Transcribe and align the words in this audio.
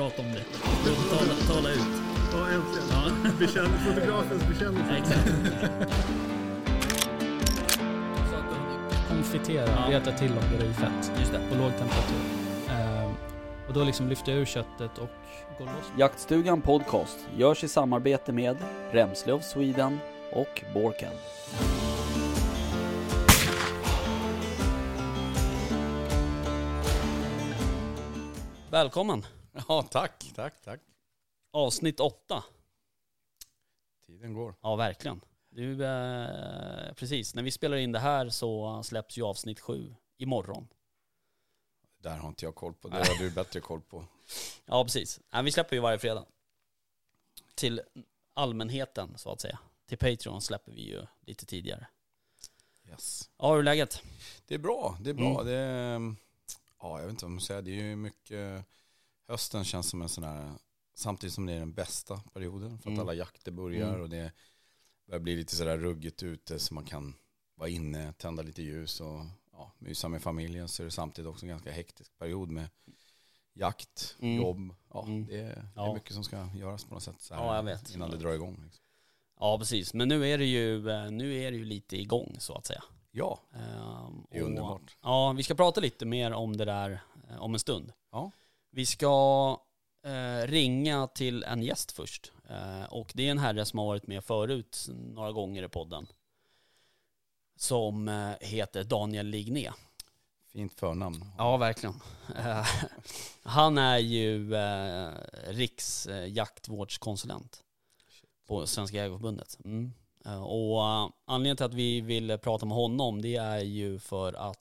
Prata 0.00 0.22
om 0.22 0.28
det. 0.32 0.44
Tala, 1.10 1.34
tala 1.54 1.70
ut. 1.70 1.78
Ja, 2.32 2.38
äntligen. 2.50 2.88
Ja. 2.90 3.30
Bekänn, 3.38 3.78
fotografens 3.86 4.48
bekännelse. 4.48 4.96
Exakt. 4.96 5.30
konfitera, 9.08 9.66
Ja. 9.68 9.98
reta 9.98 10.12
till 10.12 10.32
och 10.36 10.52
göra 10.52 10.70
i 10.70 10.72
fett 10.74 11.12
Just 11.18 11.32
det. 11.32 11.40
på 11.50 11.54
låg 11.54 11.70
temperatur. 11.70 12.16
Ehm, 12.70 13.10
och 13.68 13.74
då 13.74 13.84
liksom 13.84 14.08
lyfter 14.08 14.32
jag 14.32 14.40
ur 14.40 14.44
köttet 14.44 14.98
och 14.98 15.10
går 15.58 15.64
loss. 15.64 15.92
Jaktstugan 15.98 16.60
Podcast 16.60 17.18
görs 17.36 17.64
i 17.64 17.68
samarbete 17.68 18.32
med 18.32 18.56
Remslöv 18.92 19.40
Sweden 19.40 19.98
och 20.32 20.64
Borken. 20.74 21.12
Välkommen. 28.70 29.24
Ja, 29.70 29.82
tack, 29.82 30.32
tack, 30.34 30.62
tack. 30.62 30.80
Avsnitt 31.50 32.00
åtta. 32.00 32.44
Tiden 34.06 34.34
går. 34.34 34.54
Ja, 34.60 34.76
verkligen. 34.76 35.20
Du, 35.48 35.84
eh, 35.84 36.92
precis. 36.92 37.34
När 37.34 37.42
vi 37.42 37.50
spelar 37.50 37.76
in 37.76 37.92
det 37.92 37.98
här 37.98 38.28
så 38.28 38.82
släpps 38.82 39.18
ju 39.18 39.22
avsnitt 39.22 39.60
sju 39.60 39.94
imorgon. 40.16 40.68
Där 41.98 42.16
har 42.16 42.28
inte 42.28 42.44
jag 42.44 42.54
koll 42.54 42.74
på. 42.74 42.88
Det 42.88 42.96
har 42.96 43.18
du 43.18 43.30
bättre 43.30 43.60
koll 43.60 43.80
på. 43.80 44.04
Ja, 44.64 44.84
precis. 44.84 45.20
Nej, 45.32 45.42
vi 45.42 45.52
släpper 45.52 45.76
ju 45.76 45.82
varje 45.82 45.98
fredag. 45.98 46.24
Till 47.54 47.82
allmänheten, 48.34 49.18
så 49.18 49.32
att 49.32 49.40
säga. 49.40 49.58
Till 49.86 49.98
Patreon 49.98 50.40
släpper 50.42 50.72
vi 50.72 50.82
ju 50.82 51.06
lite 51.20 51.46
tidigare. 51.46 51.86
Yes. 52.88 53.30
Ja, 53.38 53.52
hur 53.52 53.58
är 53.58 53.62
läget? 53.62 54.02
Det 54.46 54.54
är 54.54 54.58
bra, 54.58 54.98
det 55.00 55.10
är 55.10 55.14
bra. 55.14 55.40
Mm. 55.40 55.46
Det 55.46 55.56
är, 55.56 56.14
ja, 56.80 56.98
jag 56.98 57.06
vet 57.06 57.10
inte 57.10 57.24
vad 57.24 57.32
man 57.32 57.40
säger. 57.40 57.62
Det 57.62 57.70
är 57.70 57.82
ju 57.82 57.96
mycket, 57.96 58.64
hösten 59.30 59.64
känns 59.64 59.88
som 59.88 60.02
en 60.02 60.08
sån 60.08 60.24
här, 60.24 60.52
samtidigt 60.94 61.34
som 61.34 61.46
det 61.46 61.52
är 61.52 61.58
den 61.58 61.72
bästa 61.72 62.16
perioden. 62.32 62.70
För 62.78 62.90
att 62.90 62.94
Mm. 62.94 63.00
alla 63.00 63.14
jakter 63.14 63.52
börjar 63.52 63.88
Mm. 63.88 64.00
och 64.00 64.08
det 64.08 64.32
börjar 65.06 65.20
bli 65.20 65.36
lite 65.36 65.56
sådär 65.56 65.78
ruggigt 65.78 66.22
ute 66.22 66.58
så 66.58 66.74
man 66.74 66.84
kan 66.84 67.14
vara 67.54 67.68
inne, 67.68 68.12
tända 68.12 68.42
lite 68.42 68.62
ljus 68.62 69.00
och 69.00 69.20
ja, 69.52 69.72
mysa 69.78 70.08
med 70.08 70.22
familjen. 70.22 70.68
Så 70.68 70.82
är 70.82 70.84
det 70.84 70.90
samtidigt 70.90 71.28
också 71.28 71.44
en 71.44 71.50
ganska 71.50 71.72
hektisk 71.72 72.18
period 72.18 72.50
med 72.50 72.68
jakt, 73.54 74.16
Mm. 74.20 74.36
jobb. 74.42 74.74
Ja, 74.94 75.02
Mm. 75.06 75.26
det, 75.26 75.40
är, 75.40 75.68
det 75.74 75.80
är 75.80 75.94
mycket 75.94 76.12
som 76.14 76.24
ska 76.24 76.48
göras 76.54 76.84
på 76.84 76.94
något 76.94 77.02
sätt 77.02 77.20
så 77.20 77.34
här, 77.34 77.44
Ja, 77.64 77.78
innan 77.94 78.10
det 78.10 78.16
drar 78.16 78.32
igång. 78.32 78.60
Liksom. 78.64 78.84
Ja, 79.40 79.58
precis. 79.58 79.94
Men 79.94 80.08
nu 80.08 80.26
är 80.28 80.38
det 80.38 80.44
ju, 80.44 80.90
eh, 80.90 81.10
nu 81.10 81.34
är 81.36 81.50
det 81.50 81.56
ju 81.56 81.64
lite 81.64 81.96
igång, 81.96 82.36
så 82.38 82.54
att 82.54 82.66
säga. 82.66 82.82
Ja, 83.10 83.40
Ehm, 83.52 84.26
det 84.30 84.38
är 84.38 84.42
och- 84.42 84.48
underbart. 84.48 84.96
Ja, 85.02 85.32
vi 85.36 85.42
ska 85.42 85.54
prata 85.54 85.80
lite 85.80 86.06
mer 86.06 86.32
om 86.32 86.56
det 86.56 86.64
där 86.64 87.00
eh, 87.30 87.42
om 87.42 87.54
en 87.54 87.60
stund. 87.60 87.92
Ja. 88.12 88.30
Vi 88.72 88.86
ska 88.86 89.56
eh, 90.04 90.46
ringa 90.46 91.06
till 91.06 91.42
en 91.42 91.62
gäst 91.62 91.92
först. 91.92 92.32
Eh, 92.48 92.84
och 92.84 93.12
det 93.14 93.26
är 93.26 93.30
en 93.30 93.38
herre 93.38 93.64
som 93.64 93.78
har 93.78 93.86
varit 93.86 94.06
med 94.06 94.24
förut 94.24 94.86
några 94.88 95.32
gånger 95.32 95.62
i 95.62 95.68
podden. 95.68 96.06
Som 97.56 98.08
eh, 98.08 98.32
heter 98.40 98.84
Daniel 98.84 99.26
Ligné. 99.26 99.70
Fint 100.52 100.74
förnamn. 100.74 101.24
Ja, 101.38 101.56
verkligen. 101.56 101.94
Eh, 102.36 102.66
han 103.42 103.78
är 103.78 103.98
ju 103.98 104.54
eh, 104.54 105.10
riksjaktvårdskonsulent 105.46 107.64
på 108.46 108.66
Svenska 108.66 108.96
Jägareförbundet. 108.96 109.58
Mm. 109.64 109.92
Eh, 110.24 110.42
och 110.42 110.82
eh, 110.82 111.08
anledningen 111.24 111.56
till 111.56 111.66
att 111.66 111.74
vi 111.74 112.00
vill 112.00 112.38
prata 112.38 112.66
med 112.66 112.76
honom 112.76 113.22
det 113.22 113.36
är 113.36 113.58
ju 113.58 113.98
för 113.98 114.32
att 114.32 114.56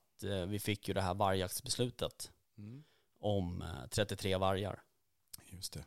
vi 0.48 0.60
fick 0.60 0.88
ju 0.88 0.94
det 0.94 1.02
här 1.02 1.14
vargjaktsbeslutet 1.14 2.32
Mm. 2.58 2.84
Om 3.20 3.62
eh, 3.62 3.88
33 3.90 4.38
vargar. 4.38 4.84
Just 5.46 5.74
det. 5.74 5.86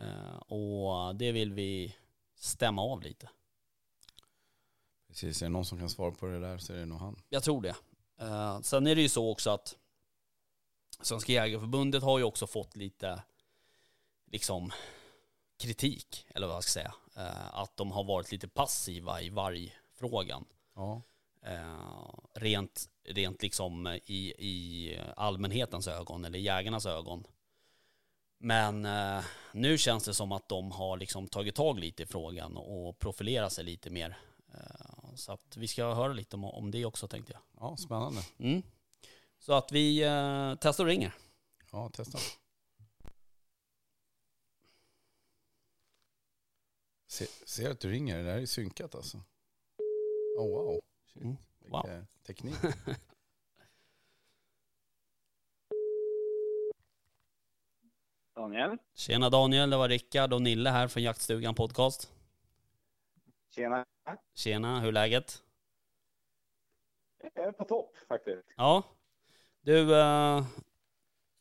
Eh, 0.00 0.36
och 0.36 1.16
det 1.16 1.32
vill 1.32 1.52
vi 1.52 1.96
stämma 2.34 2.82
av 2.82 3.02
lite. 3.02 3.30
Precis, 5.08 5.42
är 5.42 5.46
det 5.46 5.50
någon 5.50 5.64
som 5.64 5.78
kan 5.78 5.90
svara 5.90 6.10
på 6.10 6.26
det 6.26 6.40
där 6.40 6.58
så 6.58 6.72
är 6.72 6.78
det 6.78 6.86
nog 6.86 6.98
han. 6.98 7.22
Jag 7.28 7.42
tror 7.42 7.62
det. 7.62 7.76
Eh, 8.20 8.60
sen 8.60 8.86
är 8.86 8.94
det 8.94 9.02
ju 9.02 9.08
så 9.08 9.30
också 9.30 9.50
att 9.50 9.76
Svenska 11.00 11.32
Jägareförbundet 11.32 12.02
har 12.02 12.18
ju 12.18 12.24
också 12.24 12.46
fått 12.46 12.76
lite 12.76 13.22
liksom 14.26 14.72
kritik, 15.58 16.26
eller 16.34 16.46
vad 16.46 16.56
jag 16.56 16.64
ska 16.64 16.70
säga. 16.70 16.94
Eh, 17.16 17.54
att 17.54 17.76
de 17.76 17.92
har 17.92 18.04
varit 18.04 18.32
lite 18.32 18.48
passiva 18.48 19.20
i 19.20 19.30
vargfrågan. 19.30 20.44
Ja. 20.74 21.02
Eh, 21.42 22.14
rent, 22.34 22.88
rent 23.04 23.42
liksom 23.42 23.86
i, 23.86 24.34
i 24.38 24.98
allmänhetens 25.16 25.88
ögon, 25.88 26.24
eller 26.24 26.38
jägarnas 26.38 26.86
ögon. 26.86 27.24
Men 28.38 28.84
eh, 28.84 29.24
nu 29.52 29.78
känns 29.78 30.04
det 30.04 30.14
som 30.14 30.32
att 30.32 30.48
de 30.48 30.72
har 30.72 30.96
liksom 30.96 31.28
tagit 31.28 31.54
tag 31.54 31.78
lite 31.78 32.02
i 32.02 32.06
frågan 32.06 32.56
och 32.56 32.98
profilerat 32.98 33.52
sig 33.52 33.64
lite 33.64 33.90
mer. 33.90 34.18
Eh, 34.54 35.14
så 35.14 35.32
att 35.32 35.56
vi 35.56 35.68
ska 35.68 35.94
höra 35.94 36.12
lite 36.12 36.36
om, 36.36 36.44
om 36.44 36.70
det 36.70 36.84
också 36.84 37.08
tänkte 37.08 37.32
jag. 37.32 37.42
ja, 37.60 37.76
spännande. 37.76 38.20
Mm. 38.38 38.62
Så 39.38 39.52
att 39.52 39.72
vi 39.72 40.02
eh, 40.02 40.54
testar 40.60 40.84
och 40.84 40.90
ringer. 40.90 41.14
Ja, 41.72 41.88
testa. 41.88 42.18
Se, 47.06 47.26
ser 47.44 47.70
att 47.70 47.80
du 47.80 47.90
ringer, 47.90 48.16
det 48.16 48.24
där 48.24 48.38
är 48.38 48.46
synkat 48.46 48.94
alltså. 48.94 49.16
Oh 50.38 50.48
wow. 50.48 50.80
Shit. 51.12 51.22
Mm. 51.22 51.36
Wow. 51.68 52.06
Teknik. 52.26 52.54
Daniel, 58.34 58.78
Tjena 58.94 59.30
Daniel, 59.30 59.70
det 59.70 59.76
var 59.76 59.88
Rickard 59.88 60.32
och 60.32 60.42
Nille 60.42 60.70
här 60.70 60.88
från 60.88 61.02
Jaktstugan 61.02 61.54
Podcast. 61.54 62.12
tjena. 63.50 63.86
Tjena, 64.34 64.80
hur 64.80 64.88
är 64.88 64.92
läget? 64.92 65.42
Jag 67.34 67.44
är 67.46 67.52
på 67.52 67.64
topp 67.64 67.96
faktiskt. 68.08 68.54
Ja, 68.56 68.82
du, 69.60 70.00
eh, 70.00 70.44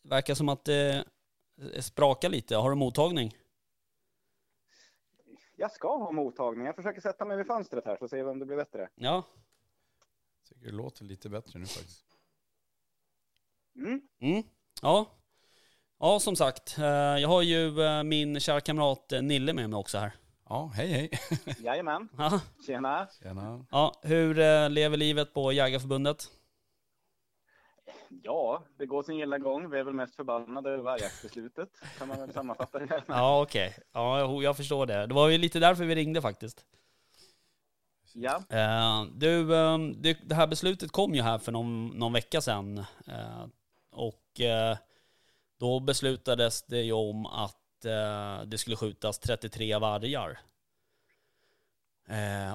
verkar 0.04 0.36
som 0.36 0.50
att 0.50 0.66
det 0.66 1.06
sprakar 1.80 2.30
lite. 2.30 2.56
Har 2.56 2.70
du 2.70 2.76
mottagning? 2.76 3.36
Jag 5.56 5.72
ska 5.72 5.98
ha 5.98 6.12
mottagning. 6.12 6.66
Jag 6.66 6.76
försöker 6.76 7.02
sätta 7.02 7.26
mig 7.26 7.38
vid 7.38 7.48
fönstret 7.48 7.86
här 7.86 7.98
så 7.98 8.08
ser 8.08 8.24
vi 8.24 8.30
om 8.30 8.40
det 8.40 8.46
blir 8.46 8.58
bättre. 8.58 8.90
Ja. 8.96 9.24
Tycker 10.60 10.72
det 10.72 10.78
låter 10.78 11.06
lite 11.06 11.30
bättre 11.30 11.60
nu 11.60 11.66
faktiskt. 11.66 12.06
Mm. 13.76 14.02
Mm. 14.22 14.44
Ja. 14.82 15.06
Ja, 16.00 16.20
som 16.20 16.36
sagt. 16.36 16.78
eh, 16.78 16.86
Jag 16.86 17.28
har 17.28 17.42
ju 17.42 17.82
eh, 17.82 18.04
min 18.04 18.40
kära 18.40 18.62
kamrat 18.62 19.12
eh, 19.12 19.22
Nille 19.22 19.54
med 19.54 19.70
mig 19.70 19.78
också 19.80 19.98
här. 19.98 20.12
Ja, 20.50 20.72
hej 20.76 20.88
hej. 20.88 21.10
Jajamän, 21.60 22.10
Ja. 22.18 22.42
tjena. 22.68 23.08
Tjena. 23.24 23.66
Ja, 23.72 24.00
hur 24.04 24.70
lever 24.70 24.98
livet 24.98 25.34
på 25.34 25.52
Jägarförbundet? 25.52 26.28
Ja, 28.24 28.64
det 28.78 28.86
går 28.86 29.04
sin 29.04 29.18
gilla 29.18 29.38
gång. 29.38 29.70
Vi 29.70 29.80
är 29.80 29.84
väl 29.84 29.94
mest 29.94 30.16
förbannade 30.16 30.70
över 30.70 30.84
vargjaktsbeslutet. 30.84 31.70
Kan 31.98 32.08
man 32.08 32.18
väl 32.20 32.34
sammanfatta 32.34 32.80
det. 32.80 33.04
Ja, 33.08 33.42
okej. 33.42 33.78
Ja, 33.92 34.20
jo, 34.22 34.44
jag 34.44 34.58
förstår 34.58 34.86
det. 34.86 35.06
Det 35.08 35.14
var 35.14 35.30
ju 35.30 35.38
lite 35.38 35.60
därför 35.60 35.86
vi 35.86 35.96
ringde 35.96 36.22
faktiskt. 36.22 36.66
Ja, 38.14 38.44
Eh, 38.50 39.04
du, 39.14 39.56
eh, 39.56 39.78
det, 39.78 40.34
här 40.34 40.48
beslutet 40.48 40.92
kom 40.92 41.16
ju 41.16 41.22
här 41.22 41.38
för 41.38 41.52
någon, 41.52 41.88
någon 41.88 42.14
vecka 42.14 42.42
sedan. 42.42 42.78
Eh, 43.08 43.46
och 43.92 44.42
eh, 44.42 44.78
då 45.60 45.80
beslutades 45.80 46.64
det 46.64 46.82
ju 46.82 46.92
om 46.94 47.26
att 47.26 47.56
det 48.46 48.58
skulle 48.58 48.76
skjutas 48.76 49.20
33 49.20 49.78
vargar. 49.78 50.40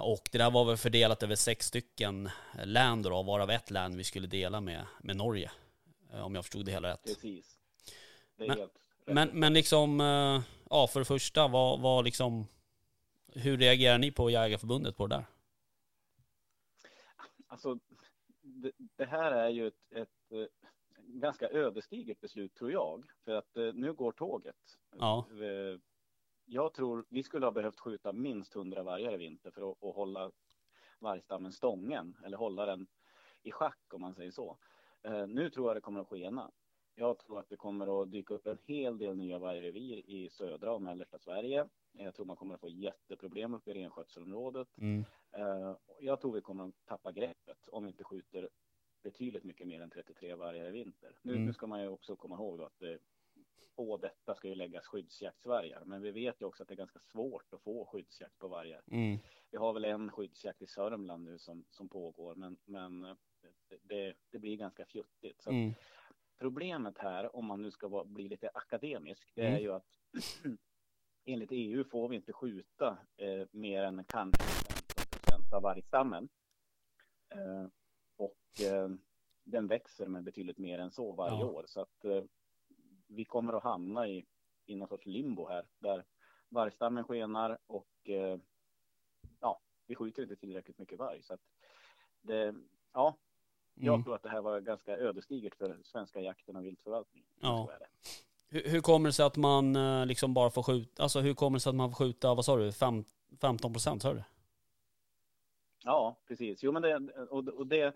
Och 0.03 0.29
det 0.33 0.39
där 0.39 0.51
var 0.51 0.65
väl 0.65 0.77
fördelat 0.77 1.23
över 1.23 1.35
sex 1.37 1.67
stycken 1.67 2.31
län 2.65 3.03
då, 3.03 3.23
varav 3.23 3.51
ett 3.51 3.71
län 3.71 3.97
vi 3.97 4.05
skulle 4.05 4.27
dela 4.27 4.61
med, 4.61 4.87
med 5.01 5.17
Norge. 5.17 5.51
Om 6.13 6.35
jag 6.35 6.45
förstod 6.45 6.67
det 6.67 6.73
hela 6.73 6.89
rätt. 6.89 7.05
precis. 7.05 7.59
Det 8.37 8.45
är 8.45 8.49
Men- 8.49 8.59
helt 8.59 8.73
rätt. 9.07 9.15
Men, 9.15 9.29
men 9.29 9.55
liksom, 9.55 10.01
ja 10.71 10.87
för 10.87 11.01
det 11.01 11.05
första, 11.05 11.49
vad, 11.49 11.81
vad 11.81 12.05
liksom, 12.05 12.47
hur 13.33 13.59
reagerar 13.59 13.99
ni 13.99 14.11
på 14.11 14.31
Jägarförbundet 14.31 14.97
på 14.97 15.07
det 15.07 15.17
där? 15.17 15.27
Alltså, 17.55 17.79
det, 18.43 18.73
det 18.97 19.05
här 19.05 19.33
är 19.33 19.49
ju 19.49 19.67
ett, 19.67 19.93
ett 19.93 20.33
eh, 20.33 20.47
ganska 20.99 21.49
ödesdigert 21.51 22.21
beslut 22.21 22.55
tror 22.55 22.73
jag. 22.73 23.05
För 23.25 23.33
att 23.35 23.57
eh, 23.57 23.73
nu 23.75 23.93
går 23.93 24.13
tåget. 24.13 24.79
Ja. 24.99 25.27
Eh, 25.31 25.81
Jag 26.47 26.75
tror 26.75 27.05
vi 27.09 27.23
skulle 27.23 27.47
ha 27.47 27.51
behövt 27.53 27.81
skjuta 27.81 28.13
minst 28.13 28.57
100 28.57 28.83
vargar 28.83 29.15
i 29.15 29.17
vinter 29.17 29.51
för 29.51 29.71
att, 29.71 29.85
att 29.85 29.95
hålla 29.95 30.31
vargstammen 30.99 31.53
stången 31.53 32.17
eller 32.25 32.37
hålla 32.37 32.67
den 32.67 32.87
i 33.43 33.53
schack 33.53 33.79
om 33.95 34.01
man 34.01 34.15
säger 34.15 34.31
så. 34.31 34.59
Eh, 35.03 35.27
Nu 35.27 35.51
tror 35.51 35.69
jag 35.69 35.77
det 35.77 35.81
kommer 35.81 36.01
att 36.01 36.09
skena. 36.09 36.51
Jag 36.95 37.19
tror 37.19 37.39
att 37.39 37.49
det 37.49 37.57
kommer 37.57 38.03
att 38.03 38.11
dyka 38.11 38.35
upp 38.35 38.47
en 38.47 38.59
hel 38.67 38.99
del 38.99 39.17
nya 39.17 39.39
vargrevir 39.39 40.11
i 40.11 40.31
södra 40.31 40.73
och 40.73 40.83
mellersta 40.83 41.19
Sverige. 41.19 41.69
Jag 41.93 42.15
tror 42.15 42.27
man 42.27 42.37
kommer 42.37 42.55
att 42.55 42.61
få 42.61 42.69
jätteproblem 42.69 43.55
uppe 43.55 43.71
i 43.71 43.75
renskötselområdet. 43.75 44.69
Mm. 44.79 45.05
Eh, 45.37 45.77
Jag 46.01 46.21
tror 46.21 46.33
vi 46.33 46.41
kommer 46.41 46.69
att 46.69 46.85
tappa 46.87 47.13
greppet 47.13 47.69
om 47.69 47.85
vi 47.85 47.91
inte 47.91 48.05
skjuter 48.05 48.49
betydligt 49.03 49.45
mycket 49.45 49.67
mer 49.67 49.81
än 49.81 49.91
33 49.91 50.35
vargar 50.35 50.67
i 50.69 50.71
vinter. 50.71 51.19
Nu, 51.23 51.33
Mm. 51.33 51.47
nu 51.47 51.53
ska 51.53 51.67
man 51.67 51.83
ju 51.83 51.89
också 51.89 52.17
komma 52.17 52.35
ihåg 52.35 52.63
att 52.63 52.79
det, 52.79 52.99
på 53.77 53.97
detta 53.97 54.35
ska 54.35 54.49
ju 54.49 54.55
läggas 54.55 54.87
skyddsjaktsvargar. 54.87 55.83
Men 55.85 56.03
vi 56.03 56.11
vet 56.11 56.41
ju 56.41 56.45
också 56.47 56.63
att 56.63 56.69
det 56.69 56.75
är 56.75 56.77
ganska 56.77 56.99
svårt 57.01 57.53
att 57.55 57.63
få 57.63 57.85
skyddsjakt 57.87 58.39
på 58.39 58.49
vargar. 58.49 58.83
Mm. 58.91 59.19
Vi 59.51 59.57
har 59.59 59.73
väl 59.73 59.85
en 59.85 60.11
skyddsjakt 60.13 60.63
i 60.63 60.67
Sörmland 60.67 61.25
nu 61.25 61.39
som, 61.39 61.65
som 61.71 61.89
pågår, 61.89 62.35
men, 62.35 62.57
men 62.65 63.05
eh, 63.05 63.15
det, 63.83 64.15
det 64.31 64.39
blir 64.39 64.57
ganska 64.57 64.85
fjuttigt. 64.87 65.43
Så 65.43 65.51
Mm. 65.51 65.73
Problemet 66.39 66.99
här, 66.99 67.37
om 67.37 67.47
man 67.47 67.63
nu 67.63 67.71
ska 67.71 67.89
vara, 67.89 68.05
bli 68.05 68.29
lite 68.29 68.51
akademisk, 68.55 69.33
det 69.35 69.43
Mm. 69.43 69.55
är 69.55 69.59
ju 69.61 69.73
att 69.73 69.87
enligt 71.25 71.51
EU 71.53 71.85
får 71.85 72.09
vi 72.09 72.17
inte 72.17 72.33
skjuta 72.33 72.99
eh, 73.17 73.47
mer 73.51 73.83
än 73.83 74.05
kanske 74.05 74.43
15 74.43 74.64
procent 75.45 75.53
av 75.55 75.63
vargstammen. 75.63 76.29
Eh, 77.35 77.67
och 78.17 78.61
eh, 78.67 78.89
den 79.45 79.67
växer 79.67 80.07
med 80.07 80.23
betydligt 80.25 80.59
mer 80.59 80.79
än 80.79 80.91
så 80.91 81.13
varje 81.13 81.41
Ja. 81.41 81.47
år. 81.47 81.65
Så 81.67 81.81
att 81.81 82.05
eh, 82.05 82.23
vi 83.07 83.25
kommer 83.25 83.53
att 83.53 83.63
hamna 83.63 84.09
i, 84.09 84.27
i 84.67 84.75
någon 84.77 84.89
sorts 84.89 85.07
limbo 85.07 85.49
här, 85.49 85.65
där 85.79 86.05
vargstammen 86.49 87.05
skenar 87.05 87.59
och 87.67 87.89
eh, 88.09 88.39
ja, 89.41 89.61
vi 89.87 89.95
skjuter 89.95 90.23
inte 90.23 90.37
tillräckligt 90.37 90.79
mycket 90.79 90.99
varg. 90.99 91.23
Så 91.23 91.35
att 91.35 91.41
det, 92.23 92.55
ja, 92.93 93.17
jag 93.75 93.95
Mm. 93.95 94.05
tror 94.05 94.15
att 94.15 94.23
det 94.23 94.29
här 94.29 94.41
var 94.43 94.61
ganska 94.61 94.97
ödesdigert 94.97 95.55
för 95.55 95.79
svenska 95.85 96.21
jakten 96.21 96.57
och 96.57 96.65
viltförvaltningen. 96.65 97.29
Ja. 97.41 97.71
Hur 98.49 98.81
kommer 98.81 99.09
det 99.09 99.13
sig 99.13 99.27
att 99.27 99.37
man 99.37 99.77
eh, 99.77 100.07
liksom 100.07 100.35
bara 100.35 100.51
får 100.51 100.63
skjuta, 100.63 101.03
alltså 101.03 101.21
hur 101.21 101.35
kommer 101.35 101.57
det 101.57 101.61
sig 101.61 101.71
att 101.71 101.77
man 101.77 101.91
får 101.91 101.97
skjuta, 101.97 102.35
vad 102.35 102.45
sa 102.45 102.57
du, 102.57 102.73
Fem, 102.73 103.05
15 103.41 103.73
procent, 103.73 104.03
sa 104.03 104.15
du? 104.15 104.23
Ja, 105.85 106.17
precis. 106.29 106.63
Jo, 106.63 106.73
men 106.73 106.83
det, 106.83 106.97
och, 107.31 107.49
och 107.49 107.67
det, 107.67 107.95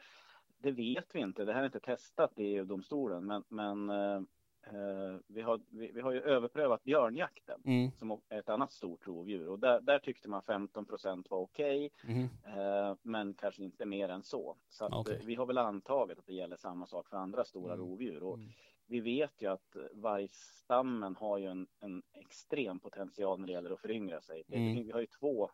det 0.58 0.70
vet 0.70 1.14
vi 1.14 1.20
inte. 1.20 1.44
Det 1.44 1.52
här 1.52 1.61
är 1.61 1.67
inte 1.67 1.81
testat 1.81 2.38
i 2.38 2.43
EU-domstolen, 2.44 3.26
men, 3.26 3.44
men 3.49 3.90
eh, 3.90 4.17
eh, 4.62 5.17
vi, 5.26 5.40
har, 5.43 5.61
vi, 5.70 5.93
vi 5.93 6.00
har 6.00 6.12
ju 6.12 6.20
överprövat 6.20 6.85
björnjakten 6.85 7.61
Mm. 7.64 7.90
som 7.99 8.20
är 8.29 8.38
ett 8.38 8.49
annat 8.49 8.73
stort 8.73 9.06
rovdjur 9.06 9.49
och 9.49 9.58
där, 9.58 9.81
där 9.81 9.99
tyckte 9.99 10.29
man 10.29 10.43
15 10.43 10.85
procent 10.85 11.31
var 11.31 11.38
okej, 11.38 11.90
Mhm. 12.05 12.29
eh, 12.56 12.94
men 13.02 13.35
kanske 13.35 13.62
inte 13.64 13.87
mer 13.87 14.08
än 14.08 14.23
så. 14.23 14.56
Så 14.69 14.87
Okej. 14.88 15.14
eh, 15.17 15.26
vi 15.26 15.34
har 15.34 15.46
väl 15.46 15.58
antagit 15.58 16.19
att 16.19 16.26
det 16.26 16.34
gäller 16.34 16.56
samma 16.56 16.87
sak 16.87 17.08
för 17.08 17.17
andra 17.17 17.44
stora 17.44 17.75
Mm. 17.75 17.87
rovdjur. 17.87 18.23
Och 18.23 18.34
Mm. 18.34 18.49
Vi 18.88 19.00
vet 19.00 19.43
ju 19.43 19.46
att 19.46 19.76
vargstammen 19.93 21.17
har 21.17 21.38
ju 21.38 21.46
en, 21.46 21.67
en 21.81 22.02
extrem 22.12 22.79
potential 22.81 23.40
när 23.40 23.46
det 23.46 23.52
gäller 23.52 23.70
att 23.70 23.81
föryngra 23.81 24.20
sig. 24.20 24.44
Mm. 24.49 24.75
Vi 24.85 24.90
har 24.90 25.00
ju 25.00 25.06
två 25.06 25.50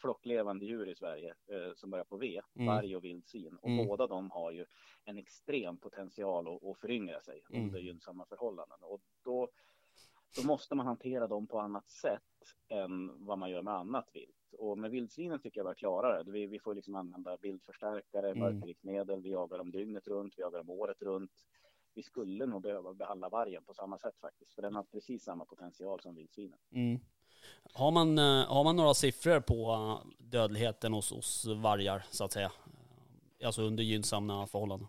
flocklevande 0.00 0.64
djur 0.66 0.88
i 0.88 0.94
Sverige 0.94 1.34
eh, 1.46 1.74
som 1.74 1.90
börjar 1.90 2.04
på 2.04 2.16
V, 2.16 2.40
Mm. 2.56 2.66
varg 2.66 2.96
och 2.96 3.04
vildsvin. 3.04 3.56
Och 3.62 3.68
Mm. 3.68 3.86
båda 3.86 4.06
de 4.06 4.30
har 4.30 4.50
ju 4.50 4.66
en 5.04 5.18
extrem 5.18 5.76
potential 5.76 6.48
att, 6.56 6.64
att 6.64 6.78
föryngra 6.78 7.20
sig 7.20 7.42
Mm. 7.50 7.64
under 7.66 7.80
gynnsamma 7.80 8.26
förhållanden. 8.26 8.78
Och 8.82 9.00
då, 9.24 9.48
då 10.36 10.42
måste 10.46 10.74
man 10.74 10.86
hantera 10.86 11.26
dem 11.26 11.46
på 11.46 11.58
annat 11.60 11.90
sätt 11.90 12.22
än 12.68 13.24
vad 13.26 13.38
man 13.38 13.50
gör 13.50 13.62
med 13.62 13.74
annat 13.74 14.08
vilt. 14.12 14.54
Och 14.58 14.78
med 14.78 14.90
vildsvinen 14.90 15.40
tycker 15.40 15.60
jag 15.60 15.64
var 15.64 15.74
klarare. 15.74 16.22
Vi, 16.26 16.46
vi 16.46 16.58
får 16.58 16.74
liksom 16.74 16.94
använda 16.94 17.36
bildförstärkare, 17.36 18.26
Mm. 18.30 18.38
mörkerriktmedel, 18.38 19.22
vi 19.22 19.30
jagar 19.30 19.58
dem 19.58 19.70
dygnet 19.70 20.06
runt, 20.08 20.34
vi 20.36 20.40
jagar 20.42 20.58
dem 20.58 20.70
året 20.70 21.02
runt. 21.02 21.32
Vi 21.94 22.02
skulle 22.02 22.46
nog 22.46 22.62
behöva 22.62 22.94
behandla 22.94 23.28
vargen 23.28 23.64
på 23.64 23.74
samma 23.74 23.98
sätt 23.98 24.18
faktiskt, 24.20 24.54
för 24.54 24.62
den 24.62 24.74
har 24.74 24.82
precis 24.82 25.24
samma 25.24 25.44
potential 25.44 26.00
som 26.00 26.14
vildsvinen. 26.14 26.58
Mm. 26.72 27.00
Har, 27.74 27.90
man, 27.90 28.18
eh, 28.18 28.46
har 28.46 28.64
man 28.64 28.76
några 28.76 28.94
siffror 28.94 29.40
på 29.40 29.72
eh, 29.72 30.08
dödligheten 30.18 30.92
hos, 30.92 31.12
hos 31.12 31.46
vargar, 31.46 32.04
så 32.10 32.24
att 32.24 32.32
säga? 32.32 32.52
Alltså 33.44 33.62
under 33.62 33.82
gynnsamma 33.82 34.46
förhållanden? 34.46 34.88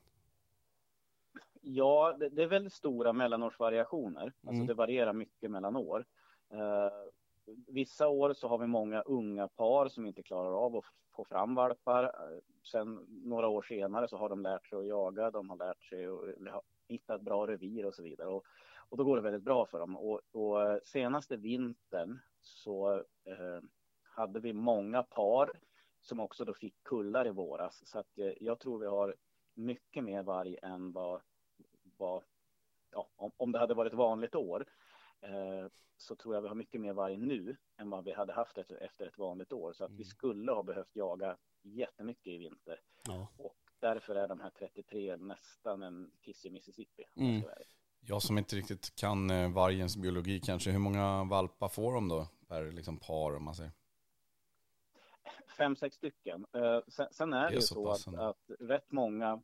Ja, 1.62 2.16
det, 2.20 2.30
det 2.30 2.44
är 2.44 2.48
väldigt 2.48 2.74
stora 2.74 3.14
mellanårsvariationer. 3.14 4.22
Alltså 4.24 4.50
Mm. 4.54 4.68
det 4.68 4.74
varierar 4.74 5.14
mycket 5.14 5.52
mellan 5.52 5.76
år. 5.76 6.06
Eh, 6.50 6.92
vissa 7.68 8.08
år 8.08 8.34
så 8.34 8.48
har 8.48 8.58
vi 8.58 8.68
många 8.68 9.02
unga 9.02 9.48
par 9.48 9.88
som 9.88 10.06
inte 10.06 10.24
klarar 10.24 10.66
av 10.66 10.76
att 10.76 10.84
få 11.16 11.26
fram 11.26 11.56
valpar. 11.56 12.04
Eh, 12.04 12.40
Sen 12.72 13.06
några 13.10 13.48
år 13.48 13.62
senare 13.62 14.08
så 14.08 14.18
har 14.18 14.30
de 14.30 14.42
lärt 14.42 14.68
sig 14.68 14.80
att 14.80 14.88
jaga, 14.88 15.32
de 15.32 15.50
har 15.50 15.58
lärt 15.58 15.84
sig 15.84 16.06
att 16.06 16.64
hittat 16.88 17.22
bra 17.22 17.48
revir 17.48 17.86
och 17.86 17.96
så 17.96 18.04
vidare. 18.04 18.28
Och, 18.28 18.46
och 18.90 18.98
då 18.98 19.04
går 19.04 19.16
det 19.16 19.22
väldigt 19.22 19.44
bra 19.44 19.66
för 19.66 19.80
dem. 19.80 19.98
Och, 19.98 20.22
och 20.32 20.62
eh, 20.62 20.80
senaste 20.86 21.36
vintern 21.38 22.20
så 22.42 22.94
eh, 23.24 23.60
hade 24.04 24.40
vi 24.40 24.54
många 24.54 25.04
par 25.04 25.52
som 26.02 26.20
också 26.20 26.46
då 26.46 26.54
fick 26.54 26.84
kullar 26.84 27.28
i 27.28 27.32
våras. 27.32 27.82
Så 27.88 28.00
att 28.00 28.18
eh, 28.18 28.32
jag 28.40 28.60
tror 28.60 28.80
vi 28.80 28.86
har 28.88 29.16
mycket 29.54 30.04
mer 30.04 30.24
varg 30.24 30.58
än 30.62 30.92
vad, 30.92 31.22
vad 31.98 32.24
ja, 32.92 33.08
om, 33.16 33.32
om 33.38 33.52
det 33.52 33.60
hade 33.60 33.74
varit 33.74 33.94
ett 33.94 33.98
vanligt 33.98 34.36
år 34.36 34.66
eh, 35.22 35.68
så 35.98 36.16
tror 36.16 36.36
jag 36.36 36.42
vi 36.42 36.48
har 36.48 36.56
mycket 36.56 36.82
mer 36.82 36.94
varg 36.94 37.18
nu 37.18 37.58
än 37.78 37.90
vad 37.90 38.04
vi 38.04 38.12
hade 38.14 38.34
haft 38.34 38.58
efter, 38.58 38.76
efter 38.84 39.08
ett 39.08 39.18
vanligt 39.18 39.54
år. 39.54 39.74
Så 39.74 39.84
att 39.86 39.92
vi 39.92 39.96
Mm. 39.96 40.06
skulle 40.06 40.52
ha 40.52 40.64
behövt 40.64 40.96
jaga 40.96 41.38
jättemycket 41.62 42.28
i 42.28 42.38
vinter. 42.38 42.80
Ja. 43.08 43.28
Och 43.38 43.56
därför 43.84 44.16
är 44.16 44.28
de 44.28 44.40
här 44.40 44.50
33 44.50 45.18
nästan 45.18 45.84
en 45.84 46.12
kiss 46.22 46.46
i 46.46 46.50
Mississippi. 46.50 47.04
Mm. 47.16 47.42
Jag 48.00 48.22
som 48.22 48.38
inte 48.38 48.56
riktigt 48.56 48.96
kan 48.96 49.30
eh, 49.30 49.52
vargens 49.52 49.98
biologi 49.98 50.40
kanske, 50.40 50.72
hur 50.72 50.80
många 50.80 51.24
valpar 51.24 51.68
får 51.68 51.94
de 51.94 52.08
då 52.08 52.28
per 52.48 52.72
liksom, 52.72 52.98
par 52.98 53.36
om 53.36 53.44
man 53.44 53.56
säger? 53.56 53.72
Fem, 55.58 55.76
sex 55.76 55.96
stycken. 55.96 56.46
Eh, 56.54 56.80
sen, 56.88 57.08
sen 57.12 57.34
är 57.34 57.42
det, 57.42 57.48
Det 57.48 57.54
är 57.54 57.56
ju 57.56 57.62
så 57.62 57.90
att, 57.92 58.08
att 58.08 58.52
rätt 58.60 58.92
många 58.92 59.42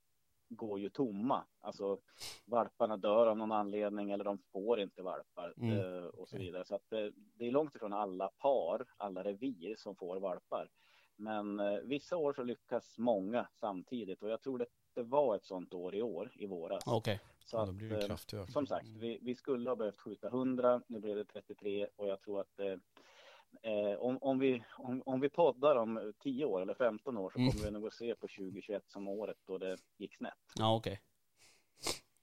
går 0.50 0.80
ju 0.80 0.90
tomma. 0.90 1.44
Alltså 1.62 2.00
valparna 2.46 2.98
dör 2.98 3.28
av 3.28 3.38
någon 3.38 3.52
anledning 3.52 4.12
eller 4.12 4.24
de 4.24 4.38
får 4.38 4.80
inte 4.80 5.02
valpar 5.02 5.54
Mm. 5.58 5.80
eh, 5.80 6.04
och 6.04 6.30
så 6.30 6.38
vidare. 6.38 6.66
Så 6.66 6.76
att 6.76 6.92
eh, 6.94 7.08
det 7.34 7.48
är 7.48 7.52
långt 7.52 7.76
ifrån 7.76 7.94
alla 7.94 8.28
par, 8.28 8.86
alla 8.98 9.24
revir 9.24 9.76
som 9.76 9.96
får 9.96 10.20
valpar. 10.20 10.70
Men 11.20 11.60
eh, 11.60 11.80
vissa 11.84 12.18
år 12.18 12.34
så 12.34 12.44
lyckas 12.44 12.98
många 12.98 13.48
samtidigt 13.60 14.24
och 14.24 14.30
jag 14.30 14.42
tror 14.42 14.58
det, 14.58 14.66
det 14.96 15.04
var 15.04 15.36
ett 15.36 15.46
sånt 15.46 15.74
år 15.74 15.96
i 15.96 16.02
år, 16.02 16.32
i 16.36 16.46
våras. 16.48 16.84
Okej. 16.86 17.20
Så 17.46 17.58
Ja, 17.58 17.66
då 17.66 17.72
blir 17.72 17.90
det 17.90 17.98
eh, 18.02 18.08
kraftig 18.08 18.38
ökning. 18.38 18.54
som 18.54 18.68
sagt, 18.68 18.88
vi, 18.88 19.20
vi 19.22 19.36
skulle 19.36 19.70
ha 19.70 19.76
behövt 19.76 20.00
skjuta 20.00 20.28
100, 20.28 20.82
nu 20.88 21.00
blev 21.00 21.16
det 21.16 21.26
33 21.26 21.88
och 21.96 22.08
jag 22.08 22.22
tror 22.22 22.42
att 22.42 22.60
eh, 22.60 23.72
eh, 23.72 24.00
om, 24.00 24.18
om, 24.22 24.40
vi, 24.40 24.64
om, 24.78 25.02
om 25.06 25.20
vi 25.20 25.30
poddar 25.30 25.76
om 25.76 26.14
10 26.20 26.46
år 26.46 26.62
eller 26.62 26.74
15 26.74 27.18
år 27.18 27.30
så 27.30 27.40
Mm. 27.40 27.52
kommer 27.52 27.66
vi 27.66 27.72
nog 27.72 27.88
att 27.88 27.94
se 27.94 28.16
på 28.16 28.28
2021 28.28 28.84
som 28.88 29.08
året 29.08 29.38
då 29.48 29.58
det 29.58 29.78
gick 29.98 30.16
snett. 30.16 30.34
Ja, 30.60 30.76
okej. 30.76 31.02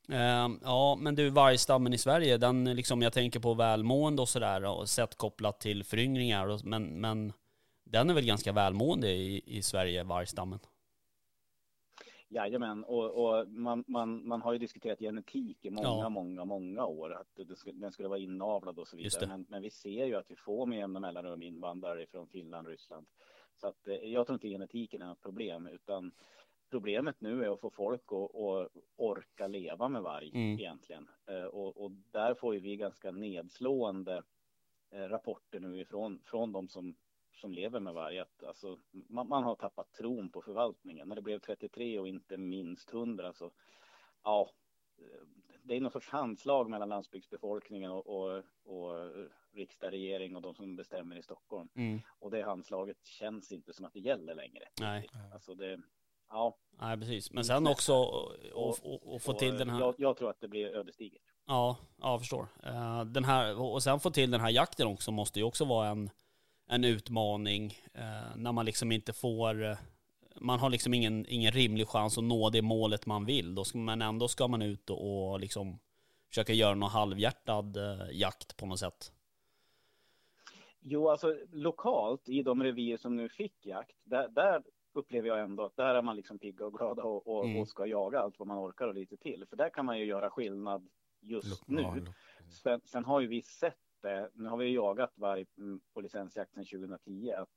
Ehm, 0.08 0.60
ja, 0.62 0.96
men 1.00 1.14
du, 1.14 1.30
vargstammen 1.30 1.92
i 1.92 1.98
Sverige, 1.98 2.36
den 2.36 2.64
liksom, 2.76 3.02
jag 3.02 3.12
tänker 3.12 3.40
på 3.40 3.54
välmående 3.54 4.22
och 4.22 4.28
sådär, 4.28 4.64
och 4.64 4.88
sett 4.88 5.14
kopplat 5.14 5.60
till 5.60 5.84
föryngringar, 5.84 6.46
och, 6.48 6.64
men, 6.64 7.00
men 7.00 7.32
den 7.90 8.10
är 8.10 8.14
väl 8.14 8.26
ganska 8.26 8.52
välmående 8.52 9.08
i, 9.10 9.42
i 9.46 9.62
Sverige, 9.62 10.04
vargstammen? 10.04 10.58
Jajamän, 12.28 12.84
och, 12.84 13.10
och 13.24 13.48
man, 13.48 13.84
man, 13.86 14.28
man 14.28 14.42
har 14.42 14.52
ju 14.52 14.58
diskuterat 14.58 14.98
genetik 14.98 15.64
i 15.64 15.70
många, 15.70 15.88
Ja. 15.88 16.08
många, 16.08 16.44
många 16.44 16.84
år. 16.86 17.12
Att 17.14 17.28
det 17.34 17.44
den 17.72 17.92
skulle 17.92 18.08
vara 18.08 18.18
inavlad 18.18 18.78
och 18.78 18.88
så 18.88 18.96
vidare. 18.96 19.26
Men, 19.26 19.46
men 19.48 19.62
vi 19.62 19.70
ser 19.70 20.06
ju 20.06 20.14
att 20.14 20.30
vi 20.30 20.36
får 20.36 20.66
med 20.66 20.78
jämna 20.78 21.00
mellanrum 21.00 21.42
invandrare 21.42 22.06
från 22.06 22.28
Finland, 22.28 22.66
Ryssland. 22.68 23.06
Så 23.54 23.68
att, 23.68 23.88
eh, 23.88 23.94
jag 23.94 24.26
tror 24.26 24.34
inte 24.34 24.48
genetiken 24.48 25.02
är 25.02 25.06
något 25.06 25.22
problem, 25.22 25.66
utan 25.66 26.12
problemet 26.70 27.20
nu 27.20 27.44
är 27.44 27.52
att 27.52 27.60
få 27.60 27.70
folk 27.70 28.02
att, 28.12 28.34
att 28.36 28.70
orka 28.96 29.46
leva 29.46 29.88
med 29.88 30.02
varg 30.02 30.30
Mm. 30.34 30.58
egentligen. 30.58 31.08
Eh, 31.26 31.44
Och, 31.44 31.84
och 31.84 31.90
där 31.90 32.34
får 32.34 32.54
ju 32.54 32.60
vi 32.60 32.76
ganska 32.76 33.10
nedslående 33.10 34.22
eh, 34.90 35.00
rapporter 35.08 35.60
nu 35.60 35.80
ifrån 35.80 36.20
från 36.24 36.52
de 36.52 36.68
som 36.68 36.94
som 37.36 37.52
lever 37.52 37.80
med 37.80 37.94
varg. 37.94 38.18
Att, 38.18 38.44
alltså, 38.44 38.78
man, 38.90 39.28
man 39.28 39.44
har 39.44 39.54
tappat 39.54 39.92
tron 39.92 40.30
på 40.30 40.42
förvaltningen. 40.42 41.08
När 41.08 41.16
det 41.16 41.22
blev 41.22 41.38
33 41.38 41.98
och 41.98 42.08
inte 42.08 42.36
minst 42.36 42.92
100 42.92 43.32
så 43.32 43.50
ja, 44.24 44.50
det 45.62 45.76
är 45.76 45.80
någon 45.80 45.92
sorts 45.92 46.08
handslag 46.08 46.70
mellan 46.70 46.88
landsbygdsbefolkningen 46.88 47.90
och, 47.90 48.06
och, 48.06 48.42
och 48.64 49.10
riksdag, 49.52 49.92
regering 49.92 50.36
och 50.36 50.42
de 50.42 50.54
som 50.54 50.76
bestämmer 50.76 51.16
i 51.16 51.22
Stockholm. 51.22 51.68
Mm. 51.74 52.00
Och 52.18 52.30
det 52.30 52.42
handslaget 52.42 53.06
känns 53.06 53.52
inte 53.52 53.72
som 53.72 53.84
att 53.84 53.92
det 53.92 54.00
gäller 54.00 54.34
längre. 54.34 54.64
Nej. 54.80 55.08
Alltså 55.32 55.54
det, 55.54 55.80
ja. 56.28 56.56
Nej, 56.70 56.98
precis. 56.98 57.32
Men 57.32 57.44
sen 57.44 57.66
också 57.66 57.94
och, 57.94 58.78
och, 58.82 59.14
och 59.14 59.22
få 59.22 59.32
till 59.32 59.58
den 59.58 59.70
här... 59.70 59.80
Jag, 59.80 59.94
jag 59.98 60.16
tror 60.16 60.30
att 60.30 60.40
det 60.40 60.48
blir 60.48 60.76
ödesdigert. 60.76 61.22
Ja, 61.46 61.76
ja, 61.96 62.10
jag 62.10 62.20
förstår. 62.20 62.48
Eh, 62.62 63.04
den 63.04 63.24
här, 63.24 63.60
och 63.60 63.82
sen 63.82 64.00
få 64.00 64.10
till 64.10 64.30
den 64.30 64.40
här 64.40 64.50
jakten 64.50 64.86
också 64.86 65.10
måste 65.10 65.38
ju 65.38 65.44
också 65.44 65.64
vara 65.64 65.88
en, 65.88 66.10
en 66.68 66.84
utmaning 66.84 67.74
eh, 67.94 68.36
när 68.36 68.52
man 68.52 68.66
liksom 68.66 68.92
inte 68.92 69.12
får, 69.12 69.64
eh, 69.64 69.76
man 70.40 70.58
har 70.60 70.70
liksom 70.70 70.94
ingen, 70.94 71.26
ingen 71.28 71.52
rimlig 71.52 71.88
chans 71.88 72.18
att 72.18 72.24
nå 72.24 72.50
det 72.50 72.62
målet 72.62 73.06
man 73.06 73.24
vill. 73.24 73.54
Då 73.54 73.64
ska, 73.64 73.78
men 73.78 74.02
ändå 74.02 74.28
ska 74.28 74.48
man 74.48 74.62
ut 74.62 74.90
och, 74.90 75.30
och 75.32 75.40
liksom 75.40 75.78
försöka 76.28 76.52
göra 76.52 76.74
någon 76.74 76.90
halvhjärtad 76.90 77.76
eh, 77.76 78.06
jakt 78.12 78.56
på 78.56 78.66
något 78.66 78.78
sätt. 78.78 79.12
Jo, 80.80 81.08
alltså 81.08 81.36
lokalt 81.52 82.28
i 82.28 82.42
de 82.42 82.62
revir 82.62 82.96
som 82.96 83.16
nu 83.16 83.28
fick 83.28 83.66
jakt, 83.66 83.96
där, 84.04 84.28
där 84.28 84.62
upplever 84.92 85.28
jag 85.28 85.40
ändå 85.40 85.64
att 85.64 85.76
där 85.76 85.94
är 85.94 86.02
man 86.02 86.16
liksom 86.16 86.38
pigga 86.38 86.66
och 86.66 86.72
glada 86.72 87.02
och, 87.02 87.26
och, 87.36 87.44
Mm. 87.44 87.60
och 87.60 87.68
ska 87.68 87.86
jaga 87.86 88.20
allt 88.20 88.38
vad 88.38 88.48
man 88.48 88.58
orkar 88.58 88.88
och 88.88 88.94
lite 88.94 89.16
till. 89.16 89.44
För 89.50 89.56
där 89.56 89.70
kan 89.70 89.86
man 89.86 89.98
ju 89.98 90.04
göra 90.04 90.30
skillnad 90.30 90.88
just 91.20 91.68
Lo- 91.68 91.80
ja, 91.80 91.94
nu. 91.94 92.06
Sen, 92.62 92.80
sen 92.84 93.04
har 93.04 93.20
ju 93.20 93.26
vi 93.26 93.42
sett 93.42 93.78
det, 94.06 94.30
nu 94.34 94.48
har 94.48 94.56
vi 94.56 94.74
jagat 94.74 95.12
varg 95.14 95.46
mm, 95.58 95.80
på 95.94 96.00
licensjakt 96.00 96.54
sedan 96.54 96.64
2010, 96.64 97.32
att, 97.32 97.48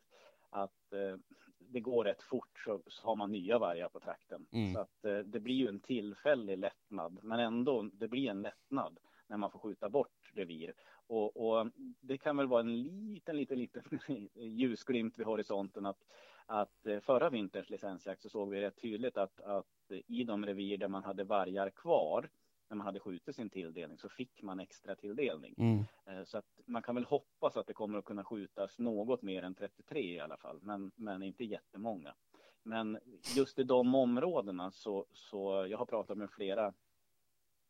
att 0.49 0.93
eh, 0.93 1.17
det 1.59 1.79
går 1.79 2.03
rätt 2.03 2.21
fort 2.21 2.59
så, 2.65 2.81
så 2.87 3.07
har 3.07 3.15
man 3.15 3.31
nya 3.31 3.59
vargar 3.59 3.89
på 3.89 3.99
trakten. 3.99 4.45
Mm. 4.51 4.73
Så 4.73 4.79
att 4.79 5.05
eh, 5.05 5.17
det 5.17 5.39
blir 5.39 5.55
ju 5.55 5.67
en 5.67 5.79
tillfällig 5.79 6.57
lättnad, 6.57 7.19
men 7.23 7.39
ändå, 7.39 7.89
det 7.93 8.07
blir 8.07 8.29
en 8.29 8.41
lättnad 8.41 8.99
när 9.27 9.37
man 9.37 9.51
får 9.51 9.59
skjuta 9.59 9.89
bort 9.89 10.31
revir. 10.33 10.73
Och, 11.07 11.37
och 11.37 11.67
det 12.01 12.17
kan 12.17 12.37
väl 12.37 12.47
vara 12.47 12.61
en 12.61 12.83
liten, 12.83 13.37
liten, 13.37 13.59
liten 13.59 13.83
ljusglimt 14.33 15.19
vid 15.19 15.25
horisonten 15.25 15.85
att, 15.85 16.03
att 16.45 16.85
eh, 16.85 16.99
förra 16.99 17.29
vinterns 17.29 17.69
licensjakt 17.69 18.21
så 18.21 18.29
såg 18.29 18.49
vi 18.49 18.61
rätt 18.61 18.81
tydligt 18.81 19.17
att, 19.17 19.41
att 19.41 19.91
i 20.07 20.23
de 20.23 20.45
revir 20.45 20.77
där 20.77 20.87
man 20.87 21.03
hade 21.03 21.23
vargar 21.23 21.69
kvar 21.69 22.29
när 22.69 22.75
man 22.77 22.85
hade 22.85 22.99
skjutit 22.99 23.35
sin 23.35 23.49
tilldelning 23.49 23.97
så 23.97 24.09
fick 24.09 24.41
man 24.41 24.59
extra 24.59 24.95
tilldelning. 24.95 25.55
Mm. 25.57 25.83
Eh, 26.05 26.23
Så 26.25 26.37
att 26.37 26.45
man 26.65 26.81
kan 26.81 26.95
väl 26.95 27.03
hoppas 27.05 27.57
att 27.57 27.67
det 27.67 27.73
kommer 27.73 27.99
att 27.99 28.05
kunna 28.05 28.23
skjutas 28.23 28.79
något 28.79 29.21
mer 29.21 29.43
än 29.43 29.55
33 29.55 29.99
i 30.15 30.19
alla 30.19 30.37
fall, 30.37 30.59
men, 30.61 30.91
men 30.95 31.23
inte 31.23 31.43
jättemånga. 31.43 32.15
Men 32.63 32.99
just 33.35 33.59
i 33.59 33.63
de 33.63 33.95
områdena 33.95 34.71
så, 34.71 35.05
så 35.11 35.67
jag 35.69 35.77
har 35.77 35.85
pratat 35.85 36.17
med 36.17 36.29
flera 36.31 36.73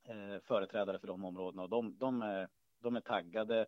eh, 0.04 0.40
företrädare 0.44 1.00
för 1.00 1.08
de 1.08 1.26
områdena 1.26 1.64
och 1.64 1.70
de, 1.70 1.98
de, 1.98 2.22
är, 2.22 2.48
de 2.80 2.96
är 2.96 3.02
taggade 3.02 3.66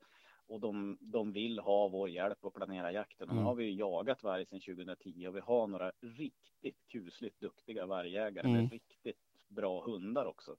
och 0.47 0.59
de, 0.59 0.97
de 1.01 1.31
vill 1.31 1.59
ha 1.59 1.87
vår 1.87 2.09
hjälp 2.09 2.45
att 2.45 2.53
planera 2.53 2.91
jakten. 2.91 3.29
Och 3.29 3.35
nu 3.35 3.39
Mm. 3.39 3.45
har 3.47 3.55
vi 3.55 3.63
ju 3.65 3.71
jagat 3.79 4.23
varg 4.23 4.45
sedan 4.45 4.59
2010 4.59 5.27
och 5.27 5.35
vi 5.35 5.39
har 5.39 5.67
några 5.67 5.91
riktigt 5.99 6.87
kusligt 6.87 7.39
duktiga 7.39 7.85
vargjägare 7.85 8.47
Mm. 8.47 8.61
med 8.61 8.71
riktigt 8.71 9.19
bra 9.47 9.81
hundar 9.85 10.25
också. 10.25 10.55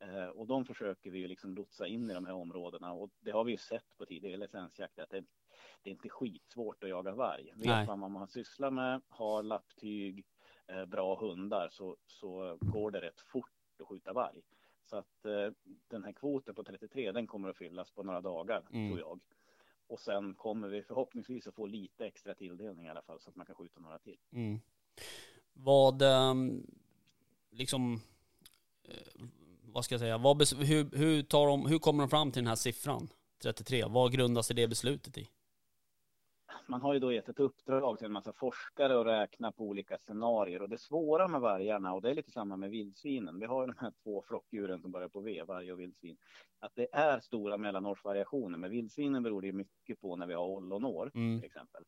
Eh, 0.00 0.26
och 0.26 0.46
de 0.46 0.64
försöker 0.64 1.10
vi 1.10 1.18
ju 1.18 1.28
liksom 1.28 1.54
lotsa 1.54 1.86
in 1.86 2.10
i 2.10 2.14
de 2.14 2.26
här 2.26 2.34
områdena 2.34 2.92
och 2.92 3.10
det 3.20 3.30
har 3.30 3.44
vi 3.44 3.52
ju 3.52 3.58
sett 3.58 3.96
på 3.98 4.06
tidigare 4.06 4.36
licensjakt 4.36 4.98
att 4.98 5.10
det, 5.10 5.24
det 5.82 5.90
är 5.90 5.92
inte 5.92 6.08
skitsvårt 6.08 6.84
att 6.84 6.90
jaga 6.90 7.14
varg. 7.14 7.52
Nej. 7.56 7.78
Vet 7.78 7.86
man 7.86 8.00
vad 8.00 8.10
man 8.10 8.28
sysslar 8.28 8.70
med, 8.70 9.00
har 9.08 9.42
lapptyg, 9.42 10.26
eh, 10.66 10.84
bra 10.84 11.20
hundar 11.20 11.68
så, 11.72 11.96
så 12.06 12.58
går 12.60 12.90
det 12.90 13.00
rätt 13.00 13.20
fort 13.20 13.50
att 13.80 13.86
skjuta 13.86 14.12
varg. 14.12 14.42
Så 14.84 14.96
att 14.96 15.24
eh, 15.24 15.52
den 15.88 16.04
här 16.04 16.12
kvoten 16.12 16.54
på 16.54 16.64
33 16.64 17.12
den 17.12 17.26
kommer 17.26 17.48
att 17.48 17.56
fyllas 17.56 17.90
på 17.90 18.02
några 18.02 18.20
dagar 18.20 18.62
Mm. 18.72 18.88
tror 18.88 19.00
jag. 19.00 19.20
Och 19.86 20.00
sen 20.00 20.34
kommer 20.34 20.68
vi 20.68 20.82
förhoppningsvis 20.82 21.46
att 21.46 21.54
få 21.54 21.66
lite 21.66 22.06
extra 22.06 22.34
tilldelning 22.34 22.86
i 22.86 22.88
alla 22.90 23.02
fall 23.02 23.20
så 23.20 23.30
att 23.30 23.36
man 23.36 23.46
kan 23.46 23.54
skjuta 23.54 23.80
några 23.80 23.98
till. 23.98 24.18
Mm. 24.32 24.60
Vad, 25.52 26.02
ehm, 26.02 26.66
liksom, 27.50 28.00
vad 29.72 29.84
ska 29.84 29.94
jag 29.94 30.00
säga, 30.00 30.18
vad, 30.18 30.52
hur, 30.52 30.96
hur, 30.96 31.22
tar 31.22 31.46
de, 31.46 31.66
hur 31.66 31.78
kommer 31.78 32.02
de 32.02 32.10
fram 32.10 32.32
till 32.32 32.42
den 32.42 32.48
här 32.48 32.56
siffran? 32.56 33.08
33, 33.42 33.84
vad 33.88 34.12
grundar 34.12 34.42
sig 34.42 34.56
det 34.56 34.68
beslutet 34.68 35.18
i? 35.18 35.28
man 36.70 36.80
har 36.82 36.94
ju 36.94 37.00
då 37.00 37.12
gett 37.12 37.28
ett 37.28 37.40
uppdrag 37.40 37.98
till 37.98 38.06
en 38.06 38.12
massa 38.12 38.32
forskare 38.32 39.00
att 39.00 39.06
räkna 39.06 39.52
på 39.52 39.64
olika 39.64 39.98
scenarier 39.98 40.62
och 40.62 40.68
det 40.68 40.78
svåra 40.78 41.28
med 41.28 41.40
vargarna 41.40 41.94
och 41.94 42.02
det 42.02 42.10
är 42.10 42.14
lite 42.14 42.30
samma 42.30 42.56
med 42.56 42.70
vildsvinen. 42.70 43.38
Vi 43.38 43.46
har 43.46 43.62
ju 43.62 43.66
de 43.66 43.78
här 43.78 43.92
två 44.02 44.24
flockdjuren 44.28 44.80
som 44.80 44.90
börjar 44.90 45.08
på 45.08 45.20
V, 45.20 45.42
varg 45.42 45.72
och 45.72 45.80
vildsvin. 45.80 46.16
Att 46.58 46.72
det 46.74 46.88
är 46.92 47.20
stora 47.20 47.56
mellanårsvariationer. 47.58 48.58
Med 48.58 48.70
vildsvinen 48.70 49.22
beror 49.22 49.42
det 49.42 49.52
mycket 49.52 50.00
på 50.00 50.16
när 50.16 50.26
vi 50.26 50.34
har 50.34 50.44
ollonår 50.46 51.10
Mm. 51.14 51.40
till 51.40 51.46
exempel. 51.46 51.84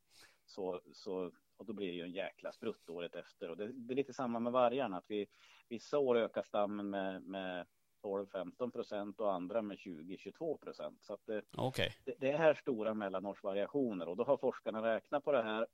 Så, 0.47 0.81
så, 0.93 1.31
och 1.63 1.67
då 1.67 1.73
blir 1.73 1.87
det 1.87 1.95
ju 1.95 2.03
en 2.03 2.13
jäkla 2.13 2.53
sprutt 2.53 2.91
året 2.91 3.15
efter. 3.15 3.51
Och 3.51 3.57
det, 3.57 3.73
det 3.73 3.95
är 3.95 3.97
lite 3.97 4.13
samma 4.13 4.39
med 4.39 4.53
vargarna. 4.53 4.97
Att 4.97 5.05
vi, 5.09 5.27
vissa 5.69 5.99
år 5.99 6.17
ökar 6.17 6.43
stammen 6.43 6.91
med, 6.91 7.23
med 7.23 7.67
12-15 8.03 8.71
procent 8.71 9.21
och 9.21 9.33
andra 9.33 9.63
med 9.63 9.77
20-22 9.77 10.59
procent. 10.59 10.99
Så 11.03 11.19
det, 11.27 11.43
Okej. 11.57 11.95
det, 12.05 12.15
det 12.19 12.31
är 12.31 12.55
stora 12.55 12.95
mellanårsvariationer 12.95 14.09
och 14.09 14.17
då 14.17 14.25
har 14.25 14.37
forskarna 14.37 14.95
räknat 14.95 15.25
på 15.25 15.33
det 15.33 15.43
här 15.43 15.67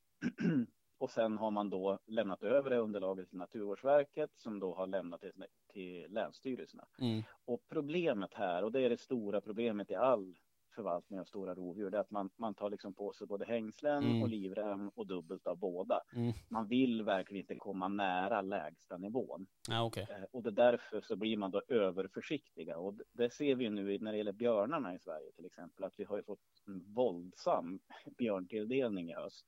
och 0.99 1.11
sen 1.11 1.38
har 1.38 1.50
man 1.50 1.71
då 1.71 1.99
lämnat 2.07 2.42
över 2.42 2.71
det 2.71 2.78
underlaget 2.78 3.28
till 3.28 3.38
Naturvårdsverket 3.38 4.30
som 4.37 4.61
då 4.61 4.75
har 4.75 4.87
lämnat 4.87 5.21
det 5.21 5.33
till 5.73 6.12
länsstyrelserna. 6.12 6.87
Mm. 7.00 7.23
Och 7.45 7.62
problemet 7.68 8.35
här, 8.35 8.64
och 8.64 8.73
det 8.73 8.80
är 8.80 8.90
det 8.90 9.00
stora 9.00 9.40
problemet 9.40 9.90
i 9.90 9.95
all 9.95 10.35
förvaltning 10.78 11.20
av 11.20 11.25
stora 11.25 11.54
rovdjur, 11.54 11.90
det 11.90 11.97
är 11.97 12.00
att 12.00 12.11
man, 12.11 12.30
man 12.37 12.54
tar 12.54 12.70
liksom 12.70 12.94
på 12.94 13.12
sig 13.12 13.26
både 13.26 13.44
hängslen 13.44 14.04
Mm. 14.04 14.23
och 14.23 14.28
livrem 14.28 14.88
och 14.88 15.06
dubbelt 15.06 15.47
av 15.47 15.56
båda. 15.58 16.00
Mm. 16.16 16.32
Man 16.49 16.68
vill 16.68 17.02
verkligen 17.02 17.40
inte 17.42 17.54
komma 17.54 17.88
nära 17.88 18.42
lägsta 18.42 18.97
nivån. 18.97 19.47
Ja, 19.68 19.82
okej. 19.85 20.06
Eh, 20.11 20.25
Och 20.32 20.42
det 20.42 20.49
är 20.50 20.70
därför 20.73 21.00
så 21.00 21.16
blir 21.16 21.37
man 21.37 21.50
då 21.50 21.62
överförsiktiga. 21.68 22.78
Och 22.78 22.94
det 23.12 23.30
ser 23.30 23.54
vi 23.54 23.70
nu 23.70 23.99
när 23.99 24.12
det 24.12 24.18
gäller 24.18 24.32
björnarna 24.32 24.94
i 24.94 24.99
Sverige 24.99 25.32
till 25.32 25.47
exempel. 25.47 25.85
Att 25.85 25.94
vi 25.97 26.04
har 26.04 26.16
ju 26.16 26.23
fått 26.23 26.62
en 26.66 26.85
våldsam 26.94 27.78
björntilldelning 28.18 29.11
i 29.11 29.14
höst. 29.14 29.47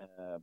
Eh, 0.00 0.42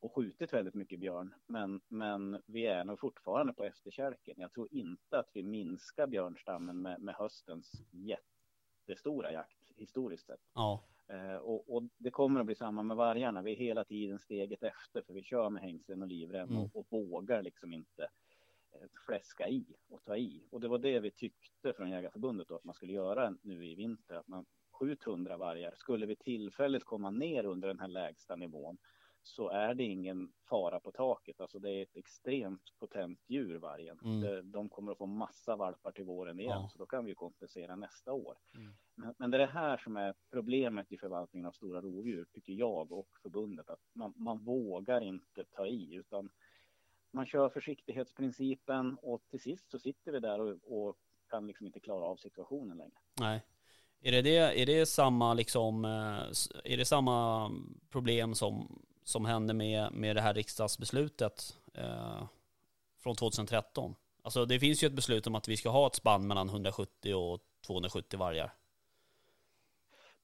och 0.00 0.14
skjutit 0.14 0.52
väldigt 0.52 0.74
mycket 0.74 1.00
björn. 1.00 1.34
Men, 1.46 1.80
men 1.88 2.42
vi 2.46 2.66
är 2.66 2.84
nog 2.84 3.00
fortfarande 3.00 3.52
på 3.52 3.64
efterkälken. 3.64 4.34
Jag 4.36 4.52
tror 4.52 4.68
inte 4.70 5.18
att 5.18 5.30
vi 5.34 5.42
minskar 5.42 6.06
björnstammen 6.06 6.82
med, 6.82 7.00
med 7.00 7.14
höstens 7.14 7.72
jättestora 8.88 9.32
jakt 9.32 9.72
historiskt 9.76 10.26
sett. 10.26 10.40
Ja. 10.54 10.80
Eh, 11.08 11.36
och, 11.36 11.76
och 11.76 11.82
det 11.98 12.10
kommer 12.10 12.40
att 12.40 12.46
bli 12.46 12.54
samma 12.54 12.82
med 12.82 12.96
vargarna. 12.96 13.42
Vi 13.42 13.52
är 13.52 13.56
hela 13.56 13.84
tiden 13.84 14.18
steget 14.18 14.62
efter 14.62 15.02
för 15.02 15.14
vi 15.14 15.22
kör 15.22 15.50
med 15.50 15.62
hängslen 15.62 16.02
och 16.02 16.08
livrem 16.08 16.48
Mm. 16.48 16.62
och, 16.62 16.76
och 16.76 16.86
vågar 16.90 17.42
liksom 17.42 17.72
inte 17.72 18.02
eh, 18.72 18.88
fläska 19.06 19.48
i 19.48 19.64
och 19.88 20.04
ta 20.04 20.16
i. 20.16 20.42
Och 20.50 20.60
det 20.60 20.68
var 20.68 20.78
det 20.78 21.00
vi 21.00 21.10
tyckte 21.10 21.72
från 21.72 21.90
Jägarförbundet 21.90 22.48
då, 22.48 22.54
att 22.56 22.64
man 22.64 22.74
skulle 22.74 22.92
göra 22.92 23.34
nu 23.42 23.66
i 23.66 23.74
vinter. 23.74 24.14
Att 24.14 24.28
man 24.28 24.44
skjut 24.70 25.06
100 25.06 25.36
vargar. 25.36 25.74
Skulle 25.76 26.06
vi 26.06 26.16
tillfälligt 26.16 26.84
komma 26.84 27.10
ner 27.10 27.44
under 27.44 27.68
den 27.68 27.80
här 27.80 27.88
lägsta 27.88 28.36
nivån 28.36 28.78
så 29.28 29.48
är 29.48 29.74
det 29.74 29.84
ingen 29.84 30.32
fara 30.48 30.80
på 30.80 30.92
taket. 30.92 31.40
Alltså 31.40 31.58
det 31.58 31.70
är 31.70 31.82
ett 31.82 31.96
extremt 31.96 32.62
potent 32.78 33.20
djur 33.26 33.58
vargen. 33.58 33.98
Mm. 34.04 34.50
De 34.50 34.68
kommer 34.68 34.92
att 34.92 34.98
få 34.98 35.06
massa 35.06 35.56
valpar 35.56 35.92
till 35.92 36.04
våren 36.04 36.40
igen. 36.40 36.60
Ja. 36.62 36.68
Så 36.72 36.78
då 36.78 36.86
kan 36.86 37.04
vi 37.04 37.10
ju 37.10 37.14
kompensera 37.14 37.76
nästa 37.76 38.12
år. 38.12 38.36
Mm. 38.54 38.72
Men, 38.94 39.14
men 39.18 39.30
det 39.30 39.36
är 39.36 39.38
det 39.38 39.52
här 39.52 39.76
som 39.76 39.96
är 39.96 40.14
problemet 40.30 40.92
i 40.92 40.98
förvaltningen 40.98 41.46
av 41.46 41.52
stora 41.52 41.80
rovdjur, 41.80 42.26
tycker 42.32 42.52
jag 42.52 42.92
och 42.92 43.08
förbundet. 43.22 43.70
Att 43.70 43.80
man, 43.92 44.12
man 44.16 44.38
vågar 44.38 45.00
inte 45.00 45.44
ta 45.44 45.66
i, 45.66 45.94
utan 45.94 46.30
man 47.10 47.26
kör 47.26 47.48
försiktighetsprincipen 47.48 48.98
och 49.02 49.22
till 49.30 49.40
sist 49.40 49.70
så 49.70 49.78
sitter 49.78 50.12
vi 50.12 50.20
där 50.20 50.40
och, 50.40 50.86
och 50.88 50.96
kan 51.30 51.46
liksom 51.46 51.66
inte 51.66 51.80
klara 51.80 52.04
av 52.04 52.16
situationen 52.16 52.78
längre. 52.78 52.98
Nej. 53.20 53.42
Är 54.00 54.12
det, 54.12 54.22
det, 54.22 54.62
är 54.62 54.66
det 54.66 54.86
samma 54.86 55.34
liksom, 55.34 55.84
eh, 55.84 56.72
är 56.72 56.76
det 56.76 56.84
samma 56.84 57.50
problem 57.90 58.34
som, 58.34 58.82
som 59.08 59.24
hände 59.24 59.54
med, 59.54 59.92
med 59.92 60.16
det 60.16 60.22
här 60.22 60.34
riksdagsbeslutet 60.34 61.58
eh, 61.74 62.26
från 62.98 63.16
2013? 63.16 63.94
Alltså 64.22 64.44
det 64.44 64.60
finns 64.60 64.82
ju 64.82 64.86
ett 64.86 64.92
beslut 64.92 65.26
om 65.26 65.34
att 65.34 65.48
vi 65.48 65.56
ska 65.56 65.68
ha 65.68 65.86
ett 65.86 65.94
spann 65.94 66.26
mellan 66.26 66.48
170 66.48 67.14
och 67.14 67.40
270 67.66 68.18
vargar. 68.18 68.54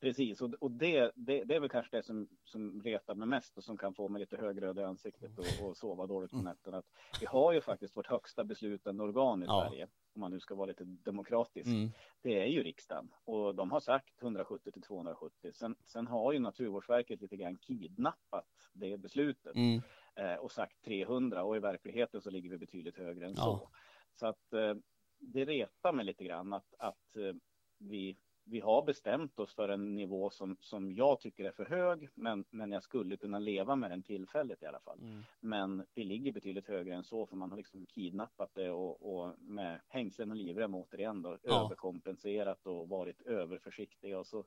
Precis, 0.01 0.41
och, 0.41 0.55
och 0.61 0.71
det, 0.71 1.13
det, 1.15 1.45
det 1.45 1.55
är 1.55 1.61
väl 1.61 1.69
kanske 1.69 1.97
det 1.97 2.03
som, 2.03 2.29
som 2.45 2.83
retar 2.83 3.15
mig 3.15 3.29
mest 3.29 3.59
och 3.59 3.65
som 3.65 3.77
kan 3.77 3.95
få 3.95 4.09
mig 4.09 4.21
lite 4.21 4.37
högröd 4.37 4.79
i 4.79 4.83
ansiktet 4.83 5.39
och, 5.39 5.69
och 5.69 5.77
sova 5.77 6.07
dåligt 6.07 6.31
på 6.31 6.37
nätterna. 6.37 6.79
Att 6.79 6.87
vi 7.21 7.27
har 7.27 7.53
ju 7.53 7.61
faktiskt 7.61 7.97
vårt 7.97 8.07
högsta 8.07 8.45
beslutande 8.45 9.03
organ 9.05 9.43
i 9.43 9.47
Ja. 9.47 9.69
Sverige, 9.69 9.89
om 10.15 10.21
man 10.21 10.31
nu 10.31 10.41
ska 10.41 10.55
vara 10.55 10.67
lite 10.67 10.85
demokratisk. 10.85 11.67
Mm. 11.67 11.91
det 12.23 12.41
är 12.41 12.47
ju 12.47 12.63
riksdagen 12.63 13.11
och 13.25 13.55
de 13.55 13.71
har 13.71 13.81
sagt 13.81 14.23
170 14.23 14.73
till 14.73 14.83
270. 14.83 15.51
Sen, 15.55 15.77
sen 15.85 16.07
har 16.07 16.33
ju 16.33 16.39
Naturvårdsverket 16.39 17.21
lite 17.21 17.37
grann 17.37 17.59
kidnappat 17.59 18.71
det 18.73 18.97
beslutet 18.97 19.57
Mm. 19.57 19.81
eh, 20.17 20.35
och 20.35 20.53
sagt 20.53 20.85
300 20.85 21.45
och 21.45 21.57
i 21.57 21.59
verkligheten 21.61 22.21
så 22.21 22.31
ligger 22.31 22.51
vi 22.51 22.59
betydligt 22.59 22.97
högre 22.97 23.27
än 23.27 23.35
Ja. 23.37 23.43
så. 23.43 23.69
Så 24.15 24.27
att 24.27 24.53
eh, 24.53 24.75
det 25.19 25.45
retar 25.45 25.93
mig 25.93 26.05
lite 26.05 26.25
grann 26.25 26.53
att, 26.53 26.75
att 26.79 27.17
eh, 27.17 27.33
vi, 27.79 28.17
vi 28.45 28.61
har 28.61 28.83
bestämt 28.83 29.39
oss 29.39 29.55
för 29.55 29.69
en 29.69 29.95
nivå 29.95 30.31
som, 30.31 30.57
som 30.61 30.93
jag 30.93 31.21
tycker 31.21 31.45
är 31.45 31.53
för 31.53 31.65
hög, 31.65 32.09
men, 32.15 32.45
men 32.51 32.73
jag 32.73 32.83
skulle 32.83 33.17
kunna 33.17 33.39
leva 33.39 33.77
med 33.77 33.91
den 33.91 34.03
tillfälligt 34.03 34.63
i 34.63 34.67
alla 34.67 34.81
fall. 34.81 34.99
Mm. 34.99 35.23
Men 35.41 35.87
vi 35.95 36.05
ligger 36.05 36.33
betydligt 36.33 36.69
högre 36.69 36.95
än 36.95 37.05
så 37.05 37.27
för 37.27 37.37
man 37.37 37.51
har 37.51 37.57
liksom 37.57 37.87
kidnappat 37.87 38.55
det 38.55 38.71
och, 38.71 39.15
och 39.15 39.39
med 39.39 39.81
hängslen 39.89 40.31
och 40.31 40.37
livrem 40.37 40.75
återigen 40.75 41.23
då 41.23 41.39
Ja. 41.43 41.65
överkompenserat 41.65 42.67
och 42.67 42.89
varit 42.89 43.23
överförsiktiga 43.23 44.19
och 44.19 44.27
så, 44.27 44.45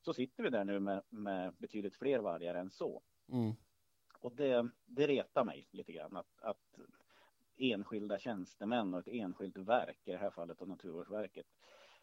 så 0.00 0.14
sitter 0.14 0.42
vi 0.42 0.50
där 0.50 0.64
nu 0.64 0.80
med, 0.80 1.02
med 1.08 1.54
betydligt 1.58 1.96
fler 1.96 2.18
vargar 2.18 2.54
än 2.54 2.70
så. 2.70 3.02
Mm. 3.32 3.52
Och 4.20 4.34
det, 4.36 4.68
det 4.86 5.06
retar 5.06 5.44
mig 5.44 5.68
lite 5.70 5.92
grann 5.92 6.16
att, 6.16 6.42
att 6.42 6.78
enskilda 7.56 8.18
tjänstemän 8.18 8.94
och 8.94 9.00
ett 9.00 9.14
enskilt 9.14 9.56
verk, 9.56 9.98
i 10.04 10.10
det 10.10 10.18
här 10.18 10.30
fallet 10.30 10.62
av 10.62 10.68
Naturvårdsverket, 10.68 11.46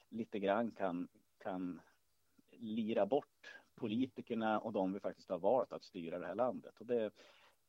lite 0.09 0.39
grann 0.39 0.71
kan, 0.71 1.07
kan 1.45 1.81
lira 2.51 3.05
bort 3.05 3.47
politikerna 3.75 4.59
och 4.59 4.73
de 4.73 4.93
vi 4.93 4.99
faktiskt 4.99 5.29
har 5.29 5.39
valt 5.39 5.71
att 5.71 5.83
styra 5.83 6.19
det 6.19 6.27
här 6.27 6.35
landet. 6.35 6.73
Och 6.79 6.85
det, 6.85 7.11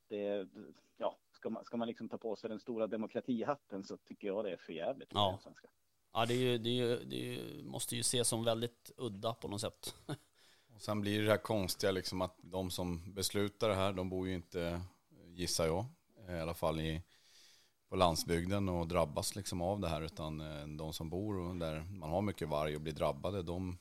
det 0.08 0.48
ja, 0.96 1.16
ska 1.32 1.50
man, 1.50 1.64
ska 1.64 1.76
man 1.76 1.88
liksom 1.88 2.08
ta 2.08 2.18
på 2.18 2.36
sig 2.36 2.50
den 2.50 2.60
stora 2.60 2.86
demokratihatten 2.86 3.84
så 3.84 3.96
tycker 3.96 4.26
jag 4.26 4.44
det 4.44 4.52
är 4.52 4.56
för 4.56 4.72
jävligt. 4.72 5.08
Ja. 5.12 5.38
Svenska. 5.42 5.68
Ja, 6.12 6.26
det, 6.26 6.34
är 6.34 6.38
ju, 6.38 6.58
det, 6.58 6.68
är 6.68 6.74
ju, 6.74 7.04
det 7.04 7.16
är 7.16 7.32
ju, 7.32 7.62
måste 7.62 7.96
ju 7.96 8.00
ses 8.00 8.28
som 8.28 8.44
väldigt 8.44 8.90
udda 8.96 9.34
på 9.34 9.48
något 9.48 9.60
sätt. 9.60 9.94
Och 10.74 10.82
sen 10.82 11.00
blir 11.00 11.22
det 11.22 11.30
här 11.30 11.38
konstiga 11.38 11.92
liksom 11.92 12.22
att 12.22 12.36
de 12.42 12.70
som 12.70 13.14
beslutar 13.14 13.68
det 13.68 13.74
här, 13.74 13.92
de 13.92 14.08
bor 14.08 14.28
ju 14.28 14.34
inte, 14.34 14.80
gissar 15.26 15.66
jag, 15.66 15.84
i 16.28 16.40
alla 16.40 16.54
fall 16.54 16.80
i, 16.80 17.02
på 17.88 17.96
landsbygden 17.96 18.68
och 18.68 18.88
drabbas 18.88 19.36
liksom 19.36 19.62
av 19.62 19.80
det 19.80 19.88
här. 19.88 20.02
Utan 20.02 20.40
eh, 20.40 20.66
de 20.66 20.92
som 20.92 21.10
bor 21.10 21.58
där 21.60 21.80
man 21.80 22.10
har 22.10 22.22
mycket 22.22 22.48
varg 22.48 22.74
och 22.76 22.80
blir 22.80 22.92
drabbade, 22.92 23.42
de, 23.42 23.78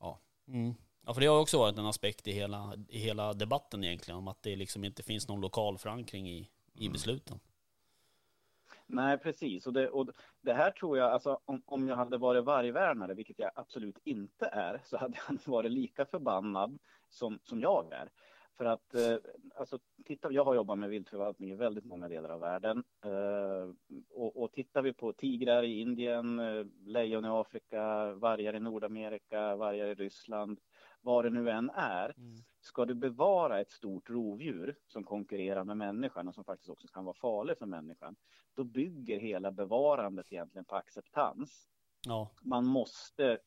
ja. 0.00 0.18
Mm. 0.48 0.74
Ja, 1.06 1.14
för 1.14 1.20
det 1.20 1.26
har 1.26 1.40
också 1.40 1.58
varit 1.58 1.78
en 1.78 1.86
aspekt 1.86 2.26
i 2.28 2.32
hela, 2.32 2.72
i 2.88 2.98
hela 2.98 3.32
debatten 3.32 3.84
egentligen, 3.84 4.18
om 4.18 4.28
att 4.28 4.42
det 4.42 4.56
liksom 4.56 4.84
inte 4.84 5.02
finns 5.02 5.28
någon 5.28 5.40
lokal 5.40 5.78
förankring 5.78 6.28
i, 6.30 6.50
i 6.74 6.80
Mm. 6.80 6.92
besluten. 6.92 7.40
Nej, 8.86 9.18
precis. 9.18 9.66
Och 9.66 9.72
det, 9.72 9.88
och 9.90 10.08
det 10.40 10.52
här 10.54 10.70
tror 10.70 10.98
jag, 10.98 11.12
alltså 11.12 11.40
om, 11.44 11.62
om 11.66 11.88
jag 11.88 11.96
hade 11.96 12.18
varit 12.18 12.44
vargvärnare, 12.44 13.14
vilket 13.14 13.38
jag 13.38 13.50
absolut 13.54 13.98
inte 14.04 14.46
är, 14.46 14.82
så 14.84 14.96
hade 14.98 15.18
jag 15.28 15.38
varit 15.52 15.72
lika 15.72 16.06
förbannad 16.06 16.78
som, 17.10 17.38
som 17.44 17.60
jag 17.60 17.92
är. 17.92 18.10
För 18.58 18.64
att, 18.64 18.94
eh, 18.94 19.16
alltså, 19.54 19.78
titta, 20.04 20.32
jag 20.32 20.44
har 20.44 20.54
jobbat 20.54 20.78
med 20.78 20.90
viltförvaltning 20.90 21.50
i 21.50 21.54
väldigt 21.54 21.84
många 21.84 22.08
delar 22.08 22.30
av 22.30 22.40
världen. 22.40 22.84
Eh, 23.04 23.74
och, 24.10 24.42
och 24.42 24.52
tittar 24.52 24.82
vi 24.82 24.92
på 24.92 25.12
tigrar 25.12 25.62
i 25.62 25.80
Indien, 25.80 26.38
eh, 26.38 26.66
lejon 26.84 27.24
i 27.24 27.28
Afrika, 27.28 28.12
vargar 28.14 28.54
i 28.54 28.60
Nordamerika, 28.60 29.56
vargar 29.56 29.86
i 29.86 29.94
Ryssland, 29.94 30.60
vad 31.00 31.24
det 31.24 31.30
nu 31.30 31.50
än 31.50 31.70
är, 31.70 32.14
ska 32.60 32.84
du 32.84 32.94
bevara 32.94 33.60
ett 33.60 33.70
stort 33.70 34.10
rovdjur 34.10 34.76
som 34.86 35.04
konkurrerar 35.04 35.64
med 35.64 35.76
människan 35.76 36.28
och 36.28 36.34
som 36.34 36.44
faktiskt 36.44 36.70
också 36.70 36.88
kan 36.88 37.04
vara 37.04 37.14
farlig 37.14 37.58
för 37.58 37.66
människan, 37.66 38.16
då 38.54 38.64
bygger 38.64 39.18
hela 39.18 39.50
bevarandet 39.50 40.32
egentligen 40.32 40.64
på 40.64 40.76
acceptans. 40.76 41.68
Ja, 42.06 42.30
Man 42.42 42.66
måste, 42.66 43.38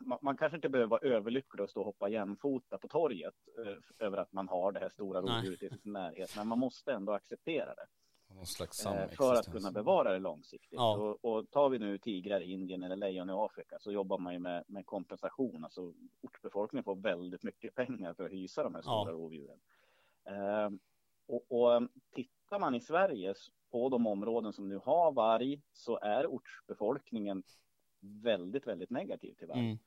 man, 0.00 0.18
man 0.22 0.36
kanske 0.36 0.56
inte 0.56 0.68
behöver 0.68 0.90
vara 0.90 1.00
överlycklig 1.00 1.62
och 1.64 1.70
stå 1.70 1.80
och 1.80 1.86
hoppa 1.86 2.08
jämfota 2.08 2.78
på 2.78 2.88
torget 2.88 3.34
eh, 3.66 4.06
över 4.06 4.18
att 4.18 4.32
man 4.32 4.48
har 4.48 4.72
det 4.72 4.80
här 4.80 4.88
stora 4.88 5.20
rovdjuret 5.20 5.62
i 5.62 5.68
sin 5.68 5.92
närhet, 5.92 6.36
men 6.36 6.48
man 6.48 6.58
måste 6.58 6.92
ändå 6.92 7.12
acceptera 7.12 7.74
det 7.74 7.86
Någon 8.34 8.46
slags 8.46 8.86
eh, 8.86 9.08
för 9.08 9.34
att 9.34 9.52
kunna 9.52 9.72
bevara 9.72 10.12
det 10.12 10.18
långsiktigt. 10.18 10.72
Ja. 10.72 10.96
Och, 10.96 11.24
och 11.24 11.50
tar 11.50 11.68
vi 11.68 11.78
nu 11.78 11.98
tigrar 11.98 12.40
i 12.40 12.52
Indien 12.52 12.82
eller 12.82 12.96
lejon 12.96 13.30
i 13.30 13.32
Afrika 13.32 13.76
så 13.80 13.92
jobbar 13.92 14.18
man 14.18 14.32
ju 14.32 14.38
med, 14.38 14.64
med 14.66 14.86
kompensation. 14.86 15.64
Alltså 15.64 15.92
ortsbefolkningen 16.20 16.84
får 16.84 16.96
väldigt 16.96 17.42
mycket 17.42 17.74
pengar 17.74 18.14
för 18.14 18.24
att 18.24 18.32
hysa 18.32 18.62
de 18.62 18.74
här 18.74 18.82
Ja. 18.84 19.02
stora 19.02 19.12
rovdjuren. 19.16 19.60
Eh, 20.24 20.70
och, 21.26 21.44
och 21.52 21.88
tittar 22.14 22.58
man 22.58 22.74
i 22.74 22.80
Sverige 22.80 23.34
på 23.70 23.88
de 23.88 24.06
områden 24.06 24.52
som 24.52 24.68
nu 24.68 24.76
har 24.76 25.12
varg 25.12 25.60
så 25.72 25.98
är 25.98 26.26
ortsbefolkningen 26.26 27.42
väldigt, 28.00 28.66
väldigt 28.66 28.90
negativ 28.90 29.34
till 29.34 29.46
varg. 29.46 29.58
mm. 29.60 29.78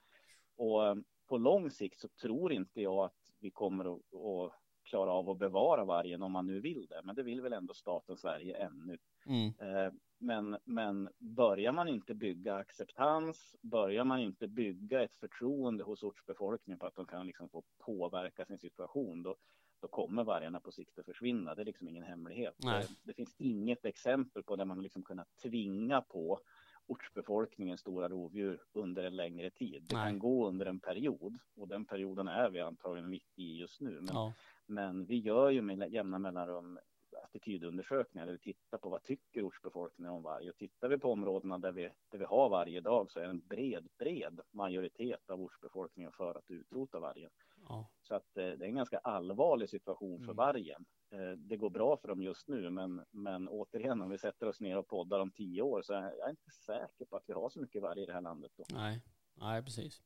Och 0.55 0.88
eh, 0.88 0.95
på 1.27 1.38
lång 1.38 1.72
sikt 1.72 2.00
så 2.00 2.07
tror 2.07 2.53
inte 2.53 2.81
jag 2.81 3.05
att 3.05 3.31
vi 3.39 3.51
kommer 3.51 3.95
att, 3.95 4.01
att 4.13 4.60
klara 4.83 5.12
av 5.12 5.29
att 5.29 5.38
bevara 5.38 5.86
vargen 5.86 6.22
om 6.24 6.31
man 6.31 6.48
nu 6.48 6.60
vill 6.60 6.88
det. 6.89 7.01
Men 7.03 7.15
det 7.15 7.24
vill 7.24 7.41
väl 7.41 7.53
ändå 7.53 7.74
staten 7.74 8.17
Sverige 8.17 8.57
ännu. 8.57 8.98
Mm. 9.25 9.48
Eh, 9.48 9.93
Men, 10.17 10.57
men 10.63 11.10
börjar 11.19 11.72
man 11.72 11.88
inte 11.88 12.13
bygga 12.13 12.55
acceptans, 12.55 13.55
börjar 13.62 14.03
man 14.03 14.19
inte 14.19 14.48
bygga 14.48 15.03
ett 15.03 15.15
förtroende 15.19 15.83
hos 15.83 16.03
ortsbefolkningen 16.03 16.79
på 16.79 16.86
att 16.86 16.95
de 16.95 17.05
kan 17.05 17.27
liksom 17.27 17.50
få 17.50 17.63
påverka 17.86 18.45
sin 18.45 18.57
situation, 18.60 19.24
då, 19.24 19.36
då 19.81 19.88
kommer 19.88 20.24
vargarna 20.24 20.60
på 20.60 20.72
sikt 20.72 21.00
att 21.00 21.05
försvinna. 21.05 21.55
Det 21.55 21.62
är 21.62 21.65
liksom 21.65 21.88
ingen 21.88 22.03
hemlighet. 22.03 22.55
Det, 22.57 22.88
det 23.03 23.13
finns 23.13 23.36
inget 23.38 23.86
exempel 23.86 24.43
på 24.43 24.55
där 24.55 24.65
man 24.65 24.81
liksom 24.81 25.03
kunnat 25.03 25.27
tvinga 25.43 26.01
på 26.01 26.39
ortsbefolkningen 26.88 27.77
stora 27.77 28.10
rovdjur 28.10 28.64
under 28.74 29.03
en 29.03 29.16
längre 29.16 29.50
tid. 29.50 29.84
Det 29.90 29.96
Nej. 29.96 30.05
kan 30.05 30.20
gå 30.20 30.48
under 30.48 30.66
en 30.66 30.79
period 30.79 31.40
och 31.55 31.68
den 31.68 31.86
perioden 31.86 32.27
är 32.27 32.50
vi 32.50 32.60
antagligen 32.60 33.10
mitt 33.10 33.40
i 33.40 33.57
just 33.57 33.81
nu. 33.81 33.92
Men 34.01 34.16
ja. 34.16 34.34
men 34.66 35.05
vi 35.05 35.18
gör 35.20 35.50
ju 35.50 35.62
med 35.62 35.94
jämna 35.94 36.20
mellanrum 36.20 36.79
attitydundersökningar 37.24 38.25
där 38.25 38.34
vi 38.34 38.40
tittar 38.40 38.77
på 38.77 38.90
vad 38.90 39.03
tycker 39.03 39.42
ortsbefolkningen 39.44 40.14
om 40.14 40.24
varg. 40.24 40.50
Och 40.50 40.55
tittar 40.57 40.88
vi 40.90 40.98
på 40.98 41.12
områdena 41.12 41.57
där 41.57 41.72
vi, 41.72 41.90
där 42.12 42.18
vi 42.20 42.25
har 42.25 42.50
varje 42.50 42.81
dag 42.81 43.12
så 43.12 43.20
är 43.20 43.24
en 43.25 43.40
bred, 43.48 43.88
bred 43.98 44.40
majoritet 44.51 45.29
av 45.29 45.42
ortsbefolkningen 45.42 46.12
för 46.12 46.36
att 46.38 46.51
utrota 46.51 47.00
vargen. 47.00 47.29
ja. 47.70 47.90
Så 48.01 48.16
att 48.16 48.38
eh, 48.38 48.44
det 48.46 48.66
är 48.66 48.70
en 48.70 48.75
ganska 48.75 48.98
allvarlig 48.98 49.70
situation 49.70 50.18
för 50.18 50.24
Mm. 50.24 50.36
vargen. 50.36 50.86
Eh, 51.14 51.38
det 51.38 51.58
går 51.58 51.70
bra 51.70 51.98
för 51.98 52.08
dem 52.08 52.22
just 52.22 52.48
nu, 52.48 52.70
men, 52.70 53.06
men 53.12 53.48
återigen 53.48 54.02
om 54.02 54.10
vi 54.10 54.18
sätter 54.18 54.48
oss 54.48 54.60
ner 54.60 54.78
och 54.78 54.88
poddar 54.88 55.20
om 55.20 55.32
tio 55.32 55.62
år 55.62 55.82
så 55.82 55.94
är 55.94 56.14
jag 56.20 56.30
inte 56.30 56.52
säker 56.66 57.06
på 57.06 57.16
att 57.16 57.24
vi 57.28 57.34
har 57.34 57.50
så 57.50 57.60
mycket 57.60 57.82
varg 57.82 58.04
i 58.04 58.06
det 58.06 58.14
här 58.14 58.22
landet 58.22 58.52
då. 58.58 58.64
Nej. 58.70 59.02
Nej, 59.36 59.64
precis. 59.64 60.02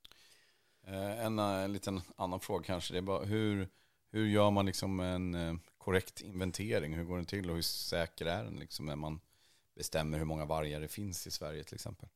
Eh, 0.83 1.25
En, 1.25 1.39
eh, 1.39 1.45
en 1.63 1.73
liten 1.73 2.01
annan 2.15 2.39
fråga 2.39 2.63
kanske, 2.63 2.93
det 2.93 2.97
är 2.97 3.01
bara 3.01 3.25
hur, 3.25 3.69
hur 4.11 4.27
gör 4.27 4.51
man 4.51 4.65
liksom 4.65 4.99
en 4.99 5.59
korrekt 5.77 6.21
inventering? 6.21 6.93
Hur 6.93 7.03
går 7.03 7.15
den 7.15 7.25
till 7.25 7.49
och 7.49 7.55
hur 7.55 7.61
säker 7.61 8.25
är 8.25 8.43
den 8.43 8.55
liksom 8.55 8.85
när 8.85 8.95
man 8.95 9.19
bestämmer 9.75 10.17
hur 10.17 10.25
många 10.25 10.45
vargar 10.45 10.81
det 10.81 10.87
finns 10.87 11.27
i 11.27 11.31
Sverige 11.31 11.63
till 11.63 11.75
exempel? 11.75 12.09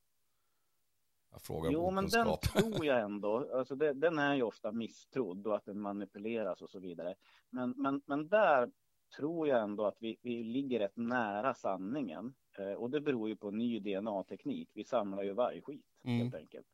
Jag 1.31 1.41
frågar 1.41 1.71
Jo, 1.71 1.91
men 1.91 2.07
den 2.07 2.37
tror 2.37 2.85
jag 2.85 3.01
ändå. 3.05 3.57
Alltså 3.57 3.75
det, 3.75 3.93
den 3.93 4.19
är 4.19 4.35
ju 4.35 4.43
ofta 4.43 4.71
misstrodd 4.71 5.47
och 5.47 5.55
att 5.55 5.65
den 5.65 5.81
manipuleras 5.81 6.61
och 6.61 6.69
så 6.69 6.79
vidare. 6.79 7.15
Men, 7.49 7.73
men, 7.77 8.01
men 8.05 8.27
där 8.27 8.71
tror 9.17 9.47
jag 9.47 9.63
ändå 9.63 9.85
att 9.85 9.97
vi, 9.99 10.17
vi 10.21 10.43
ligger 10.43 10.79
rätt 10.79 10.97
nära 10.97 11.53
sanningen. 11.53 12.33
Eh, 12.57 12.73
och 12.73 12.89
det 12.89 13.01
beror 13.01 13.29
ju 13.29 13.35
på 13.35 13.51
ny 13.51 13.79
DNA-teknik. 13.79 14.69
Vi 14.73 14.83
samlar 14.83 15.23
ju 15.23 15.33
vargskit 15.33 15.85
Mm. 16.03 16.17
helt 16.17 16.35
enkelt. 16.35 16.67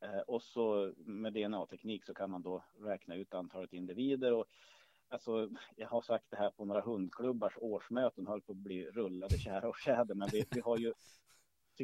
Eh, 0.00 0.18
och 0.20 0.42
så 0.42 0.92
med 0.96 1.32
DNA-teknik 1.32 2.04
så 2.04 2.14
kan 2.14 2.30
man 2.30 2.42
då 2.42 2.64
räkna 2.80 3.14
ut 3.14 3.34
antalet 3.34 3.72
individer. 3.72 4.32
Och, 4.32 4.44
alltså, 5.08 5.50
jag 5.76 5.88
har 5.88 6.02
sagt 6.02 6.24
det 6.30 6.36
här 6.36 6.50
på 6.50 6.64
några 6.64 6.80
hundklubbars 6.80 7.52
årsmöten, 7.56 8.26
höll 8.26 8.40
på 8.42 8.52
att 8.52 8.58
bli 8.58 8.84
rullade 8.86 9.38
kära 9.38 9.68
och 9.68 9.76
tjäder. 9.78 10.14
Men 10.14 10.28
vi, 10.32 10.44
vi 10.50 10.60
har 10.60 10.78
ju 10.78 10.92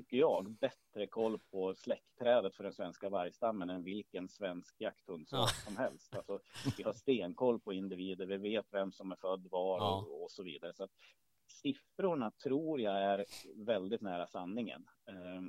tycker 0.02 0.16
jag, 0.16 0.50
bättre 0.50 1.06
koll 1.06 1.38
på 1.38 1.74
släktträdet 1.74 2.54
för 2.54 2.64
den 2.64 2.72
svenska 2.72 3.08
vargstammen 3.08 3.70
än 3.70 3.82
vilken 3.84 4.28
svensk 4.28 4.80
jakthund 4.80 5.26
Ja. 5.30 5.46
som 5.46 5.76
helst. 5.76 6.14
Alltså, 6.16 6.38
vi 6.76 6.82
har 6.82 6.92
stenkoll 6.92 7.60
på 7.60 7.72
individer, 7.72 8.26
vi 8.26 8.36
vet 8.36 8.66
vem 8.70 8.92
som 8.92 9.12
är 9.12 9.16
född 9.16 9.46
var 9.50 9.78
Ja. 9.78 10.06
och, 10.08 10.22
och 10.22 10.30
så 10.30 10.42
vidare. 10.42 10.72
Så 10.74 10.84
att 10.84 10.90
siffrorna 11.46 12.30
tror 12.30 12.80
jag 12.80 13.02
är 13.02 13.24
väldigt 13.64 14.00
nära 14.00 14.26
sanningen 14.26 14.86
eh, 15.06 15.42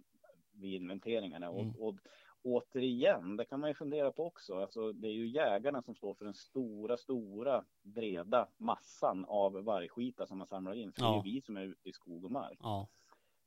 vid 0.52 0.74
inventeringarna. 0.82 1.48
Mm. 1.48 1.70
Och, 1.70 1.88
och 1.88 1.96
återigen, 2.44 3.38
det 3.38 3.46
kan 3.46 3.60
man 3.60 3.70
ju 3.70 3.74
fundera 3.74 4.12
på 4.12 4.26
också. 4.26 4.56
Alltså, 4.62 4.94
det 4.94 5.08
är 5.08 5.14
ju 5.14 5.28
jägarna 5.28 5.82
som 5.82 5.96
står 5.96 6.14
för 6.14 6.26
den 6.26 6.34
stora, 6.34 6.98
stora, 6.98 7.66
breda 7.82 8.48
massan 8.58 9.26
av 9.26 9.54
vargskita 9.54 10.28
som 10.28 10.38
man 10.38 10.48
samlar 10.48 10.74
in. 10.74 10.92
För 10.92 11.02
det 11.02 11.08
är 11.08 11.12
Ja. 11.16 11.22
vi 11.26 11.42
som 11.42 11.58
är 11.58 11.62
ute 11.62 11.90
i 11.90 11.94
skog 11.94 12.26
och 12.26 12.32
mark. 12.32 12.60
Ja. 12.62 12.88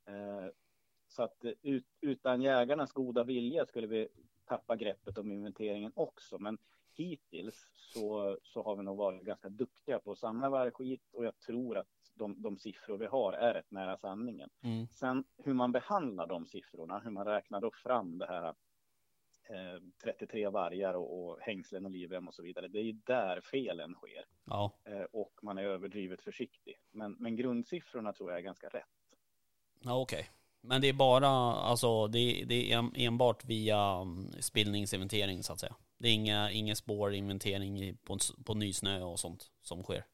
Eh, 0.07 0.47
Så 1.13 1.23
att 1.23 1.45
eh, 1.45 1.51
ut, 1.61 1.85
utan 2.01 2.41
jägarnas 2.41 2.91
goda 2.91 3.23
vilja 3.23 3.65
skulle 3.65 3.87
vi 3.87 4.07
tappa 4.45 4.75
greppet 4.75 5.17
om 5.17 5.31
inventeringen 5.31 5.91
också. 5.95 6.39
Men 6.39 6.57
hittills 6.93 7.69
så, 7.73 8.37
så 8.43 8.63
har 8.63 8.75
vi 8.75 8.83
nog 8.83 8.97
varit 8.97 9.23
ganska 9.23 9.49
duktiga 9.49 9.99
på 9.99 10.11
att 10.11 10.17
samla 10.17 10.49
vargskit 10.49 11.09
och 11.11 11.25
jag 11.25 11.39
tror 11.39 11.77
att 11.77 11.87
de, 12.13 12.41
de 12.41 12.57
siffror 12.57 12.97
vi 12.97 13.05
har 13.05 13.33
är 13.33 13.53
rätt 13.53 13.71
nära 13.71 13.97
sanningen. 13.97 14.49
Mm. 14.61 14.87
Sen 14.87 15.23
hur 15.37 15.53
man 15.53 15.71
behandlar 15.71 16.27
de 16.27 16.45
siffrorna, 16.45 16.99
hur 16.99 17.11
man 17.11 17.25
räknar 17.25 17.61
då 17.61 17.71
fram 17.71 18.17
det 18.17 18.25
här 18.25 18.47
eh, 19.49 19.81
33 20.03 20.49
vargar 20.49 20.93
och, 20.93 21.23
och 21.29 21.39
hängslen 21.41 21.85
och 21.85 21.91
livrem 21.91 22.27
och 22.27 22.33
så 22.33 22.43
vidare. 22.43 22.67
Det 22.67 22.79
är 22.79 22.83
ju 22.83 22.91
där 23.05 23.41
felen 23.41 23.93
sker 23.93 24.25
Ja. 24.45 24.73
eh, 24.83 25.03
och 25.11 25.39
man 25.41 25.57
är 25.57 25.63
överdrivet 25.63 26.21
försiktig. 26.21 26.79
Men, 26.91 27.15
men 27.19 27.35
grundsiffrorna 27.35 28.13
tror 28.13 28.31
jag 28.31 28.39
är 28.39 28.43
ganska 28.43 28.67
rätt. 28.69 28.85
Ja, 29.79 30.01
okej. 30.01 30.29
Men 30.65 30.81
det 30.81 30.89
är 30.89 30.93
bara, 30.93 31.27
alltså 31.53 32.07
det, 32.07 32.43
det 32.47 32.71
är 32.71 32.77
en- 32.77 32.91
enbart 32.95 33.45
via 33.45 33.79
mm, 34.01 34.31
spillningsinventering 34.41 35.43
så 35.43 35.53
att 35.53 35.59
säga. 35.59 35.75
Det 35.97 36.07
är 36.07 36.13
inga, 36.13 36.51
inga 36.51 36.75
spårinventering 36.75 37.97
på, 38.03 38.17
på 38.45 38.53
nysnö 38.53 39.01
och 39.03 39.19
sånt 39.19 39.51
som 39.61 39.83
sker. 39.83 40.05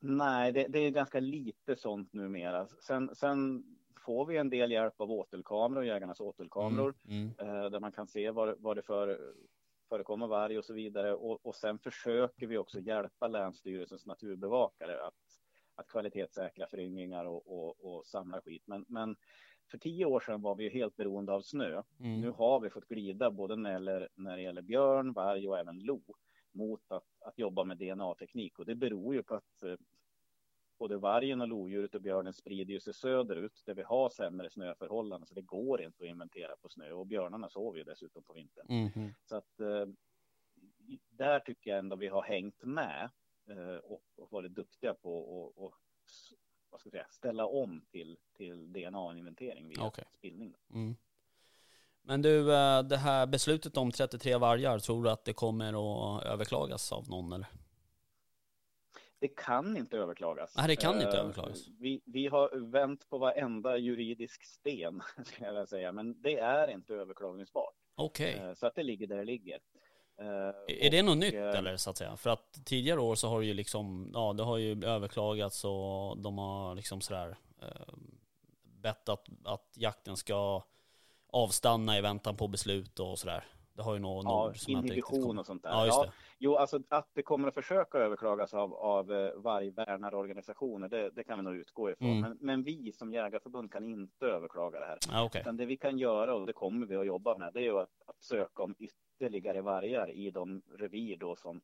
Nej, 0.00 0.52
det, 0.52 0.66
det 0.68 0.78
är 0.78 0.90
ganska 0.90 1.20
lite 1.20 1.76
sånt 1.76 2.12
numera. 2.12 2.68
Sen, 2.68 3.14
sen 3.14 3.64
får 4.06 4.26
vi 4.26 4.36
en 4.36 4.50
del 4.50 4.70
hjälp 4.72 5.00
av 5.00 5.10
åtelkameror, 5.10 5.84
jägarnas 5.84 6.20
åtelkameror, 6.20 6.94
Mm. 7.08 7.32
eh, 7.38 7.70
där 7.70 7.80
man 7.80 7.92
kan 7.92 8.06
se 8.06 8.30
vad, 8.30 8.54
vad 8.60 8.76
det 8.76 8.82
för, 8.82 9.34
förekommer 9.88 10.26
varg 10.26 10.58
och 10.58 10.64
så 10.64 10.72
vidare. 10.74 11.14
Och, 11.14 11.46
och 11.46 11.54
sen 11.54 11.78
försöker 11.78 12.46
vi 12.46 12.58
också 12.58 12.80
hjälpa 12.80 13.28
Länsstyrelsens 13.28 14.06
naturbevakare 14.06 15.06
att, 15.06 15.29
att 15.80 15.88
kvalitetssäkra 15.88 16.66
föryngringar 16.66 17.24
och, 17.24 17.42
och, 17.46 17.84
och 17.84 18.06
samla 18.06 18.40
skit. 18.40 18.62
Men, 18.66 18.84
men 18.88 19.16
för 19.70 19.78
tio 19.78 20.04
år 20.04 20.20
sedan 20.20 20.42
var 20.42 20.54
vi 20.54 20.64
ju 20.64 20.70
helt 20.70 20.96
beroende 20.96 21.32
av 21.32 21.42
snö. 21.42 21.82
Mm. 22.00 22.20
Nu 22.20 22.30
har 22.30 22.60
vi 22.60 22.70
fått 22.70 22.88
glida 22.88 23.30
både 23.30 23.56
när 23.56 23.70
det 23.70 23.74
gäller, 23.74 24.08
när 24.14 24.36
det 24.36 24.42
gäller 24.42 24.62
björn, 24.62 25.12
varg 25.12 25.48
och 25.48 25.58
även 25.58 25.78
lo 25.78 26.02
mot 26.52 26.92
att, 26.92 27.04
att 27.20 27.38
jobba 27.38 27.64
med 27.64 27.78
DNA-teknik 27.78 28.58
och 28.58 28.66
det 28.66 28.74
beror 28.74 29.14
ju 29.14 29.22
på 29.22 29.34
att 29.34 29.62
eh, 29.62 29.74
både 30.78 30.96
vargen 30.96 31.40
och 31.40 31.48
lodjuret 31.48 31.94
och 31.94 32.02
björnen 32.02 32.32
sprider 32.32 32.78
sig 32.78 32.94
söderut 32.94 33.62
där 33.66 33.74
vi 33.74 33.82
har 33.82 34.08
sämre 34.10 34.50
snöförhållanden 34.50 35.26
så 35.26 35.34
det 35.34 35.42
går 35.42 35.82
inte 35.82 36.04
att 36.04 36.10
inventera 36.10 36.56
på 36.56 36.68
snö 36.68 36.92
och 36.92 37.06
björnarna 37.06 37.48
sover 37.48 37.78
ju 37.78 37.84
dessutom 37.84 38.22
på 38.22 38.32
vintern. 38.32 38.66
Mhm. 38.68 39.14
Så 39.24 39.36
att 39.36 39.60
eh, 39.60 39.86
där 41.10 41.40
tycker 41.40 41.70
jag 41.70 41.78
ändå 41.78 41.96
vi 41.96 42.08
har 42.08 42.22
hängt 42.22 42.64
med 42.64 43.10
och, 43.84 44.02
och 44.16 44.32
varit 44.32 44.54
duktiga 44.54 44.94
på 44.94 45.18
att 45.18 45.62
och, 45.62 45.74
vad 46.70 46.80
ska 46.80 46.86
jag 46.86 46.92
säga, 46.92 47.06
ställa 47.10 47.46
om 47.46 47.82
till, 47.90 48.18
till 48.36 48.72
DNA-inventering 48.72 49.68
via 49.68 49.86
Okej. 49.86 50.04
spillning. 50.18 50.54
Mm. 50.74 50.96
Men 52.02 52.22
du, 52.22 52.54
eh, 52.54 52.82
det 52.82 52.96
här 52.96 53.26
beslutet 53.26 53.76
om 53.76 53.92
33 53.92 54.36
vargar, 54.36 54.78
tror 54.78 55.04
du 55.04 55.10
att 55.10 55.24
det 55.24 55.32
kommer 55.32 55.68
att 55.68 56.24
överklagas 56.24 56.92
av 56.92 57.08
någon 57.08 57.32
eller? 57.32 57.46
Det 59.18 59.28
kan 59.28 59.76
inte 59.76 59.98
överklagas. 59.98 60.56
Nej, 60.56 60.68
det 60.68 60.76
kan 60.76 60.94
inte 60.94 61.16
Eh, 61.16 61.20
överklagas. 61.24 61.68
Vi, 61.68 62.02
vi 62.04 62.26
har 62.26 62.70
vänt 62.70 63.08
på 63.08 63.18
varenda 63.18 63.76
juridisk 63.76 64.44
sten, 64.44 65.02
ska 65.24 65.44
jag 65.44 65.68
säga, 65.68 65.92
men 65.92 66.22
det 66.22 66.38
är 66.38 66.68
inte 66.70 66.94
överklagningsbart. 66.94 67.74
Okej. 67.94 68.34
Eh, 68.34 68.54
Så 68.54 68.66
att 68.66 68.74
det 68.74 68.82
ligger 68.82 69.06
där 69.06 69.16
det 69.16 69.24
ligger. 69.24 69.60
Eh, 70.20 70.86
Är 70.86 70.90
det 70.90 71.02
något 71.02 71.18
nytt 71.18 71.34
eh, 71.34 71.58
eller 71.58 71.76
så 71.76 71.90
att 71.90 71.96
säga? 71.96 72.16
För 72.16 72.30
att 72.30 72.60
tidigare 72.64 73.00
år 73.00 73.14
så 73.14 73.28
har 73.28 73.40
det 73.40 73.46
ju 73.46 73.54
liksom, 73.54 74.10
ja 74.14 74.32
det 74.32 74.42
har 74.42 74.56
ju 74.58 74.84
överklagats 74.84 75.64
och 75.64 76.18
de 76.18 76.38
har 76.38 76.74
liksom 76.74 77.00
sådär 77.00 77.36
eh, 77.62 77.94
bett 78.62 79.08
att, 79.08 79.26
att 79.44 79.72
jakten 79.76 80.16
ska 80.16 80.62
avstanna 81.32 81.98
i 81.98 82.00
väntan 82.00 82.36
på 82.36 82.48
beslut 82.48 83.00
och 83.00 83.18
sådär. 83.18 83.44
Det 83.72 83.82
har 83.82 83.94
ju 83.94 83.98
någon 84.00 84.24
Ja, 84.24 84.48
ord 84.48 84.56
som 84.56 84.72
inhibition 84.72 85.38
och 85.38 85.46
sånt 85.46 85.62
där. 85.62 85.70
Ja, 85.70 85.86
just 85.86 85.98
Ja, 85.98 86.04
det. 86.04 86.12
Jo, 86.38 86.56
alltså 86.56 86.80
att 86.88 87.08
det 87.14 87.22
kommer 87.22 87.48
att 87.48 87.54
försöka 87.54 87.98
överklagas 87.98 88.54
av, 88.54 88.74
av 88.74 89.12
eh, 89.12 89.32
vargvärnarorganisationer, 89.36 90.88
det, 90.88 91.10
det 91.10 91.24
kan 91.24 91.38
vi 91.38 91.44
nog 91.44 91.54
utgå 91.56 91.90
ifrån. 91.90 92.08
Mm. 92.08 92.20
Men, 92.20 92.38
men 92.40 92.62
vi 92.62 92.92
som 92.92 93.12
jägarförbund 93.12 93.72
kan 93.72 93.84
inte 93.84 94.26
överklaga 94.26 94.80
det 94.80 94.86
här. 94.86 94.98
Ja, 95.10 95.24
okej. 95.24 95.40
Utan 95.40 95.56
det 95.56 95.66
vi 95.66 95.76
kan 95.76 95.98
göra, 95.98 96.34
och 96.34 96.46
det 96.46 96.52
kommer 96.52 96.86
vi 96.86 96.96
att 96.96 97.06
jobba 97.06 97.38
med, 97.38 97.52
det 97.52 97.58
är 97.60 97.62
ju 97.64 97.78
att, 97.78 98.02
att 98.06 98.22
söka 98.22 98.62
om 98.62 98.74
ytterligare 98.78 99.09
vargar 99.62 100.10
i 100.10 100.30
de 100.30 100.62
revir 100.78 101.16
då 101.16 101.36
som, 101.36 101.60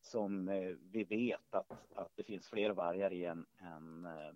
som 0.00 0.48
eh, 0.48 0.76
vi 0.92 1.04
vet 1.04 1.54
att, 1.54 1.72
att 1.94 2.12
det 2.16 2.24
finns 2.24 2.48
fler 2.48 2.70
vargar 2.70 3.12
i 3.12 3.24
än, 3.24 3.46
än 3.60 4.04
eh, 4.04 4.32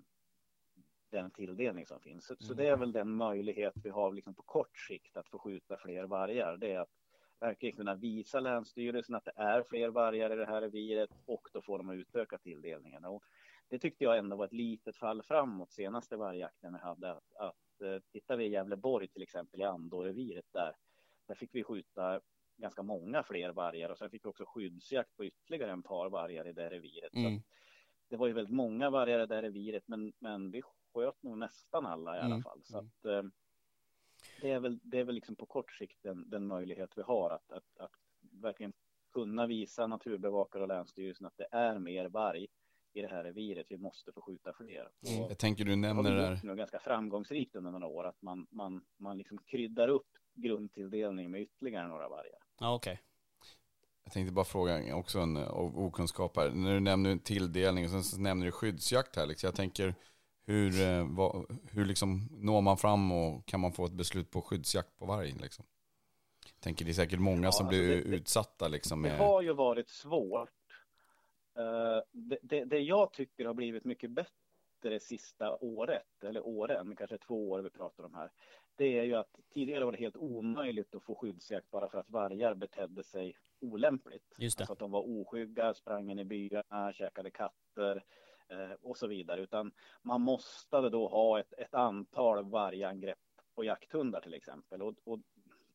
den 1.11 1.31
tilldelning 1.31 1.87
som 1.87 2.01
finns. 2.01 2.27
Så, 2.27 2.37
så 2.39 2.55
det 2.55 2.67
är 2.67 2.77
väl 2.77 2.93
den 2.93 3.11
möjlighet 3.11 3.75
vi 3.85 3.91
har 3.91 4.13
liksom 4.13 4.35
på 4.35 4.43
kort 4.43 4.79
sikt 4.79 5.17
att 5.17 5.29
få 5.29 5.39
skjuta 5.39 5.77
fler 5.77 6.05
vargar. 6.05 6.57
Det 6.57 6.73
är 6.73 6.81
att 6.81 6.91
verkligen 7.41 7.77
kunna 7.77 7.95
visa 7.95 8.41
Länsstyrelsen 8.41 9.15
att 9.15 9.25
det 9.25 9.33
är 9.37 9.63
fler 9.63 9.89
vargar 9.89 10.33
i 10.33 10.37
det 10.37 10.47
här 10.47 10.61
reviret 10.61 11.11
och 11.27 11.49
då 11.53 11.63
får 11.63 11.79
de 11.79 11.91
utöka 11.91 12.39
tilldelningen. 12.39 13.05
Och 13.05 13.25
det 13.69 13.79
tyckte 13.79 14.05
jag 14.05 14.19
ändå 14.19 14.37
var 14.37 14.45
ett 14.45 14.53
litet 14.53 14.97
fall 14.97 15.23
framåt 15.23 15.73
senaste 15.73 16.17
vargjakten 16.17 16.73
vi 16.73 16.79
hade. 16.79 17.11
Att, 17.11 17.37
att 17.37 17.83
eh, 17.83 17.99
tittar 18.13 18.37
vi 18.37 18.45
i 18.45 18.51
Gävleborg 18.51 19.09
till 19.09 19.23
exempel 19.23 19.61
i 19.61 19.65
Andå-reviret 19.65 20.47
där, 20.53 20.77
där 21.27 21.35
fick 21.35 21.55
vi 21.55 21.65
skjuta 21.65 22.21
ganska 22.57 22.83
många 22.83 23.23
fler 23.23 23.51
vargar 23.53 23.89
och 23.89 23.99
sen 23.99 24.11
fick 24.11 24.25
vi 24.25 24.29
också 24.29 24.45
skyddsjakt 24.47 25.17
på 25.17 25.25
ytterligare 25.25 25.71
en 25.73 25.83
par 25.83 26.11
vargar 26.11 26.49
i 26.49 26.53
det 26.53 26.71
reviret. 26.71 27.15
Mm. 27.15 27.43
det 28.09 28.17
var 28.17 28.27
ju 28.27 28.33
väldigt 28.33 28.55
många 28.55 28.91
vargar 28.91 29.21
i 29.23 29.27
det 29.27 29.43
reviret, 29.43 29.83
men, 29.87 30.13
men 30.19 30.51
vi 30.51 30.63
sköt 30.95 31.23
nog 31.23 31.39
nästan 31.39 31.87
alla 31.87 32.17
i 32.17 32.21
alla 32.21 32.27
Mm. 32.35 32.43
fall. 32.43 32.61
Så 32.65 32.79
att, 32.79 33.05
eh, 33.05 33.23
det 34.41 34.51
är 34.51 34.61
väl, 34.61 34.79
det 34.83 34.99
är 34.99 35.05
väl 35.05 35.15
liksom 35.15 35.37
på 35.37 35.47
kort 35.47 35.73
sikt 35.73 36.03
den, 36.03 36.31
den 36.31 36.47
möjlighet 36.47 36.91
vi 36.97 37.03
har 37.03 37.31
att, 37.31 37.53
att, 37.53 37.79
att 37.79 37.93
verkligen 38.21 38.73
kunna 39.13 39.47
visa 39.47 39.87
naturbevakare 39.87 40.63
och 40.63 40.69
länsstyrelsen 40.69 41.27
att 41.27 41.37
det 41.37 41.47
är 41.51 41.79
mer 41.79 42.09
varg 42.09 42.47
i 42.95 43.03
det 43.03 43.09
här 43.09 43.25
reviret. 43.25 43.67
Vi 43.71 43.77
måste 43.77 44.13
få 44.13 44.21
skjuta 44.23 44.53
fler. 44.53 44.85
Och 45.01 45.31
Jag 45.31 45.39
tänker 45.39 45.65
du 45.65 45.77
nämner 45.77 46.11
det 46.15 46.39
där. 46.43 46.55
ganska 46.55 46.79
framgångsrikt 46.79 47.57
under 47.57 47.71
några 47.71 47.87
år, 47.87 48.05
att 48.05 48.23
man, 48.23 48.47
man, 48.51 48.85
man 48.97 49.19
liksom 49.19 49.39
kryddar 49.39 49.89
upp 49.89 50.07
grundtilldelning 50.35 51.31
med 51.31 51.41
ytterligare 51.41 51.89
några 51.89 52.09
vargar. 52.09 52.42
Ja, 52.63 52.75
okej. 52.75 53.01
Jag 54.05 54.13
tänkte 54.13 54.33
bara 54.33 54.45
fråga 54.45 54.97
också 54.97 55.19
en 55.19 55.37
eh, 55.37 55.57
okunskap 55.59 56.37
här. 56.37 56.51
När 56.51 56.75
du 56.75 56.81
nämner 56.81 57.17
tilldelning 57.17 57.85
och 57.85 57.91
sen 57.91 58.05
så 58.05 58.21
nämner 58.21 58.47
du 58.47 58.53
skyddsjakt 58.53 59.17
här. 59.17 59.27
Liksom. 59.27 59.47
Jag 59.47 59.55
tänker 59.55 59.95
hur, 60.45 60.81
eh, 60.83 61.07
vad, 61.09 61.59
hur 61.71 61.85
liksom 61.85 62.29
når 62.33 62.61
man 62.61 62.77
fram 62.77 63.13
och 63.13 63.47
kan 63.47 63.61
man 63.61 63.73
få 63.73 63.87
ett 63.87 63.93
beslut 63.93 64.31
på 64.31 64.43
skyddsjakt 64.43 64.97
på 64.97 65.07
varg? 65.07 65.33
Liksom? 65.33 65.65
Jag 66.55 66.61
tänker 66.61 66.85
det 66.85 66.91
är 66.91 66.95
säkert 66.95 67.21
många 67.21 67.47
Ja, 67.47 67.53
som 67.53 67.67
alltså 67.67 67.79
blir 67.79 67.89
det- 67.89 67.95
det- 68.11 68.17
utsatta 68.17 68.69
liksom. 68.69 69.03
Det 69.03 69.09
Med, 69.09 69.19
har 69.19 69.43
ju 69.43 69.53
varit 69.53 69.89
svårt. 69.89 70.49
Eh, 71.59 72.03
Det, 72.13 72.39
det, 72.43 72.65
det 72.65 72.79
jag 72.79 73.13
tycker 73.13 73.45
har 73.47 73.55
blivit 73.55 73.85
mycket 73.85 74.11
bättre 74.11 75.01
sista 75.01 75.57
året, 75.61 76.25
eller 76.25 76.47
åren, 76.47 76.97
kanske 76.97 77.19
två 77.19 77.51
år 77.51 77.61
vi 77.61 77.71
pratar 77.71 78.05
om 78.05 78.15
här, 78.15 78.31
det 78.77 78.99
är 78.99 79.05
ju 79.05 79.15
att 79.15 79.39
tidigare 79.55 79.85
var 79.85 79.93
det 79.93 79.99
helt 79.99 80.17
omöjligt 80.17 80.95
att 80.95 81.03
få 81.03 81.15
skyddsjakt 81.15 81.71
bara 81.71 81.89
för 81.89 81.99
att 81.99 82.11
vargar 82.11 82.55
betedde 82.55 83.05
sig 83.05 83.37
olämpligt. 83.61 84.35
Just 84.39 84.59
det. 84.59 84.63
Alltså 84.63 84.73
att 84.73 84.79
de 84.79 84.91
var 84.91 85.21
oskygga, 85.21 85.75
sprang 85.75 86.11
in 86.11 86.19
i 86.19 86.25
byarna, 86.25 86.93
käkade 86.93 87.31
katter 87.31 88.05
eh, 88.49 88.73
och 88.83 88.97
så 88.97 89.07
vidare. 89.07 89.41
Utan 89.41 89.73
man 90.03 90.21
måste 90.21 90.81
då 90.81 91.09
ha 91.09 91.41
ett, 91.41 91.53
ett 91.59 91.75
antal 91.75 92.45
vargangrepp 92.45 93.19
på 93.55 93.65
jakthundar 93.65 94.21
till 94.21 94.35
exempel. 94.35 94.83
Och, 94.83 94.95
och 95.05 95.19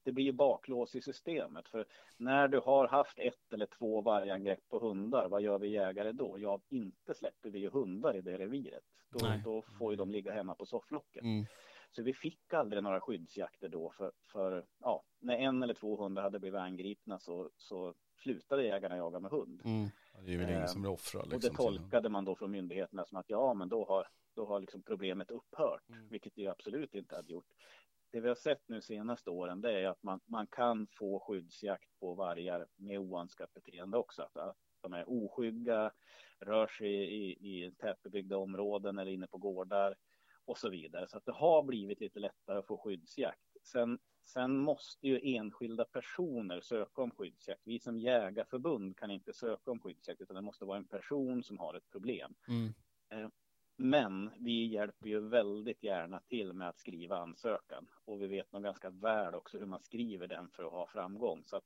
det 0.04 0.12
blir 0.12 0.26
ju 0.26 0.32
baklås 0.32 0.96
i 0.96 1.02
systemet. 1.02 1.70
För 1.70 1.86
när 2.18 2.48
du 2.48 2.60
har 2.60 2.88
haft 2.88 3.20
ett 3.20 3.54
eller 3.54 3.66
två 3.66 4.02
vargangrepp 4.02 4.70
på 4.70 4.80
hundar, 4.80 5.28
vad 5.30 5.42
gör 5.42 5.60
vi 5.60 5.68
jägare 5.68 6.12
då? 6.12 6.36
Ja, 6.40 6.62
inte 6.70 7.14
släpper 7.14 7.50
vi 7.50 7.60
ju 7.60 7.70
hundar 7.70 8.16
i 8.16 8.22
det 8.22 8.38
reviret. 8.38 8.84
Då, 9.10 9.20
då 9.44 9.64
får 9.80 9.92
ju 9.92 9.98
de 9.98 10.12
ligga 10.12 10.32
hemma 10.32 10.56
på 10.56 10.66
sofflocket. 10.66 11.24
Mm. 11.24 11.46
Så 11.92 12.04
vi 12.04 12.14
fick 12.14 12.54
aldrig 12.54 12.84
några 12.84 13.02
skyddsjakter 13.02 13.70
då 13.70 13.92
för, 13.98 14.12
för 14.32 14.66
ja, 14.80 15.04
när 15.20 15.38
en 15.38 15.64
eller 15.64 15.74
två 15.74 16.04
hundar 16.04 16.22
hade 16.22 16.40
blivit 16.40 16.60
angripna 16.60 17.20
så, 17.20 17.50
så 17.58 17.94
slutade 18.24 18.64
jägarna 18.66 18.98
jaga 18.98 19.20
med 19.20 19.32
hund. 19.32 19.62
Mm. 19.66 19.90
det 20.26 20.34
är 20.34 20.38
väl 20.38 20.50
ingen 20.50 20.62
Eh, 20.62 20.68
som 20.68 20.82
blir 20.82 20.92
offrad. 20.92 21.24
Och 21.24 21.30
det 21.30 21.36
Liksom, 21.36 21.56
tolkade 21.56 22.10
man 22.10 22.26
då 22.26 22.36
från 22.36 22.52
myndigheterna 22.52 23.06
som 23.06 23.18
att 23.18 23.30
ja, 23.30 23.54
men 23.54 23.70
då 23.70 23.86
har, 23.86 24.08
då 24.36 24.46
har 24.46 24.60
liksom 24.60 24.84
problemet 24.84 25.32
upphört, 25.32 25.90
Mm. 25.90 26.08
vilket 26.10 26.36
det 26.36 26.48
absolut 26.48 26.96
inte 26.96 27.16
hade 27.16 27.32
gjort. 27.32 27.48
Det 28.12 28.20
vi 28.22 28.28
har 28.28 28.36
sett 28.36 28.62
nu 28.70 28.82
senaste 28.82 29.30
åren, 29.30 29.62
det 29.62 29.72
är 29.82 29.88
att 29.88 30.04
man, 30.04 30.20
man 30.26 30.48
kan 30.48 30.88
få 30.88 31.20
skyddsjakt 31.20 32.00
på 32.00 32.14
vargar 32.14 32.68
med 32.76 33.00
oönskat 33.00 33.54
beteende 33.54 33.98
också. 33.98 34.22
Att, 34.22 34.38
att 34.38 34.58
de 34.82 34.94
är 34.94 35.10
oskygga, 35.10 35.92
rör 36.40 36.68
sig 36.68 36.90
i, 36.94 37.32
i 37.32 37.72
tätbebyggda 37.72 38.38
områden 38.38 39.00
eller 39.00 39.12
inne 39.12 39.28
på 39.28 39.38
gårdar 39.38 39.96
och 40.48 40.58
så 40.58 40.70
vidare. 40.70 41.08
Så 41.08 41.18
att 41.18 41.26
det 41.26 41.32
har 41.32 41.64
blivit 41.64 42.00
lite 42.00 42.20
lättare 42.20 42.58
att 42.58 42.68
få 42.68 42.78
skyddsjakt. 42.78 43.58
Sen, 43.64 44.00
sen 44.24 44.58
måste 44.58 45.08
ju 45.08 45.36
enskilda 45.36 45.86
personer 45.86 46.62
söka 46.62 47.02
om 47.02 47.12
skyddsjakt. 47.12 47.62
Vi 47.64 47.80
som 47.80 48.00
jägarförbund 48.00 48.98
kan 48.98 49.12
inte 49.12 49.34
söka 49.34 49.72
om 49.72 49.80
skyddsjakt, 49.80 50.22
utan 50.22 50.36
det 50.36 50.42
måste 50.42 50.66
vara 50.66 50.78
en 50.78 50.88
person 50.88 51.44
som 51.44 51.58
har 51.58 51.74
ett 51.74 51.90
problem. 51.90 52.34
Mm. 52.48 53.32
Men 53.76 54.30
vi 54.40 54.66
hjälper 54.66 55.08
ju 55.08 55.20
väldigt 55.30 55.84
gärna 55.84 56.20
till 56.20 56.54
med 56.54 56.70
att 56.70 56.80
skriva 56.80 57.18
ansökan 57.18 57.88
och 58.06 58.22
vi 58.22 58.28
vet 58.28 58.52
nog 58.52 58.64
ganska 58.64 58.90
väl 58.90 59.36
också 59.36 59.58
hur 59.58 59.66
man 59.66 59.82
skriver 59.82 60.28
den 60.28 60.50
för 60.50 60.64
att 60.64 60.72
ha 60.72 60.88
framgång. 60.88 61.44
Så 61.46 61.58
att 61.58 61.66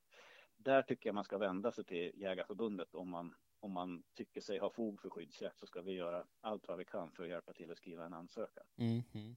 där 0.57 0.81
tycker 0.81 1.09
jag 1.09 1.15
man 1.15 1.23
ska 1.23 1.37
vända 1.37 1.71
sig 1.71 1.83
till 1.83 2.11
Jägarförbundet 2.15 2.95
om 2.95 3.09
man 3.09 3.35
om 3.61 3.71
man 3.71 4.03
tycker 4.15 4.41
sig 4.41 4.59
ha 4.59 4.69
fog 4.69 5.01
för 5.01 5.09
skyddsjakt 5.09 5.59
så 5.59 5.65
ska 5.65 5.81
vi 5.81 5.91
göra 5.91 6.23
allt 6.41 6.67
vad 6.67 6.77
vi 6.77 6.85
kan 6.85 7.11
för 7.11 7.23
att 7.23 7.29
hjälpa 7.29 7.53
till 7.53 7.71
att 7.71 7.77
skriva 7.77 8.05
en 8.05 8.13
ansökan. 8.13 8.63
Mm. 8.77 9.03
mm. 9.13 9.35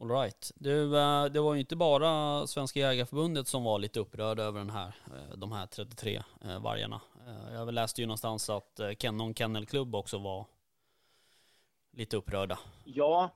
All 0.00 0.10
right. 0.10 0.52
Du, 0.54 0.98
eh, 0.98 1.24
det 1.24 1.40
var 1.40 1.54
ju 1.54 1.60
inte 1.60 1.76
bara 1.76 2.46
Svenska 2.46 2.80
Jägareförbundet 2.80 3.48
som 3.48 3.64
var 3.64 3.78
lite 3.78 4.00
upprörda 4.00 4.42
över 4.42 4.58
den 4.58 4.70
här, 4.70 4.94
eh, 5.06 5.36
de 5.36 5.52
här 5.52 5.66
33 5.66 6.22
eh, 6.44 6.62
vargarna. 6.62 7.00
Jag 7.52 7.74
läste 7.74 8.00
ju 8.00 8.06
någonstans 8.06 8.50
att 8.50 8.80
Kennon 8.98 9.34
Kennel 9.34 9.66
Club 9.66 9.94
också 9.94 10.18
var 10.18 10.46
lite 11.92 12.16
upprörda. 12.16 12.58
Ja, 12.84 13.30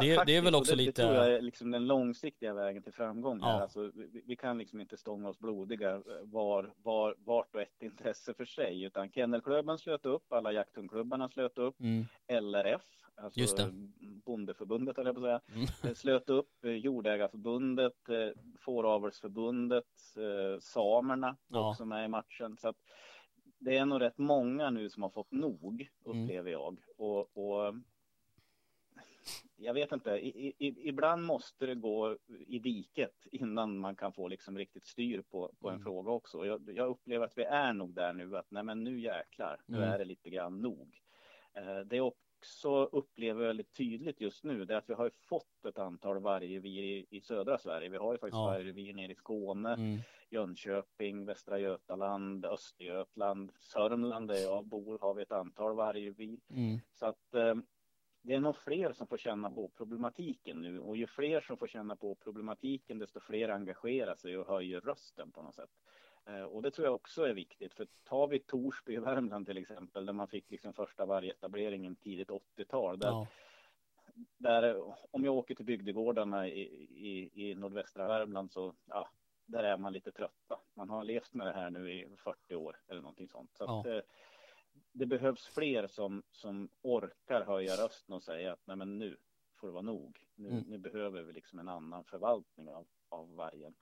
det- 0.00 0.24
det 0.26 0.36
är 0.36 0.42
väl 0.42 0.54
också 0.54 0.72
det, 0.72 0.76
lite- 0.82 1.02
Det 1.02 1.08
tror 1.08 1.16
jag 1.26 1.34
är 1.34 1.40
liksom 1.42 1.70
den 1.70 1.86
långsiktiga 1.86 2.54
vägen 2.54 2.82
till 2.82 2.92
framgång. 2.92 3.38
Ja. 3.40 3.60
Alltså, 3.62 3.90
vi, 3.94 4.22
vi 4.26 4.36
kan 4.36 4.58
liksom 4.58 4.80
inte 4.80 4.96
stånga 4.96 5.28
oss 5.28 5.38
blodiga 5.38 5.90
eh, 5.94 6.02
var, 6.22 6.72
var, 6.82 7.14
vart 7.18 7.54
och 7.54 7.60
ett 7.60 7.82
intresse 7.82 8.34
för 8.34 8.44
sig, 8.44 8.82
utan 8.82 9.10
Kennelklubben 9.12 9.78
slöt 9.78 10.06
upp, 10.06 10.32
alla 10.32 10.52
jakthundklubbarna 10.52 11.28
slöt 11.28 11.58
upp, 11.58 11.80
Mm. 11.80 12.04
LRF, 12.28 12.82
alltså 13.14 13.40
Just 13.40 13.56
det. 13.56 13.72
Bondeförbundet 14.24 14.96
höll 14.96 15.06
jag 15.06 15.14
på 15.14 15.20
säga, 15.20 15.40
Mm. 15.54 15.62
eh, 15.84 15.94
slöt 15.94 16.30
upp, 16.30 16.64
eh, 16.64 16.70
Jordägarförbundet, 16.72 17.94
Fåravelsförbundet, 18.60 19.84
Samerna 20.60 21.36
Ja. 21.48 21.70
också 21.70 21.84
med 21.84 22.04
i 22.04 22.08
matchen. 22.08 22.56
Så 22.56 22.68
att 22.68 22.76
det 23.58 23.76
är 23.76 23.86
nog 23.86 24.00
rätt 24.00 24.18
många 24.18 24.70
nu 24.70 24.90
som 24.90 25.02
har 25.02 25.10
fått 25.10 25.30
nog, 25.32 25.88
Mm. 26.06 26.22
upplever 26.24 26.50
jag. 26.50 26.76
Och, 26.96 27.36
och 27.36 27.74
jag 29.56 29.74
vet 29.74 29.92
inte, 29.92 30.10
i, 30.10 30.48
i, 30.58 30.88
ibland 30.88 31.24
måste 31.24 31.66
det 31.66 31.74
gå 31.74 32.16
i 32.46 32.58
diket 32.58 33.26
innan 33.32 33.78
man 33.78 33.96
kan 33.96 34.12
få 34.12 34.28
liksom 34.28 34.58
riktigt 34.58 34.86
styr 34.86 35.22
på, 35.22 35.52
på 35.60 35.68
en 35.68 35.74
Mm. 35.74 35.84
fråga 35.84 36.10
också. 36.10 36.46
Jag, 36.46 36.70
jag 36.74 36.88
upplever 36.88 37.24
att 37.26 37.38
vi 37.38 37.44
är 37.44 37.72
nog 37.72 37.94
där 37.94 38.12
nu, 38.12 38.36
att 38.36 38.50
nej 38.50 38.62
men 38.62 38.84
nu 38.84 39.00
jäklar, 39.00 39.60
nu 39.66 39.76
Mm. 39.76 39.88
är 39.90 39.98
det 39.98 40.04
lite 40.04 40.30
grann 40.30 40.60
nog. 40.60 41.00
Eh, 41.54 41.78
det 41.80 41.96
är 41.96 42.00
upp 42.06 42.18
också 42.44 42.84
upplever 42.84 43.46
väldigt 43.46 43.72
tydligt 43.76 44.20
just 44.20 44.44
nu 44.44 44.64
det 44.64 44.74
är 44.74 44.78
att 44.78 44.88
vi 44.90 44.94
har 44.94 45.10
fått 45.28 45.64
ett 45.68 45.78
antal 45.78 46.18
vargrevir 46.20 46.82
i, 46.82 47.06
i 47.10 47.20
södra 47.20 47.58
Sverige. 47.58 47.88
Vi 47.88 47.96
har 47.96 48.12
ju 48.12 48.18
faktiskt 48.18 48.34
Ja. 48.38 48.44
vargrevir 48.44 48.94
nere 48.94 49.12
i 49.12 49.14
Skåne, 49.14 49.74
Mm. 49.74 49.98
Jönköping, 50.30 51.24
Västra 51.24 51.58
Götaland, 51.58 52.44
Östergötland, 52.46 53.52
Sörmland 53.60 54.28
där 54.28 54.36
jag 54.42 54.64
bor 54.66 54.98
har 54.98 55.14
vi 55.14 55.22
ett 55.22 55.32
antal 55.32 55.74
vargrevir. 55.76 56.38
Mm. 56.50 56.78
Så 56.94 57.06
att 57.06 57.34
eh, 57.34 57.54
det 58.22 58.34
är 58.34 58.40
nog 58.40 58.56
fler 58.56 58.92
som 58.92 59.06
får 59.06 59.16
känna 59.18 59.50
på 59.50 59.68
problematiken 59.68 60.60
nu 60.62 60.80
och 60.80 60.96
ju 60.96 61.06
fler 61.06 61.40
som 61.40 61.56
får 61.56 61.66
känna 61.66 61.96
på 61.96 62.14
problematiken 62.14 62.98
desto 62.98 63.20
fler 63.20 63.48
engagerar 63.48 64.14
sig 64.14 64.38
och 64.38 64.46
höjer 64.46 64.80
rösten 64.80 65.32
på 65.32 65.42
något 65.42 65.54
sätt. 65.54 65.70
Eh, 66.26 66.42
och 66.42 66.62
det 66.62 66.70
tror 66.70 66.86
jag 66.86 66.94
också 66.94 67.22
är 67.24 67.34
viktigt 67.34 67.74
för 67.74 67.86
tar 68.04 68.26
vi 68.26 68.38
Torsby 68.38 68.94
i 68.94 68.98
Värmland 68.98 69.46
till 69.46 69.56
exempel 69.58 70.06
där 70.06 70.12
man 70.12 70.28
fick 70.28 70.50
liksom 70.50 70.72
första 70.72 71.06
vargetableringen 71.06 71.96
tidigt 71.96 72.28
80-tal 72.30 72.98
där, 72.98 73.08
Ja. 73.08 73.26
där 74.38 74.82
om 75.10 75.24
jag 75.24 75.34
åker 75.34 75.54
till 75.54 75.64
bygdegårdarna 75.64 76.48
i, 76.48 76.60
i, 76.90 77.30
i 77.50 77.54
nordvästra 77.54 78.08
Värmland 78.08 78.52
så 78.52 78.74
ja, 78.86 79.08
där 79.46 79.64
är 79.64 79.76
man 79.76 79.92
lite 79.92 80.12
trötta. 80.12 80.60
Man 80.74 80.90
har 80.90 81.04
levt 81.04 81.34
med 81.34 81.46
det 81.46 81.52
här 81.52 81.70
nu 81.70 81.92
i 81.92 82.16
40 82.16 82.54
år 82.54 82.76
eller 82.88 83.00
någonting 83.00 83.28
sånt. 83.28 83.50
Så 83.54 83.64
att, 83.64 83.86
Ja. 83.86 83.92
eh, 83.92 84.02
det 84.92 85.06
behövs 85.06 85.46
fler 85.46 85.86
som, 85.86 86.22
som 86.30 86.68
orkar 86.82 87.44
höja 87.44 87.84
rösten 87.84 88.14
och 88.14 88.22
säga 88.22 88.52
att 88.52 88.60
nej 88.64 88.76
men 88.76 88.98
nu 88.98 89.16
får 89.60 89.66
det 89.66 89.72
vara 89.72 89.82
nog. 89.82 90.18
Nu, 90.34 90.48
Mm. 90.48 90.64
nu 90.68 90.78
behöver 90.78 91.22
vi 91.22 91.32
liksom 91.32 91.58
en 91.58 91.68
annan 91.68 92.04
förvaltning 92.04 92.68
av, 92.68 92.86
av 93.08 93.34
vargen. 93.34 93.74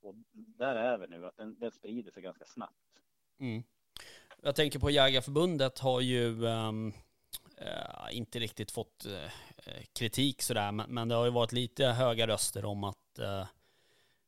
Och 0.00 0.14
där 0.32 0.74
är 0.74 0.98
vi 0.98 1.06
nu, 1.06 1.26
att 1.26 1.36
den, 1.36 1.58
den 1.58 1.70
sprider 1.70 2.10
sig 2.12 2.22
ganska 2.22 2.44
snabbt. 2.44 3.00
Mm. 3.38 3.62
Jag 4.42 4.56
tänker 4.56 4.78
på 4.78 4.90
Jägarförbundet 4.90 5.78
har 5.78 6.00
ju 6.00 6.46
ehm, 6.46 6.92
eh, 7.56 8.16
inte 8.16 8.38
riktigt 8.38 8.70
fått 8.70 9.06
eh, 9.06 9.82
kritik 9.92 10.42
sådär, 10.42 10.72
men, 10.72 10.94
men 10.94 11.08
det 11.08 11.14
har 11.14 11.24
ju 11.24 11.30
varit 11.30 11.52
lite 11.52 11.86
höga 11.86 12.26
röster 12.26 12.64
om 12.64 12.84
att, 12.84 13.18
eh, 13.18 13.46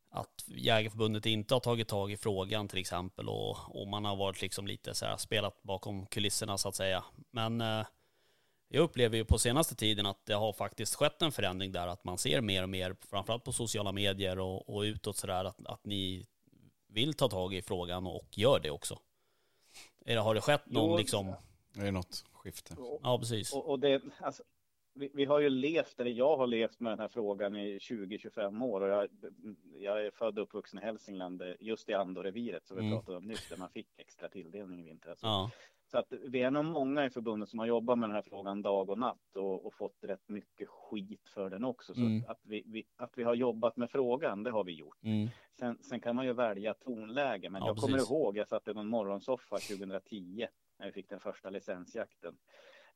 att 0.09 0.45
Jägarförbundet 0.47 1.25
inte 1.25 1.53
har 1.53 1.59
tagit 1.59 1.87
tag 1.87 2.11
i 2.11 2.17
frågan 2.17 2.67
till 2.67 2.79
exempel 2.79 3.29
och, 3.29 3.81
och 3.81 3.87
man 3.87 4.05
har 4.05 4.15
varit 4.15 4.41
liksom 4.41 4.67
lite 4.67 4.93
så 4.93 5.05
här 5.05 5.17
spelat 5.17 5.63
bakom 5.63 6.05
kulisserna 6.05 6.57
så 6.57 6.69
att 6.69 6.75
säga. 6.75 7.03
Men 7.31 7.61
eh, 7.61 7.85
jag 8.67 8.83
upplever 8.83 9.17
ju 9.17 9.25
på 9.25 9.39
senaste 9.39 9.75
tiden 9.75 10.05
att 10.05 10.25
det 10.25 10.33
har 10.33 10.53
faktiskt 10.53 10.95
skett 10.95 11.21
en 11.21 11.31
förändring 11.31 11.71
där, 11.71 11.87
att 11.87 12.03
man 12.03 12.17
ser 12.17 12.41
mer 12.41 12.63
och 12.63 12.69
mer, 12.69 12.95
framförallt 13.09 13.43
på 13.43 13.51
sociala 13.51 13.91
medier 13.91 14.39
och, 14.39 14.75
och 14.75 14.81
utåt 14.81 15.17
sådär, 15.17 15.45
att, 15.45 15.65
att 15.65 15.85
ni 15.85 16.27
vill 16.87 17.13
ta 17.13 17.29
tag 17.29 17.53
i 17.53 17.61
frågan 17.61 18.07
och 18.07 18.37
gör 18.37 18.59
det 18.59 18.69
också. 18.69 18.99
Är 20.05 20.15
det, 20.15 20.21
har 20.21 20.35
det 20.35 20.41
skett 20.41 20.65
någon 20.65 20.91
Jo, 20.91 20.97
liksom, 20.97 21.33
Det 21.73 21.87
är 21.87 21.91
något 21.91 22.25
skifte. 22.31 22.73
Och, 22.73 22.99
ja 23.03 23.19
precis. 23.19 23.53
och, 23.53 23.69
och 23.69 23.79
det, 23.79 24.01
alltså, 24.19 24.43
vi, 24.93 25.11
vi 25.13 25.25
har 25.25 25.39
ju 25.39 25.49
levt, 25.49 25.99
eller 25.99 26.11
jag 26.11 26.37
har 26.37 26.47
levt 26.47 26.79
med 26.79 26.91
den 26.91 26.99
här 26.99 27.07
frågan 27.07 27.55
i 27.55 27.77
20-25 27.77 28.63
år 28.65 28.81
och 28.81 28.87
jag, 28.89 29.07
jag 29.79 30.05
är 30.05 30.11
född 30.11 30.39
och 30.39 30.43
uppvuxen 30.43 30.79
i 30.79 30.85
Hälsingland, 30.85 31.41
eh, 31.41 31.53
just 31.59 31.89
i 31.89 31.93
Andoreviret 31.93 32.65
som 32.67 32.77
vi 32.77 32.83
Mm. 32.83 32.93
pratade 32.97 33.17
om 33.17 33.25
nyss, 33.27 33.49
där 33.49 33.57
man 33.57 33.69
fick 33.69 33.87
extra 33.97 34.29
tilldelning 34.29 34.79
i 34.79 34.83
vintras. 34.83 35.19
Ja, 35.21 35.51
Så 35.91 35.97
att 35.97 36.11
vi 36.11 36.41
är 36.41 36.51
nog 36.51 36.65
många 36.65 37.05
i 37.05 37.09
förbundet 37.09 37.49
som 37.49 37.59
har 37.59 37.65
jobbat 37.65 37.99
med 37.99 38.09
den 38.09 38.15
här 38.15 38.21
frågan 38.21 38.61
dag 38.61 38.89
och 38.89 38.97
natt 38.99 39.35
och, 39.35 39.65
och 39.65 39.73
fått 39.73 39.97
rätt 40.01 40.29
mycket 40.29 40.69
skit 40.69 41.29
för 41.29 41.49
den 41.49 41.63
också. 41.65 41.93
Så 41.93 42.01
Mm. 42.01 42.23
att, 42.27 42.39
vi, 42.43 42.63
vi, 42.65 42.85
att 42.95 43.17
vi 43.17 43.23
har 43.23 43.35
jobbat 43.35 43.77
med 43.77 43.89
frågan, 43.91 44.43
det 44.43 44.51
har 44.51 44.63
vi 44.63 44.71
gjort. 44.73 45.03
mm, 45.03 45.27
Sen, 45.59 45.77
sen 45.83 45.99
kan 45.99 46.15
man 46.15 46.25
ju 46.25 46.33
välja 46.33 46.73
tonläge, 46.73 47.49
men 47.49 47.61
Ja, 47.61 47.67
jag 47.67 47.77
kommer 47.77 47.97
precis. 47.97 48.11
ihåg, 48.11 48.37
jag 48.37 48.47
satt 48.47 48.67
i 48.67 48.73
någon 48.73 48.87
morgonsoffa 48.87 49.59
2010 49.59 50.47
när 50.79 50.85
vi 50.85 50.91
fick 50.91 51.09
den 51.09 51.19
första 51.19 51.49
licensjakten. 51.49 52.37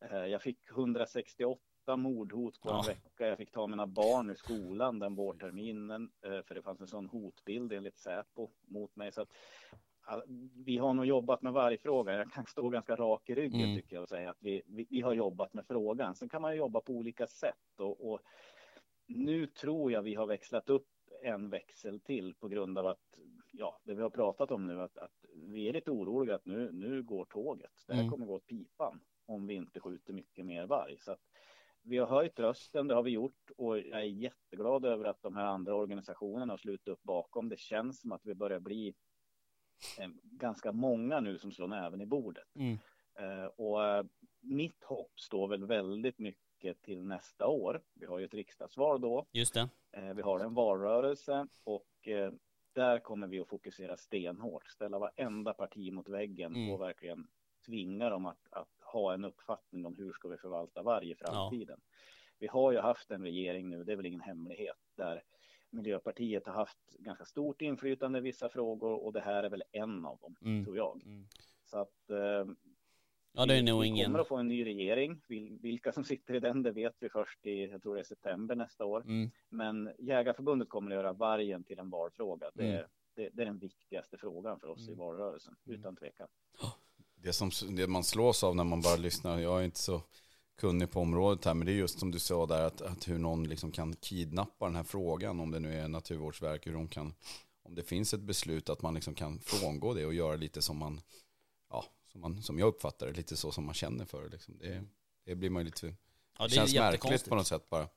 Eh, 0.02 0.26
Jag 0.26 0.42
fick 0.42 0.70
168 0.70 1.62
mordhot 1.88 2.62
på 2.62 2.70
en 2.70 2.76
Ja. 2.76 2.84
vecka. 2.88 3.28
Jag 3.28 3.38
fick 3.38 3.52
ta 3.52 3.68
mina 3.68 3.88
barn 3.88 4.30
ur 4.30 4.36
skolan 4.36 5.00
den 5.00 5.16
vårterminen, 5.16 6.12
eh, 6.22 6.42
för 6.42 6.56
det 6.56 6.62
fanns 6.62 6.82
en 6.82 6.88
sån 6.88 7.08
hotbild 7.10 7.74
enligt 7.74 7.98
Säpo 7.98 8.50
mot 8.68 8.96
mig. 8.96 9.12
Så 9.12 9.22
att, 9.22 9.30
vi 10.66 10.78
har 10.78 10.94
nog 10.94 11.06
jobbat 11.06 11.42
med 11.42 11.54
varje 11.54 11.78
fråga. 11.78 12.14
Jag 12.14 12.32
kan 12.32 12.46
stå 12.46 12.70
ganska 12.70 12.96
rak 12.96 13.30
i 13.30 13.36
ryggen 13.36 13.62
Mm. 13.62 13.76
tycker 13.76 13.96
jag 13.96 14.04
och 14.04 14.10
säga 14.10 14.30
att 14.30 14.38
vi, 14.40 14.62
vi, 14.66 14.88
vi 14.90 15.02
har 15.02 15.14
jobbat 15.14 15.54
med 15.54 15.66
frågan. 15.68 16.16
Sen 16.16 16.30
kan 16.30 16.42
man 16.42 16.52
ju 16.52 16.58
jobba 16.58 16.82
på 16.82 16.94
olika 16.94 17.28
sätt 17.28 17.80
och, 17.80 18.12
och 18.12 18.20
nu 19.08 19.48
tror 19.48 19.92
jag 19.92 20.02
vi 20.02 20.16
har 20.16 20.26
växlat 20.26 20.70
upp 20.70 20.88
en 21.24 21.50
växel 21.50 22.00
till 22.00 22.34
på 22.36 22.48
grund 22.48 22.78
av 22.78 22.88
att, 22.88 23.00
ja, 23.52 23.80
det 23.84 23.94
vi 23.94 24.02
har 24.02 24.10
pratat 24.10 24.52
om 24.52 24.68
nu, 24.68 24.82
att, 24.82 24.98
att 24.98 25.26
vi 25.34 25.70
är 25.70 25.74
lite 25.74 25.92
oroliga 25.92 26.36
att 26.36 26.46
nu, 26.46 26.72
nu 26.72 27.04
går 27.04 27.26
tåget. 27.26 27.72
Det 27.88 27.94
här 27.94 28.00
Mm. 28.02 28.12
kommer 28.12 28.26
gå 28.26 28.34
åt 28.36 28.48
pipan 28.48 29.00
om 29.26 29.48
vi 29.48 29.54
inte 29.54 29.80
skjuter 29.80 30.14
mycket 30.14 30.46
mer 30.46 30.66
varg. 30.68 30.98
Så 31.00 31.12
att 31.12 31.20
vi 31.84 31.98
har 31.98 32.08
höjt 32.08 32.40
rösten, 32.40 32.88
det 32.88 32.96
har 32.96 33.04
vi 33.04 33.12
gjort 33.12 33.52
och 33.58 33.78
jag 33.80 34.00
är 34.00 34.04
jätteglad 34.04 34.86
över 34.86 35.06
att 35.06 35.22
de 35.22 35.36
här 35.36 35.46
andra 35.46 35.76
organisationerna 35.76 36.54
har 36.54 36.58
slutit 36.58 36.88
upp 36.88 37.04
bakom. 37.04 37.50
Det 37.50 37.60
känns 37.60 38.02
som 38.02 38.12
att 38.12 38.26
vi 38.26 38.36
börjar 38.36 38.60
bli 38.60 38.94
eh, 40.00 40.08
ganska 40.24 40.72
många 40.72 41.20
nu 41.20 41.38
som 41.40 41.52
slår 41.52 41.68
näven 41.68 42.02
i 42.02 42.06
bordet. 42.06 42.56
mm, 42.56 42.78
Eh, 43.20 43.46
och 43.46 43.86
eh, 43.86 44.06
mitt 44.42 44.84
hopp 44.84 45.20
står 45.20 45.48
väl 45.48 45.66
väldigt 45.66 46.20
mycket 46.20 46.82
till 46.82 47.04
nästa 47.04 47.48
år. 47.48 47.82
Vi 47.94 48.06
har 48.06 48.20
ju 48.20 48.26
ett 48.26 48.34
riksdagsval 48.34 49.02
då. 49.02 49.26
just 49.32 49.54
det. 49.54 49.70
Eh, 49.92 50.14
Vi 50.14 50.22
har 50.22 50.40
en 50.40 50.54
valrörelse 50.54 51.48
och 51.64 51.88
där 52.74 53.00
kommer 53.00 53.28
vi 53.28 53.40
att 53.40 53.48
fokusera 53.48 53.98
stenhårt, 53.98 54.68
ställa 54.68 55.00
varenda 55.00 55.54
parti 55.54 55.92
mot 55.94 56.10
väggen 56.10 56.56
Mm. 56.56 56.72
och 56.74 56.82
verkligen 56.82 57.28
tvinga 57.66 58.10
dem 58.10 58.26
att, 58.26 58.48
att 58.50 58.70
ha 58.94 59.14
en 59.14 59.26
uppfattning 59.26 59.86
om 59.86 59.96
hur 59.96 60.14
ska 60.14 60.28
vi 60.28 60.38
förvalta 60.38 60.82
varg 60.84 61.12
i 61.12 61.16
framtiden. 61.16 61.80
Vi 62.40 62.48
har 62.48 62.72
ju 62.72 62.80
haft 62.80 63.12
en 63.12 63.24
regering 63.24 63.70
nu, 63.70 63.84
det 63.84 63.92
är 63.92 63.96
väl 63.96 64.06
ingen 64.06 64.22
hemlighet, 64.22 64.78
där 64.96 65.24
Miljöpartiet 65.70 66.46
har 66.48 66.54
haft 66.54 66.78
ganska 67.00 67.26
stort 67.26 67.62
inflytande 67.62 68.20
i 68.20 68.22
vissa 68.22 68.50
frågor 68.50 69.04
och 69.06 69.14
det 69.14 69.22
här 69.22 69.44
är 69.44 69.50
väl 69.50 69.64
en 69.72 70.06
av 70.06 70.18
dem, 70.18 70.36
Mm. 70.42 70.66
tror 70.66 70.78
jag. 70.78 71.02
Mm. 71.06 71.28
Så 71.66 71.78
att 71.78 72.10
eh, 72.10 72.46
Ja, 73.36 73.46
det 73.46 73.56
är 73.56 73.64
nog 73.64 73.82
vi 73.82 73.88
ingen... 73.88 74.06
kommer 74.06 74.20
att 74.20 74.28
få 74.28 74.38
en 74.38 74.48
ny 74.48 74.66
regering. 74.66 75.22
Vil- 75.28 75.62
Vilka 75.62 75.92
som 75.92 76.04
sitter 76.04 76.34
i 76.34 76.40
den, 76.40 76.64
det 76.64 76.72
vet 76.72 76.96
vi 77.00 77.10
först 77.10 77.46
i, 77.46 77.66
jag 77.66 77.82
tror 77.82 77.96
det 77.96 78.02
är 78.02 78.04
september 78.04 78.56
nästa 78.56 78.86
år. 78.86 79.02
Mm, 79.02 79.32
Men 79.50 79.92
Jägarförbundet 80.00 80.70
kommer 80.70 80.92
att 80.92 80.96
göra 80.96 81.14
vargen 81.14 81.64
till 81.64 81.80
en 81.80 81.90
valfråga. 81.90 82.52
Det, 82.54 82.68
Mm. 82.78 82.86
det, 83.16 83.30
det 83.34 83.42
är 83.42 83.46
den 83.46 83.58
viktigaste 83.58 84.18
frågan 84.18 84.60
för 84.60 84.68
oss 84.68 84.82
i 84.88 84.92
Mm. 84.92 85.00
valrörelsen, 85.00 85.56
Mm. 85.68 85.80
utan 85.80 85.96
tvekan. 85.96 86.28
Det, 87.24 87.34
som, 87.34 87.52
det 87.76 87.88
man 87.88 88.04
slås 88.04 88.44
av 88.44 88.56
när 88.56 88.64
man 88.64 88.82
bara 88.82 88.96
lyssnar, 88.96 89.40
jag 89.40 89.60
är 89.60 89.64
inte 89.64 89.80
så 89.80 90.02
kunnig 90.58 90.92
på 90.92 91.00
området 91.00 91.46
här, 91.46 91.54
men 91.54 91.66
det 91.66 91.72
är 91.72 91.76
just 91.76 92.00
som 92.00 92.12
du 92.12 92.20
sa 92.20 92.46
där, 92.46 92.64
att, 92.64 92.82
att 92.82 93.08
hur 93.08 93.20
någon 93.20 93.44
liksom 93.44 93.72
kan 93.72 93.96
kidnappa 93.96 94.66
den 94.66 94.76
här 94.76 94.84
frågan, 94.84 95.40
om 95.40 95.52
det 95.52 95.60
nu 95.60 95.80
är 95.80 95.88
Naturvårdsverket, 95.88 96.68
hur 96.68 96.74
de 96.74 96.88
kan, 96.88 97.14
om 97.64 97.76
det 97.76 97.84
finns 97.84 98.14
ett 98.14 98.22
beslut 98.22 98.70
att 98.70 98.82
man 98.82 98.94
liksom 98.94 99.16
kan 99.16 99.40
frångå 99.40 99.94
det 99.94 100.06
och 100.06 100.14
göra 100.14 100.36
lite 100.36 100.62
som 100.62 100.78
man, 100.78 101.02
ja, 101.70 101.86
som, 102.12 102.22
man, 102.22 102.42
som 102.44 102.60
jag 102.60 102.68
uppfattar 102.68 103.08
det, 103.08 103.14
lite 103.14 103.36
så 103.38 103.52
som 103.52 103.66
man 103.66 103.74
känner 103.74 104.06
för 104.06 104.24
det. 104.24 104.30
Liksom. 104.30 104.58
Det, 104.58 104.84
det 105.26 105.36
blir 105.36 105.50
man 105.50 105.66
lite, 105.66 105.88
ja, 105.88 105.94
det, 106.38 106.44
det 106.44 106.50
känns 106.56 106.76
märkligt 106.76 107.30
på 107.30 107.36
något 107.36 107.48
sätt 107.48 107.70
bara. 107.70 107.88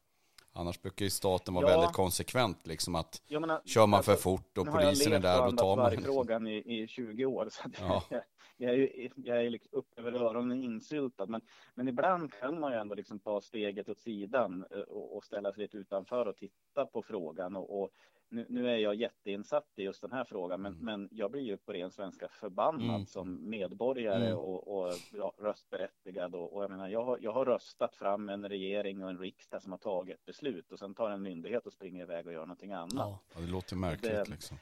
Annars 0.53 0.83
brukar 0.83 1.05
ju 1.05 1.11
staten 1.11 1.55
vara 1.55 1.71
Ja. 1.71 1.77
väldigt 1.79 1.97
konsekvent, 1.97 2.67
liksom 2.67 2.95
att 2.95 3.23
Jag 3.27 3.41
menar, 3.41 3.63
kör 3.65 3.87
man 3.87 4.03
för 4.03 4.17
fort 4.17 4.59
och 4.59 4.67
har 4.67 4.81
jag 4.81 4.91
polisen 4.91 5.07
är 5.07 5.11
levt 5.11 5.23
där, 5.23 5.51
då 5.51 5.57
tar 5.57 5.77
man 5.77 5.85
vargfrågan 5.85 6.47
i, 6.47 6.83
i 6.83 6.89
20 6.89 7.25
år. 7.25 7.49
Så 7.53 7.63
att 7.69 7.73
Ja. 8.11 8.21
Jag, 8.57 8.73
är 8.73 8.77
ju 8.77 9.11
jag 9.17 9.45
är 9.45 9.51
liksom 9.51 9.79
upp 9.79 9.99
över 9.99 10.13
öronen 10.13 10.63
insyltad. 10.63 11.27
Men, 11.27 11.41
men 11.75 11.89
ibland 11.89 12.33
kan 12.33 12.61
man 12.61 12.73
ju 12.73 12.79
ändå 12.79 12.95
liksom 12.95 13.19
ta 13.19 13.41
steget 13.41 13.89
åt 13.89 13.99
sidan 14.01 14.65
eh, 14.71 14.79
och, 14.81 15.17
och 15.17 15.25
ställa 15.25 15.53
sig 15.53 15.63
lite 15.63 15.77
utanför 15.77 16.27
och 16.29 16.37
titta 16.37 16.87
på 16.87 17.03
frågan. 17.03 17.57
Och, 17.57 17.83
och 17.83 17.91
nu, 18.29 18.47
nu 18.49 18.71
är 18.71 18.77
jag 18.77 18.95
jätteinsatt 18.95 19.69
i 19.77 19.83
just 19.83 20.01
den 20.03 20.13
här 20.13 20.25
frågan, 20.25 20.63
men, 20.63 20.73
Mm. 20.73 20.85
men 20.85 21.09
jag 21.13 21.31
blir 21.31 21.43
ju 21.43 21.57
på 21.57 21.73
ren 21.73 21.91
svenska 21.91 22.29
förbannad 22.29 22.95
Mm. 22.95 23.07
som 23.07 23.51
medborgare 23.51 24.27
Mm. 24.27 24.39
och, 24.39 24.69
och 24.87 24.93
ja, 25.13 25.33
röstberättigad. 25.39 26.35
Och, 26.35 26.53
och 26.57 26.63
jag 26.63 26.71
menar, 26.71 26.89
jag 26.89 27.05
har, 27.05 27.19
jag 27.23 27.33
har 27.33 27.45
röstat 27.45 27.97
fram 27.97 28.29
en 28.29 28.49
regering 28.49 29.05
och 29.05 29.11
en 29.11 29.19
riksdag 29.19 29.63
som 29.63 29.73
har 29.73 29.79
tagit 29.79 30.25
beslut 30.25 30.73
och 30.73 30.79
sen 30.79 30.95
tar 30.95 31.11
en 31.11 31.23
myndighet 31.23 31.67
och 31.67 31.73
springer 31.73 32.03
iväg 32.03 32.27
och 32.27 32.33
gör 32.33 32.41
någonting 32.47 32.73
annat. 32.73 32.93
Ja, 32.95 33.41
det 33.41 33.47
låter 33.47 33.77
märkligt 33.77 34.13
Det- 34.13 34.29
liksom. 34.31 34.57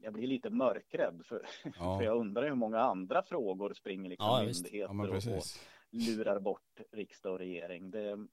Jag 0.00 0.12
blir 0.12 0.26
lite 0.26 0.50
mörkrädd 0.50 1.22
för, 1.24 1.46
Ja, 1.78 1.98
för 1.98 2.04
jag 2.04 2.16
undrar 2.16 2.48
hur 2.48 2.54
många 2.54 2.80
andra 2.80 3.22
frågor 3.22 3.74
springer 3.74 4.10
liksom 4.10 4.26
Ja, 4.26 4.42
myndigheter 4.42 5.28
ja 5.28 5.36
och, 5.36 5.44
lurar 5.90 6.40
bort 6.40 6.80
riksdag 6.92 7.32
och 7.32 7.38
regering. 7.38 7.90
Det, 7.90 8.26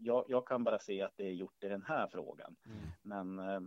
jag, 0.00 0.24
jag 0.28 0.46
kan 0.46 0.64
bara 0.64 0.78
se 0.78 1.02
att 1.02 1.16
det 1.16 1.26
är 1.26 1.32
gjort 1.32 1.64
i 1.64 1.68
den 1.68 1.82
här 1.82 2.08
frågan. 2.08 2.56
Mm. 2.66 2.78
Men 3.02 3.38
eh, 3.38 3.60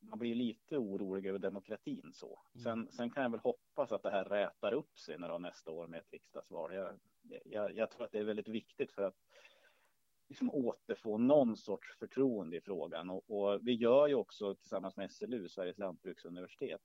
man 0.00 0.18
blir 0.18 0.34
lite 0.34 0.78
orolig 0.78 1.26
över 1.26 1.38
demokratin 1.38 2.10
så. 2.14 2.40
Mm. 2.54 2.64
Sen, 2.64 2.92
sen 2.92 3.10
kan 3.10 3.22
jag 3.22 3.30
väl 3.30 3.40
hoppas 3.40 3.92
att 3.92 4.02
det 4.02 4.10
här 4.10 4.24
rätar 4.24 4.72
upp 4.72 4.98
sig 4.98 5.18
när 5.18 5.38
nästa 5.38 5.70
år 5.70 5.86
med 5.86 6.00
ett 6.00 6.12
riksdagsval. 6.12 6.74
Jag, 6.74 6.92
jag, 7.44 7.76
jag 7.76 7.90
tror 7.90 8.04
att 8.04 8.12
det 8.12 8.18
är 8.18 8.24
väldigt 8.24 8.48
viktigt 8.48 8.92
för 8.92 9.02
att 9.02 9.16
liksom 10.28 10.50
återfå 10.50 11.18
någon 11.18 11.56
sorts 11.56 11.98
förtroende 11.98 12.56
i 12.56 12.60
frågan. 12.60 13.10
Och, 13.10 13.30
och 13.30 13.60
vi 13.66 13.72
gör 13.74 14.06
ju 14.08 14.14
också 14.14 14.54
tillsammans 14.54 14.96
med 14.96 15.10
SLU, 15.12 15.48
Sveriges 15.48 15.78
lantbruksuniversitet, 15.78 16.82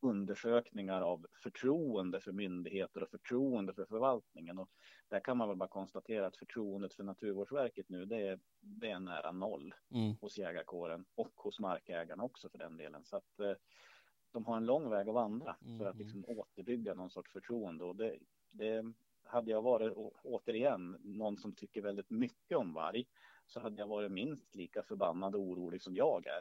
undersökningar 0.00 1.02
av 1.02 1.26
förtroende 1.42 2.20
för 2.20 2.32
myndigheter 2.32 3.02
och 3.02 3.08
förtroende 3.10 3.74
för 3.74 3.84
förvaltningen. 3.84 4.58
Och 4.58 4.70
där 5.08 5.20
kan 5.20 5.36
man 5.36 5.48
väl 5.48 5.56
bara 5.56 5.68
konstatera 5.68 6.26
att 6.26 6.36
förtroendet 6.36 6.94
för 6.94 7.04
Naturvårdsverket 7.04 7.88
nu, 7.88 8.04
det 8.04 8.16
är, 8.28 8.40
det 8.60 8.90
är 8.90 9.00
nära 9.00 9.32
noll 9.32 9.74
Mm. 9.90 10.14
hos 10.20 10.38
jägarkåren 10.38 11.04
och 11.14 11.32
hos 11.36 11.60
markägarna 11.60 12.22
också 12.24 12.48
för 12.48 12.58
den 12.58 12.76
delen. 12.76 13.04
Så 13.04 13.16
att 13.16 13.40
eh, 13.40 13.52
de 14.30 14.44
har 14.46 14.56
en 14.56 14.66
lång 14.66 14.90
väg 14.90 15.08
att 15.08 15.14
vandra 15.14 15.56
för 15.78 15.84
att 15.86 15.94
Mm. 15.94 15.98
liksom 15.98 16.24
återbygga 16.28 16.94
någon 16.94 17.10
sorts 17.10 17.32
förtroende. 17.32 17.84
Och 17.84 17.96
det, 17.96 18.18
det 18.50 18.92
hade 19.32 19.50
jag 19.50 19.62
varit, 19.62 19.92
återigen, 20.22 20.96
någon 21.00 21.36
som 21.36 21.52
tycker 21.54 21.82
väldigt 21.82 22.10
mycket 22.10 22.58
om 22.58 22.72
varg, 22.72 23.04
så 23.46 23.60
hade 23.60 23.76
jag 23.82 23.86
varit 23.86 24.12
minst 24.12 24.54
lika 24.54 24.82
förbannad 24.82 25.34
och 25.34 25.40
orolig 25.40 25.82
som 25.82 25.96
jag 25.96 26.26
är. 26.26 26.40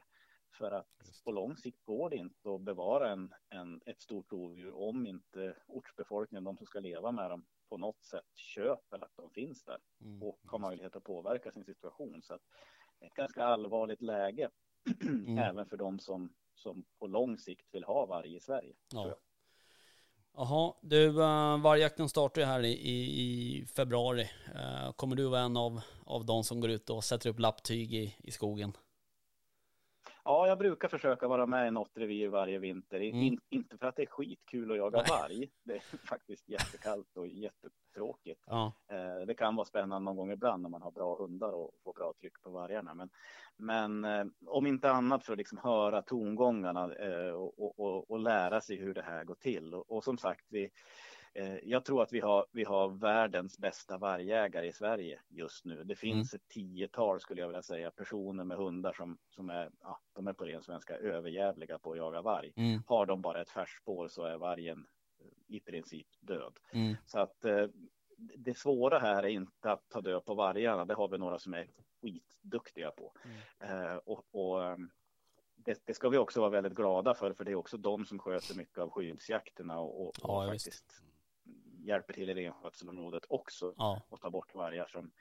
För 0.58 0.72
att 0.72 1.22
på 1.24 1.32
lång 1.32 1.58
sikt 1.58 1.84
går 1.86 2.10
det 2.10 2.16
inte 2.16 2.50
att 2.56 2.62
bevara 2.62 3.12
en, 3.12 3.34
en, 3.50 3.82
ett 3.86 4.02
stort 4.02 4.32
rovdjur 4.32 4.74
om 4.76 5.08
inte 5.08 5.56
ortsbefolkningen, 5.68 6.44
de 6.44 6.58
som 6.58 6.66
ska 6.66 6.80
leva 6.80 7.12
med 7.12 7.30
dem, 7.30 7.46
på 7.70 7.78
något 7.78 8.04
sätt 8.04 8.26
köper 8.36 9.04
att 9.04 9.16
de 9.16 9.30
finns 9.30 9.64
där 9.64 9.78
Mm. 10.02 10.24
och 10.24 10.40
har 10.46 10.60
möjlighet 10.60 10.96
att 10.96 11.04
påverka 11.04 11.52
sin 11.52 11.64
situation. 11.66 12.22
Så 12.22 12.34
att 12.34 12.42
ett 13.00 13.14
ganska 13.14 13.44
allvarligt 13.44 14.02
läge, 14.02 14.50
Mm. 15.08 15.38
även 15.38 15.66
för 15.66 15.78
de 15.78 16.00
som, 16.00 16.34
som 16.56 16.84
på 17.00 17.08
lång 17.08 17.38
sikt 17.38 17.74
vill 17.74 17.84
ha 17.84 18.06
varg 18.06 18.36
i 18.36 18.40
Sverige. 18.40 18.74
Ja. 18.94 19.16
Jaha, 20.38 20.74
du, 20.82 21.08
uh, 21.08 21.58
vargjakten 21.58 22.10
startar 22.10 22.42
ju 22.42 22.48
här 22.48 22.66
i, 22.66 22.72
i, 22.72 23.66
februari. 23.66 24.30
Eh, 24.56 24.92
kommer 24.92 25.16
du 25.16 25.26
vara 25.26 25.42
en 25.42 25.58
av, 25.58 25.82
av 26.06 26.26
de 26.26 26.44
som 26.44 26.60
går 26.60 26.70
ut 26.70 26.90
och 26.90 27.04
sätter 27.04 27.30
upp 27.30 27.40
lapptyg 27.40 27.94
i, 27.94 28.16
i 28.24 28.32
skogen? 28.32 28.74
Ja, 30.24 30.48
jag 30.48 30.58
brukar 30.58 30.88
försöka 30.88 31.28
vara 31.28 31.46
med 31.46 31.68
i 31.68 31.72
något 31.72 31.92
revir 31.98 32.28
varje 32.28 32.60
vinter. 32.60 32.98
Mm. 32.98 33.16
In, 33.16 33.40
inte 33.50 33.78
för 33.78 33.88
att 33.88 33.96
det 33.96 34.02
är 34.02 34.08
skitkul 34.08 34.72
att 34.72 34.78
jaga 34.78 34.98
Nej. 34.98 35.08
varg. 35.10 35.50
Det 35.64 35.76
är 35.76 35.82
faktiskt 36.08 36.50
jättekallt 36.50 37.18
och 37.18 37.28
jättetråkigt. 37.28 38.44
Ja. 38.46 38.74
Eh, 38.92 39.26
det 39.28 39.34
kan 39.34 39.56
vara 39.56 39.66
spännande 39.66 40.06
någon 40.06 40.16
gång 40.16 40.32
ibland 40.32 40.62
när 40.62 40.70
man 40.70 40.82
har 40.82 40.92
bra 40.92 41.16
hundar 41.16 41.52
och 41.52 41.72
får 41.84 41.94
bra 41.94 42.14
tryck 42.20 42.42
på 42.42 42.50
vargarna. 42.50 42.94
Men, 42.94 43.10
men 43.58 44.06
eh, 44.06 44.26
om 44.46 44.68
inte 44.68 44.92
annat 44.92 45.26
för 45.26 45.34
att 45.34 45.38
liksom 45.38 45.58
höra 45.58 46.02
tongångarna 46.02 46.96
eh, 46.96 47.32
och, 47.32 47.60
och, 47.60 47.80
och, 47.80 48.12
och 48.12 48.20
lära 48.20 48.62
sig 48.62 48.76
hur 48.76 48.94
det 48.94 49.02
här 49.02 49.24
går 49.24 49.36
till. 49.36 49.74
Och, 49.74 50.04
som 50.04 50.18
sagt, 50.18 50.46
vi, 50.50 50.70
jag 51.64 51.86
tror 51.86 52.04
att 52.04 52.14
vi 52.14 52.20
har, 52.20 52.46
vi 52.52 52.64
har 52.64 52.90
världens 52.90 53.58
bästa 53.58 53.98
vargjägare 53.98 54.68
i 54.68 54.72
Sverige 54.72 55.22
just 55.30 55.66
nu. 55.66 55.84
Det 55.84 55.96
finns 55.96 56.34
ett 56.34 56.48
tiotal 56.48 57.20
skulle 57.20 57.42
jag 57.42 57.48
vilja 57.48 57.62
säga 57.62 57.92
personer 57.92 58.44
med 58.44 58.58
hundar 58.58 58.94
som, 58.94 59.18
som 59.30 59.50
är, 59.50 59.70
ja, 59.82 60.00
de 60.14 60.28
är 60.28 60.34
på 60.34 60.46
ren 60.46 60.64
svenska 60.64 60.98
överjävliga 60.98 61.80
på 61.80 61.92
att 61.92 61.98
jaga 61.98 62.22
varg. 62.22 62.54
Mm. 62.56 62.84
Har 62.88 63.06
de 63.06 63.22
bara 63.22 63.42
ett 63.42 63.50
färspår 63.50 64.08
så 64.08 64.24
är 64.24 64.38
vargen 64.38 64.88
eh, 65.20 65.56
i 65.56 65.60
princip 65.60 66.08
död. 66.20 66.60
Mm. 66.74 66.96
Så 67.06 67.20
att 67.20 67.46
eh, 67.46 67.68
det 68.18 68.58
svåra 68.58 69.00
här 69.00 69.24
är 69.24 69.30
inte 69.30 69.72
att 69.72 69.90
ta 69.90 70.02
död 70.02 70.26
på 70.26 70.34
vargarna. 70.34 70.86
Det 70.86 70.94
har 70.94 71.08
vi 71.08 71.18
några 71.18 71.40
som 71.40 71.54
är 71.54 71.68
skitduktiga 72.02 72.92
på. 72.92 73.14
Eh, 73.60 73.96
och 73.96 74.26
och 74.32 74.66
ehm, 74.66 74.90
det, 75.56 75.82
det 75.86 75.94
ska 75.94 76.10
vi 76.10 76.18
också 76.18 76.40
vara 76.40 76.50
väldigt 76.50 76.74
glada 76.74 77.14
för, 77.14 77.34
för 77.34 77.46
det 77.46 77.52
är 77.52 77.56
också 77.56 77.78
de 77.78 78.06
som 78.06 78.20
sköter 78.20 78.56
mycket 78.56 78.78
av 78.78 78.90
skyddsjakterna 78.90 79.80
och, 79.80 80.08
och, 80.08 80.14
Ja, 80.22 80.44
och 80.44 80.52
faktiskt 80.52 81.04
hjälper 81.86 82.14
till 82.14 82.30
i 82.30 82.34
renskötselområdet 82.34 83.24
också 83.30 83.74
Ja. 83.78 84.02
och 84.10 84.22
ta 84.22 84.30
bort 84.30 84.56
vargar 84.56 84.88
som, 84.88 85.12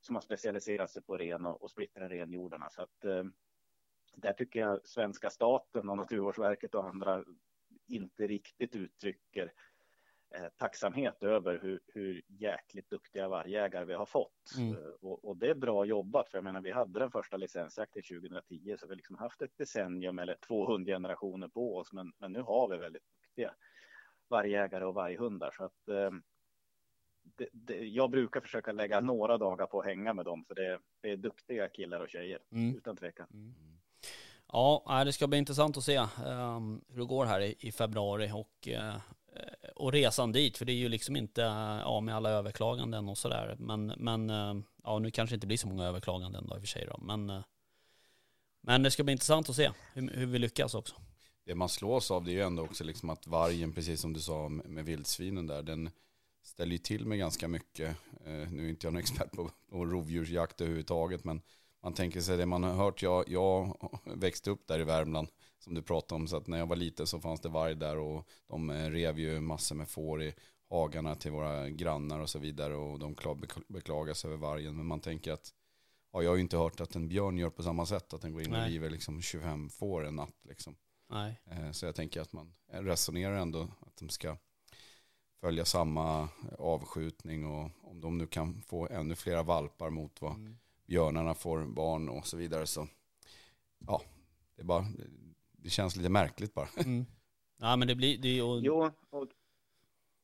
som 0.00 0.16
har 0.16 0.22
specialiserat 0.22 0.90
sig 0.90 1.02
på 1.02 1.16
ren 1.16 1.46
och, 1.46 1.62
och 1.62 1.70
splittra 1.70 2.08
renjordarna. 2.08 2.70
Så 2.70 2.82
att 2.82 3.04
eh, 3.04 3.24
där 4.14 4.32
tycker 4.32 4.60
jag 4.60 4.86
svenska 4.86 5.30
staten 5.30 5.88
och 5.88 5.96
Naturvårdsverket 5.96 6.74
och 6.74 6.84
andra 6.88 7.24
inte 7.88 8.26
riktigt 8.26 8.76
uttrycker 8.76 9.52
eh, 10.34 10.48
tacksamhet 10.56 11.22
över 11.22 11.58
hur, 11.62 11.80
hur 11.86 12.22
jäkligt 12.28 12.90
duktiga 12.90 13.28
vargjägare 13.28 13.84
vi 13.84 13.94
har 13.94 14.06
fått. 14.06 14.56
Mm. 14.58 14.72
Eh, 14.72 14.90
och, 15.00 15.24
och 15.24 15.36
det 15.36 15.50
är 15.50 15.54
bra 15.54 15.84
jobbat, 15.84 16.30
för 16.30 16.38
jag 16.38 16.44
menar, 16.44 16.60
vi 16.60 16.70
hade 16.70 16.98
den 16.98 17.10
första 17.10 17.36
licensjakten 17.36 18.02
2010, 18.02 18.76
så 18.78 18.86
vi 18.86 18.90
har 18.90 18.96
liksom 18.96 19.16
haft 19.16 19.42
ett 19.42 19.58
decennium 19.58 20.18
eller 20.18 20.36
två 20.46 20.66
hundgenerationer 20.66 21.48
på 21.48 21.76
oss, 21.76 21.92
men, 21.92 22.12
men 22.18 22.32
nu 22.32 22.40
har 22.40 22.68
vi 22.68 22.76
väldigt 22.76 23.02
duktiga 23.22 23.54
vargjägare 24.32 24.84
och 24.84 24.94
varghundar. 24.94 25.50
Så 25.56 25.64
att 25.64 25.88
eh, 25.88 26.10
det, 27.36 27.48
det, 27.52 27.74
jag 27.74 28.10
brukar 28.10 28.40
försöka 28.40 28.72
lägga 28.72 29.00
några 29.00 29.38
dagar 29.38 29.66
på 29.66 29.80
att 29.80 29.86
hänga 29.86 30.14
med 30.14 30.24
dem, 30.24 30.44
för 30.44 30.54
det, 30.54 30.78
det 31.00 31.10
är 31.10 31.16
duktiga 31.16 31.68
killar 31.68 32.00
och 32.00 32.08
tjejer, 32.08 32.38
Mm. 32.52 32.76
utan 32.76 32.96
tvekan. 32.96 33.26
Ja, 34.52 34.84
nej, 34.88 35.04
det 35.04 35.12
ska 35.12 35.26
bli 35.26 35.38
intressant 35.38 35.76
att 35.76 35.84
se 35.84 35.96
ehm, 36.26 36.80
hur 36.88 36.98
det 36.98 37.06
går 37.06 37.24
här 37.26 37.40
i, 37.40 37.56
i 37.58 37.72
februari 37.72 38.30
och, 38.34 38.68
eh, 38.68 38.94
och 39.76 39.92
resan 39.92 40.32
dit. 40.32 40.58
För 40.58 40.64
det 40.64 40.72
är 40.72 40.76
ju 40.76 40.88
liksom 40.88 41.16
inte 41.16 41.40
ja, 41.84 42.00
med 42.00 42.16
alla 42.16 42.30
överklaganden 42.30 43.08
och 43.08 43.18
sådär. 43.18 43.56
Men, 43.58 43.86
men 43.86 44.30
eh, 44.30 44.54
ja, 44.84 44.98
nu 44.98 45.10
kanske 45.10 45.34
det 45.34 45.36
inte 45.36 45.46
blir 45.46 45.56
så 45.56 45.68
många 45.68 45.84
överklaganden 45.84 46.46
då 46.46 46.54
i 46.54 46.58
och 46.58 46.62
för 46.62 46.68
sig 46.68 46.86
då. 46.86 46.98
Men, 47.02 47.30
eh, 47.30 47.44
men 48.60 48.82
det 48.82 48.90
ska 48.90 49.04
bli 49.04 49.12
intressant 49.12 49.48
att 49.48 49.56
se 49.56 49.70
hur, 49.94 50.10
hur 50.10 50.26
vi 50.26 50.38
lyckas 50.38 50.74
också. 50.74 50.94
Det 51.44 51.54
man 51.54 51.68
slås 51.68 52.10
av 52.10 52.24
det 52.24 52.30
är 52.30 52.34
ju 52.34 52.40
ändå 52.40 52.62
också 52.62 52.84
liksom 52.84 53.10
att 53.10 53.26
vargen, 53.26 53.72
precis 53.72 54.00
som 54.00 54.12
du 54.12 54.20
sa 54.20 54.48
med, 54.48 54.84
vildsvinen 54.84 55.46
där, 55.46 55.62
den 55.62 55.90
ställer 56.42 56.72
ju 56.72 56.78
till 56.78 57.06
med 57.06 57.18
ganska 57.18 57.48
mycket. 57.48 57.96
Eh, 58.24 58.50
nu 58.52 58.64
är 58.64 58.68
inte 58.70 58.86
jag 58.86 58.92
någon 58.92 59.00
expert 59.00 59.32
på, 59.32 59.50
på 59.70 59.84
rovdjursjakt 59.84 60.60
överhuvudtaget, 60.60 61.24
men 61.24 61.42
man 61.82 61.94
tänker 61.94 62.20
sig 62.20 62.36
det 62.36 62.46
man 62.46 62.62
har 62.62 62.72
hört. 62.74 63.02
Jag, 63.02 63.28
jag 63.28 63.76
växte 64.04 64.50
upp 64.50 64.66
där 64.66 64.80
i 64.80 64.84
Värmland, 64.84 65.28
som 65.58 65.74
du 65.74 65.82
pratade 65.82 66.20
om, 66.20 66.28
så 66.28 66.36
att 66.36 66.46
när 66.46 66.58
jag 66.58 66.66
var 66.66 66.76
liten 66.76 67.06
så 67.06 67.20
fanns 67.20 67.40
det 67.40 67.48
varg 67.48 67.74
där 67.74 67.96
och 67.98 68.28
de 68.48 68.70
eh, 68.70 68.90
rev 68.90 69.18
ju 69.18 69.40
massor 69.40 69.74
med 69.74 69.88
får 69.88 70.22
i 70.22 70.34
hagarna 70.70 71.14
till 71.14 71.30
våra 71.32 71.70
grannar 71.70 72.20
och 72.20 72.30
så 72.30 72.38
vidare 72.38 72.74
och 72.74 72.98
de 72.98 73.14
kla- 73.14 73.62
beklagar 73.68 74.14
sig 74.14 74.28
över 74.28 74.38
vargen. 74.38 74.76
Men 74.76 74.86
man 74.86 75.00
tänker 75.00 75.32
att, 75.32 75.52
ja, 76.12 76.22
jag 76.22 76.30
har 76.30 76.36
ju 76.36 76.42
inte 76.42 76.56
hört 76.56 76.80
att 76.80 76.94
en 76.94 77.08
björn 77.08 77.38
gör 77.38 77.50
på 77.50 77.62
samma 77.62 77.86
sätt, 77.86 78.12
att 78.14 78.20
den 78.22 78.32
går 78.32 78.42
in 78.42 78.52
och 78.52 78.58
river 78.68 78.90
liksom 78.90 79.22
25 79.22 79.68
får 79.70 80.06
en 80.06 80.16
natt 80.16 80.36
liksom. 80.48 80.74
Nej. 81.12 81.40
Eh, 81.44 81.70
Så 81.72 81.86
jag 81.86 81.94
tänker 81.94 82.20
att 82.20 82.32
man 82.32 82.54
resonerar 82.68 83.36
ändå 83.36 83.62
att 83.62 83.96
de 83.96 84.08
ska 84.08 84.36
följa 85.40 85.64
samma 85.64 86.28
avskjutning 86.58 87.46
och 87.46 87.70
om 87.82 88.00
de 88.00 88.18
nu 88.18 88.26
kan 88.26 88.62
få 88.62 88.88
ännu 88.88 89.14
flera 89.14 89.42
valpar 89.42 89.90
mot 89.90 90.20
vad 90.22 90.34
Mm. 90.34 90.58
björnarna 90.86 91.34
får 91.34 91.66
barn 91.66 92.08
och 92.08 92.26
så 92.26 92.36
vidare 92.36 92.66
så 92.66 92.88
ja, 93.86 94.02
det 94.56 94.62
är 94.62 94.66
bara, 94.66 94.86
det 95.52 95.70
känns 95.70 95.96
lite 95.96 96.08
märkligt 96.08 96.54
bara. 96.54 96.68
Mm. 96.76 97.06
Ja 97.56 97.76
men 97.76 97.88
det 97.88 97.94
blir, 97.94 98.18
det 98.18 98.28
är 98.28 98.60
Jo, 98.60 98.90
och, 99.10 99.28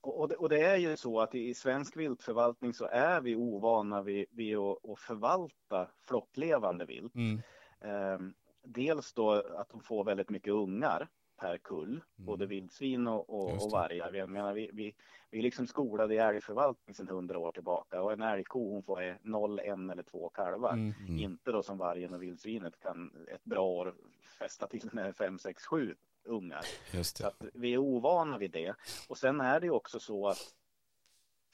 och, 0.00 0.28
det, 0.28 0.36
och 0.36 0.48
det 0.48 0.60
är 0.60 0.76
ju 0.76 0.96
så 0.96 1.20
att 1.20 1.34
i 1.34 1.54
svensk 1.54 1.96
viltförvaltning 1.96 2.74
så 2.74 2.84
är 2.84 3.20
vi 3.20 3.36
ovana 3.36 4.02
vid, 4.02 4.26
vid 4.30 4.56
att, 4.56 4.84
att 4.90 4.98
förvalta 4.98 5.90
flocklevande 6.08 6.84
vilt. 6.86 7.14
mm. 7.14 7.40
Ehm, 7.80 8.34
dels 8.62 9.12
då 9.12 9.32
att 9.32 9.68
de 9.68 9.80
får 9.80 10.04
väldigt 10.04 10.30
mycket 10.30 10.52
ungar 10.52 11.08
per 11.36 11.58
kull, 11.58 12.00
både 12.16 12.46
vildsvin 12.46 13.06
och, 13.06 13.30
och, 13.30 13.50
Mm. 13.50 13.62
Och 13.62 13.70
vargar. 13.70 14.12
Jag 14.12 14.28
menar, 14.28 14.54
vi, 14.54 14.70
vi, 14.72 14.94
vi 15.30 15.38
är 15.38 15.42
liksom 15.42 15.66
skolade 15.66 16.14
i 16.14 16.18
älgförvaltning 16.18 16.94
sedan 16.94 17.08
hundra 17.08 17.38
år 17.38 17.52
tillbaka 17.52 18.02
och 18.02 18.12
en 18.12 18.22
älgko 18.22 18.70
hon 18.70 18.82
får 18.82 19.18
noll, 19.22 19.60
en 19.60 19.90
eller 19.90 20.02
två 20.02 20.28
kalvar. 20.28 20.72
Mm. 20.72 20.94
Mm. 21.00 21.18
Inte 21.18 21.52
då 21.52 21.62
som 21.62 21.78
vargen 21.78 22.14
och 22.14 22.22
vildsvinet 22.22 22.80
kan 22.80 23.26
ett 23.34 23.44
bra 23.44 23.64
år 23.64 23.94
fästa 24.38 24.66
till 24.66 24.88
med 24.92 25.16
fem, 25.16 25.38
sex, 25.38 25.66
sju 25.66 25.94
ungar. 26.24 26.64
Så 27.02 27.26
att 27.26 27.44
vi 27.54 27.74
är 27.74 27.78
ovana 27.78 28.38
vid 28.38 28.50
det. 28.50 28.74
Och 29.08 29.18
sen 29.18 29.40
är 29.40 29.60
det 29.60 29.66
ju 29.66 29.72
också 29.72 30.00
så 30.00 30.28
att 30.28 30.54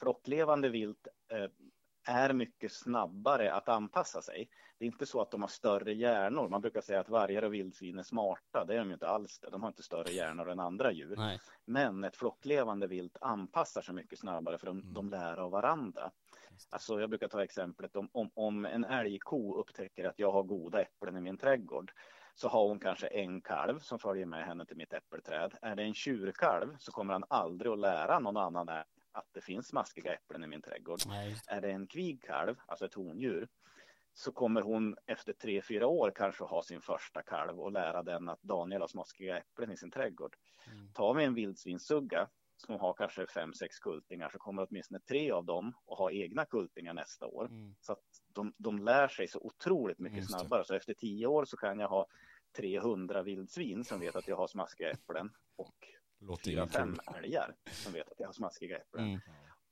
flocklevande 0.01 0.69
vilt 0.69 1.07
eh, 1.29 1.51
är 2.05 2.33
mycket 2.33 2.73
snabbare 2.73 3.53
att 3.55 3.69
anpassa 3.69 4.23
sig. 4.23 4.49
Det 4.79 4.85
är 4.85 4.87
inte 4.87 5.07
så 5.07 5.21
att 5.21 5.31
de 5.31 5.41
har 5.41 5.49
större 5.49 5.95
hjärnor. 5.95 6.49
Man 6.49 6.61
brukar 6.61 6.81
säga 6.81 7.01
att 7.01 7.09
vargar 7.09 7.43
och 7.43 7.55
vildsvin 7.55 7.99
är 7.99 8.03
smarta. 8.03 8.65
Det 8.65 8.75
är 8.75 8.79
de 8.79 8.89
ju 8.89 8.95
inte 8.95 9.09
alls. 9.09 9.39
Det. 9.41 9.51
De 9.51 9.63
har 9.63 9.69
inte 9.69 9.83
större 9.83 10.13
hjärnor 10.13 10.51
än 10.51 10.61
andra 10.61 10.93
djur. 10.93 11.15
Nej. 11.17 11.41
Men 11.65 12.05
ett 12.05 12.17
flocklevande 12.17 12.87
vilt 12.87 13.17
anpassar 13.21 13.83
sig 13.83 13.95
mycket 13.95 14.19
snabbare 14.19 14.59
för 14.59 14.67
de, 14.67 14.81
Mm. 14.81 14.95
de 14.95 15.11
lär 15.11 15.37
av 15.37 15.51
varandra. 15.51 16.11
Alltså 16.71 17.01
jag 17.01 17.11
brukar 17.11 17.29
ta 17.29 17.45
exemplet 17.45 17.97
om, 17.97 18.09
om, 18.13 18.31
om 18.35 18.65
en 18.67 18.85
älgko 18.85 19.55
upptäcker 19.57 20.05
att 20.05 20.19
jag 20.19 20.33
har 20.33 20.43
goda 20.43 20.83
äpplen 20.83 21.17
i 21.17 21.21
min 21.21 21.39
trädgård 21.39 21.93
så 22.35 22.49
har 22.49 22.69
hon 22.69 22.79
kanske 22.79 23.07
en 23.07 23.41
kalv 23.41 23.79
som 23.79 23.99
följer 23.99 24.27
med 24.27 24.45
henne 24.47 24.67
till 24.67 24.77
mitt 24.77 24.93
äppelträd. 24.93 25.55
Är 25.63 25.77
det 25.77 25.83
en 25.83 25.95
tjurkalv 25.95 26.77
så 26.79 26.93
kommer 26.93 27.13
han 27.13 27.25
aldrig 27.29 27.73
att 27.73 27.79
lära 27.79 28.19
någon 28.19 28.37
annan 28.37 28.69
att 29.15 29.29
det 29.33 29.41
finns 29.41 29.69
smaskiga 29.69 30.15
äpplen 30.15 30.45
i 30.45 30.47
min 30.47 30.63
trädgård. 30.63 31.01
Nej. 31.07 31.37
Är 31.47 31.61
det 31.61 31.71
en 31.71 31.87
kvigkalv, 31.87 32.57
alltså 32.67 32.85
ett 32.85 32.95
hondjur, 32.95 33.49
så 34.15 34.33
kommer 34.33 34.63
hon 34.63 34.97
efter 35.07 35.33
tre, 35.33 35.63
fyra 35.63 35.87
år 35.87 36.13
kanske 36.17 36.45
ha 36.45 36.63
sin 36.63 36.81
första 36.81 37.23
kalv 37.23 37.61
och 37.61 37.73
lära 37.73 38.03
den 38.03 38.29
att 38.29 38.43
Daniel 38.43 38.81
har 38.81 38.89
smaskiga 38.89 39.39
äpplen 39.39 39.73
i 39.73 39.77
sin 39.77 39.91
trädgård. 39.91 40.37
Mm. 40.73 40.93
Tar 40.93 41.15
vi 41.15 41.25
en 41.25 41.35
vildsvinssugga 41.35 42.29
som 42.57 42.81
har 42.81 42.95
kanske 42.95 43.27
fem, 43.27 43.55
sex 43.55 43.79
kultingar 43.79 44.29
så 44.29 44.39
kommer 44.39 44.67
åtminstone 44.71 45.01
tre 45.01 45.31
av 45.31 45.45
dem 45.45 45.75
att 45.87 45.99
ha 45.99 46.11
egna 46.11 46.45
kultingar 46.45 46.95
nästa 46.95 47.27
år. 47.27 47.47
Mm. 47.47 47.75
Så 47.81 47.93
att 47.93 48.05
de, 48.33 48.53
de 48.57 48.79
lär 48.79 49.09
sig 49.09 49.29
så 49.29 49.39
otroligt 49.39 49.99
mycket 49.99 50.27
snabbare. 50.27 50.65
Så 50.65 50.75
efter 50.75 50.95
tio 50.95 51.27
år 51.27 51.45
så 51.45 51.57
kan 51.57 51.79
jag 51.79 51.89
ha 51.89 52.07
300 52.57 53.23
vildsvin 53.23 53.85
som 53.85 54.01
vet 54.01 54.17
att 54.17 54.29
jag 54.29 54.37
har 54.37 54.47
smaskiga 54.47 54.91
äpplen 54.91 55.31
och 55.57 55.89
Låter 56.27 56.51
fyra, 56.51 56.67
fem 56.67 56.97
älgar 57.17 57.55
som 57.65 57.93
vet 57.93 58.13
att 58.13 58.21
jag 58.21 58.29
har 58.29 58.33
smaskiga 58.33 58.79
äpplen. 58.79 59.05
Mm. 59.05 59.21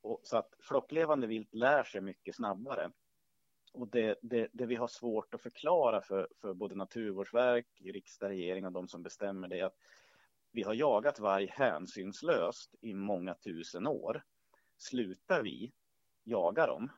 Och, 0.00 0.20
så 0.22 0.36
att 0.36 0.55
flocklevande 0.61 1.26
vilt 1.26 1.55
lär 1.55 1.84
sig 1.84 2.00
mycket 2.00 2.36
snabbare. 2.36 2.90
Och 3.72 3.88
det, 3.88 4.18
det, 4.22 4.48
det 4.53 4.66
vi 4.66 4.74
har 4.74 4.88
svårt 4.88 5.34
att 5.34 5.42
förklara 5.42 6.00
för, 6.00 6.28
för 6.40 6.55
både 6.55 6.74
Naturvårdsverk, 6.74 7.66
riksdag, 7.80 8.30
regering 8.30 8.66
och 8.66 8.72
de 8.72 8.88
som 8.88 9.03
bestämmer 9.03 9.48
det 9.48 9.59
är 9.59 9.64
att 9.64 9.76
vi 10.53 10.62
har 10.62 10.74
jagat 10.74 11.20
varg 11.20 11.46
hänsynslöst 11.46 12.74
i 12.80 12.94
många 12.94 13.34
tusen 13.34 13.86
år. 13.86 14.22
Slutar 14.76 15.42
vi 15.42 15.72
jaga 16.24 16.66
dem 16.66 16.90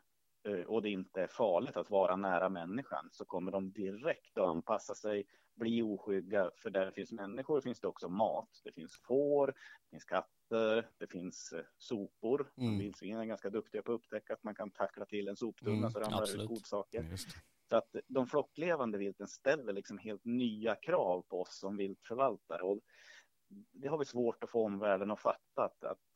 och 0.66 0.82
det 0.82 0.90
inte 0.90 1.22
är 1.22 1.26
farligt 1.26 1.76
att 1.76 1.90
vara 1.90 2.16
nära 2.16 2.48
människan 2.48 3.08
så 3.12 3.24
kommer 3.24 3.52
de 3.52 3.72
direkt 3.72 4.38
att 4.38 4.48
anpassa 4.48 4.94
sig, 4.94 5.26
bli 5.54 5.82
oskygga, 5.82 6.50
för 6.56 6.70
där 6.70 6.86
det 6.86 6.92
finns 6.92 7.12
människor 7.12 7.60
finns 7.60 7.80
det 7.80 7.88
också 7.88 8.08
mat. 8.08 8.60
Det 8.64 8.72
finns 8.72 9.00
får, 9.06 9.46
det 9.46 9.90
finns 9.90 10.04
katter, 10.04 10.88
det 10.98 11.06
finns 11.06 11.52
eh, 11.52 11.64
sopor. 11.78 12.52
Mm. 12.56 12.78
Vildsvinen 12.78 13.20
är 13.20 13.24
ganska 13.24 13.50
duktiga 13.50 13.82
på 13.82 13.92
att 13.92 14.00
upptäcka 14.00 14.32
att 14.32 14.42
man 14.42 14.54
kan 14.54 14.70
tackla 14.70 15.04
till 15.04 15.28
en 15.28 15.36
soptunna 15.36 15.76
Mm, 15.76 15.90
så 15.90 16.00
ramlar 16.00 16.26
det 16.26 16.42
ut 16.42 16.48
godsaker. 16.48 17.16
Så 17.68 17.76
att 17.76 17.96
de 18.06 18.26
flocklevande 18.26 18.98
vilten 18.98 19.28
ställer 19.28 19.72
liksom 19.72 19.98
helt 19.98 20.24
nya 20.24 20.74
krav 20.74 21.22
på 21.22 21.40
oss 21.40 21.58
som 21.58 21.76
viltförvaltare. 21.76 22.62
Och 22.62 22.80
det 23.72 23.88
har 23.88 23.98
vi 23.98 24.04
svårt 24.04 24.44
att 24.44 24.50
få 24.50 24.64
omvärlden 24.64 25.10
att 25.10 25.20
fatta. 25.20 25.64
Att, 25.64 25.84
att 25.84 26.13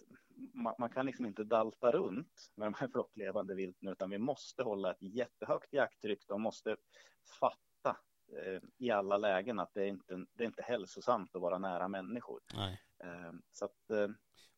man, 0.52 0.74
man 0.78 0.90
kan 0.90 1.06
liksom 1.06 1.26
inte 1.26 1.44
dalta 1.44 1.90
runt 1.90 2.52
med 2.54 2.66
de 2.66 2.74
här 2.74 2.88
flocklevande 2.88 3.54
vilten 3.54 3.88
utan 3.88 4.10
vi 4.10 4.18
måste 4.18 4.62
hålla 4.62 4.90
ett 4.90 5.02
jättehögt 5.02 5.72
jakttryck. 5.72 6.24
De 6.28 6.42
måste 6.42 6.76
fatta 7.40 7.96
eh, 8.44 8.60
i 8.78 8.90
alla 8.90 9.16
lägen 9.16 9.58
att 9.58 9.74
det 9.74 9.82
är, 9.82 9.86
inte, 9.86 10.24
det 10.32 10.44
är 10.44 10.46
inte 10.46 10.62
hälsosamt 10.62 11.36
att 11.36 11.42
vara 11.42 11.58
nära 11.58 11.88
människor. 11.88 12.40
Eh, 13.04 13.32
så 13.52 13.64
att 13.64 13.90
eh, 13.90 14.08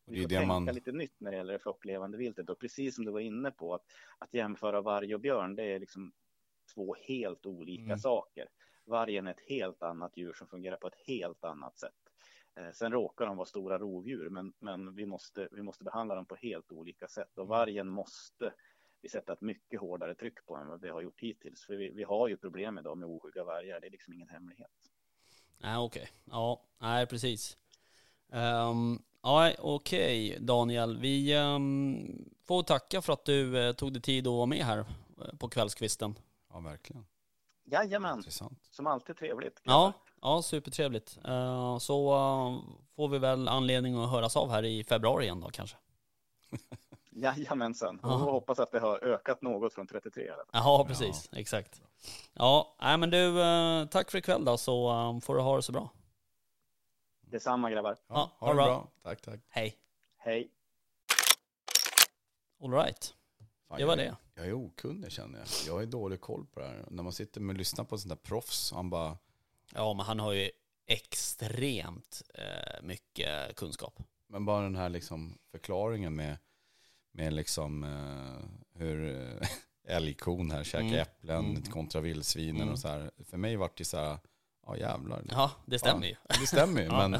vi 0.05 0.21
får 0.21 0.29
tänka 0.29 0.45
man, 0.47 0.65
lite 0.65 0.91
nytt 0.91 1.15
när 1.19 1.31
det 1.31 1.37
gäller 1.37 1.53
det 1.53 1.59
flocklevande 1.59 2.17
viltet. 2.17 2.49
Och 2.49 2.59
precis 2.59 2.95
som 2.95 3.05
du 3.05 3.11
var 3.11 3.19
inne 3.19 3.51
på, 3.51 3.73
att, 3.73 3.85
att 4.17 4.33
jämföra 4.33 4.81
varg 4.81 5.15
och 5.15 5.21
björn, 5.21 5.55
det 5.55 5.63
är 5.63 5.79
liksom 5.79 6.13
två 6.73 6.95
helt 7.07 7.45
olika 7.45 7.83
Mm. 7.83 7.97
saker. 7.97 8.47
Vargen 8.85 9.27
är 9.27 9.31
ett 9.31 9.49
helt 9.49 9.83
annat 9.83 10.17
djur 10.17 10.33
som 10.33 10.47
fungerar 10.47 10.77
på 10.77 10.87
ett 10.87 11.07
helt 11.07 11.43
annat 11.43 11.77
sätt. 11.77 12.10
Eh, 12.55 12.71
sen 12.73 12.91
råkar 12.91 13.25
de 13.25 13.37
vara 13.37 13.45
stora 13.45 13.79
rovdjur, 13.79 14.29
men, 14.29 14.53
men 14.59 14.95
vi, 14.95 15.05
måste, 15.05 15.47
vi 15.51 15.61
måste 15.61 15.83
behandla 15.83 16.15
dem 16.15 16.25
på 16.25 16.35
helt 16.35 16.71
olika 16.71 17.07
sätt. 17.07 17.37
Mm. 17.37 17.43
Och 17.43 17.47
vargen 17.47 17.87
måste 17.87 18.53
vi 19.01 19.09
sätta 19.09 19.33
ett 19.33 19.41
mycket 19.41 19.79
hårdare 19.79 20.15
tryck 20.15 20.45
på 20.45 20.55
än 20.55 20.67
vad 20.67 20.81
vi 20.81 20.89
har 20.89 21.01
gjort 21.01 21.21
hittills. 21.21 21.65
För 21.65 21.75
vi, 21.75 21.89
vi 21.89 22.03
har 22.03 22.27
ju 22.27 22.37
problem 22.37 22.77
idag 22.77 22.97
med 22.97 23.09
oskygga 23.09 23.43
vargar, 23.43 23.79
det 23.79 23.87
är 23.87 23.91
liksom 23.91 24.13
ingen 24.13 24.29
hemlighet. 24.29 24.71
Nej, 25.57 25.77
okej. 25.77 26.09
Ja, 26.25 26.61
nej 26.79 27.07
precis. 27.07 27.57
Um, 28.27 29.03
ja, 29.21 29.53
okej 29.59 30.37
Daniel. 30.41 30.97
Vi 30.97 31.33
ehm, 31.33 32.29
får 32.43 32.63
tacka 32.63 33.01
för 33.01 33.13
att 33.13 33.25
du 33.25 33.67
eh, 33.67 33.73
tog 33.73 33.93
dig 33.93 34.01
tid 34.01 34.27
att 34.27 34.33
vara 34.33 34.45
med 34.45 34.65
här 34.65 34.79
eh, 34.79 35.37
på 35.39 35.49
kvällskvisten. 35.49 36.15
ja 36.49 36.59
verkligen, 36.59 37.05
Jajamän, 37.63 38.17
intressant. 38.17 38.65
som 38.71 38.87
alltid 38.87 39.17
trevligt. 39.17 39.61
Ja, 39.63 39.93
ja 40.21 40.41
supertrevligt. 40.41 41.19
Eh, 41.25 41.77
så 41.77 42.13
eh, 42.13 42.73
får 42.95 43.07
vi 43.07 43.17
väl 43.19 43.47
anledning 43.47 44.03
att 44.03 44.09
höras 44.09 44.37
av 44.37 44.49
här 44.51 44.65
i 44.65 44.83
februari 44.83 45.23
igen 45.25 45.39
då 45.41 45.49
kanske. 45.49 45.77
Jajamensan, 47.09 47.99
och 47.99 48.11
Ja. 48.11 48.15
hoppas 48.15 48.59
att 48.59 48.71
det 48.71 48.79
har 48.79 49.03
ökat 49.03 49.41
något 49.41 49.73
från 49.73 49.87
33 49.87 50.23
i 50.23 50.29
alla 50.29 50.37
fall. 50.37 50.47
Ja, 50.53 50.85
precis. 50.87 51.29
Exakt. 51.31 51.81
Ja, 52.33 52.75
nej 52.81 52.97
men 52.97 53.09
du, 53.09 53.41
eh, 53.41 53.85
tack 53.85 54.11
för 54.11 54.17
ikväll 54.17 54.45
då 54.45 54.57
så 54.57 55.19
får 55.23 55.35
du 55.35 55.41
ha 55.41 55.55
det 55.55 55.61
så 55.61 55.71
bra. 55.71 55.89
Detsamma 57.21 57.71
grabbar. 57.71 57.97
Ja, 58.07 58.31
ha 58.39 58.47
det 58.47 58.53
bra. 58.55 58.87
Tack, 59.03 59.21
tack. 59.21 59.39
Hej. 59.49 59.75
Hej. 60.17 60.49
All 62.63 62.71
right. 62.73 63.13
Fan, 63.67 63.77
Det 63.79 63.85
var 63.85 63.97
jag, 63.97 64.05
det. 64.07 64.15
Jag 64.35 64.45
är 64.45 64.53
okunnig 64.53 65.11
känner 65.11 65.39
jag. 65.39 65.47
Jag 65.67 65.73
har 65.73 65.85
dålig 65.85 66.21
koll 66.21 66.45
på 66.45 66.59
det 66.59 66.65
här. 66.67 66.85
När 66.89 67.03
man 67.03 67.13
sitter 67.13 67.41
med 67.41 67.53
och 67.53 67.57
lyssnar 67.57 67.85
på 67.85 67.97
sånt 67.97 68.09
där 68.09 68.15
proffs, 68.29 68.71
han 68.71 68.89
bara, 68.89 69.17
Ja, 69.75 69.93
men 69.93 70.05
han 70.05 70.19
har 70.19 70.31
ju 70.33 70.51
extremt 71.31 72.21
eh, 72.33 72.81
mycket 72.81 73.55
kunskap. 73.55 73.99
men 74.27 74.45
bara 74.45 74.63
den 74.63 74.75
här 74.75 74.89
liksom 74.89 75.37
förklaringen 75.51 76.15
med, 76.15 76.37
med 77.11 77.33
liksom 77.33 77.83
eh, 77.83 78.79
hur 78.79 79.21
eh, 79.41 79.47
älgkon 79.95 80.51
här 80.51 80.63
käkar 80.63 80.85
Mm. 80.85 80.99
äpplen 80.99 81.45
Mm. 81.45 81.63
kontra 81.63 82.01
vildsvinen 82.01 82.61
Mm. 82.61 82.73
och 82.73 82.79
så 82.79 82.87
här. 82.87 83.11
För 83.29 83.37
mig 83.37 83.55
vart 83.55 83.77
det 83.77 83.85
så 83.85 83.97
här, 83.97 84.17
ja 84.65 84.77
jävlar. 84.77 85.23
Ja, 85.29 85.51
det 85.65 85.79
stämmer 85.79 86.07
ju. 86.07 86.15
Det 86.41 86.47
stämmer 86.47 86.81
ju, 86.81 86.89
men, 86.91 87.11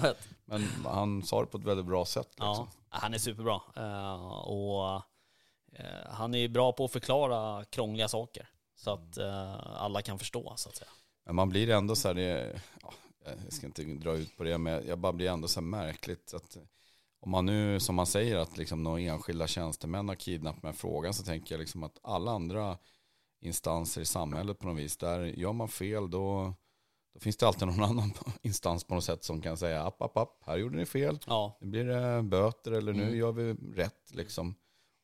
men 0.46 0.62
han 0.86 1.24
sa 1.24 1.42
det 1.42 1.48
på 1.48 1.58
ett 1.58 1.64
väldigt 1.64 1.86
bra 1.86 2.06
sätt. 2.06 2.28
Liksom. 2.30 2.38
Ja, 2.46 2.68
han 2.90 3.14
är 3.14 3.18
superbra. 3.18 3.62
Eh, 3.76 4.26
och 4.38 4.96
eh, 5.74 6.10
han 6.10 6.34
är 6.34 6.40
ju 6.40 6.48
bra 6.48 6.72
på 6.72 6.86
att 6.86 6.92
förklara 6.92 7.66
krångliga 7.66 8.08
saker. 8.08 8.50
Så 8.76 8.92
att 8.94 9.18
eh, 9.18 9.82
alla 9.82 10.02
kan 10.02 10.20
förstå 10.20 10.54
så 10.56 10.70
att 10.70 10.76
säga. 10.76 10.90
Men 11.26 11.36
man 11.36 11.50
blir 11.50 11.70
ändå 11.70 11.96
så 11.96 12.08
här, 12.08 12.16
det, 12.16 12.62
ja, 12.82 12.94
jag 13.44 13.54
ska 13.54 13.66
inte 13.66 13.84
dra 13.84 14.18
ut 14.18 14.38
på 14.38 14.44
det, 14.44 14.58
men 14.58 14.88
jag 14.88 15.00
bara 15.00 15.14
blir 15.14 15.30
ändå 15.30 15.48
så 15.48 15.60
här 15.60 15.68
märkligt 15.68 16.34
att 16.34 16.58
om 17.20 17.32
man 17.32 17.46
nu, 17.46 17.80
som 17.80 17.96
man 17.96 18.06
säger, 18.08 18.38
att 18.38 18.58
liksom 18.58 18.84
några 18.84 19.00
enskilda 19.02 19.48
tjänstemän 19.48 20.08
har 20.08 20.16
kidnappat 20.16 20.64
med 20.64 20.76
frågan 20.76 21.14
så 21.14 21.24
tänker 21.24 21.56
jag 21.56 21.60
liksom 21.60 21.84
att 21.84 22.00
alla 22.04 22.32
andra 22.32 22.78
instanser 23.42 24.02
i 24.02 24.06
samhället 24.06 24.60
på 24.60 24.68
något 24.68 24.78
vis, 24.78 24.98
där 24.98 25.24
gör 25.24 25.54
man 25.54 25.68
fel 25.70 26.10
då, 26.12 26.54
då 27.14 27.20
finns 27.20 27.38
det 27.38 27.48
alltid 27.48 27.68
någon 27.68 27.84
annan 27.90 28.14
instans 28.42 28.84
på 28.84 28.96
något 28.96 29.04
sätt 29.04 29.24
som 29.24 29.42
kan 29.42 29.58
säga 29.58 29.84
app, 29.84 30.02
app, 30.02 30.18
app, 30.18 30.44
här 30.46 30.58
gjorde 30.58 30.78
ni 30.78 30.86
fel, 30.86 31.20
Ja, 31.28 31.58
nu 31.62 31.68
blir 31.68 31.86
det 31.86 32.24
böter 32.24 32.72
eller 32.72 32.94
nu 32.94 33.04
Mm. 33.04 33.18
gör 33.18 33.32
vi 33.32 33.54
rätt 33.54 34.12
liksom. 34.12 34.56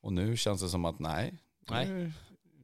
Och 0.02 0.14
nu 0.14 0.38
känns 0.38 0.62
det 0.62 0.70
som 0.70 0.86
att 0.86 1.00
nej, 1.00 1.38
Nej. 1.70 1.88
Nu, 1.88 2.14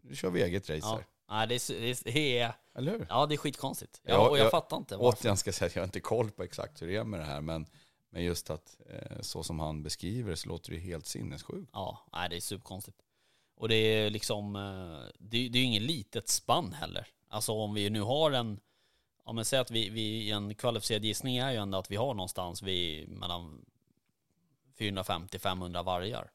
nu 0.03 0.15
kör 0.15 0.29
vi 0.29 0.43
eget 0.43 0.69
race 0.69 0.79
ja. 0.87 0.95
här. 0.95 1.05
Nej, 1.29 1.47
det, 1.47 1.55
är, 1.55 2.03
det, 2.03 2.39
är, 2.39 2.53
Eller 2.75 2.91
hur? 2.91 3.05
ja, 3.09 3.25
det 3.25 3.35
är 3.35 3.37
skitkonstigt. 3.37 4.01
Ja, 4.03 4.13
Ja, 4.13 4.29
och 4.29 4.37
jag 4.37 4.45
jag- 4.45 4.51
fattar 4.51 4.77
inte 4.77 4.97
varför. 4.97 5.19
Återigen 5.19 5.37
ska 5.37 5.47
jag 5.47 5.55
säga 5.55 5.67
att 5.67 5.75
jag 5.75 5.81
har 5.81 5.87
inte 5.87 5.99
koll 5.99 6.31
på 6.31 6.43
exakt 6.43 6.81
hur 6.81 6.87
det 6.87 6.95
är 6.95 7.03
med 7.03 7.19
det 7.19 7.25
här. 7.25 7.41
Men, 7.41 7.65
men 8.09 8.23
just 8.23 8.49
att 8.49 8.77
eh, 8.89 9.21
så 9.21 9.43
som 9.43 9.59
han 9.59 9.83
beskriver 9.83 10.29
det 10.29 10.37
så 10.37 10.49
låter 10.49 10.71
det 10.71 10.79
helt 10.79 11.05
sinnessjukt. 11.05 11.69
Ja, 11.73 12.05
nej, 12.13 12.29
det 12.29 12.35
är 12.35 12.39
superkonstigt. 12.39 12.97
Och 13.55 13.69
det 13.69 13.75
är 13.75 14.09
liksom, 14.09 14.55
eh, 14.55 15.11
det, 15.19 15.49
det 15.49 15.57
är 15.57 15.61
ju 15.61 15.63
inget 15.67 15.81
litet 15.81 16.29
spann 16.29 16.73
heller. 16.73 17.07
Alltså 17.29 17.51
om 17.53 17.73
vi 17.73 17.89
nu 17.89 18.01
har 18.01 18.31
en, 18.31 18.59
om 19.23 19.35
man 19.35 19.45
säger 19.45 19.61
att 19.61 19.71
vi, 19.71 19.89
vi, 19.89 20.31
en 20.31 20.55
kvalificerad 20.55 21.05
gissning 21.05 21.37
är 21.37 21.51
ju 21.51 21.57
ändå 21.57 21.77
att 21.77 21.91
vi 21.91 21.95
har 21.95 22.13
någonstans 22.13 22.61
vid 22.61 23.09
mellan 23.09 23.65
450-500 24.77 25.83
vargar. 25.83 26.31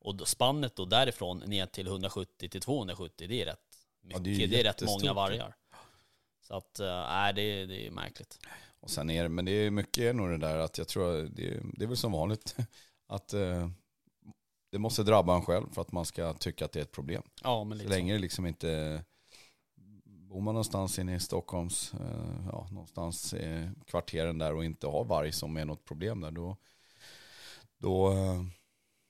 Och 0.00 0.28
spannet 0.28 0.76
då 0.76 0.84
därifrån 0.84 1.38
ner 1.38 1.66
till 1.66 1.86
170 1.86 2.48
till 2.48 2.60
270, 2.60 3.26
det 3.28 3.42
är 3.42 3.46
rätt 3.46 3.58
mycket. 4.00 4.24
det 4.24 4.44
är 4.44 4.48
det, 4.48 4.60
är 4.60 4.64
rätt 4.64 4.82
många 4.82 5.12
vargar. 5.12 5.56
Så 6.46 6.54
att, 6.56 6.80
eh, 6.80 6.86
nej 6.86 7.32
det, 7.32 7.66
det 7.66 7.86
är 7.86 7.90
märkligt. 7.90 8.38
Och 8.80 8.90
sen 8.90 9.10
är 9.10 9.22
det, 9.22 9.28
men 9.28 9.44
det 9.44 9.52
är 9.52 9.70
mycket 9.70 10.16
nog 10.16 10.30
det 10.30 10.38
där 10.38 10.58
att 10.58 10.78
jag 10.78 10.88
tror 10.88 11.12
det, 11.12 11.60
det 11.76 11.84
är 11.84 11.88
väl 11.88 11.96
som 11.96 12.12
vanligt 12.12 12.56
att 13.06 13.32
eh, 13.32 13.68
det 14.72 14.78
måste 14.78 15.02
drabba 15.02 15.34
en 15.34 15.42
själv 15.42 15.66
för 15.72 15.82
att 15.82 15.92
man 15.92 16.04
ska 16.04 16.34
tycka 16.34 16.64
att 16.64 16.72
det 16.72 16.80
är 16.80 16.82
ett 16.82 16.92
problem. 16.92 17.22
Ja, 17.42 17.64
men 17.64 17.78
lite 17.78 17.90
så. 17.90 17.96
länge 17.96 18.12
det 18.12 18.18
liksom 18.18 18.46
inte 18.46 19.04
bor 20.04 20.40
man 20.40 20.54
någonstans 20.54 20.98
inne 20.98 21.14
i 21.14 21.20
Stockholms, 21.20 21.94
eh, 21.94 22.46
ja, 22.52 22.68
någonstans 22.70 23.34
i 23.34 23.70
kvarteren 23.86 24.38
där 24.38 24.54
och 24.54 24.64
inte 24.64 24.86
har 24.86 25.04
varg 25.04 25.32
som 25.32 25.56
är 25.56 25.64
något 25.64 25.84
problem 25.84 26.20
där, 26.20 26.30
då, 26.30 26.56
då, 27.78 28.14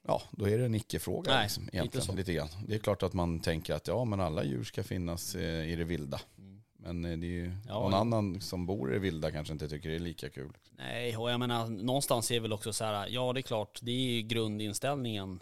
ja, 0.06 0.22
då 0.30 0.48
är 0.48 0.58
det 0.58 0.64
en 0.64 0.74
icke-fråga. 0.74 1.32
Nej, 1.32 1.42
liksom, 1.42 1.64
lite 1.64 1.76
egentligen, 1.76 2.06
så. 2.06 2.12
lite 2.12 2.32
grann. 2.32 2.48
Det 2.66 2.74
är 2.74 2.78
klart 2.78 3.02
att 3.02 3.12
man 3.12 3.40
tänker 3.40 3.74
att 3.74 3.88
ja, 3.88 4.04
men 4.04 4.20
alla 4.20 4.44
djur 4.44 4.64
ska 4.64 4.82
finnas 4.82 5.34
i 5.34 5.76
det 5.76 5.84
vilda. 5.84 6.20
Mm. 6.38 6.55
Men 6.76 7.04
eh, 7.04 7.18
det 7.18 7.26
är 7.26 7.28
ju 7.28 7.52
Ja, 7.68 7.74
någon 7.74 7.92
ja. 7.92 7.98
annan 7.98 8.40
som 8.40 8.66
bor 8.66 8.90
i 8.90 8.92
det 8.92 8.98
vilda 8.98 9.30
kanske 9.32 9.52
inte 9.52 9.68
tycker 9.68 9.88
det 9.88 9.94
är 9.94 9.98
lika 10.00 10.30
kul. 10.30 10.52
Nej, 10.70 11.16
och 11.16 11.30
jag 11.30 11.40
menar 11.40 11.66
någonstans 11.68 12.30
är 12.30 12.40
väl 12.40 12.52
också 12.52 12.72
så 12.72 12.84
här, 12.84 13.08
ja 13.08 13.32
det 13.32 13.40
är 13.40 13.42
klart, 13.42 13.78
det 13.82 13.90
är 13.90 14.00
ju 14.00 14.22
grundinställningen 14.22 15.40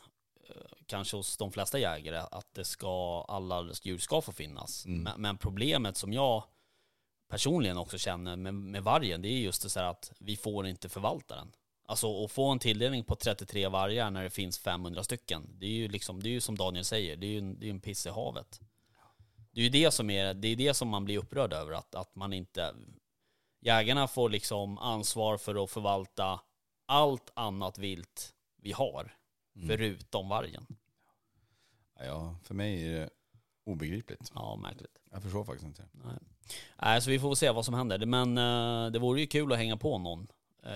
eh, 0.48 0.54
kanske 0.86 1.16
hos 1.16 1.36
de 1.36 1.52
flesta 1.52 1.78
jägare 1.78 2.18
att 2.30 2.54
det 2.54 2.64
ska, 2.64 3.24
alla 3.28 3.68
djur 3.82 3.98
ska 3.98 4.20
få 4.20 4.32
finnas. 4.32 4.86
Mm. 4.86 5.02
Men, 5.02 5.20
men 5.20 5.38
problemet 5.38 5.96
som 5.96 6.12
jag 6.12 6.44
personligen 7.30 7.76
också 7.76 7.98
känner 7.98 8.36
med, 8.36 8.54
med 8.54 8.82
vargen, 8.82 9.22
det 9.22 9.28
är 9.28 9.38
just 9.38 9.62
det 9.62 9.68
så 9.70 9.80
här 9.80 9.86
att 9.86 10.12
vi 10.18 10.36
får 10.36 10.66
inte 10.66 10.88
förvalta 10.88 11.36
den. 11.36 11.52
Alltså 11.86 12.24
att 12.24 12.32
få 12.32 12.50
en 12.50 12.58
tilldelning 12.58 13.04
på 13.04 13.14
33 13.16 13.68
vargar 13.68 14.10
när 14.10 14.22
det 14.22 14.30
finns 14.30 14.58
500 14.58 15.04
stycken, 15.04 15.50
det 15.58 15.66
är 15.66 15.70
ju 15.70 15.88
liksom, 15.88 16.22
det 16.22 16.28
är 16.28 16.32
ju 16.32 16.40
som 16.40 16.56
Daniel 16.56 16.84
säger, 16.84 17.16
det 17.16 17.26
är 17.26 17.30
ju 17.30 17.38
en, 17.38 17.58
det 17.60 17.66
är 17.66 17.70
en 17.70 17.80
piss 17.80 18.06
i 18.06 18.10
havet. 18.10 18.60
Det 19.54 19.60
är 19.60 19.64
ju 19.64 19.70
det 19.70 19.90
som 19.90 20.10
är, 20.10 20.34
det 20.34 20.48
är 20.48 20.56
det 20.56 20.74
som 20.74 20.88
man 20.88 21.04
blir 21.04 21.18
upprörd 21.18 21.52
över, 21.52 21.72
att, 21.72 21.94
att 21.94 22.14
man 22.16 22.32
inte, 22.32 22.74
jägarna 23.60 24.08
får 24.08 24.28
liksom 24.30 24.78
ansvar 24.78 25.36
för 25.36 25.64
att 25.64 25.70
förvalta 25.70 26.40
allt 26.86 27.30
annat 27.34 27.78
vilt 27.78 28.34
vi 28.62 28.72
har, 28.72 29.16
Mm. 29.56 29.68
förutom 29.68 30.28
vargen. 30.28 30.66
Ja, 31.98 32.36
för 32.42 32.54
mig 32.54 32.86
är 32.86 33.00
det 33.00 33.10
obegripligt. 33.64 34.32
Ja, 34.34 34.56
märkligt. 34.56 34.98
Jag 35.10 35.22
förstår 35.22 35.44
faktiskt 35.44 35.66
inte. 35.66 35.84
Nej. 35.92 36.14
Nej, 36.82 37.02
så 37.02 37.10
vi 37.10 37.18
får 37.18 37.28
väl 37.28 37.36
se 37.36 37.50
vad 37.50 37.64
som 37.64 37.74
händer. 37.74 38.06
Men 38.06 38.38
eh, 38.38 38.90
det 38.90 38.98
vore 38.98 39.20
ju 39.20 39.26
kul 39.26 39.52
att 39.52 39.58
hänga 39.58 39.76
på 39.76 39.98
någon 39.98 40.26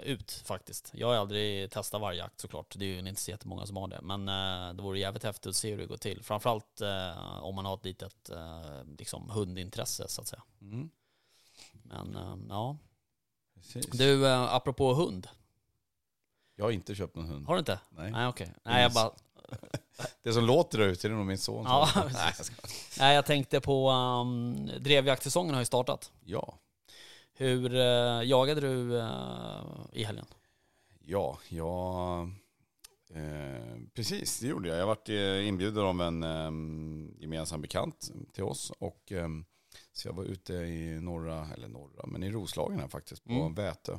ut 0.03 0.43
faktiskt. 0.47 0.91
Jag 0.95 1.07
har 1.07 1.15
aldrig 1.15 1.71
testat 1.71 2.01
vargjakt 2.01 2.41
såklart, 2.41 2.75
det 2.79 2.85
är 2.85 2.89
ju 2.89 3.09
inte 3.09 3.21
så 3.21 3.31
jättemånga 3.31 3.67
som 3.67 3.77
har 3.77 3.89
det. 3.89 4.01
Men 4.03 4.29
eh, 4.29 4.75
det 4.75 4.83
vore 4.83 4.99
jävligt 4.99 5.25
häftigt 5.25 5.47
att 5.47 5.57
se 5.57 5.71
hur 5.71 5.79
det 5.79 5.87
går 5.87 5.97
till. 5.97 6.23
Framförallt 6.23 6.81
eh, 6.81 7.43
om 7.45 7.55
man 7.55 7.65
har 7.65 7.75
ett 7.75 7.85
litet 7.85 8.31
eh, 8.31 8.85
liksom 8.99 9.31
hundintresse 9.31 10.09
så 10.09 10.21
att 10.21 10.27
säga. 10.29 10.43
Mm. 10.61 10.91
Men 11.83 12.17
eh, 12.17 12.37
ja. 12.49 12.77
Precis. 13.55 13.87
Du, 13.87 14.27
eh, 14.27 14.55
apropå 14.55 14.95
hund. 14.95 15.29
Jag 16.57 16.65
har 16.65 16.71
inte 16.71 16.95
köpt 16.95 17.17
någon 17.17 17.27
hund. 17.27 17.47
Har 17.47 17.55
du 17.55 17.59
inte? 17.59 17.81
Nej. 17.91 18.11
Nej 18.11 18.27
okej. 18.27 18.55
Nej 18.63 18.83
jag 18.83 18.93
bara... 18.93 19.11
Det 20.23 20.33
som 20.33 20.45
låter 20.45 20.79
där 20.79 20.87
ute 20.87 21.09
är 21.09 21.11
nog 21.11 21.27
min 21.27 21.39
son. 21.39 21.65
Ja, 21.65 21.89
Nej, 21.95 22.33
jag. 22.39 22.47
Nej 22.99 23.15
jag 23.15 23.27
tänkte 23.27 23.61
på 23.61 23.91
um, 23.91 24.71
drevjaktsäsongen 24.81 25.55
har 25.55 25.61
ju 25.61 25.67
startat. 25.67 26.13
ja. 26.25 26.59
Hur 27.41 27.75
eh, 27.75 28.23
jagade 28.29 28.61
du 28.61 28.99
eh, 28.99 29.63
i 29.93 30.05
helgen? 30.05 30.27
Ja, 31.01 31.39
jag... 31.49 32.21
Eh, 33.11 33.77
precis, 33.95 34.41
det 34.41 34.47
gjorde 34.49 34.69
jag. 34.69 34.79
Jag 34.79 34.87
varit 34.87 35.09
eh, 35.09 35.49
inbjuden 35.49 35.85
av 35.85 36.01
en 36.01 36.23
eh, 36.23 36.51
gemensam 37.23 37.61
bekant 37.63 38.11
till 38.33 38.45
oss. 38.45 38.73
Och, 38.79 39.13
eh, 39.13 39.29
så 39.93 40.09
jag 40.09 40.13
var 40.13 40.25
ute 40.25 40.53
i 40.55 41.01
norra, 41.01 41.49
eller 41.55 41.69
norra, 41.69 42.07
men 42.07 42.23
i 42.23 42.31
Roslagen 42.31 42.81
här 42.81 42.89
faktiskt, 42.89 43.25
på 43.25 43.33
Mm. 43.33 43.55
Vätö. 43.55 43.99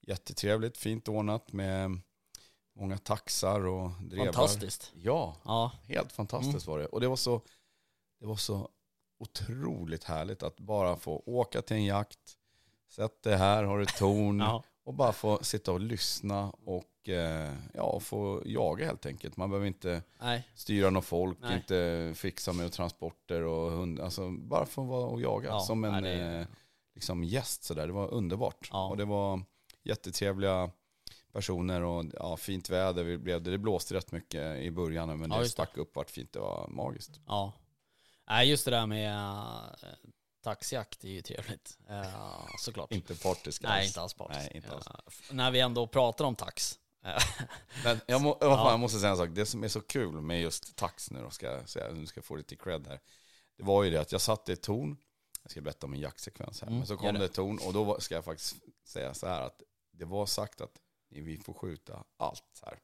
Jättetrevligt, 0.00 0.76
fint 0.78 1.08
ordnat 1.08 1.52
med 1.52 2.00
många 2.76 2.98
taxar 2.98 3.66
och 3.66 3.90
drevar. 4.00 4.24
Fantastiskt. 4.24 4.92
Ja, 4.94 5.36
Ja, 5.44 5.72
helt 5.84 6.12
fantastiskt 6.12 6.66
var 6.66 6.78
det. 6.78 6.86
Och 6.86 7.00
det 7.00 7.08
var 7.08 7.16
så, 7.16 7.40
det 8.20 8.26
var 8.26 8.36
så 8.36 8.68
otroligt 9.18 10.04
härligt 10.04 10.42
att 10.42 10.56
bara 10.60 10.96
få 10.96 11.22
åka 11.26 11.62
till 11.62 11.76
en 11.76 11.84
jakt, 11.84 12.36
sätt 12.88 13.22
dig 13.22 13.36
här, 13.36 13.64
har 13.64 13.78
du 13.78 13.86
torn, 13.86 14.40
ja. 14.40 14.62
och 14.84 14.94
bara 14.94 15.12
få 15.12 15.38
sitta 15.42 15.72
och 15.72 15.80
lyssna 15.80 16.52
och 16.64 17.08
eh, 17.08 17.52
ja, 17.74 18.00
få 18.00 18.42
jaga 18.44 18.86
helt 18.86 19.06
enkelt. 19.06 19.36
Man 19.36 19.50
behöver 19.50 19.66
inte 19.66 20.02
nej. 20.20 20.48
styra 20.54 20.90
någon 20.90 21.02
folk, 21.02 21.38
Nej. 21.40 21.56
inte 21.56 22.12
fixa 22.16 22.52
med 22.52 22.72
transporter 22.72 23.42
och 23.42 23.70
hund. 23.70 24.00
Alltså 24.00 24.30
bara 24.30 24.66
få 24.66 24.82
vara 24.82 25.06
och 25.06 25.20
jaga 25.20 25.48
Ja, 25.48 25.60
som 25.60 25.84
en 25.84 25.92
nej, 25.92 26.02
det 26.02 26.38
eh, 26.38 26.46
liksom 26.94 27.24
gäst 27.24 27.64
sådär. 27.64 27.86
Det 27.86 27.92
var 27.92 28.14
underbart. 28.14 28.68
Ja. 28.72 28.88
Och 28.88 28.96
det 28.96 29.04
var 29.04 29.42
jättetrevliga 29.82 30.70
personer 31.32 31.82
och 31.82 32.04
ja, 32.12 32.36
fint 32.36 32.70
väder 32.70 33.04
vi 33.04 33.18
blev 33.18 33.42
det. 33.42 33.50
Det 33.50 33.58
blåste 33.58 33.94
rätt 33.94 34.12
mycket 34.12 34.56
i 34.58 34.70
början 34.70 35.18
men 35.18 35.30
Ja, 35.30 35.36
det 35.36 35.42
just 35.42 35.56
det. 35.56 35.62
stack 35.62 35.76
upp 35.76 35.96
vart 35.96 36.10
fint. 36.10 36.32
Det 36.32 36.38
var 36.38 36.68
magiskt. 36.68 37.20
Ja. 37.26 37.52
Nej, 38.28 38.50
just 38.50 38.64
det 38.64 38.70
där 38.70 38.86
med 38.86 39.12
uh, 39.12 39.88
taxjakt 40.50 41.04
är 41.04 41.08
ju 41.08 41.22
trevligt. 41.22 41.78
Uh, 41.90 42.46
såklart. 42.58 42.92
Inte 42.92 43.14
partisk 43.14 43.62
Nej, 43.62 43.78
alls. 43.80 43.86
inte 43.86 44.00
alls 44.00 44.14
partisk. 44.14 44.40
Nej, 44.40 44.50
inte 44.54 44.72
alls. 44.74 44.86
F- 45.06 45.28
när 45.32 45.50
vi 45.50 45.60
ändå 45.60 45.86
pratar 45.86 46.24
om 46.24 46.36
tax. 46.36 46.78
eh, 47.04 47.22
Men 47.84 48.00
jag, 48.06 48.20
må, 48.22 48.28
vad 48.30 48.40
fan, 48.40 48.50
Ja. 48.50 48.70
jag 48.70 48.80
måste 48.80 48.98
säga 48.98 49.10
en 49.10 49.16
sak. 49.16 49.28
Det 49.32 49.46
som 49.46 49.64
är 49.64 49.68
så 49.68 49.80
kul 49.80 50.20
med 50.20 50.40
just 50.40 50.76
tax 50.76 51.10
nu 51.10 51.22
då, 51.22 51.30
ska 51.30 51.46
jag 51.52 51.68
säga, 51.68 51.92
nu 51.92 52.06
ska 52.06 52.18
jag 52.18 52.24
få 52.24 52.36
lite 52.36 52.56
cred 52.56 52.86
här. 52.86 53.00
Det 53.56 53.62
var 53.64 53.82
ju 53.84 53.90
det 53.90 54.00
att 54.00 54.12
jag 54.12 54.20
satt 54.20 54.48
i 54.48 54.52
ett 54.52 54.62
torn, 54.62 54.96
jag 55.42 55.50
ska 55.50 55.60
berätta 55.60 55.86
om 55.86 55.92
en 55.94 56.00
jaktsekvens 56.00 56.60
här, 56.60 56.68
Mm, 56.68 56.78
men 56.78 56.86
så 56.86 56.96
kom 56.96 57.12
det. 57.14 57.18
det 57.18 57.24
ett 57.24 57.34
torn 57.34 57.58
och 57.66 57.72
då 57.72 58.00
ska 58.00 58.14
jag 58.14 58.24
faktiskt 58.24 58.56
säga 58.84 59.14
så 59.14 59.26
här 59.26 59.42
att 59.42 59.62
det 59.92 60.04
var 60.04 60.26
sagt 60.26 60.60
att 60.60 60.72
vi 61.08 61.36
får 61.38 61.54
skjuta 61.54 62.04
allt 62.16 62.60
här. 62.62 62.78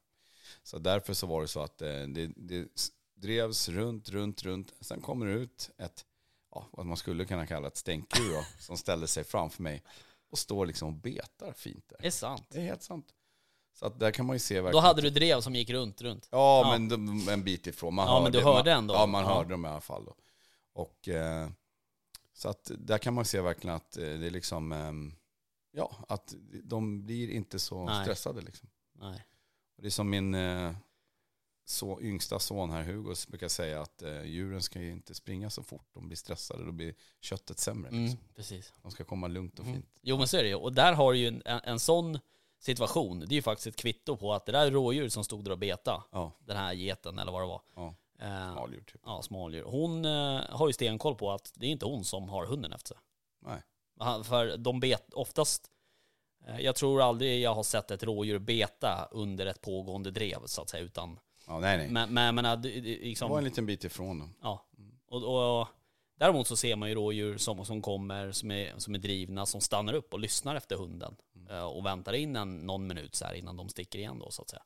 Så 0.62 0.78
därför 0.78 1.14
så 1.14 1.26
var 1.26 1.42
det 1.42 1.48
så 1.48 1.60
att 1.62 1.78
det, 1.78 2.06
det 2.36 2.66
drevs 3.14 3.68
runt, 3.68 4.08
runt, 4.08 4.42
runt. 4.42 4.72
Sen 4.80 5.00
kommer 5.00 5.26
det 5.26 5.32
ut 5.32 5.70
ett, 5.78 6.04
ja, 6.52 6.68
vad 6.72 6.86
man 6.86 6.96
skulle 6.96 7.24
kunna 7.24 7.46
kalla 7.46 7.66
ett 7.68 7.76
stänkur 7.76 8.32
då, 8.34 8.44
som 8.58 8.76
ställde 8.76 9.06
sig 9.06 9.24
framför 9.24 9.62
mig 9.62 9.82
och 10.30 10.38
står 10.38 10.66
liksom 10.66 10.88
och 10.88 10.94
betar 10.94 11.52
fint 11.52 11.84
där. 11.88 11.96
det 12.00 12.06
är 12.06 12.10
sant. 12.10 12.46
Det 12.50 12.58
är 12.58 12.62
helt 12.64 12.82
sant. 12.82 13.06
Så 13.74 13.86
att 13.86 13.98
där 14.00 14.10
kan 14.10 14.26
man 14.26 14.36
ju 14.36 14.40
se 14.40 14.56
Då 14.56 14.62
verkligen. 14.62 14.84
hade 14.84 15.02
du 15.02 15.10
drev 15.10 15.40
som 15.40 15.54
gick 15.54 15.70
runt, 15.70 16.02
runt. 16.02 16.28
Ja, 16.30 16.62
Ja. 16.64 16.70
men 16.78 16.88
de, 16.88 17.28
en 17.28 17.44
bit 17.44 17.66
ifrån. 17.66 17.94
Man 17.94 18.06
Ja, 18.06 18.22
men 18.22 18.32
du 18.32 18.40
hörde 18.42 18.70
man, 18.70 18.78
ändå. 18.78 18.94
Ja, 18.94 19.06
man 19.06 19.22
Ja. 19.22 19.34
hörde 19.34 19.50
dem 19.50 19.64
i 19.64 19.68
alla 19.68 19.80
fall. 19.80 20.04
Då. 20.04 20.14
Och, 20.72 21.08
eh, 21.08 21.48
så 22.32 22.48
att 22.48 22.70
där 22.78 22.98
kan 22.98 23.14
man 23.14 23.24
se 23.24 23.40
verkligen 23.40 23.76
att 23.76 23.96
eh, 23.96 24.02
det 24.02 24.26
är 24.26 24.30
liksom, 24.30 24.72
eh, 24.72 24.92
ja, 25.72 25.96
att 26.08 26.34
de 26.64 27.04
blir 27.04 27.30
inte 27.30 27.58
så 27.58 27.84
Nej. 27.84 28.04
stressade 28.04 28.40
liksom. 28.40 28.68
Nej. 28.98 29.24
Och 29.76 29.82
det 29.82 29.88
är 29.88 29.90
som 29.90 30.10
min 30.10 30.34
eh, 30.34 30.72
så, 31.72 32.00
yngsta 32.00 32.38
son 32.38 32.70
här, 32.70 32.82
Hugo, 32.82 33.14
brukar 33.28 33.48
säga 33.48 33.80
att 33.80 34.02
eh, 34.02 34.22
djuren 34.24 34.62
ska 34.62 34.80
ju 34.80 34.90
inte 34.92 35.14
springa 35.14 35.50
så 35.50 35.62
fort. 35.62 35.86
De 35.94 36.06
blir 36.08 36.16
stressade, 36.16 36.64
då 36.64 36.72
blir 36.72 36.94
köttet 37.20 37.58
sämre. 37.58 37.88
Mm, 37.90 38.02
Liksom. 38.04 38.20
precis. 38.34 38.72
De 38.82 38.90
ska 38.90 39.04
komma 39.04 39.28
lugnt 39.28 39.58
och 39.58 39.64
Mm. 39.64 39.76
fint. 39.76 39.98
Jo 40.02 40.18
men 40.18 40.28
så 40.28 40.36
är 40.36 40.42
det 40.42 40.48
ju. 40.48 40.54
Och 40.54 40.72
där 40.72 40.92
har 40.92 41.12
du 41.12 41.18
ju 41.18 41.26
en, 41.28 41.42
en 41.44 41.80
sån 41.80 42.18
situation, 42.58 43.20
det 43.20 43.26
är 43.32 43.36
ju 43.36 43.42
faktiskt 43.42 43.66
ett 43.66 43.76
kvitto 43.76 44.16
på 44.16 44.32
att 44.34 44.46
det 44.46 44.52
där 44.52 44.66
är 44.66 44.70
rådjur 44.70 45.08
som 45.08 45.24
stod 45.24 45.44
där 45.44 45.50
och 45.50 45.58
beta. 45.58 46.04
Ja, 46.12 46.32
Den 46.40 46.56
här 46.56 46.72
geten 46.72 47.18
eller 47.18 47.32
vad 47.32 47.42
det 47.42 47.46
var. 47.46 47.62
ja. 47.76 47.94
Eh, 48.18 48.52
Smaldjur 48.52 48.80
typ. 48.82 49.00
Ja, 49.04 49.22
smådjur. 49.22 49.62
Hon 49.64 50.04
eh, 50.04 50.40
har 50.50 50.66
ju 50.66 50.72
stenkoll 50.72 51.14
på 51.14 51.30
att 51.32 51.52
det 51.56 51.66
är 51.66 51.70
inte 51.70 51.86
hon 51.86 52.04
som 52.04 52.28
har 52.28 52.46
hunden 52.46 52.72
efter 52.72 52.88
sig. 52.88 52.98
Nej. 53.42 53.62
För 54.24 54.56
de 54.56 54.80
bet 54.80 55.14
oftast, 55.14 55.70
eh, 56.46 56.60
jag 56.60 56.74
tror 56.76 57.02
aldrig 57.02 57.40
jag 57.40 57.54
har 57.54 57.62
sett 57.62 57.90
ett 57.90 58.02
rådjur 58.02 58.38
beta 58.38 59.08
under 59.10 59.46
ett 59.46 59.60
pågående 59.60 60.10
drev 60.10 60.46
så 60.46 60.62
att 60.62 60.68
säga. 60.70 60.82
Utan, 60.82 61.18
Ja, 61.52 61.60
nej, 61.60 61.76
nej. 61.90 62.06
men, 62.08 62.34
men, 62.34 62.44
äh, 62.44 62.52
det- 62.60 62.68
det- 62.68 62.80
Det 62.80 62.98
liksom, 62.98 63.30
var 63.30 63.38
en 63.38 63.44
liten 63.44 63.66
bit 63.66 63.84
ifrån 63.84 64.18
dem. 64.18 64.34
ja. 64.42 64.66
Och, 65.06 65.58
och, 65.60 65.68
däremot 66.16 66.46
så 66.46 66.56
ser 66.56 66.76
man 66.76 66.88
ju 66.88 66.94
rådjur 66.94 67.38
som, 67.38 67.64
som 67.64 67.82
kommer, 67.82 68.32
som 68.32 68.50
är, 68.50 68.74
som 68.78 68.94
är 68.94 68.98
drivna, 68.98 69.46
som 69.46 69.60
stannar 69.60 69.92
upp 69.92 70.12
och 70.14 70.20
lyssnar 70.20 70.54
efter 70.56 70.76
hunden. 70.76 71.16
eh, 71.50 71.64
Och 71.64 71.86
väntar 71.86 72.12
in 72.12 72.36
en, 72.36 72.66
någon 72.66 72.86
minut 72.86 73.14
så 73.14 73.24
här 73.24 73.34
innan 73.34 73.56
de 73.56 73.68
sticker 73.68 73.98
igen 73.98 74.18
då 74.18 74.30
så 74.30 74.42
att 74.42 74.50
säga. 74.50 74.62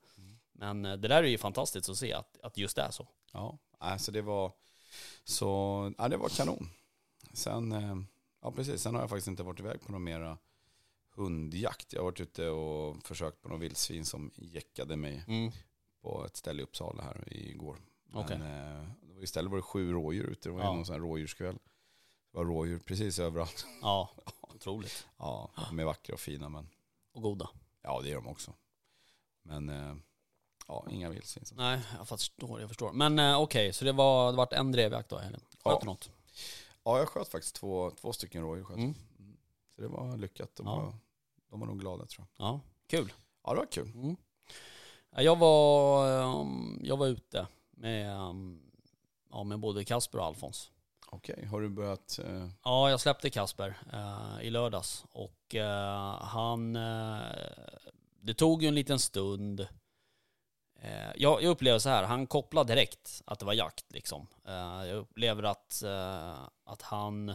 Men 0.53 0.85
eh, 0.85 0.93
det 0.97 1.09
där 1.09 1.23
är 1.23 1.27
ju 1.29 1.39
fantastiskt 1.39 1.89
att 1.89 1.97
se 1.97 2.13
att, 2.13 2.41
att 2.43 2.59
just 2.59 2.77
det 2.77 2.83
är 2.83 2.91
så. 2.91 3.09
Ja, 3.33 3.59
alltså 3.79 4.13
det 4.13 4.23
var 4.23 4.53
så, 5.25 5.93
ja, 5.99 6.09
det 6.09 6.17
var 6.17 6.29
kanon. 6.29 6.69
Sen, 7.33 7.73
eh, 7.73 7.97
ja 8.43 8.53
precis, 8.53 8.83
sen 8.83 8.95
har 8.95 9.03
jag 9.03 9.11
faktiskt 9.11 9.29
inte 9.29 9.43
varit 9.43 9.61
iväg 9.61 9.81
på 9.81 9.93
någon 9.93 10.05
mera 10.05 10.39
hundjakt. 11.15 11.93
Jag 11.93 12.01
har 12.01 12.05
varit 12.05 12.21
ute 12.21 12.49
och 12.49 13.07
försökt 13.07 13.43
på 13.43 13.49
någon 13.49 13.61
vildsvin 13.61 14.05
som 14.05 14.31
jäckade 14.35 14.97
mig 14.97 15.25
Mm. 15.29 15.53
På 16.07 16.27
ett 16.27 16.37
ställe 16.37 16.61
i 16.61 16.65
Uppsala 16.65 17.03
här 17.03 17.25
igår. 17.33 17.79
Men 18.07 18.25
Okej. 18.25 18.37
eh, 18.37 18.83
det 19.03 19.15
var 19.15 19.23
istället 19.23 19.51
var 19.51 19.57
det 19.59 19.63
sju 19.63 19.93
rådjur 19.93 20.25
ute. 20.27 20.49
Det 20.49 20.53
var 20.53 20.61
Ja. 20.61 20.73
någon 20.73 20.87
sån 20.87 20.93
här 20.93 21.01
rådjurskväll. 21.01 21.59
Det 22.33 22.39
var 22.39 22.45
rådjur 22.45 22.79
precis 22.79 23.19
överallt. 23.19 23.67
Ja, 23.83 24.11
otroligt. 24.43 25.07
Ja, 25.19 25.51
de 25.69 25.79
är 25.79 25.85
vackra 25.85 26.15
och 26.15 26.21
fina 26.21 26.49
men 26.49 26.69
Och 27.13 27.23
goda. 27.23 27.51
ja 27.83 28.01
det 28.03 28.11
är 28.11 28.15
de 28.15 28.27
också. 28.27 28.53
Men 29.43 29.69
eh, 29.69 29.95
ja, 30.69 30.87
inga 30.91 31.11
vildsvin. 31.11 31.45
Nej, 31.57 31.81
jag 31.99 32.09
förstår, 32.09 32.61
jag 32.61 32.69
förstår. 32.71 32.93
Men 32.93 33.19
eh, 33.19 33.41
okej, 33.41 33.73
så 33.73 33.85
det 33.85 33.93
var, 33.93 34.31
det 34.33 34.37
vart 34.37 34.53
en 34.53 34.73
drevjakt 34.73 35.09
då 35.09 35.19
helgen? 35.19 35.41
Sköt 35.51 35.59
Ja. 35.65 35.81
något? 35.85 36.11
Ja, 36.85 36.99
jag 36.99 37.09
sköt 37.09 37.29
faktiskt 37.29 37.55
två, 37.55 37.91
två 37.91 38.13
stycken 38.13 38.43
rådjur. 38.43 38.65
Sköt. 38.65 38.77
Mm. 38.77 38.95
Så 39.75 39.83
det 39.83 39.89
var 39.89 40.17
lyckat. 40.17 40.57
De, 40.57 40.67
Ja. 40.67 40.77
var, 40.77 40.95
de 41.51 41.61
var 41.61 41.67
nog 41.67 41.81
glada 41.81 42.07
tror 42.07 42.27
jag. 42.37 42.47
Ja, 42.47 42.61
kul. 42.87 43.13
Ja, 43.45 43.51
det 43.53 43.59
var 43.59 43.67
kul. 43.67 43.91
Mm. 43.95 44.17
Ja, 45.17 45.23
Jag 45.23 45.37
var, 45.39 46.41
ehm, 46.41 46.81
jag 46.83 46.97
var 46.97 47.07
ute 47.07 47.47
med, 47.71 48.11
ehm, 48.17 48.61
ja, 49.31 49.45
med 49.45 49.59
både 49.59 49.85
Kasper 49.85 50.19
och 50.19 50.25
Alfons. 50.25 50.71
Okej, 51.09 51.45
har 51.47 51.61
du 51.61 51.69
börjat? 51.69 52.19
Eh, 52.25 52.49
Ja, 52.65 52.91
jag 52.91 53.01
släppte 53.01 53.31
Kasper 53.31 53.79
eh, 53.93 54.47
i 54.47 54.51
lördags 54.51 55.05
och 55.13 55.55
eh, 55.55 56.15
han, 56.21 56.73
det 58.21 58.35
tog 58.35 58.63
ju 58.63 58.69
en 58.69 58.75
liten 58.75 58.99
stund. 58.99 59.69
Jag, 61.15 61.43
jag 61.43 61.45
upplever 61.45 61.79
så 61.79 61.89
här, 61.89 62.05
han 62.05 62.27
kopplade 62.27 62.75
direkt 62.75 63.23
att 63.27 63.39
det 63.39 63.45
var 63.47 63.53
jakt 63.53 63.93
liksom. 63.93 64.27
Jag 64.45 64.97
upplever 64.97 65.43
att, 65.43 65.83
att 66.65 66.83
han, 66.83 67.27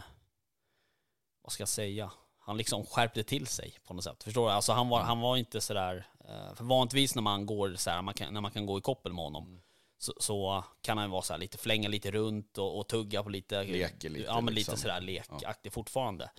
vad 1.42 1.52
ska 1.52 1.60
jag 1.60 1.68
säga, 1.68 2.10
han 2.44 2.56
liksom 2.56 2.86
skärpte 2.86 3.24
till 3.24 3.46
sig 3.46 3.78
på 3.86 3.94
något 3.94 4.04
sätt. 4.04 4.22
Förstår 4.22 4.46
du? 4.46 4.52
Alltså 4.52 4.72
han 4.72 4.88
var, 4.88 5.00
han 5.00 5.20
var 5.20 5.36
inte 5.36 5.60
sådär, 5.60 6.06
eh, 6.28 6.54
för 6.54 6.64
vanligtvis 6.64 7.14
när 7.14 7.22
man 7.22 7.46
går 7.46 7.74
så 7.76 7.90
här, 7.90 8.02
man 8.02 8.14
kan, 8.14 8.34
när 8.34 8.40
man 8.40 8.50
kan 8.50 8.66
gå 8.66 8.78
i 8.78 8.80
koppel 8.80 9.12
med 9.12 9.24
honom, 9.24 9.60
så, 9.98 10.12
så 10.20 10.64
kan 10.80 10.98
han 10.98 11.10
vara 11.10 11.22
så 11.22 11.32
här 11.32 11.40
lite, 11.40 11.58
flänga 11.58 11.88
lite 11.88 12.10
runt 12.10 12.58
och, 12.58 12.78
och 12.78 12.88
tugga 12.88 13.22
på 13.22 13.28
lite, 13.28 13.64
Leker 13.64 14.10
lite, 14.10 14.24
ja 14.24 14.40
men 14.40 14.54
liksom. 14.54 14.72
lite 14.72 14.82
sådär 14.82 15.00
lekaktig 15.00 15.72
fortfarande. 15.72 16.30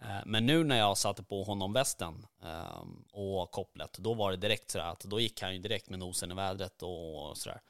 Eh, 0.00 0.16
Men 0.26 0.46
nu 0.46 0.64
när 0.64 0.78
jag 0.78 0.98
satte 0.98 1.22
på 1.22 1.42
honom 1.44 1.72
västen 1.72 2.26
eh, 2.42 2.84
och 3.12 3.50
kopplet, 3.50 3.98
då 3.98 4.14
var 4.14 4.30
det 4.30 4.36
direkt 4.36 4.70
sådär 4.70 4.84
att 4.84 5.00
då 5.00 5.20
gick 5.20 5.42
han 5.42 5.52
ju 5.52 5.58
direkt 5.58 5.90
med 5.90 5.98
nosen 5.98 6.30
i 6.32 6.34
vädret 6.34 6.82
och 6.82 7.36
sådär. 7.36 7.60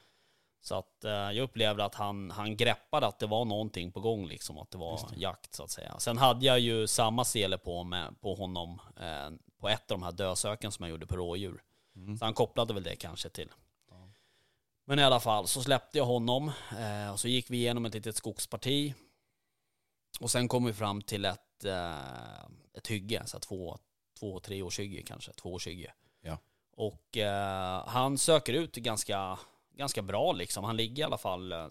Så 0.63 0.75
att 0.75 1.05
eh, 1.05 1.11
jag 1.11 1.39
upplevde 1.39 1.85
att 1.85 1.95
han, 1.95 2.31
han 2.31 2.57
greppade 2.57 3.07
att 3.07 3.19
det 3.19 3.27
var 3.27 3.45
någonting 3.45 3.93
på 3.93 4.01
gång 4.01 4.27
liksom, 4.27 4.59
att 4.59 4.71
det 4.71 4.79
var 4.79 5.01
jakt 5.17 5.55
så 5.55 5.65
att 5.65 5.71
säga. 5.71 5.99
Sen 5.99 6.19
hade 6.19 6.47
jag 6.47 6.61
ju 6.61 6.87
samma 6.87 7.25
sele 7.25 7.59
på, 7.59 7.85
med, 7.85 8.21
på 8.21 8.35
honom 8.35 8.81
eh, 9.01 9.31
på 9.61 9.69
ett 9.69 9.91
av 9.91 9.99
de 9.99 10.03
här 10.03 10.13
dösöken 10.13 10.73
som 10.73 10.83
jag 10.83 10.91
gjorde 10.91 11.07
på 11.07 11.17
rådjur. 11.17 11.63
Så 12.19 12.25
han 12.25 12.35
kopplade 12.35 12.75
väl 12.75 12.83
det 12.83 12.97
kanske 12.97 13.29
till. 13.29 13.49
Men 14.85 14.99
i 14.99 15.03
alla 15.03 15.21
fall 15.21 15.49
så 15.49 15.63
släppte 15.63 15.99
jag 15.99 16.05
honom 16.05 16.53
eh, 16.79 17.13
och 17.13 17.21
så 17.21 17.29
gick 17.29 17.51
vi 17.51 17.57
igenom 17.57 17.85
ett 17.85 17.95
litet 17.95 18.17
skogsparti. 18.17 18.95
Och 20.21 20.31
sen 20.31 20.49
kom 20.49 20.65
vi 20.65 20.73
fram 20.73 21.03
till 21.03 21.25
ett, 21.25 21.65
eh, 21.65 22.45
ett 22.75 22.87
hygge, 22.87 23.23
så 23.27 23.39
två, 23.39 23.79
två, 24.19 24.41
tre 24.41 24.63
års 24.63 24.79
hygge 24.79 25.03
kanske, 25.03 25.33
två 25.33 25.53
års 25.53 25.67
hygge. 25.67 25.93
Ja. 26.21 26.39
Och 26.77 27.17
eh, 27.17 27.87
han 27.87 28.19
söker 28.19 28.53
ut 28.53 28.75
ganska, 28.75 29.39
ganska 29.75 30.03
bra 30.03 30.33
liksom. 30.33 30.65
Han 30.65 30.77
ligger 30.77 31.03
i 31.03 31.05
alla 31.05 31.19
fall, 31.19 31.53
eh, 31.53 31.69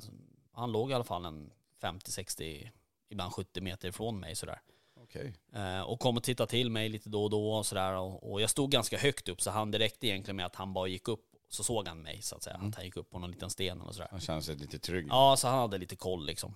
han 0.54 0.72
låg 0.72 0.92
i 0.92 0.94
alla 0.94 1.04
fall 1.04 1.26
en 1.26 1.52
50-60, 1.82 2.70
ibland 3.10 3.34
70 3.34 3.62
meter 3.62 3.88
ifrån 3.88 4.20
mig 4.20 4.36
sådär. 4.36 4.62
Okej. 4.96 5.34
Eh, 5.54 5.82
och 5.82 6.00
kom 6.00 6.18
och 6.18 6.24
tittade 6.24 6.50
till 6.50 6.72
mig 6.72 6.90
lite 6.90 7.10
då 7.10 7.24
och 7.24 7.30
då 7.30 7.54
och 7.54 7.66
sådär. 7.66 7.94
Och, 7.94 8.32
och 8.32 8.42
jag 8.42 8.50
stod 8.50 8.72
ganska 8.72 8.98
högt 8.98 9.30
upp 9.30 9.42
så 9.42 9.52
han 9.52 9.72
direkt 9.72 10.04
egentligen 10.04 10.36
med 10.36 10.46
att 10.46 10.56
han 10.56 10.74
bara 10.74 10.88
gick 10.88 11.08
upp 11.08 11.26
så 11.50 11.64
såg 11.64 11.88
han 11.88 12.02
mig 12.02 12.22
så 12.22 12.36
att 12.36 12.44
säga. 12.44 12.56
Att 12.56 12.76
han 12.76 12.86
gick 12.86 12.98
upp 12.98 13.10
på 13.10 13.20
någon 13.20 13.32
liten 13.32 13.50
sten 13.50 13.82
och 13.82 13.96
sådär. 13.96 14.08
Han 14.12 14.20
känner 14.20 14.42
sig 14.42 14.56
lite 14.56 14.80
trygg. 14.80 15.08
Ja, 15.10 15.36
så 15.38 15.48
han 15.48 15.60
hade 15.60 15.78
lite 15.78 15.96
koll 15.96 16.26
liksom. 16.26 16.56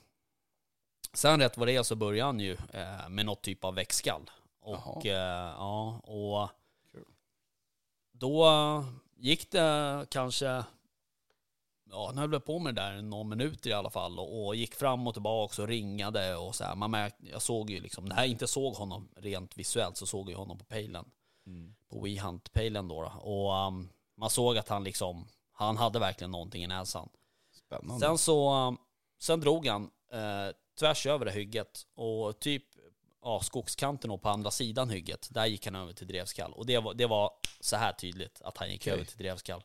Sen 1.14 1.40
rätt 1.40 1.58
vad 1.58 1.68
det 1.68 1.76
är 1.76 1.84
så 1.84 1.96
började 1.96 2.28
han 2.28 2.40
ju 2.40 2.58
eh, 2.74 3.10
med 3.10 3.26
något 3.26 3.42
typ 3.42 3.64
av 3.64 3.76
växtskall. 3.76 4.30
Och 4.60 5.06
eh, 5.06 5.54
ja, 5.58 6.00
och 6.04 6.50
Kul. 6.92 7.06
då 8.12 8.46
gick 9.16 9.52
det 9.52 10.06
kanske, 10.10 10.64
ja, 11.96 12.06
han 12.06 12.18
höll 12.18 12.30
väl 12.30 12.40
på 12.40 12.60
med 12.60 12.76
det 12.76 12.82
där 12.82 13.02
någon 13.02 13.30
minuter 13.30 13.70
i 13.70 13.74
alla 13.74 13.90
fall 13.90 14.20
och, 14.20 14.46
och 14.46 14.56
gick 14.56 14.76
fram 14.76 15.08
och 15.08 15.14
tillbaka 15.14 15.62
och 15.62 15.68
ringade 15.68 16.36
och 16.36 16.56
så 16.56 16.64
här. 16.64 16.76
Man 16.76 16.92
märkte, 16.92 17.26
jag 17.32 17.42
såg 17.42 17.70
ju 17.70 17.80
liksom, 17.80 18.06
när 18.06 18.16
jag 18.16 18.28
inte 18.28 18.48
såg 18.48 18.74
honom 18.74 19.10
rent 19.16 19.58
visuellt 19.58 19.98
så 19.98 20.06
såg 20.06 20.32
jag 20.32 20.38
honom 20.38 20.58
på 20.58 20.66
pejlen. 20.66 21.06
På 21.90 22.00
WeHunt-pejlen 22.00 22.88
då, 22.88 23.02
då. 23.02 23.20
Och 23.20 23.68
um, 23.68 23.90
man 24.18 24.30
såg 24.30 24.58
att 24.58 24.70
han 24.70 24.84
liksom, 24.84 25.28
han 25.52 25.78
hade 25.78 26.00
verkligen 26.00 26.32
någonting 26.32 26.64
i 26.64 26.68
näsan. 26.68 27.10
Spännande. 27.54 28.06
Sen 28.06 28.18
så, 28.18 28.54
um, 28.54 28.78
sen 29.20 29.40
drog 29.40 29.68
han 29.68 29.84
eh, 30.12 30.56
tvärs 30.80 31.06
över 31.06 31.26
det 31.26 31.32
hygget 31.32 31.82
och 31.96 32.40
typ 32.40 32.64
ja, 33.22 33.40
skogskanten 33.40 34.12
och 34.12 34.22
på 34.22 34.30
andra 34.30 34.52
sidan 34.52 34.90
hygget, 34.90 35.28
där 35.32 35.46
gick 35.46 35.66
han 35.66 35.76
över 35.76 35.94
till 35.94 36.08
drevskall. 36.08 36.54
Och 36.54 36.66
det 36.66 36.80
var, 36.80 36.94
det 36.94 37.06
var 37.06 37.32
så 37.60 37.76
här 37.76 37.92
tydligt 37.92 38.42
att 38.42 38.58
han 38.58 38.70
gick 38.70 38.82
Okej. 38.82 38.94
över 38.94 39.06
till 39.06 39.18
drevskall. 39.18 39.64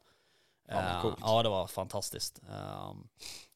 Vad 0.70 0.84
Eh, 0.84 1.02
coolt. 1.02 1.16
ja, 1.20 1.42
det 1.42 1.48
var 1.48 1.66
fantastiskt. 1.66 2.40
Um, 2.90 3.08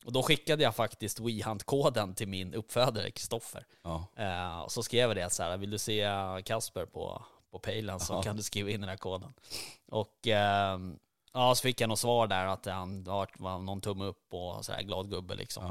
och 0.05 0.13
då 0.13 0.23
skickade 0.23 0.63
jag 0.63 0.75
faktiskt 0.75 1.21
WeHunt-koden 1.21 2.15
till 2.15 2.29
min 2.29 2.55
uppfödare 2.55 3.11
Kristoffer. 3.11 3.67
Ja. 3.83 4.07
Eh, 4.17 4.59
och 4.61 4.73
så 4.73 4.83
skrev 4.83 5.11
jag 5.11 5.17
det 5.17 5.31
så 5.31 5.43
här, 5.43 5.57
vill 5.57 5.71
du 5.71 5.79
se 5.79 6.09
Kasper 6.45 6.87
på, 6.87 7.23
på 7.51 7.59
pejlen 7.59 8.01
så 8.01 8.13
Ja. 8.15 8.23
kan 8.23 8.37
du 8.37 8.43
skriva 8.43 8.71
in 8.71 8.81
den 8.81 8.89
här 8.91 8.97
koden. 8.97 9.35
Och 9.89 10.27
ehm, 10.27 10.99
ja, 11.33 11.55
så 11.55 11.63
fick 11.63 11.81
jag 11.81 11.89
något 11.89 11.99
svar 11.99 12.27
där 12.27 12.47
att 12.47 12.67
han 12.67 13.05
var, 13.05 13.59
någon 13.59 13.81
tumme 13.81 14.05
upp 14.05 14.35
och 14.35 14.65
så 14.65 14.73
här 14.73 14.83
glad 14.83 15.11
gubbe 15.11 15.35
liksom. 15.35 15.65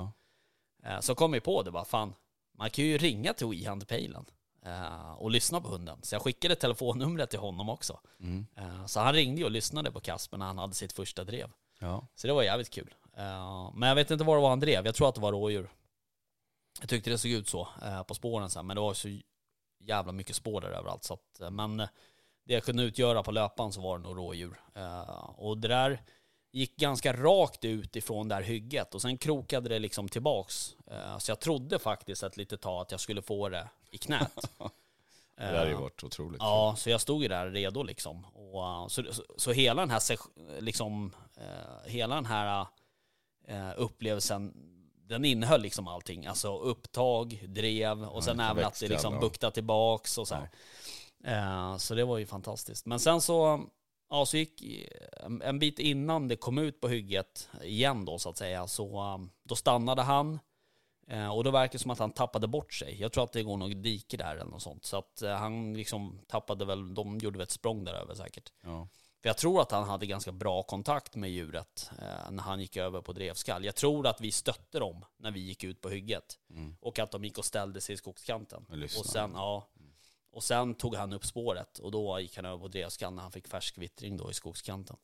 Ja. 0.83 0.89
Eh, 0.89 0.99
så 0.99 1.15
kom 1.15 1.33
jag 1.33 1.43
på 1.43 1.63
det 1.63 1.71
bara, 1.71 1.85
fan, 1.85 2.13
man 2.57 2.69
kan 2.69 2.85
ju 2.85 2.97
ringa 2.97 3.33
till 3.33 3.47
WeHunt-pejlen 3.47 4.25
eh, 4.65 5.11
och 5.11 5.31
lyssna 5.31 5.61
på 5.61 5.67
hunden. 5.67 5.99
Så 6.01 6.15
jag 6.15 6.21
skickade 6.21 6.55
telefonnumret 6.55 7.29
till 7.29 7.39
honom 7.39 7.69
också. 7.69 7.99
Mm. 8.19 8.45
Eh, 8.55 8.85
så 8.85 8.99
han 8.99 9.13
ringde 9.13 9.45
och 9.45 9.51
lyssnade 9.51 9.91
på 9.91 9.99
Kasper 9.99 10.37
när 10.37 10.45
han 10.45 10.57
hade 10.57 10.73
sitt 10.73 10.93
första 10.93 11.23
drev. 11.23 11.51
Ja. 11.79 12.07
Så 12.15 12.27
det 12.27 12.33
var 12.33 12.43
jävligt 12.43 12.69
kul. 12.69 12.93
Eh, 13.17 13.71
men 13.73 13.89
jag 13.89 13.95
vet 13.95 14.11
inte 14.11 14.23
vad 14.23 14.37
det 14.37 14.41
var 14.41 14.49
han 14.49 14.59
drev. 14.59 14.85
Jag 14.85 14.95
tror 14.95 15.09
att 15.09 15.15
det 15.15 15.21
var 15.21 15.31
rådjur. 15.31 15.69
Jag 16.79 16.89
tyckte 16.89 17.09
det 17.09 17.17
såg 17.17 17.31
ut 17.31 17.49
så 17.49 17.67
på 18.07 18.13
spåren 18.13 18.49
sen, 18.49 18.67
men 18.67 18.75
det 18.75 18.81
var 18.81 18.93
så 18.93 19.19
jävla 19.79 20.11
mycket 20.11 20.35
spår 20.35 20.61
där 20.61 20.69
överallt. 20.69 21.03
Så 21.03 21.13
att, 21.13 21.53
men 21.53 21.77
det 21.77 22.53
jag 22.53 22.63
kunde 22.63 22.83
utgöra 22.83 23.23
på 23.23 23.31
löpan 23.31 23.73
så 23.73 23.81
var 23.81 23.97
det 23.97 24.03
nog 24.03 24.17
rådjur. 24.17 24.61
Och 25.35 25.57
det 25.57 25.67
där 25.67 26.01
gick 26.51 26.75
ganska 26.75 27.13
rakt 27.13 27.65
ut 27.65 27.95
ifrån 27.95 28.27
det 28.27 28.35
här 28.35 28.41
hygget 28.41 28.95
och 28.95 29.01
sen 29.01 29.17
krokade 29.17 29.69
det 29.69 29.79
liksom 29.79 30.09
tillbaks. 30.09 30.75
Så 31.19 31.31
jag 31.31 31.39
trodde 31.39 31.79
faktiskt 31.79 32.23
ett 32.23 32.37
litet 32.37 32.61
tag 32.61 32.81
att 32.81 32.91
jag 32.91 32.99
skulle 32.99 33.21
få 33.21 33.49
det 33.49 33.69
i 33.93 33.97
knät. 33.97 34.51
Det 35.35 35.57
har 35.57 35.65
ju 35.65 35.71
Eh, 35.71 35.79
varit 35.79 36.03
otroligt. 36.03 36.41
Ja, 36.41 36.75
så 36.77 36.89
jag 36.89 37.01
stod 37.01 37.21
ju 37.21 37.27
där 37.27 37.49
redo 37.49 37.83
liksom. 37.83 38.25
Och, 38.25 38.61
uh, 38.61 38.87
så, 38.87 39.03
så, 39.13 39.23
så 39.37 39.51
hela 39.51 39.81
den 39.81 39.89
här, 39.89 40.01
liksom, 40.61 41.13
eh, 41.37 41.91
hela 41.91 42.15
den 42.15 42.25
här 42.25 42.67
eh, 43.47 43.71
upplevelsen, 43.77 44.53
den 44.95 45.25
innehöll 45.25 45.61
liksom 45.61 45.87
allting. 45.87 46.25
Alltså 46.25 46.57
upptag, 46.57 47.45
drev 47.47 48.03
och 48.03 48.23
sen 48.23 48.37
lite 48.37 48.49
även 48.49 48.65
att 48.65 48.79
det 48.79 48.87
liksom 48.87 49.13
ja. 49.13 49.19
bukta 49.19 49.51
tillbaks 49.51 50.17
och 50.17 50.27
så 50.27 50.35
här. 50.35 50.49
Eh, 51.23 51.77
så 51.77 51.95
det 51.95 52.03
var 52.03 52.17
ju 52.17 52.25
fantastiskt. 52.25 52.85
Men 52.85 52.99
sen 52.99 53.21
så, 53.21 53.65
ja, 54.09 54.25
så 54.25 54.37
gick 54.37 54.63
en, 55.43 55.59
bit 55.59 55.79
innan 55.79 56.27
det 56.27 56.35
kom 56.35 56.57
ut 56.57 56.81
på 56.81 56.87
hygget 56.87 57.49
igen 57.63 58.05
då 58.05 58.19
så 58.19 58.29
att 58.29 58.37
säga, 58.37 58.67
så 58.67 59.19
då 59.43 59.55
stannade 59.55 60.01
han. 60.01 60.39
Eh, 61.07 61.29
och 61.29 61.43
då 61.43 61.51
verkar 61.51 61.71
det 61.71 61.79
som 61.79 61.91
att 61.91 61.99
han 61.99 62.11
tappade 62.11 62.47
bort 62.47 62.73
sig. 62.73 63.01
Jag 63.01 63.11
tror 63.11 63.23
att 63.23 63.31
det 63.31 63.43
går 63.43 63.57
något 63.57 63.83
dike 63.83 64.17
där 64.17 64.35
eller 64.35 64.51
något 64.51 64.61
sånt. 64.61 64.85
Så 64.85 64.97
att 64.97 65.21
eh, 65.21 65.35
han 65.35 65.73
liksom 65.73 66.19
tappade 66.27 66.65
väl, 66.65 66.93
de 66.93 67.17
gjorde 67.17 67.37
väl 67.37 67.43
ett 67.43 67.51
språng 67.51 67.83
där 67.83 67.93
över 67.93 68.13
säkert. 68.15 68.51
Ja. 68.61 68.87
För 69.21 69.29
jag 69.29 69.37
tror 69.37 69.61
att 69.61 69.71
han 69.71 69.83
hade 69.83 70.05
ganska 70.05 70.31
bra 70.31 70.63
kontakt 70.63 71.15
med 71.15 71.29
djuret 71.31 71.89
eh, 71.99 72.31
när 72.31 72.43
han 72.43 72.59
gick 72.59 72.77
över 72.77 73.01
på 73.01 73.13
drevskall. 73.13 73.65
Jag 73.65 73.75
tror 73.75 74.07
att 74.07 74.21
vi 74.21 74.31
stötte 74.31 74.79
dem 74.79 75.05
när 75.17 75.31
vi 75.31 75.39
gick 75.39 75.63
ut 75.63 75.81
på 75.81 75.89
hygget. 75.89 76.39
Mm. 76.49 76.75
Och 76.81 76.99
att 76.99 77.11
de 77.11 77.23
gick 77.23 77.37
och 77.37 77.45
ställde 77.45 77.81
sig 77.81 77.93
i 77.93 77.97
skogskanten. 77.97 78.65
Och 78.99 79.05
sen, 79.05 79.31
ja, 79.35 79.67
och 80.31 80.43
sen 80.43 80.75
tog 80.75 80.95
han 80.95 81.13
upp 81.13 81.25
spåret 81.25 81.79
och 81.79 81.91
då 81.91 82.19
gick 82.19 82.35
han 82.35 82.45
över 82.45 82.57
på 82.57 82.67
drevskall 82.67 83.13
när 83.13 83.21
han 83.21 83.31
fick 83.31 83.47
färsk 83.47 83.77
vittring 83.77 84.17
då 84.17 84.31
i 84.31 84.33
skogskanten. 84.33 84.97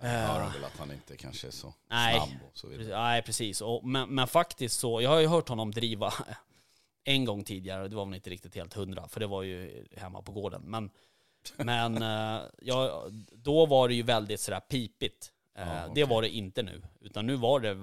Sen 0.00 0.10
hör 0.10 0.40
han 0.40 0.52
väl 0.52 0.64
att 0.64 0.76
han 0.78 0.92
inte 0.92 1.16
kanske 1.16 1.46
är 1.46 1.50
så 1.50 1.74
Nej. 1.90 2.14
snabb 2.14 2.28
och 2.50 2.58
så 2.58 2.66
Precis, 2.66 2.86
vidare. 2.86 3.02
Nej, 3.02 3.22
precis. 3.22 3.60
Och, 3.60 3.84
men, 3.84 4.14
men 4.14 4.26
faktiskt 4.26 4.80
så, 4.80 5.00
jag 5.00 5.10
har 5.10 5.20
ju 5.20 5.26
hört 5.26 5.48
honom 5.48 5.70
driva 5.70 6.12
en 7.04 7.24
gång 7.24 7.44
tidigare, 7.44 7.88
det 7.88 7.96
var 7.96 8.04
väl 8.04 8.14
inte 8.14 8.30
riktigt 8.30 8.54
helt 8.54 8.74
hundra, 8.74 9.08
för 9.08 9.20
det 9.20 9.26
var 9.26 9.42
ju 9.42 9.86
hemma 9.96 10.22
på 10.22 10.32
gården. 10.32 10.62
Men, 10.64 10.90
men 11.56 12.02
eh, 12.02 12.42
ja, 12.62 13.06
då 13.32 13.66
var 13.66 13.88
det 13.88 13.94
ju 13.94 14.02
väldigt 14.02 14.40
sådär 14.40 14.60
pipigt. 14.60 15.32
Eh, 15.58 15.68
Ja, 15.68 15.88
Det 15.94 16.04
var 16.04 16.22
det 16.22 16.28
inte 16.28 16.62
nu. 16.62 16.82
Utan 17.00 17.26
nu 17.26 17.36
var 17.36 17.60
det, 17.60 17.74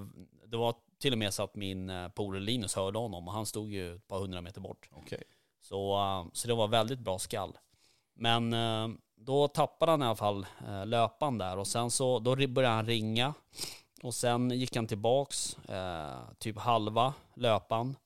det 0.46 0.56
var 0.56 0.74
till 1.00 1.12
och 1.12 1.18
med 1.18 1.34
så 1.34 1.42
att 1.42 1.54
min 1.54 1.90
eh, 1.90 2.08
polare 2.08 2.40
Linus 2.40 2.74
hörde 2.74 2.98
honom 2.98 3.28
och 3.28 3.34
han 3.34 3.46
stod 3.46 3.70
ju 3.72 3.94
ett 3.96 4.08
par 4.08 4.18
hundra 4.18 4.40
meter 4.40 4.60
bort. 4.60 4.88
Okej. 4.92 5.22
Så, 5.60 5.96
eh, 5.96 6.26
så 6.32 6.48
det 6.48 6.54
var 6.54 6.68
väldigt 6.68 6.98
bra 6.98 7.18
skall. 7.18 7.58
Men 8.14 8.52
eh, 8.52 8.88
då 9.20 9.48
tappade 9.48 9.92
han 9.92 10.02
i 10.02 10.04
alla 10.04 10.16
fall 10.16 10.46
eh, 10.66 10.86
löpan 10.86 11.38
där 11.38 11.58
och 11.58 11.66
sen 11.66 11.90
så 11.90 12.18
då 12.18 12.36
började 12.36 12.74
han 12.74 12.86
ringa. 12.86 13.34
Och 14.02 14.14
sen 14.14 14.50
gick 14.50 14.76
han 14.76 14.86
tillbaks, 14.86 15.58
eh, 15.58 16.18
typ 16.38 16.58
halva 16.58 17.14
löpan. 17.34 17.96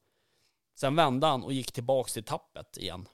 Sen 0.75 0.97
vände 0.97 1.27
han 1.27 1.45
och 1.45 1.53
gick 1.53 1.73
tillbaks 1.73 2.13
till 2.13 2.25
tappet 2.25 2.77
igen. 2.77 3.09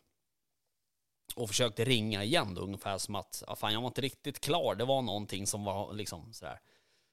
Och 1.36 1.49
försökte 1.49 1.84
ringa 1.84 2.24
igen 2.24 2.55
då, 2.55 2.61
ungefär 2.61 2.99
som 2.99 3.14
att, 3.14 3.42
ja, 3.46 3.57
fan 3.57 3.72
jag 3.72 3.80
var 3.80 3.88
inte 3.88 4.01
riktigt 4.01 4.40
klar, 4.40 4.74
det 4.74 4.84
var 4.84 5.03
någonting 5.03 5.46
som 5.46 5.64
var 5.64 5.92
liksom 5.92 6.32
sådär. 6.32 6.61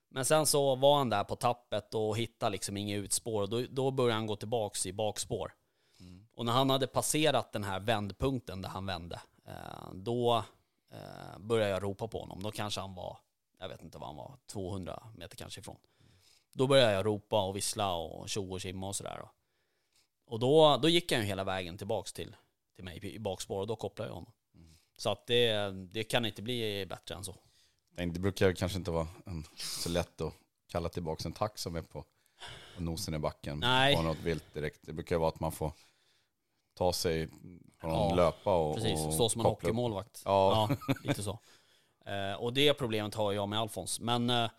Men 0.09 0.25
sen 0.25 0.45
så 0.45 0.75
var 0.75 0.97
han 0.97 1.09
där 1.09 1.23
på 1.23 1.35
tappet 1.35 1.93
och 1.93 2.17
hittade 2.17 2.51
liksom 2.51 2.77
inga 2.77 2.95
utspår 2.95 3.41
och 3.41 3.49
då, 3.49 3.65
då 3.69 3.91
började 3.91 4.13
han 4.13 4.27
gå 4.27 4.35
tillbaks 4.35 4.85
i 4.85 4.93
bakspår. 4.93 5.53
Och 6.35 6.45
när 6.45 6.53
han 6.53 6.69
hade 6.69 6.87
passerat 6.87 7.51
den 7.51 7.63
här 7.63 7.79
vändpunkten 7.79 8.61
där 8.61 8.69
han 8.69 8.85
vände, 8.85 9.21
eh, 9.47 9.93
då 9.93 10.43
eh, 10.95 11.39
började 11.39 11.71
jag 11.71 11.83
ropa 11.83 12.07
på 12.07 12.19
honom. 12.19 12.43
Då 12.43 12.51
kanske 12.51 12.81
han 12.81 12.95
var, 12.95 13.17
jag 13.59 13.69
vet 13.69 13.83
inte 13.83 13.97
vad 13.97 14.07
han 14.07 14.15
var, 14.15 14.37
200 14.47 15.03
meter 15.15 15.37
kanske 15.37 15.59
ifrån. 15.59 15.77
Då 16.53 16.67
började 16.67 16.93
jag 16.93 17.05
ropa 17.05 17.41
och 17.41 17.55
vissla 17.55 17.95
och 17.95 18.29
tjo 18.29 18.53
och 18.53 18.61
tjimma 18.61 18.87
och 18.87 18.95
sådär. 18.95 19.27
Och 20.25 20.39
då, 20.39 20.77
då 20.81 20.89
gick 20.89 21.11
han 21.11 21.21
ju 21.21 21.27
hela 21.27 21.43
vägen 21.43 21.77
tillbaks 21.77 22.13
till, 22.13 22.35
till 22.75 22.83
mig 22.83 23.05
i 23.15 23.19
bakspår 23.19 23.59
och 23.59 23.67
då 23.67 23.75
kopplade 23.75 24.09
jag 24.09 24.15
honom. 24.15 24.31
Så 24.97 25.09
att 25.09 25.27
det, 25.27 25.71
det 25.71 26.03
kan 26.03 26.25
inte 26.25 26.41
bli 26.41 26.85
bättre 26.85 27.15
än 27.15 27.23
så. 27.23 27.35
Det 27.95 28.05
brukar 28.05 28.53
kanske 28.53 28.77
inte 28.77 28.91
vara 28.91 29.07
så 29.57 29.89
lätt 29.89 30.21
att 30.21 30.33
kalla 30.67 30.89
tillbaka 30.89 31.27
en 31.27 31.33
tax 31.33 31.61
som 31.61 31.75
är 31.75 31.81
på, 31.81 32.05
på 32.75 32.83
nosen 32.83 33.13
i 33.13 33.19
backen. 33.19 33.59
Nej. 33.59 33.95
På 33.95 34.01
något 34.01 34.17
vilt 34.17 34.53
direkt. 34.53 34.79
Det 34.81 34.93
brukar 34.93 35.17
vara 35.17 35.29
att 35.29 35.39
man 35.39 35.51
får 35.51 35.71
ta 36.75 36.93
sig 36.93 37.27
på 37.77 37.87
någon 37.87 38.09
Ja, 38.09 38.15
löpa 38.15 38.55
och 38.55 38.75
Precis, 38.75 39.05
och 39.05 39.13
stå 39.13 39.29
som 39.29 39.41
en 39.41 39.47
hockeymålvakt. 39.47 40.21
Ja. 40.25 40.69
Ja, 40.69 40.93
lite 41.03 41.23
så. 41.23 41.39
Eh, 42.05 42.33
och 42.33 42.53
det 42.53 42.73
problemet 42.73 43.15
har 43.15 43.31
jag 43.31 43.49
med 43.49 43.59
Alfons. 43.59 43.99
Men, 43.99 44.29
eh, 44.29 44.49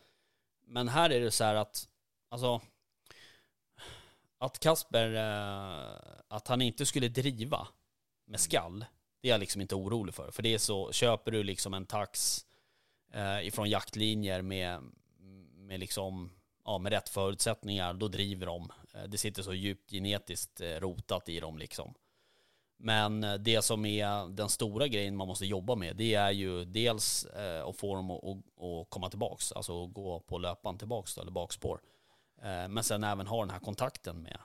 men 0.66 0.88
här 0.88 1.10
är 1.10 1.20
det 1.20 1.30
så 1.30 1.44
här 1.44 1.54
att, 1.54 1.88
alltså, 2.28 2.60
att 4.38 4.58
Kasper, 4.58 5.14
eh, 5.14 6.24
att 6.28 6.48
han 6.48 6.62
inte 6.62 6.86
skulle 6.86 7.08
driva 7.08 7.68
med 8.26 8.40
skall, 8.40 8.84
det 9.20 9.28
är 9.28 9.32
jag 9.32 9.40
liksom 9.40 9.60
inte 9.60 9.74
orolig 9.74 10.14
för. 10.14 10.30
För 10.30 10.42
det 10.42 10.54
är 10.54 10.58
så, 10.58 10.92
köper 10.92 11.30
du 11.30 11.42
liksom 11.42 11.74
en 11.74 11.86
tax 11.86 12.42
ifrån 13.42 13.70
jaktlinjer 13.70 14.42
med, 14.42 14.82
med 15.54 15.80
liksom, 15.80 16.30
ja, 16.64 16.78
med 16.78 16.92
rätt 16.92 17.08
förutsättningar, 17.08 17.94
då 17.94 18.08
driver 18.08 18.46
de. 18.46 18.72
Det 19.08 19.18
sitter 19.18 19.42
så 19.42 19.54
djupt 19.54 19.90
genetiskt 19.90 20.60
rotat 20.60 21.28
i 21.28 21.40
dem 21.40 21.58
liksom. 21.58 21.94
Men 22.78 23.24
eh, 23.24 23.34
det 23.34 23.62
som 23.62 23.84
är 23.86 24.28
den 24.28 24.48
stora 24.48 24.88
grejen 24.88 25.16
man 25.16 25.28
måste 25.28 25.46
jobba 25.46 25.74
med, 25.74 25.96
det 25.96 26.14
är 26.14 26.30
ju 26.30 26.64
dels 26.64 27.24
eh, 27.24 27.66
att 27.66 27.76
få 27.76 27.94
dem 27.94 28.10
att, 28.10 28.90
komma 28.90 29.10
tillbaks, 29.10 29.52
alltså 29.52 29.86
gå 29.86 30.20
på 30.20 30.38
löpan 30.38 30.78
tillbaks 30.78 31.14
då, 31.14 31.20
eller 31.20 31.32
bakspår. 31.32 31.80
Eh, 32.42 32.68
men 32.68 32.84
sen 32.84 33.04
även 33.04 33.26
ha 33.26 33.40
den 33.40 33.50
här 33.50 33.58
kontakten 33.60 34.22
med, 34.22 34.38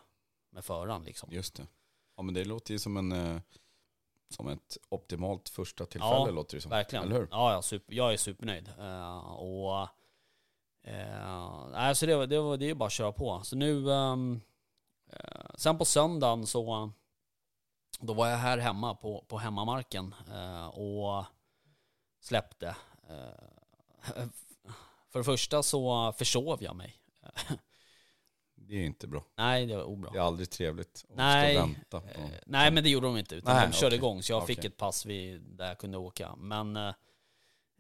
med 0.50 0.66
föraren 0.66 1.04
liksom. 1.04 1.30
Just 1.32 1.56
det. 1.56 1.68
Ja 2.18 2.24
men 2.24 2.34
det 2.34 2.46
låter 2.46 2.74
ju 2.74 2.80
som 2.80 2.98
en, 2.98 3.42
som 4.30 4.48
ett 4.48 4.78
optimalt 4.90 5.50
första 5.50 5.86
tillfälle 5.86 6.14
Ja, 6.14 6.30
låter 6.30 6.58
det 6.58 6.62
som. 6.62 6.70
Verkligen. 6.70 7.06
Eller 7.06 7.16
hur? 7.16 7.28
Ja, 7.32 7.54
ja 7.54 7.62
super, 7.62 7.94
jag 7.96 8.14
är 8.14 8.18
supernöjd. 8.18 8.70
Och, 9.38 9.88
uh, 10.88 11.94
så 11.94 12.06
det, 12.06 12.16
var- 12.16 12.28
det, 12.28 12.40
var, 12.40 12.58
det 12.58 12.70
är 12.70 12.76
bara 12.76 12.86
att 12.86 12.92
köra 12.92 13.12
på. 13.12 13.42
Så 13.44 13.56
nu, 13.56 13.92
eh, 13.92 14.16
sen 15.56 15.78
på 15.78 15.86
söndagen 15.86 16.48
så, 16.48 16.92
då 18.02 18.14
var 18.14 18.28
jag 18.28 18.38
här 18.38 18.58
hemma 18.58 18.96
på, 18.96 19.26
på 19.28 19.38
hemmamarken 19.38 20.16
eh, 20.34 20.68
och 20.68 21.26
släppte. 22.20 22.76
Eh, 23.10 24.24
för 25.10 25.20
det 25.20 25.24
första 25.24 25.64
så 25.64 26.12
försov 26.12 26.64
jag 26.64 26.76
mig. 26.76 26.96
Det 28.68 28.76
är 28.76 28.86
inte 28.86 29.08
bra. 29.08 29.26
Nej, 29.38 29.66
det 29.66 29.78
var 29.78 29.84
obra. 29.84 30.12
Det 30.12 30.18
är 30.18 30.22
aldrig 30.22 30.50
trevligt 30.50 31.06
att 31.10 31.16
Nej, 31.16 31.56
stå 31.56 31.64
och 31.64 31.70
vänta 31.70 32.02
på 32.02 32.08
Eh, 32.08 32.30
nej 32.46 32.72
men 32.72 32.84
det 32.84 32.90
gjorde 32.90 33.08
de 33.08 33.18
inte, 33.18 33.36
utan 33.36 33.56
Nej, 33.56 33.68
de 33.68 33.74
körde 33.74 33.88
okej. 33.88 33.98
igång. 33.98 34.24
Så 34.24 34.32
jag 34.32 34.48
fick 34.48 34.58
Okej. 34.58 34.68
ett 34.68 34.78
pass 34.78 35.06
vid, 35.06 35.42
där 35.42 35.68
jag 35.68 35.78
kunde 35.78 35.98
åka. 35.98 36.36
Men 36.36 36.78
eh, 36.78 36.94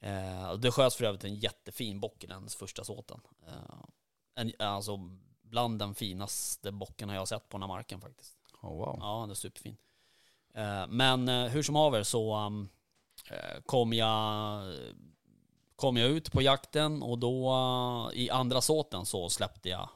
eh, 0.01 0.53
det 0.53 0.71
sköts 0.71 0.95
för 0.95 1.05
övrigt 1.05 1.23
en 1.23 1.35
jättefin 1.35 1.99
bock 1.99 2.23
i 2.23 2.27
den 2.27 2.47
första 2.47 2.83
såten. 2.83 3.21
Eh, 3.47 3.83
en, 4.35 4.51
alltså 4.59 4.97
bland 5.41 5.79
den 5.79 5.95
finaste 5.95 6.71
bockarna 6.71 7.13
jag 7.13 7.21
har 7.21 7.25
sett 7.25 7.49
på 7.49 7.57
den 7.57 7.61
här 7.61 7.67
marken 7.67 8.01
faktiskt. 8.01 8.37
Oh, 8.61 8.77
wow. 8.77 8.97
Ja, 8.99 9.21
den 9.21 9.29
är 9.29 9.33
superfin. 9.33 9.77
Eh, 10.53 10.87
men 10.87 11.29
eh, 11.29 11.45
hur 11.45 11.63
som 11.63 11.75
haver 11.75 12.03
så 12.03 12.35
um, 12.35 12.69
eh, 13.29 13.61
kom 13.65 13.93
jag 13.93 14.63
kom 15.75 15.97
jag 15.97 16.09
ut 16.09 16.31
på 16.31 16.41
jakten 16.41 17.03
och 17.03 17.19
då 17.19 18.11
i 18.13 18.29
andra 18.29 18.61
såten 18.61 19.05
så 19.05 19.29
släppte 19.29 19.69
jag 19.69 19.89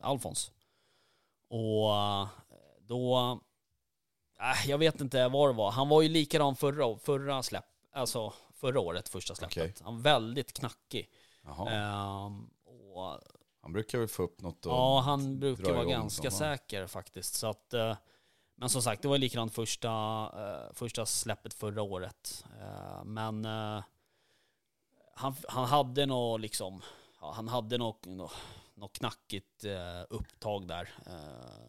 Alfons. 0.00 0.52
Och 1.48 1.90
då, 2.80 3.40
äh, 4.40 4.70
jag 4.70 4.78
vet 4.78 5.00
inte 5.00 5.28
vad 5.28 5.48
det 5.48 5.52
var. 5.52 5.70
Han 5.70 5.88
var 5.88 6.02
ju 6.02 6.08
likadan 6.08 6.56
förra, 6.56 6.98
förra 6.98 7.42
släpp, 7.42 7.64
alltså 7.92 8.32
förra 8.54 8.80
året, 8.80 9.08
första 9.08 9.34
släppet. 9.34 9.56
Okej. 9.56 9.74
Han 9.80 9.96
var 9.96 10.02
väldigt 10.02 10.52
knackig. 10.52 11.08
Ehm, 11.70 12.50
och 12.66 13.18
Han 13.62 13.72
brukar 13.72 13.98
väl 13.98 14.08
få 14.08 14.22
upp 14.22 14.40
något 14.40 14.66
och 14.66 14.72
Ja, 14.72 15.00
han 15.00 15.40
brukar 15.40 15.72
vara 15.72 15.84
ganska 15.84 16.30
va? 16.30 16.36
säker 16.36 16.86
faktiskt. 16.86 17.34
Så 17.34 17.46
att, 17.46 17.74
men 18.60 18.68
som 18.70 18.82
sagt, 18.82 19.02
det 19.02 19.08
var 19.08 19.18
likadant 19.18 19.54
första, 19.54 19.90
eh, 20.36 20.72
första 20.74 21.06
släppet 21.06 21.54
förra 21.54 21.82
året. 21.82 22.44
Eh, 22.60 23.04
Men 23.04 23.44
eh, 23.44 23.82
han, 25.14 25.34
han 25.48 25.64
hade 25.68 26.06
nog 26.06 26.40
liksom, 26.40 26.82
ja, 27.20 27.32
han 27.32 27.48
hade 27.48 27.78
nog 27.78 27.96
nå- 28.06 28.30
något 28.74 28.92
knackigt 28.92 29.64
eh, 29.64 30.02
upptag 30.10 30.68
där. 30.68 30.88
Eh, 31.06 31.68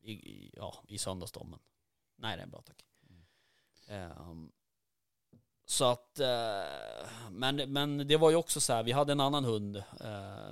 I, 0.00 0.12
i, 0.12 0.50
ja, 0.56 0.74
i 0.88 0.98
söndagsdommen. 0.98 1.58
Nej, 2.16 2.36
det 2.36 2.42
är 2.42 2.46
bra 2.46 2.62
tack. 2.62 2.84
Ehm, 3.88 4.52
så 5.64 5.84
att, 5.84 6.18
eh, 6.20 7.08
men, 7.30 7.56
men 7.72 8.08
det 8.08 8.16
var 8.16 8.30
ju 8.30 8.36
också 8.36 8.60
så 8.60 8.72
här, 8.72 8.82
vi 8.82 8.92
hade 8.92 9.12
en 9.12 9.20
annan 9.20 9.44
hund 9.44 9.82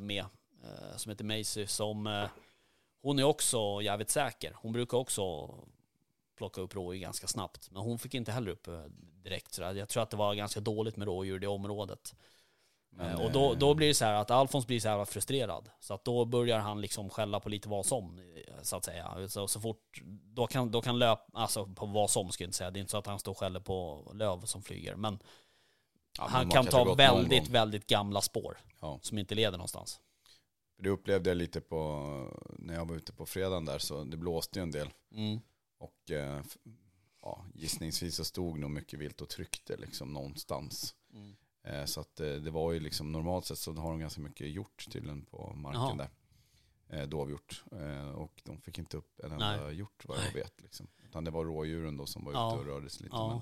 med 0.00 0.24
som 0.96 1.10
heter 1.10 1.24
Macy 1.24 1.66
som 1.66 2.28
hon 3.04 3.18
är 3.18 3.24
också 3.24 3.82
jävligt 3.82 4.10
säker. 4.10 4.52
Hon 4.56 4.72
brukar 4.72 4.98
också 4.98 5.54
plocka 6.36 6.60
upp 6.60 6.74
rådjur 6.74 7.00
ganska 7.00 7.26
snabbt. 7.26 7.70
Men 7.70 7.82
hon 7.82 7.98
fick 7.98 8.14
inte 8.14 8.32
heller 8.32 8.50
upp 8.50 8.68
eh, 8.68 8.84
direkt. 9.22 9.54
Så 9.54 9.62
jag 9.62 9.88
tror 9.88 10.02
att 10.02 10.10
det 10.10 10.16
var 10.16 10.34
ganska 10.34 10.60
dåligt 10.60 10.96
med 10.96 11.06
rådjur 11.06 11.36
i 11.36 11.38
det 11.38 11.46
området. 11.46 12.14
Men, 12.90 13.06
Eh, 13.06 13.20
och 13.24 13.32
då, 13.32 13.52
eh, 13.52 13.58
då 13.58 13.74
blir 13.74 13.88
det 13.88 13.94
så 13.94 14.04
här 14.04 14.14
att 14.14 14.30
Alfons 14.30 14.66
blir 14.66 14.80
så 14.80 14.88
här 14.88 15.04
frustrerad. 15.04 15.70
Så 15.80 15.94
att 15.94 16.04
då 16.04 16.24
börjar 16.24 16.58
han 16.58 16.80
liksom 16.80 17.10
skälla 17.10 17.40
på 17.40 17.48
lite 17.48 17.68
vad 17.68 17.86
som, 17.86 18.20
så 18.62 18.76
att 18.76 18.84
säga. 18.84 19.28
Så, 19.28 19.48
så 19.48 19.60
fort, 19.60 20.02
då 20.24 20.46
kan, 20.46 20.70
då 20.70 20.80
kan 20.80 20.98
löp, 20.98 21.20
alltså 21.32 21.66
på 21.66 21.86
vad 21.86 22.10
som 22.10 22.30
ska 22.32 22.44
jag 22.44 22.48
inte 22.48 22.56
säga. 22.56 22.70
Det 22.70 22.78
är 22.78 22.80
inte 22.80 22.90
så 22.90 22.98
att 22.98 23.06
han 23.06 23.18
står 23.18 23.32
och 23.32 23.38
skäller 23.38 23.60
på 23.60 24.10
löv 24.14 24.44
som 24.44 24.62
flyger. 24.62 24.96
Men 24.96 25.18
ja, 26.18 26.24
men 26.24 26.32
han 26.32 26.50
kan 26.50 26.66
ta 26.66 26.94
väldigt, 26.94 27.48
väldigt 27.48 27.86
gamla 27.86 28.20
spår. 28.20 28.58
Ja. 28.80 28.98
Som 29.02 29.18
inte 29.18 29.34
leder 29.34 29.58
någonstans. 29.58 30.00
Det 30.84 30.90
upplevde 30.90 31.30
jag 31.30 31.36
lite 31.36 31.60
på, 31.60 31.78
när 32.58 32.74
jag 32.74 32.88
var 32.88 32.96
ute 32.96 33.12
på 33.12 33.26
fredagen 33.26 33.64
där, 33.64 33.78
så 33.78 34.04
det 34.04 34.16
blåste 34.16 34.58
ju 34.58 34.62
en 34.62 34.70
del. 34.70 34.90
Mm. 35.10 35.40
Och 35.78 36.10
eh, 36.10 36.42
ja, 37.22 37.44
gissningsvis 37.54 38.16
så 38.16 38.24
stod 38.24 38.58
nog 38.58 38.70
mycket 38.70 38.98
vilt 38.98 39.20
och 39.20 39.28
tryckte 39.28 39.76
liksom 39.76 40.12
någonstans. 40.12 40.94
Mm. 41.12 41.36
Eh, 41.62 41.84
så 41.84 42.00
att 42.00 42.20
eh, 42.20 42.32
det 42.32 42.50
var 42.50 42.72
ju 42.72 42.80
liksom, 42.80 43.12
normalt 43.12 43.46
sett 43.46 43.58
så 43.58 43.72
har 43.72 43.90
de 43.90 44.00
ganska 44.00 44.20
mycket 44.20 44.48
hjort 44.50 44.86
till 44.90 45.06
den 45.06 45.24
på 45.24 45.52
marken 45.56 45.80
Jaha. 45.80 46.08
där. 46.88 47.00
Eh, 47.00 47.08
dovhjort. 47.08 47.64
Och 48.14 48.40
de 48.44 48.60
fick 48.60 48.78
inte 48.78 48.96
upp 48.96 49.20
en 49.20 49.32
enda 49.32 49.56
Nej. 49.64 49.74
hjort 49.74 50.04
vad 50.08 50.18
jag 50.26 50.32
vet. 50.32 50.60
Liksom. 50.62 50.88
Utan 51.04 51.24
det 51.24 51.30
var 51.30 51.44
rådjuren 51.44 51.96
då 51.96 52.06
som 52.06 52.24
var 52.24 52.32
ute 52.32 52.38
Ja. 52.38 52.58
och 52.58 52.66
rörde 52.66 52.90
sig 52.90 53.04
lite. 53.04 53.16
Ja. 53.16 53.28
Men, 53.28 53.40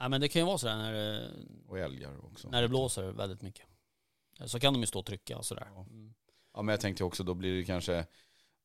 Nej, 0.00 0.08
men 0.08 0.20
det 0.20 0.28
kan 0.28 0.42
ju 0.42 0.46
vara 0.46 0.58
sådär 0.58 0.76
när 0.76 0.92
det, 0.92 1.30
och 1.68 1.78
älgar 1.78 2.24
också. 2.24 2.48
när 2.48 2.62
det 2.62 2.68
blåser 2.68 3.12
väldigt 3.12 3.42
mycket. 3.42 3.66
Så 4.46 4.60
kan 4.60 4.72
de 4.72 4.80
ju 4.80 4.86
stå 4.86 4.98
och 4.98 5.06
trycka 5.06 5.38
och 5.38 5.46
sådär. 5.46 5.68
Ja. 5.74 5.80
Mm. 5.90 6.14
Ja 6.54 6.62
men 6.62 6.72
jag 6.72 6.80
tänkte 6.80 7.04
också, 7.04 7.24
då 7.24 7.34
blir 7.34 7.56
det 7.58 7.64
kanske, 7.64 8.06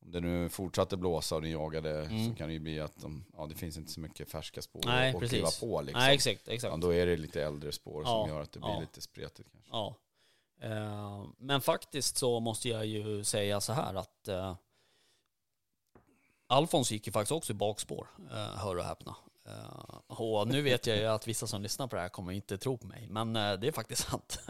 om 0.01 0.11
det 0.11 0.19
nu 0.19 0.49
fortsatte 0.49 0.97
blåsa 0.97 1.35
och 1.35 1.41
ni 1.43 1.51
jagade 1.51 2.05
Mm. 2.05 2.29
så 2.29 2.35
kan 2.35 2.47
det 2.47 2.53
ju 2.53 2.59
bli 2.59 2.79
att 2.79 2.95
de, 3.01 3.25
ja, 3.37 3.45
det 3.45 3.55
finns 3.55 3.77
inte 3.77 3.91
så 3.91 3.99
mycket 3.99 4.31
färska 4.31 4.61
spår 4.61 4.81
Nej, 4.85 5.09
att 5.13 5.19
precis. 5.19 5.31
kliva 5.31 5.49
på. 5.71 5.81
Liksom. 5.81 5.99
Nej, 6.01 6.15
exakt. 6.15 6.47
exakt. 6.47 6.71
Ja, 6.71 6.77
då 6.77 6.93
är 6.93 7.05
det 7.05 7.17
lite 7.17 7.43
äldre 7.43 7.71
spår 7.71 8.03
Ja, 8.03 8.09
som 8.09 8.29
gör 8.29 8.41
att 8.41 8.51
det 8.51 8.59
blir 8.59 8.69
ja. 8.69 8.79
lite 8.79 9.01
spretigt 9.01 9.49
kanske. 9.51 9.69
Ja. 9.71 9.95
Eh, 10.61 11.25
men 11.37 11.61
faktiskt 11.61 12.17
så 12.17 12.39
måste 12.39 12.69
jag 12.69 12.85
ju 12.85 13.23
säga 13.23 13.61
så 13.61 13.73
här 13.73 13.93
att 13.93 14.27
eh, 14.27 14.55
Alfons 16.47 16.91
gick 16.91 17.07
ju 17.07 17.11
faktiskt 17.13 17.31
också 17.31 17.53
i 17.53 17.55
bakspår, 17.55 18.07
eh, 18.31 18.57
hör 18.57 18.75
och 18.77 18.83
häpna. 18.83 19.15
Eh, 19.47 19.97
och 20.07 20.47
nu 20.47 20.61
vet 20.61 20.87
jag 20.87 20.97
ju 20.97 21.05
att 21.05 21.27
vissa 21.27 21.47
som 21.47 21.61
lyssnar 21.61 21.87
på 21.87 21.95
det 21.95 22.01
här 22.01 22.09
kommer 22.09 22.31
inte 22.31 22.57
tro 22.57 22.77
på 22.77 22.87
mig, 22.87 23.07
men 23.09 23.35
eh, 23.35 23.53
det 23.53 23.67
är 23.67 23.71
faktiskt 23.71 24.07
sant. 24.09 24.39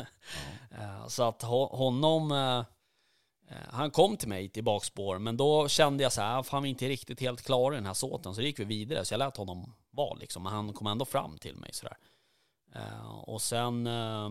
Eh, 0.79 1.07
så 1.07 1.23
att 1.23 1.43
ho- 1.43 1.75
honom, 1.75 2.31
Eh, 3.47 3.57
han 3.69 3.91
kom 3.91 4.17
till 4.17 4.29
mig 4.29 4.49
till 4.49 4.63
bakspår, 4.63 5.19
men 5.19 5.37
då 5.37 5.67
kände 5.67 6.03
jag 6.03 6.13
så 6.13 6.21
här, 6.21 6.39
ah, 6.39 6.43
fan 6.43 6.63
vi 6.63 6.69
är 6.69 6.71
inte 6.71 6.89
riktigt 6.89 7.21
helt 7.21 7.41
klara 7.41 7.73
i 7.73 7.77
den 7.77 7.85
här 7.85 7.93
såten, 7.93 8.35
så 8.35 8.41
då 8.41 8.47
gick 8.47 8.59
vi 8.59 8.63
vidare, 8.63 9.05
så 9.05 9.13
jag 9.13 9.19
lät 9.19 9.37
honom 9.37 9.75
vara 9.91 10.13
liksom, 10.13 10.43
men 10.43 10.53
han 10.53 10.73
kom 10.73 10.87
ändå 10.87 11.05
fram 11.05 11.37
till 11.37 11.55
mig 11.55 11.73
sådär. 11.73 11.97
Eh, 12.75 13.19
och 13.19 13.41
sen, 13.41 13.87
eh, 13.87 14.29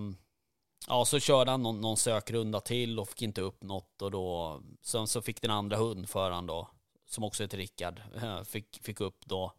Ja, 0.88 1.04
så 1.04 1.20
körde 1.20 1.50
han 1.50 1.62
någon, 1.62 1.80
någon 1.80 1.96
sökrunda 1.96 2.60
till 2.60 2.98
och 2.98 3.08
fick 3.08 3.22
inte 3.22 3.40
upp 3.40 3.62
något 3.62 4.02
och 4.02 4.10
då, 4.10 4.60
sen 4.82 5.06
så 5.06 5.22
fick 5.22 5.42
den 5.42 5.50
andra 5.50 5.76
hund 5.76 5.96
hundföraren 5.96 6.46
då, 6.46 6.68
som 7.06 7.24
också 7.24 7.42
heter 7.42 7.58
Rickard, 7.58 8.02
fick, 8.46 8.78
fick 8.82 9.00
upp 9.00 9.26
då, 9.26 9.52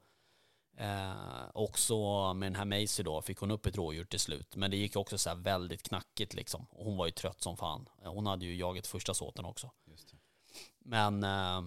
eh, 0.78 1.50
också 1.54 2.34
med 2.34 2.52
den 2.52 2.56
här 2.56 2.82
Macy 2.82 3.04
då, 3.04 3.22
fick 3.22 3.38
hon 3.38 3.52
upp 3.52 3.66
ett 3.66 3.76
rådjur 3.78 4.06
till 4.06 4.20
slut. 4.20 4.56
Men 4.56 4.72
det 4.72 4.78
gick 4.78 4.96
också 4.96 5.18
så 5.18 5.30
här 5.30 5.36
väldigt 5.36 5.84
knackigt 5.84 6.34
liksom. 6.34 6.68
Och 6.72 6.86
hon 6.86 6.98
var 6.98 7.06
ju 7.06 7.12
trött 7.12 7.42
som 7.42 7.58
fan. 7.58 7.90
Hon 8.04 8.28
hade 8.28 8.46
ju 8.46 8.56
jagat 8.56 8.88
första 8.88 9.14
såten 9.14 9.46
också. 9.46 9.72
Men, 10.80 11.24
eh, 11.24 11.62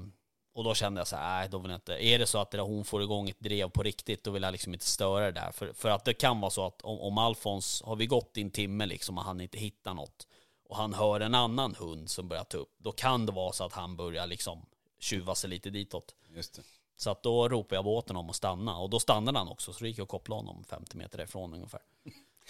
och 0.54 0.64
då 0.64 0.74
kände 0.74 1.00
jag 1.00 1.08
så 1.08 1.16
här, 1.16 1.40
nej 1.40 1.48
då 1.48 1.58
vill 1.58 1.70
jag 1.70 1.76
inte. 1.76 2.04
Är 2.04 2.18
det 2.18 2.26
så 2.26 2.38
att 2.38 2.50
det 2.50 2.56
där 2.56 2.64
hon 2.64 2.84
får 2.84 3.02
igång 3.02 3.28
ett 3.28 3.40
drev 3.40 3.70
på 3.70 3.82
riktigt, 3.82 4.24
då 4.24 4.30
vill 4.30 4.42
jag 4.42 4.52
liksom 4.52 4.74
inte 4.74 4.86
störa 4.86 5.24
det 5.24 5.32
där. 5.32 5.52
För, 5.52 5.72
för 5.72 5.88
att 5.88 6.04
det 6.04 6.14
kan 6.14 6.40
vara 6.40 6.50
så 6.50 6.66
att 6.66 6.82
om, 6.82 7.00
om 7.00 7.18
Alfons, 7.18 7.82
har 7.86 7.96
vi 7.96 8.06
gått 8.06 8.36
i 8.36 8.42
en 8.42 8.50
timme 8.50 8.86
liksom 8.86 9.18
och 9.18 9.24
han 9.24 9.40
inte 9.40 9.58
hittar 9.58 9.94
något 9.94 10.26
och 10.68 10.76
han 10.76 10.94
hör 10.94 11.20
en 11.20 11.34
annan 11.34 11.74
hund 11.74 12.10
som 12.10 12.28
börjar 12.28 12.44
ta 12.44 12.58
upp, 12.58 12.74
då 12.78 12.92
kan 12.92 13.26
det 13.26 13.32
vara 13.32 13.52
så 13.52 13.64
att 13.64 13.72
han 13.72 13.96
börjar 13.96 14.26
liksom 14.26 14.66
tjuva 14.98 15.34
sig 15.34 15.50
lite 15.50 15.70
ditåt. 15.70 16.14
Just 16.28 16.54
det. 16.54 16.62
Så 17.00 17.10
att 17.10 17.22
då 17.22 17.48
ropade 17.48 17.74
jag 17.76 17.84
på 17.84 17.96
åt 17.96 18.08
honom 18.08 18.30
att 18.30 18.36
stanna 18.36 18.76
och 18.78 18.90
då 18.90 19.00
stannade 19.00 19.38
han 19.38 19.48
också, 19.48 19.72
så 19.72 19.80
då 19.80 19.86
gick 19.86 19.98
jag 19.98 20.02
och 20.04 20.08
kopplade 20.08 20.40
honom 20.40 20.64
50 20.64 20.96
meter 20.96 21.20
ifrån 21.20 21.54
ungefär. 21.54 21.80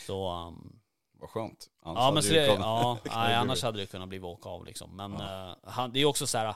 Så, 0.06 0.32
um, 0.32 0.78
Vad 1.20 1.30
skönt. 1.30 1.66
Annars 1.82 1.98
Ja, 2.02 2.10
men 2.10 2.22
så 2.22 2.28
det 2.32 2.40
det, 2.40 2.46
ja, 2.46 2.98
nej, 3.04 3.34
annars 3.34 3.62
hade 3.62 3.78
det 3.78 3.86
kunnat 3.86 4.08
bli 4.08 4.20
åka 4.20 4.48
av 4.48 4.64
liksom. 4.64 4.96
Men 4.96 5.12
eh, 5.20 5.54
han, 5.62 5.92
det 5.92 6.00
är 6.00 6.04
också 6.04 6.26
så 6.26 6.38
här. 6.38 6.54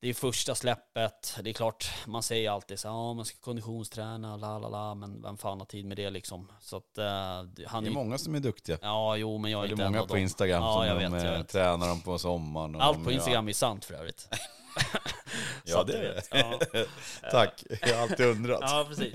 Det 0.00 0.08
är 0.08 0.14
första 0.14 0.54
släppet. 0.54 1.38
Det 1.42 1.50
är 1.50 1.54
klart, 1.54 1.90
man 2.06 2.22
säger 2.22 2.50
alltid 2.50 2.78
så 2.80 2.88
här, 2.88 2.94
ja, 2.94 3.12
man 3.12 3.24
ska 3.24 3.38
konditionsträna, 3.40 4.36
la 4.36 4.58
la 4.58 4.68
la, 4.68 4.94
men 4.94 5.22
vem 5.22 5.36
fan 5.36 5.58
har 5.58 5.66
tid 5.66 5.84
med 5.84 5.96
det 5.96 6.10
liksom? 6.10 6.52
Så 6.60 6.76
att 6.76 6.94
det- 6.94 7.66
han 7.68 7.84
Det 7.84 7.90
är 7.90 7.94
många 7.94 8.18
som 8.18 8.34
är 8.34 8.40
duktiga. 8.40 8.78
Ja, 8.82 9.16
jo, 9.16 9.38
men 9.38 9.50
jag 9.50 9.64
är 9.64 9.68
det 9.68 9.68
är 9.68 9.72
inte 9.72 9.84
en 9.84 9.92
många 9.92 10.02
av 10.02 10.06
på 10.06 10.14
dem. 10.14 10.22
Instagram 10.22 10.62
Ja, 10.62 10.74
som 10.74 10.86
jag 10.86 11.00
de, 11.00 11.12
vet, 11.12 11.24
jag 11.24 11.32
eh, 11.32 11.38
vet. 11.38 11.48
tränar 11.48 11.88
dem 11.88 12.00
på 12.00 12.18
sommaren. 12.18 12.80
Allt 12.80 12.98
de 12.98 13.04
på 13.04 13.12
Instagram 13.12 13.48
är 13.48 13.52
sant 13.52 13.84
för 13.84 13.94
övrigt. 13.94 14.28
Ja, 15.64 15.82
det 15.84 15.98
är 15.98 16.02
det. 16.02 16.22
Ja. 17.22 17.30
Tack, 17.30 17.64
jag 17.80 17.94
har 17.96 18.02
alltid 18.02 18.26
undrat. 18.26 18.60
Ja, 18.62 18.86
precis. 18.88 19.14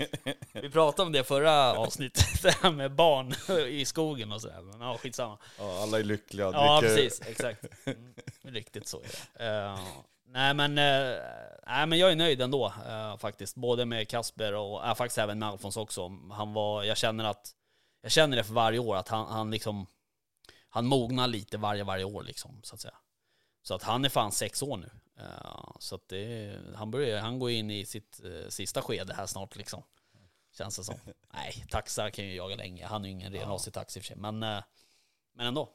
Vi 0.52 0.70
pratade 0.70 1.06
om 1.06 1.12
det 1.12 1.24
förra 1.24 1.72
avsnittet, 1.78 2.24
det 2.42 2.50
här 2.62 2.70
med 2.70 2.92
barn 2.94 3.34
i 3.68 3.84
skogen 3.84 4.32
och 4.32 4.40
sådär. 4.40 4.60
Men 4.60 4.80
ja, 4.80 4.98
skitsamma. 4.98 5.38
Ja, 5.58 5.82
alla 5.82 5.98
är 5.98 6.04
lyckliga. 6.04 6.50
Ja, 6.52 6.80
dricker- 6.80 6.96
precis. 6.96 7.26
Exakt. 7.26 7.64
Mm, 7.86 8.14
riktigt 8.42 8.88
så 8.88 9.00
är 9.00 9.08
det. 9.38 9.46
Eh, 9.46 9.78
nej, 10.26 10.54
men, 10.54 10.70
uh, 10.78 11.18
nej, 11.66 11.86
men 11.86 11.98
jag 11.98 12.12
är 12.12 12.16
nöjd 12.16 12.40
ändå 12.42 12.72
eh, 12.88 13.16
faktiskt. 13.16 13.56
Både 13.56 13.84
med 13.86 14.08
Kasper 14.08 14.54
och 14.54 14.84
uh, 14.84 14.94
faktiskt 14.94 15.18
även 15.18 15.38
med 15.38 15.48
Alfons 15.48 15.76
också. 15.76 16.12
Han 16.32 16.52
var, 16.52 16.84
jag 16.84 16.96
känner 16.96 17.24
att, 17.24 17.50
jag 18.02 18.12
känner 18.12 18.36
det 18.36 18.44
för 18.44 18.52
varje 18.54 18.78
år 18.78 18.96
att 18.96 19.08
han, 19.08 19.26
han 19.26 19.50
liksom, 19.50 19.86
han 20.68 20.86
mognar 20.86 21.26
lite 21.26 21.58
varje, 21.58 21.84
varje 21.84 22.04
år 22.04 22.22
liksom, 22.22 22.60
så 22.62 22.74
att 22.74 22.80
säga. 22.80 22.94
Så 23.62 23.74
att 23.74 23.82
han 23.82 24.04
är 24.04 24.08
fan 24.08 24.32
sex 24.32 24.62
år 24.62 24.76
nu. 24.76 24.90
Eh, 25.18 25.76
så 25.78 25.98
det, 26.06 26.56
han, 26.74 26.90
börjar, 26.90 27.20
han 27.20 27.38
går 27.38 27.50
in 27.50 27.70
i 27.70 27.86
sitt 27.86 28.20
eh, 28.24 28.48
sista 28.48 28.82
skede 28.82 29.14
här 29.14 29.26
snart 29.26 29.56
liksom. 29.56 29.82
Känns 30.58 30.76
det 30.76 30.84
som. 30.84 30.94
Nej, 31.32 31.64
taxar 31.70 32.10
kan 32.10 32.24
ju 32.24 32.34
jaga 32.34 32.56
länge. 32.56 32.86
Han 32.86 33.04
är 33.04 33.08
ju 33.08 33.12
ingen 33.12 33.32
renrasig 33.32 33.72
tax 33.72 33.96
i 33.96 34.00
och 34.00 34.04
för 34.04 34.06
sig. 34.06 34.16
Men, 34.16 34.42
eh, 34.42 34.62
men 35.34 35.46
ändå. 35.46 35.68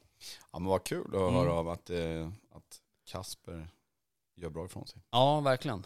Ja 0.52 0.60
men 0.60 0.70
vad 0.70 0.84
kul 0.84 1.08
att 1.08 1.22
Mm. 1.22 1.34
höra 1.34 1.54
av 1.54 1.70
att, 1.70 1.90
eh, 1.90 2.30
att 2.52 2.82
Kasper 3.06 3.68
gör 4.36 4.50
bra 4.50 4.66
ifrån 4.66 4.88
sig. 4.88 5.02
Ja, 5.12 5.40
verkligen. 5.40 5.86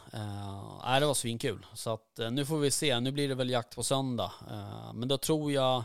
Nej, 0.84 1.00
det 1.00 1.06
var 1.06 1.14
svinkul. 1.14 1.66
Så 1.74 1.94
att, 1.94 2.20
eh, 2.20 2.32
nu 2.32 2.46
får 2.46 2.58
vi 2.58 2.72
se. 2.72 3.00
Nu 3.00 3.12
blir 3.12 3.28
det 3.30 3.36
väl 3.36 3.50
jakt 3.50 3.76
på 3.76 3.84
söndag. 3.84 4.32
Eh, 4.50 4.94
men 4.94 5.08
då 5.08 5.18
tror 5.18 5.52
jag... 5.52 5.84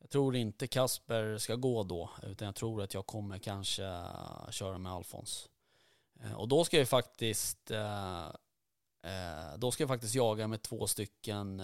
Jag 0.00 0.10
tror 0.10 0.36
inte 0.36 0.66
Kasper 0.66 1.38
ska 1.38 1.54
gå 1.54 1.82
då. 1.82 2.10
Utan 2.22 2.46
jag 2.46 2.54
tror 2.54 2.82
att 2.82 2.94
jag 2.94 3.06
kommer 3.06 3.38
kanske 3.38 3.84
eh, 3.84 4.50
köra 4.50 4.78
med 4.78 4.92
Alfons. 4.92 5.48
Eh, 6.20 6.34
och 6.34 6.48
då 6.48 6.64
ska 6.64 6.78
jag 6.78 6.88
faktiskt... 6.88 7.70
eh, 7.70 8.26
eh, 9.02 9.56
då 9.56 9.70
ska 9.70 9.82
jag 9.82 9.88
faktiskt 9.88 10.14
jaga 10.14 10.48
med 10.48 10.62
två 10.62 10.86
stycken 10.86 11.62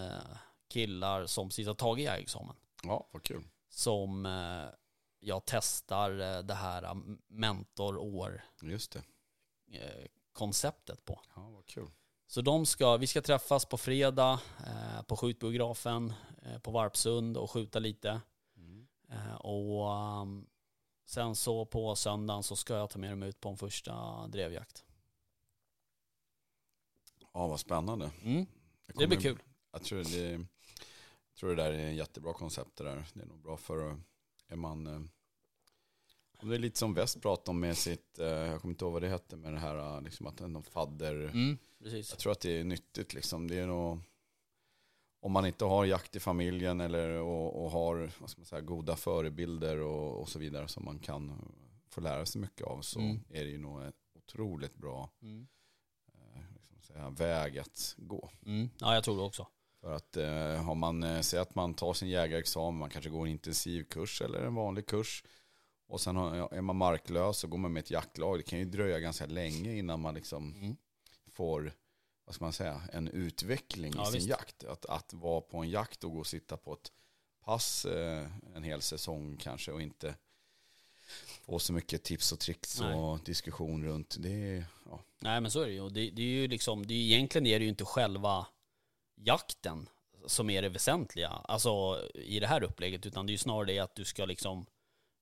killar 0.67 1.25
som 1.25 1.49
precis 1.49 1.67
har 1.67 1.73
tagit 1.73 2.05
jägarexamen. 2.05 2.55
Ja, 2.83 3.07
vad 3.11 3.23
kul. 3.23 3.43
Som 3.69 4.25
jag 5.19 5.41
testar 5.45 6.09
det 6.43 6.53
här 6.53 6.93
mentorår 7.27 8.43
Just 8.61 8.91
det. 8.91 9.03
konceptet 10.31 11.05
på. 11.05 11.19
Ja, 11.35 11.49
vad 11.49 11.65
kul. 11.65 11.91
Så 12.27 12.41
de 12.41 12.65
ska, 12.65 12.97
vi 12.97 13.07
ska 13.07 13.21
träffas 13.21 13.65
på 13.65 13.77
fredag 13.77 14.39
på 15.07 15.17
skjutbiografen 15.17 16.13
på 16.61 16.71
Varpsund 16.71 17.37
och 17.37 17.51
skjuta 17.51 17.79
lite. 17.79 18.21
Mm. 18.57 18.87
Och 19.39 19.89
um, 20.21 20.47
sen 21.05 21.35
så 21.35 21.65
på 21.65 21.95
söndagen 21.95 22.43
så 22.43 22.55
ska 22.55 22.73
jag 22.75 22.89
ta 22.89 22.99
med 22.99 23.09
dem 23.09 23.23
ut 23.23 23.39
på 23.39 23.49
en 23.49 23.57
första 23.57 24.27
drevjakt. 24.27 24.83
Ja, 27.33 27.47
vad 27.47 27.59
spännande. 27.59 28.11
Mm, 28.23 28.45
det 28.87 29.07
blir 29.07 29.19
kul. 29.19 29.39
Jag 29.71 29.83
tror 29.83 30.03
det, 30.03 30.31
jag 30.31 31.35
tror 31.39 31.49
det 31.49 31.55
där 31.55 31.71
är 31.73 31.77
en 31.79 31.95
jättebra 31.95 32.33
koncept 32.33 32.75
det 32.75 32.83
där. 32.83 33.05
Det 33.13 33.21
är 33.21 33.25
nog 33.25 33.41
bra 33.41 33.57
för, 33.57 33.99
är 34.47 34.55
man, 34.55 34.87
eh, 34.87 35.01
om 36.37 36.49
det 36.49 36.55
är 36.55 36.59
lite 36.59 36.79
som 36.79 36.93
West 36.93 37.21
pratade 37.21 37.49
om 37.51 37.59
med 37.59 37.77
sitt, 37.77 38.19
eh, 38.19 38.25
jag 38.27 38.61
kommer 38.61 38.73
inte 38.73 38.85
ihåg 38.85 38.93
vad 38.93 39.01
det 39.01 39.09
hette, 39.09 39.35
med 39.35 39.53
det 39.53 39.59
här 39.59 39.95
eh, 39.97 40.01
liksom 40.01 40.27
att 40.27 40.41
en 40.41 40.63
fadder, 40.63 41.13
Mm, 41.15 41.57
precis. 41.79 42.09
jag 42.09 42.19
tror 42.19 42.31
att 42.31 42.39
det 42.39 42.59
är 42.59 42.63
nyttigt 42.63 43.13
liksom. 43.13 43.47
Det 43.47 43.59
är 43.59 43.67
nog, 43.67 43.99
om 45.23 45.31
man 45.31 45.45
inte 45.45 45.65
har 45.65 45.85
jakt 45.85 46.15
i 46.15 46.19
familjen 46.19 46.81
eller 46.81 47.09
och, 47.09 47.63
och 47.63 47.71
har 47.71 48.11
vad 48.19 48.29
ska 48.29 48.39
man 48.39 48.45
säga, 48.45 48.61
goda 48.61 48.95
förebilder 48.95 49.79
och, 49.79 50.21
och 50.21 50.29
så 50.29 50.39
vidare 50.39 50.67
som 50.67 50.85
man 50.85 50.99
kan 50.99 51.31
få 51.89 52.01
lära 52.01 52.25
sig 52.25 52.41
mycket 52.41 52.67
av 52.67 52.81
så 52.81 52.99
Mm. 52.99 53.19
är 53.29 53.43
det 53.43 53.49
ju 53.49 53.57
nog 53.57 53.81
en 53.81 53.93
otroligt 54.15 54.75
bra 54.75 55.09
Mm. 55.21 55.47
liksom 56.53 56.81
säga, 56.81 57.09
väg 57.09 57.57
att 57.59 57.95
gå. 57.97 58.29
Mm. 58.45 58.69
Ja, 58.79 58.93
jag 58.93 59.03
tror 59.03 59.15
det 59.17 59.21
också. 59.23 59.47
För 59.81 59.91
att 59.95 60.17
eh, 60.17 60.63
har 60.63 60.75
man, 60.75 61.03
eh, 61.03 61.21
säg 61.21 61.39
att 61.39 61.55
man 61.55 61.73
tar 61.73 61.93
sin 61.93 62.09
jägarexamen, 62.09 62.79
man 62.79 62.89
kanske 62.89 63.09
går 63.09 63.25
en 63.25 63.31
intensiv 63.31 63.83
kurs 63.83 64.21
eller 64.21 64.39
en 64.45 64.55
vanlig 64.55 64.85
kurs. 64.85 65.23
Och 65.87 66.01
sen 66.01 66.15
har, 66.15 66.53
är 66.53 66.61
man 66.61 66.75
marklös 66.75 67.43
och 67.43 67.49
går 67.49 67.57
man 67.57 67.73
med 67.73 67.79
ett 67.81 67.91
jaktlag. 67.91 68.39
Det 68.39 68.43
kan 68.43 68.59
ju 68.59 68.65
dröja 68.65 68.99
ganska 68.99 69.25
länge 69.25 69.75
innan 69.75 69.99
man 70.01 70.13
liksom 70.15 70.53
Mm. 70.55 70.75
får, 71.31 71.73
vad 72.25 72.35
ska 72.35 72.45
man 72.45 72.53
säga, 72.53 72.81
en 72.93 73.07
utveckling 73.07 73.93
Ja, 73.95 74.03
i 74.03 74.05
sin 74.05 74.13
visst. 74.13 74.27
jakt. 74.27 74.63
Att, 74.63 74.85
att 74.85 75.13
vara 75.13 75.41
på 75.41 75.57
en 75.57 75.69
jakt 75.69 76.03
och 76.03 76.11
gå 76.11 76.19
och 76.19 76.27
sitta 76.27 76.57
på 76.57 76.73
ett 76.73 76.91
pass 77.45 77.85
eh, 77.85 78.27
en 78.55 78.63
hel 78.63 78.81
säsong 78.81 79.37
kanske 79.37 79.71
och 79.71 79.81
inte 79.81 80.15
få 81.41 81.59
så 81.59 81.73
mycket 81.73 82.03
tips 82.03 82.31
och 82.31 82.39
tricks 82.39 82.79
Nej. 82.79 82.93
och 82.93 83.19
diskussion 83.19 83.83
runt. 83.85 84.15
Det 84.19 84.65
ja, 84.85 84.99
Nej 85.19 85.41
men 85.41 85.51
så 85.51 85.61
är 85.61 85.65
det 85.65 85.73
ju. 85.73 85.89
Det, 85.89 86.09
det 86.09 86.21
är 86.21 86.25
ju 86.25 86.47
liksom, 86.47 86.87
det 86.87 86.93
är, 86.93 86.97
egentligen 86.97 87.47
är 87.47 87.59
det 87.59 87.63
ju 87.63 87.69
inte 87.69 87.85
själva 87.85 88.47
jakten 89.15 89.89
som 90.27 90.49
är 90.49 90.61
det 90.61 90.69
väsentliga. 90.69 91.29
Alltså 91.29 92.01
i 92.13 92.39
det 92.39 92.47
här 92.47 92.63
upplägget. 92.63 93.05
Utan 93.05 93.25
det 93.25 93.29
är 93.29 93.33
ju 93.33 93.37
snarare 93.37 93.65
det 93.65 93.79
att 93.79 93.95
du 93.95 94.05
ska 94.05 94.25
liksom, 94.25 94.65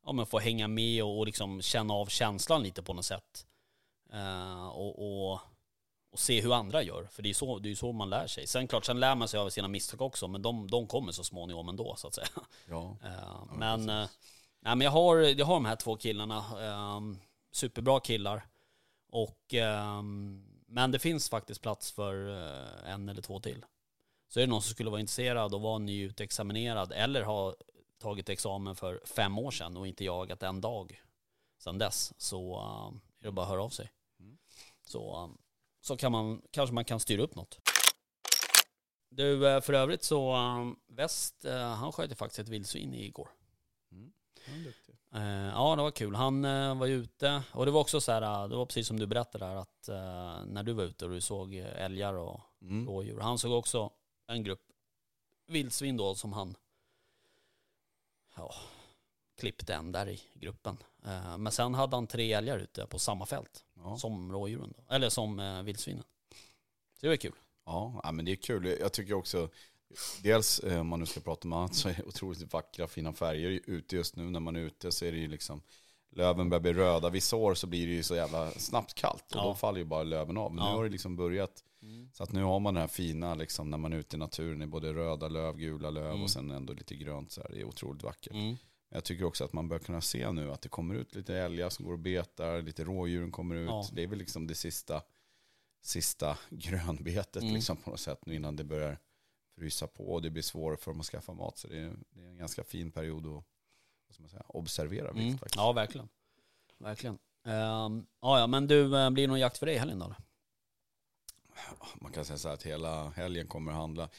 ja 0.06 0.12
men 0.12 0.26
få 0.26 0.40
hänga 0.40 0.68
med 0.68 1.04
och, 1.04 1.20
och 1.20 1.26
liksom 1.26 1.62
känna 1.62 1.94
av 1.94 2.06
känslan 2.06 2.64
lite 2.64 2.84
på 2.84 2.94
något 2.94 3.06
sätt. 3.06 3.46
Eh, 4.14 4.68
och, 4.68 5.32
och, 5.32 5.40
och 6.12 6.20
se 6.20 6.42
hur 6.42 6.54
andra 6.54 6.84
gör. 6.84 7.08
För 7.12 7.24
det 7.24 7.30
är 7.30 7.34
så, 7.34 7.60
det 7.60 7.68
är 7.68 7.70
ju 7.70 7.76
så 7.76 7.92
man 7.92 8.10
lär 8.10 8.28
sig. 8.28 8.48
Sen 8.48 8.68
klart, 8.68 8.86
sen 8.86 9.00
lär 9.00 9.16
man 9.16 9.28
sig 9.28 9.40
av 9.40 9.50
sina 9.50 9.68
misstag 9.68 10.02
också. 10.02 10.28
Men 10.28 10.42
de, 10.42 10.68
de 10.68 10.88
kommer 10.88 11.12
så 11.12 11.24
småningom 11.24 11.70
ändå 11.70 11.96
så 11.96 12.08
att 12.08 12.14
säga. 12.14 12.28
ja, 12.70 12.98
Eh, 13.04 13.44
men, 13.58 13.90
eh, 13.90 14.08
nej, 14.60 14.76
men 14.76 14.82
jag, 14.82 14.92
har, 14.92 15.18
jag 15.18 15.46
har 15.46 15.54
de 15.54 15.66
här 15.66 15.76
två 15.76 15.96
killarna. 15.98 16.38
eh, 16.38 17.02
superbra 17.52 18.00
killar. 18.00 18.46
Och, 19.10 19.54
ehm, 19.54 20.48
men 20.68 20.92
det 20.92 21.00
finns 21.00 21.30
faktiskt 21.30 21.62
plats 21.62 21.92
för 21.92 22.30
eh, 22.84 22.92
en 22.94 23.10
eller 23.10 23.22
två 23.22 23.40
till. 23.40 23.66
Så 24.30 24.40
är 24.40 24.44
det 24.44 24.50
någon 24.50 24.62
som 24.62 24.72
skulle 24.74 24.90
vara 24.90 25.00
intresserad 25.02 25.54
och 25.54 25.62
vara 25.62 25.78
nyutexaminerad 25.78 26.92
eller 26.92 27.24
ha 27.24 27.54
tagit 28.00 28.30
examen 28.30 28.76
för 28.76 29.02
fem 29.06 29.38
år 29.40 29.52
sedan 29.52 29.78
och 29.78 29.88
inte 29.88 30.04
jagat 30.04 30.44
en 30.44 30.62
dag 30.62 31.02
sedan 31.58 31.78
dess 31.78 32.14
så 32.18 32.56
eh, 32.56 32.98
är 33.20 33.26
det 33.26 33.32
bara 33.32 33.44
att 33.46 33.50
höra 33.52 33.64
av 33.64 33.70
sig. 33.70 33.92
Mm. 34.20 34.38
Så, 34.86 35.24
eh, 35.24 35.30
så 35.82 35.98
kan 35.98 36.12
man, 36.12 36.42
kanske 36.52 36.74
man 36.74 36.86
kan 36.86 37.00
styra 37.00 37.22
upp 37.22 37.36
något. 37.36 37.60
Du, 39.10 39.48
eh, 39.50 39.62
för 39.62 39.74
övrigt 39.74 40.04
så, 40.04 40.36
um, 40.36 40.80
West, 40.88 41.46
eh, 41.46 41.74
han 41.74 41.92
sköt 41.92 42.12
ju 42.12 42.16
faktiskt 42.16 42.40
ett 42.40 42.50
vildsvin 42.50 42.94
igår. 42.94 43.30
Mm. 43.92 44.14
Ja. 45.12 45.18
Eh, 45.20 45.76
det 45.76 45.82
var 45.84 45.92
kul. 45.92 46.16
Han 46.16 46.46
eh, 46.46 46.78
var 46.78 46.86
ju 46.86 46.96
ute 46.96 47.44
och 47.52 47.66
det 47.66 47.72
var 47.72 47.82
också 47.82 48.02
så 48.02 48.12
här, 48.12 48.22
eh, 48.22 48.50
det 48.50 48.56
var 48.56 48.66
precis 48.66 48.88
som 48.88 49.00
du 49.00 49.08
berättade 49.08 49.46
där 49.46 49.56
att 49.56 49.88
eh, 49.90 50.46
när 50.46 50.64
du 50.64 50.74
var 50.74 50.84
ute 50.84 51.06
och 51.06 51.12
du 51.12 51.22
såg 51.22 51.56
eh, 51.56 51.84
älgar 51.86 52.14
och 52.14 52.42
Mm. 52.62 52.88
rådjur. 52.88 53.20
Han 53.20 53.38
såg 53.38 53.52
också 53.52 53.92
en 54.28 54.44
grupp 54.44 54.62
vildsvin 55.48 55.98
då 55.98 56.16
som 56.16 56.34
han 56.34 56.56
ja, 58.36 58.54
klippte 59.42 59.74
en 59.74 59.92
där 59.92 60.10
i 60.10 60.22
gruppen. 60.34 60.78
Eh, 61.06 61.38
men 61.38 61.52
sen 61.52 61.74
hade 61.74 61.96
han 61.98 62.08
tre 62.08 62.34
älgar 62.34 62.58
ute 62.58 62.86
på 62.86 63.00
samma 63.00 63.26
fält 63.26 63.66
Ja. 63.76 63.98
som 63.98 64.32
rådjuren, 64.32 64.74
då. 64.78 64.96
eller 64.96 65.10
som 65.10 65.40
eh, 65.40 65.64
vildsvinen. 65.64 66.04
Så 67.00 67.06
det 67.06 67.08
var 67.08 67.16
kul. 67.16 67.34
Ja, 67.66 68.12
men 68.14 68.26
det 68.26 68.32
är 68.32 68.36
kul. 68.36 68.66
Jag 68.80 68.94
tycker 68.94 69.14
också, 69.14 69.50
dels 70.24 70.60
eh, 70.60 70.80
om 70.82 70.88
man 70.88 71.00
nu 71.00 71.06
ska 71.06 71.20
prata 71.20 71.48
om 71.48 71.54
annat 71.54 71.76
så 71.76 71.90
är 71.90 71.94
det 71.94 72.04
otroligt 72.04 72.54
vackra 72.54 72.88
fina 72.88 73.14
färger 73.14 73.60
ute 73.66 73.96
just 73.96 74.16
nu. 74.16 74.24
När 74.30 74.40
man 74.40 74.56
är 74.56 74.60
ute 74.60 74.92
så 74.92 75.06
är 75.06 75.12
det 75.12 75.18
ju 75.18 75.28
liksom, 75.28 75.62
löven 76.12 76.50
börjar 76.50 76.62
bli 76.62 76.74
röda. 76.74 77.10
Vissa 77.10 77.36
år 77.36 77.54
så 77.54 77.68
blir 77.68 77.88
det 77.88 77.94
ju 77.94 78.04
så 78.04 78.16
jävla 78.16 78.52
snabbt 78.52 78.94
kallt 78.94 79.24
och 79.36 79.42
Ja. 79.42 79.44
då 79.44 79.56
faller 79.56 79.80
ju 79.80 79.86
bara 79.86 80.04
löven 80.04 80.38
av. 80.38 80.54
Men 80.54 80.64
Ja. 80.66 80.72
nu 80.72 80.78
har 80.78 80.84
det 80.84 80.90
liksom 80.90 81.16
börjat, 81.16 81.64
så 82.14 82.24
att 82.24 82.32
nu 82.32 82.44
har 82.44 82.60
man 82.60 82.74
den 82.74 82.82
här 82.82 82.88
fina 82.88 83.36
liksom 83.36 83.70
när 83.70 83.78
man 83.78 83.94
är 83.94 83.98
ute 83.98 84.16
i 84.16 84.20
naturen, 84.20 84.62
i 84.62 84.68
både 84.68 84.94
röda 84.94 85.28
löv, 85.28 85.58
gula 85.58 85.90
löv 85.90 86.10
Mm. 86.12 86.24
och 86.24 86.30
sen 86.30 86.52
ändå 86.52 86.74
lite 86.74 86.96
grönt 86.96 87.32
så 87.32 87.42
här. 87.42 87.50
Det 87.50 87.60
är 87.62 87.64
otroligt 87.66 88.04
vackert. 88.04 88.34
Mm. 88.34 88.58
Jag 88.94 89.04
tycker 89.04 89.26
också 89.26 89.44
att 89.44 89.54
man 89.54 89.68
bör 89.70 89.80
kunna 89.80 90.02
se 90.02 90.32
nu 90.32 90.52
att 90.52 90.62
det 90.62 90.70
kommer 90.70 90.96
ut 90.96 91.16
lite 91.16 91.36
älgar 91.38 91.70
som 91.70 91.86
går 91.86 91.94
och 91.94 92.00
betar, 92.00 92.62
lite 92.62 92.84
rådjuren 92.84 93.32
kommer 93.32 93.56
ut. 93.56 93.70
Ja. 93.70 93.86
Det 93.94 94.04
är 94.04 94.08
väl 94.08 94.20
liksom 94.20 94.48
det 94.48 94.56
sista, 94.56 95.04
sista 95.82 96.38
grönbetet 96.50 97.44
Mm. 97.44 97.54
liksom 97.56 97.78
på 97.78 97.90
något 97.90 98.00
sätt 98.00 98.26
nu 98.26 98.36
innan 98.36 98.56
det 98.56 98.64
börjar 98.64 98.98
frysa 99.56 99.88
på 99.88 100.14
och 100.14 100.22
det 100.22 100.30
blir 100.30 100.44
svårare 100.44 100.78
för 100.78 100.92
dem 100.92 101.00
att 101.00 101.06
skaffa 101.06 101.34
mat. 101.34 101.58
Så 101.58 101.68
det 101.68 101.78
är, 101.78 101.96
det 102.10 102.22
är 102.24 102.28
en 102.30 102.38
ganska 102.38 102.64
fin 102.64 102.92
period 102.92 103.26
att 103.26 104.20
vad 104.20 104.30
säga, 104.30 104.44
observera 104.48 105.12
vilt 105.12 105.26
Mm. 105.26 105.38
faktiskt. 105.38 105.56
Ja, 105.56 105.72
verkligen. 105.74 106.10
Verkligen. 106.78 107.18
Um, 107.44 108.06
ja, 108.22 108.40
ja, 108.40 108.48
men 108.48 108.68
du, 108.68 108.98
eh, 108.98 109.10
blir 109.10 109.24
det 109.24 109.28
någon 109.28 109.40
jakt 109.40 109.58
för 109.58 109.66
dig 109.66 109.76
i 109.76 109.78
helgen 109.78 110.00
då? 110.00 110.16
Man 111.96 112.12
kan 112.12 112.26
säga 112.26 112.38
så 112.38 112.48
här 112.48 112.56
att 112.56 112.64
hela 112.64 113.10
helgen 113.10 113.48
kommer 113.48 113.72
att 113.72 113.78
handla 113.78 114.10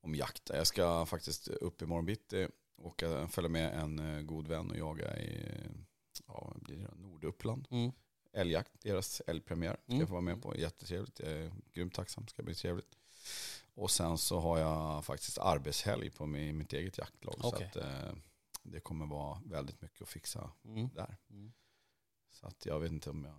om 0.00 0.14
jakt. 0.14 0.50
Jag 0.54 0.66
ska 0.66 1.06
faktiskt 1.06 1.48
upp 1.48 1.82
i 1.82 1.86
morgon 1.86 2.06
bitti 2.06 2.48
och 2.78 3.02
eh, 3.02 3.28
följa 3.28 3.48
med 3.50 3.74
en 3.78 3.98
eh, 3.98 4.20
god 4.22 4.48
vän 4.48 4.70
och 4.70 4.76
jaga 4.76 5.18
i 5.18 5.50
ja, 6.26 6.52
blir 6.60 6.76
det, 6.76 6.94
Norduppland. 6.94 7.68
Mm. 7.70 7.92
älgjakt, 8.32 8.72
deras 8.82 9.20
älgpremiär. 9.26 9.76
Ska 9.82 9.92
Mm. 9.92 10.00
jag 10.00 10.08
få 10.08 10.12
vara 10.14 10.22
med 10.22 10.42
på. 10.42 10.56
Jättetrevligt. 10.56 11.20
Jag 11.20 11.32
är 11.32 11.52
grymt 11.72 11.94
tacksam. 11.94 12.28
Ska 12.28 12.42
bli 12.42 12.54
trevligt. 12.54 12.96
Och 13.74 13.90
sen 13.90 14.18
så 14.18 14.38
har 14.40 14.58
jag 14.58 15.04
faktiskt 15.04 15.38
arbetshelg 15.38 16.10
på 16.10 16.24
mi- 16.24 16.52
mitt 16.52 16.72
eget 16.72 16.98
jaktlag. 16.98 17.34
Okej. 17.38 17.70
Så 17.72 17.78
att, 17.80 17.84
eh, 17.86 18.12
det 18.62 18.80
kommer 18.80 19.06
vara 19.06 19.42
väldigt 19.44 19.82
mycket 19.82 20.02
att 20.02 20.08
fixa 20.08 20.50
Mm. 20.64 20.88
där. 20.94 21.16
Mm. 21.30 21.52
Så 22.30 22.46
att 22.46 22.66
jag 22.66 22.80
vet 22.80 22.92
inte 22.92 23.10
om 23.10 23.24
jag 23.24 23.38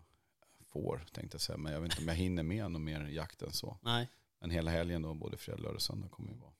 får, 0.68 1.06
tänkte 1.12 1.36
jag 1.36 1.42
säga. 1.42 1.58
Men 1.58 1.74
jag 1.74 1.82
vet 1.82 1.92
inte 1.92 2.02
om 2.02 2.08
jag 2.08 2.16
hinner 2.16 2.44
med 2.44 2.72
någon 2.72 2.84
mer 2.84 3.02
jakt 3.08 3.42
än 3.42 3.52
så. 3.54 3.78
Nej, 3.82 4.10
Men 4.40 4.50
hela 4.52 4.72
helgen 4.72 5.02
då, 5.02 5.14
både 5.14 5.38
fredag, 5.38 5.58
lördag 5.62 5.76
och 5.76 5.82
söndag 5.82 6.08
kommer 6.10 6.32
ju 6.32 6.38
vara 6.38 6.52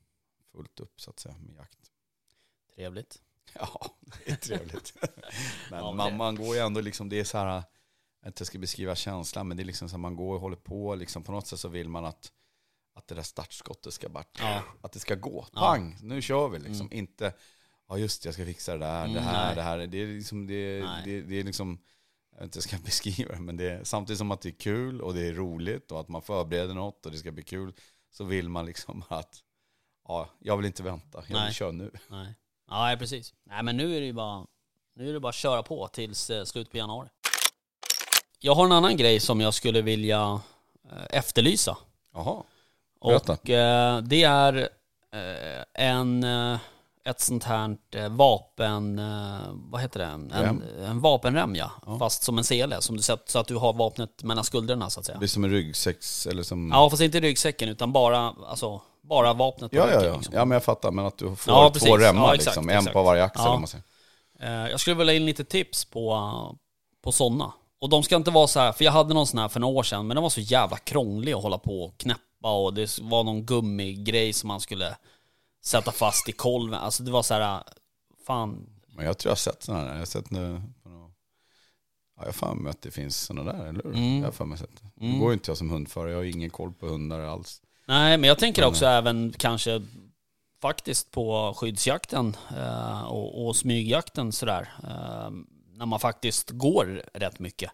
fullt 0.52 0.80
upp 0.80 1.02
så 1.02 1.10
att 1.10 1.20
säga 1.20 1.36
med 1.38 1.56
jakt. 1.56 1.89
Trevligt. 2.80 3.22
Ja, 3.54 3.86
det 4.26 4.32
är 4.32 4.36
trevligt. 4.36 4.94
men 5.70 5.80
Ja, 5.80 5.88
men 5.92 5.96
man, 5.98 6.12
det- 6.12 6.18
man 6.18 6.36
går 6.36 6.56
ju 6.56 6.62
ändå 6.62 6.82
liksom, 6.82 7.10
det 7.10 7.20
är 7.20 7.24
så 7.24 7.38
här, 7.38 7.64
inte 8.26 8.42
jag 8.42 8.48
ska 8.48 8.60
beskriva 8.60 8.96
känslan, 8.96 9.48
men 9.48 9.58
det 9.58 9.64
är 9.64 9.66
liksom 9.66 9.90
så 9.90 9.94
här, 9.94 10.00
man 10.00 10.16
går 10.16 10.36
och 10.36 10.42
håller 10.42 10.56
på, 10.58 10.96
liksom 10.96 11.24
på 11.24 11.32
något 11.32 11.48
sätt 11.48 11.60
så 11.60 11.68
vill 11.70 11.90
man 11.90 12.06
att, 12.06 12.32
att 12.96 13.08
det 13.08 13.16
där 13.16 13.22
startskottet 13.24 13.94
ska 13.94 14.10
bara, 14.10 14.24
Ja. 14.40 14.64
att 14.82 14.92
det 14.92 15.00
ska 15.00 15.16
gå. 15.16 15.48
Ja. 15.54 15.60
Pang, 15.60 15.98
nu 16.02 16.22
kör 16.22 16.50
vi 16.50 16.60
liksom. 16.60 16.86
Mm. 16.88 16.98
Inte, 16.98 17.34
ja 17.88 17.98
just 17.98 18.24
det, 18.24 18.28
jag 18.28 18.34
ska 18.34 18.46
fixa 18.46 18.72
det 18.74 18.80
där, 18.86 19.04
det 19.08 19.12
Mm, 19.12 19.24
här, 19.24 19.46
nej. 19.46 19.56
det 19.56 19.62
här. 19.62 19.78
Det 19.88 19.98
är 19.98 20.08
liksom, 20.08 20.48
det, 20.48 20.84
Nej. 20.84 21.02
det, 21.06 21.22
det 21.22 21.36
är 21.40 21.44
liksom, 21.44 21.80
jag 22.32 22.38
vet 22.40 22.44
inte 22.46 22.58
hur 22.58 22.60
jag 22.60 22.64
ska 22.64 22.78
beskriva 22.86 23.34
det, 23.34 23.42
men 23.42 23.58
det 23.58 23.70
är, 23.72 23.84
samtidigt 23.84 24.18
som 24.18 24.32
att 24.32 24.42
det 24.42 24.50
är 24.50 24.60
kul 24.60 25.02
och 25.02 25.14
det 25.14 25.28
är 25.28 25.34
roligt 25.34 25.92
och 25.92 26.00
att 26.00 26.08
man 26.10 26.22
förbereder 26.22 26.74
något 26.74 27.06
och 27.06 27.12
det 27.12 27.18
ska 27.18 27.32
bli 27.32 27.44
kul, 27.44 27.74
så 28.12 28.24
vill 28.24 28.50
man 28.50 28.66
liksom 28.66 29.04
att 29.10 29.44
ja, 30.08 30.30
jag 30.40 30.58
vill 30.58 30.66
inte 30.66 30.84
vänta, 30.84 31.24
jag 31.28 31.36
Nej. 31.36 31.46
vill 31.46 31.54
köra 31.56 31.72
nu. 31.72 31.92
Nej. 32.10 32.36
Ja, 32.70 32.96
precis. 33.00 33.34
Nej, 33.44 33.64
men 33.64 33.78
nu 33.78 33.96
är 33.96 34.00
det 34.00 34.06
ju 34.06 34.14
bara, 34.14 34.46
nu 34.96 35.10
är 35.10 35.14
det 35.14 35.20
bara 35.20 35.30
att 35.30 35.36
köra 35.36 35.64
på 35.64 35.88
tills 35.88 36.30
eh, 36.30 36.44
slut 36.44 36.72
på 36.72 36.78
januari. 36.78 37.10
Jag 38.40 38.56
har 38.56 38.66
en 38.66 38.72
annan 38.72 38.98
grej 38.98 39.20
som 39.20 39.42
jag 39.42 39.54
skulle 39.54 39.82
vilja 39.82 40.42
eh, 40.92 41.18
efterlysa. 41.18 41.78
Jaha, 42.14 42.44
Berätta. 43.02 43.34
Och 43.34 43.50
eh, 43.50 44.02
det 44.02 44.24
är 44.24 44.70
eh, 45.14 45.86
en, 45.88 46.24
eh, 46.24 46.58
ett 47.06 47.20
sånt 47.22 47.44
här 47.44 47.78
vapen, 48.10 49.00
eh, 49.00 49.40
vad 49.54 49.82
heter 49.82 50.00
det? 50.00 50.06
En, 50.06 50.32
Rem. 50.36 50.64
en 50.80 51.00
vapenrem 51.00 51.56
ja. 51.56 51.72
Ja. 51.86 52.00
Fast 52.00 52.24
som 52.24 52.38
en 52.38 52.44
sele, 52.44 52.82
som 52.82 52.98
du 52.98 53.04
sätter, 53.04 53.32
så 53.32 53.40
att 53.40 53.48
du 53.48 53.56
har 53.56 53.74
vapnet 53.74 54.24
mellan 54.24 54.44
skuldrorna 54.44 54.90
så 54.90 55.00
att 55.00 55.06
säga. 55.06 55.18
det 55.18 55.26
är 55.26 55.28
som 55.28 55.44
en 55.44 55.50
ryggsäcks 55.50 56.28
eller 56.28 56.44
som... 56.44 56.70
Ja, 56.74 56.90
fast 56.90 57.02
inte 57.02 57.20
ryggsäcken 57.20 57.70
utan 57.70 57.92
bara, 57.94 58.36
alltså, 58.48 58.82
bara 59.10 59.34
vapnet 59.34 59.74
ja, 59.74 59.92
ja, 59.92 60.04
ja. 60.06 60.16
liksom. 60.16 60.34
ja, 60.36 60.46
men 60.46 60.56
jag 60.56 60.64
fattar, 60.64 60.92
men 60.92 61.06
att 61.06 61.18
du 61.18 61.36
får 61.36 61.54
Ja, 61.54 61.70
två 61.70 61.98
remmar 61.98 62.22
Ja, 62.22 62.36
exakt, 62.36 62.48
liksom, 62.58 62.70
en 62.70 62.78
exakt. 62.78 62.94
på 62.94 63.04
varje 63.04 63.24
axel 63.24 63.46
Ja. 63.46 63.54
om 63.54 63.62
man 63.62 63.68
säger. 63.68 63.84
Eh, 64.40 64.72
Jag 64.72 64.80
skulle 64.80 64.96
vilja 64.96 65.14
in 65.14 65.26
lite 65.26 65.44
tips 65.44 65.86
på, 65.86 66.56
på 67.02 67.12
sådana. 67.12 67.54
Och 67.82 67.90
de 67.90 68.04
ska 68.04 68.16
inte 68.16 68.32
vara 68.32 68.48
så 68.48 68.60
här, 68.60 68.72
för 68.72 68.86
jag 68.86 68.92
hade 68.92 69.14
någon 69.14 69.28
sån 69.28 69.40
här 69.40 69.48
för 69.48 69.60
några 69.60 69.76
år 69.80 69.84
sedan, 69.84 70.08
men 70.08 70.16
den 70.16 70.22
var 70.24 70.30
så 70.30 70.42
jävla 70.42 70.78
krånglig 70.78 71.34
att 71.34 71.42
hålla 71.44 71.58
på 71.58 71.82
och 71.84 71.98
knäppa 71.98 72.52
och 72.52 72.74
det 72.74 73.00
var 73.02 73.24
någon 73.24 73.46
gummigrej 73.46 74.34
som 74.34 74.48
man 74.48 74.60
skulle 74.62 74.96
sätta 75.66 75.92
fast 75.92 76.30
i 76.30 76.32
kolven. 76.32 76.80
Alltså 76.80 77.04
det 77.04 77.12
var 77.12 77.24
så 77.24 77.34
här, 77.34 77.64
fan. 78.28 78.70
Men 78.88 79.06
jag 79.06 79.18
tror 79.18 79.30
jag 79.30 79.32
har 79.32 79.38
sett 79.38 79.64
sådana 79.64 79.84
där. 79.84 79.92
Jag 79.92 79.98
har 80.00 80.06
sett 80.06 80.32
nu 80.32 80.62
på. 80.84 80.90
Ja, 82.20 82.26
jag 82.26 82.48
har 82.48 82.56
mig 82.56 82.70
att 82.70 82.82
det 82.82 82.92
finns 82.92 83.18
sådana 83.18 83.54
där, 83.54 83.66
eller 83.66 83.84
hur? 83.84 83.94
Mm. 83.94 84.18
Jag 84.18 84.26
har 84.28 84.32
för 84.32 84.46
mig 84.46 84.58
sett 84.58 84.70
det. 84.82 85.06
Mm. 85.06 85.20
går 85.20 85.30
ju 85.30 85.34
inte 85.34 85.50
jag 85.52 85.58
som 85.58 85.70
hundförare, 85.70 86.12
jag 86.12 86.18
har 86.18 86.24
ingen 86.24 86.50
koll 86.50 86.74
på 86.74 86.86
hundar 86.88 87.20
alls. 87.20 87.62
Nej, 87.90 88.18
men 88.18 88.28
jag 88.28 88.40
tänker 88.40 88.62
Men, 88.62 88.70
också 88.70 88.86
även 88.86 89.34
kanske 89.38 89.82
faktiskt 90.62 91.12
på 91.12 91.54
skyddsjakten 91.58 92.36
eh, 92.58 93.04
och, 93.04 93.48
och 93.48 93.56
smygjakten 93.56 94.32
sådär. 94.32 94.74
Eh, 94.84 95.30
när 95.74 95.86
man 95.86 96.00
faktiskt 96.00 96.50
går 96.50 97.04
rätt 97.14 97.40
mycket. 97.40 97.72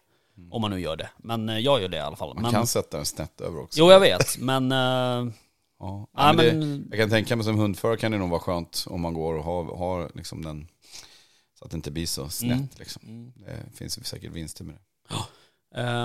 Om 0.50 0.60
man 0.60 0.70
nu 0.70 0.80
gör 0.80 0.96
det. 0.96 1.10
Men 1.16 1.48
eh, 1.48 1.58
jag 1.58 1.82
gör 1.82 1.88
det 1.88 1.96
i 1.96 2.00
alla 2.00 2.16
fall. 2.16 2.34
Man 2.34 2.42
men, 2.42 2.52
kan 2.52 2.66
sätta 2.66 2.96
den 2.96 3.06
snett 3.06 3.40
över 3.40 3.60
också. 3.60 3.80
Jo, 3.80 3.90
jag 3.90 4.00
vet. 4.00 4.38
Men... 4.38 4.72
Eh, 4.72 5.32
Ja. 5.78 6.08
ja, 6.12 6.26
Ja, 6.26 6.32
men 6.32 6.44
det, 6.46 6.66
men 6.66 6.86
jag 6.90 7.00
kan 7.00 7.10
tänka 7.10 7.36
mig 7.36 7.44
som 7.44 7.58
hundförare 7.58 7.96
kan 7.96 8.12
det 8.12 8.18
nog 8.18 8.30
vara 8.30 8.40
skönt 8.40 8.84
om 8.86 9.00
man 9.00 9.14
går 9.14 9.34
och 9.34 9.44
har, 9.44 9.76
har 9.76 10.10
liksom 10.14 10.44
den, 10.44 10.68
så 11.58 11.64
att 11.64 11.70
det 11.70 11.74
inte 11.74 11.90
blir 11.90 12.06
så 12.06 12.28
snett. 12.28 12.52
Mm. 12.52 12.68
Liksom. 12.78 13.02
Mm. 13.06 13.32
Det 13.36 13.76
finns 13.76 14.06
säkert 14.06 14.32
vinster 14.32 14.64
med 14.64 14.74
det. 14.74 15.14
Eh, 15.14 15.22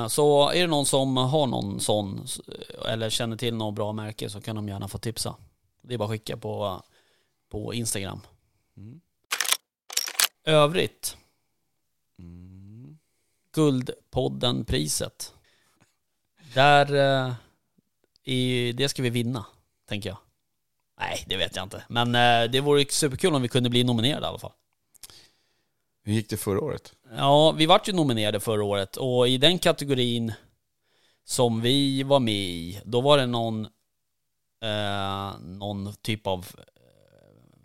Så 0.09 0.49
är 0.49 0.61
det 0.61 0.67
någon 0.67 0.85
som 0.85 1.17
har 1.17 1.47
någon 1.47 1.79
sån 1.79 2.27
eller 2.89 3.09
känner 3.09 3.37
till 3.37 3.55
något 3.55 3.75
bra 3.75 3.93
märke 3.93 4.29
så 4.29 4.41
kan 4.41 4.55
de 4.55 4.67
gärna 4.67 4.87
få 4.87 4.97
tipsa. 4.97 5.35
Det 5.81 5.93
är 5.93 5.97
bara 5.97 6.05
att 6.05 6.11
skicka 6.11 6.37
på, 6.37 6.83
på 7.49 7.73
Instagram. 7.73 8.21
Mm. 8.77 9.01
Övrigt, 10.43 11.17
Mm. 12.21 12.97
Guldpodden-priset. 13.53 15.33
Där, 16.53 16.95
eh, 16.95 17.33
i, 18.23 18.71
det 18.71 18.89
ska 18.89 19.01
vi 19.01 19.09
vinna, 19.09 19.45
tänker 19.89 20.09
jag. 20.09 20.17
Nej, 20.99 21.23
det 21.27 21.37
vet 21.37 21.55
jag 21.55 21.65
inte. 21.65 21.83
Men 21.89 22.15
eh, 22.15 22.51
det 22.51 22.61
vore 22.61 22.85
superkul 22.89 23.35
om 23.35 23.41
vi 23.41 23.47
kunde 23.47 23.69
bli 23.69 23.83
nominerade 23.83 24.25
i 24.25 24.29
alla 24.29 24.39
fall. 24.39 24.51
Hur 26.03 26.13
gick 26.13 26.29
det 26.29 26.37
förra 26.37 26.61
året? 26.61 26.93
Ja, 27.17 27.51
vi 27.51 27.65
vart 27.65 27.89
ju 27.89 27.93
nominerade 27.93 28.39
förra 28.39 28.63
året 28.63 28.97
och 28.97 29.27
i 29.27 29.37
den 29.37 29.59
kategorin 29.59 30.33
som 31.23 31.61
vi 31.61 32.03
var 32.03 32.19
med 32.19 32.33
i, 32.33 32.81
då 32.85 33.01
var 33.01 33.17
det 33.17 33.25
någon, 33.25 33.65
eh, 34.63 35.39
någon 35.39 35.93
typ 36.01 36.27
av, 36.27 36.47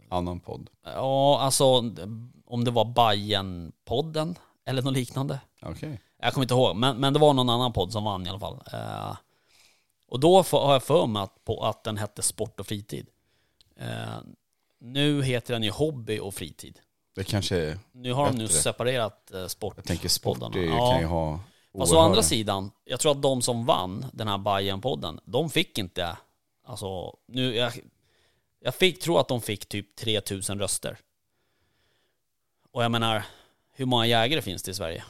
Annan 0.08 0.40
podd? 0.40 0.70
ja 0.84 1.38
alltså 1.40 1.64
om 2.46 2.64
det 2.64 2.70
var 2.70 2.84
Bajen-podden 2.84 4.34
eller 4.64 4.82
något 4.82 4.92
liknande. 4.94 5.40
Okej. 5.62 6.00
Jag 6.18 6.32
kommer 6.32 6.44
inte 6.44 6.54
ihåg, 6.54 6.76
men, 6.76 6.96
men 6.96 7.12
det 7.12 7.18
var 7.18 7.34
någon 7.34 7.50
annan 7.50 7.72
podd 7.72 7.92
som 7.92 8.04
vann 8.04 8.26
i 8.26 8.28
alla 8.28 8.40
fall. 8.40 8.62
Eh, 8.72 9.16
och 10.08 10.20
då 10.20 10.42
har 10.42 10.72
jag 10.72 10.82
för 10.82 11.06
mig 11.06 11.22
att, 11.22 11.44
på, 11.44 11.64
att 11.64 11.84
den 11.84 11.96
hette 11.96 12.22
Sport 12.22 12.60
och 12.60 12.66
fritid. 12.66 13.06
Eh, 13.76 14.18
nu 14.80 15.22
heter 15.22 15.54
den 15.54 15.62
ju 15.62 15.70
Hobby 15.70 16.18
och 16.18 16.34
fritid. 16.34 16.80
Det 17.16 17.24
kanske 17.24 17.56
är, 17.56 17.78
Nu 17.92 18.12
har 18.12 18.26
de 18.26 18.36
nu 18.36 18.44
Bättre. 18.44 18.58
separerat 18.58 19.30
eh, 19.30 19.46
sport. 19.46 19.72
jag 19.76 19.84
tänker 19.84 20.08
sport 20.08 20.38
poddarna. 20.38 20.54
det 20.54 20.66
kan 20.68 21.00
ju 21.00 21.06
ha 21.06 21.40
Fast 21.78 21.92
å 21.92 21.98
andra 21.98 22.22
sidan, 22.22 22.70
jag 22.84 23.00
tror 23.00 23.12
att 23.12 23.22
de 23.22 23.42
som 23.42 23.66
vann 23.66 24.06
den 24.12 24.28
här 24.28 24.38
Bajen-podden, 24.38 25.20
de 25.24 25.50
fick 25.50 25.78
inte, 25.78 26.16
alltså, 26.64 27.16
nu, 27.28 27.54
jag, 27.56 27.72
jag 28.60 28.74
fick, 28.74 29.00
tror 29.00 29.20
att 29.20 29.28
de 29.28 29.40
fick 29.40 29.68
typ 29.68 29.96
3000 29.96 30.58
röster. 30.58 30.98
Och 32.72 32.84
jag 32.84 32.90
menar, 32.90 33.24
hur 33.72 33.86
många 33.86 34.06
jägare 34.06 34.42
finns 34.42 34.62
det 34.62 34.70
i 34.70 34.74
Sverige? 34.74 35.04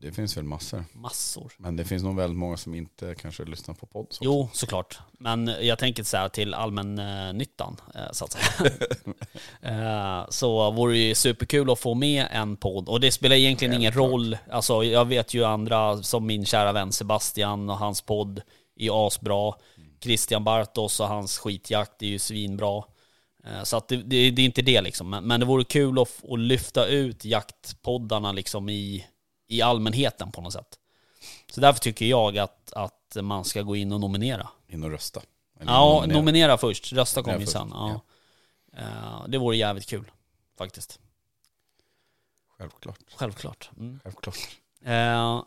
Det 0.00 0.12
finns 0.12 0.36
väl 0.36 0.44
massor. 0.44 0.84
Massor. 0.92 1.52
Men 1.56 1.76
det 1.76 1.84
finns 1.84 2.02
nog 2.02 2.16
väldigt 2.16 2.38
många 2.38 2.56
som 2.56 2.74
inte 2.74 3.14
kanske 3.14 3.44
lyssnar 3.44 3.74
på 3.74 3.86
podd. 3.86 4.06
Så. 4.10 4.24
Jo, 4.24 4.48
såklart. 4.52 4.98
Men 5.12 5.50
jag 5.60 5.78
tänker 5.78 6.02
så 6.02 6.16
här 6.16 6.28
till 6.28 6.54
allmännyttan, 6.54 7.76
eh, 7.94 8.12
så 8.12 8.24
att 8.24 8.32
säga. 8.32 8.70
Eh, 9.62 10.26
så 10.28 10.70
vore 10.70 10.92
det 10.92 10.98
ju 10.98 11.14
superkul 11.14 11.70
att 11.70 11.78
få 11.78 11.94
med 11.94 12.26
en 12.30 12.56
podd. 12.56 12.88
Och 12.88 13.00
det 13.00 13.12
spelar 13.12 13.36
egentligen 13.36 13.74
ingen 13.74 13.92
roll. 13.92 14.36
Alltså, 14.50 14.84
jag 14.84 15.04
vet 15.04 15.34
ju 15.34 15.44
andra, 15.44 16.02
som 16.02 16.26
min 16.26 16.44
kära 16.44 16.72
vän 16.72 16.92
Sebastian 16.92 17.70
och 17.70 17.78
hans 17.78 18.02
podd 18.02 18.42
är 18.76 19.06
asbra. 19.06 19.54
Christian 20.02 20.44
Bartos 20.44 21.00
och 21.00 21.08
hans 21.08 21.38
skitjakt 21.38 22.02
är 22.02 22.06
ju 22.06 22.18
svinbra. 22.18 22.82
Eh, 23.44 23.62
Så 23.62 23.76
att 23.76 23.88
det, 23.88 23.96
det, 23.96 24.30
det 24.30 24.42
är 24.42 24.46
inte 24.46 24.62
det 24.62 24.80
liksom. 24.80 25.10
Men, 25.10 25.24
men 25.26 25.40
det 25.40 25.46
vore 25.46 25.64
kul 25.64 25.98
att, 25.98 26.24
att 26.30 26.38
lyfta 26.38 26.86
ut 26.86 27.24
jaktpoddarna 27.24 28.32
liksom 28.32 28.68
i, 28.68 29.06
i 29.48 29.62
allmänheten 29.62 30.32
på 30.32 30.40
något 30.40 30.52
sätt. 30.52 30.78
Så 31.50 31.60
därför 31.60 31.80
tycker 31.80 32.06
jag 32.06 32.38
att, 32.38 32.72
att 32.72 33.16
man 33.22 33.44
ska 33.44 33.62
gå 33.62 33.76
in 33.76 33.92
och 33.92 34.00
nominera. 34.00 34.48
In 34.66 34.84
och 34.84 34.90
rösta. 34.90 35.22
Eller 35.60 35.72
Ja, 35.72 35.94
nominera. 35.94 36.18
nominera 36.18 36.58
först. 36.58 36.92
Rösta 36.92 37.22
kommer 37.22 37.40
ju 37.40 37.46
sen. 37.46 37.68
först, 37.68 37.74
Ja. 37.74 38.00
Eh, 38.82 39.28
Det 39.28 39.38
vore 39.38 39.56
jävligt 39.56 39.86
kul, 39.86 40.10
faktiskt. 40.58 41.00
Självklart. 42.58 42.98
Självklart. 43.16 43.70
Mm. 43.76 44.00
Självklart. 44.04 44.36
Eh, 44.84 45.42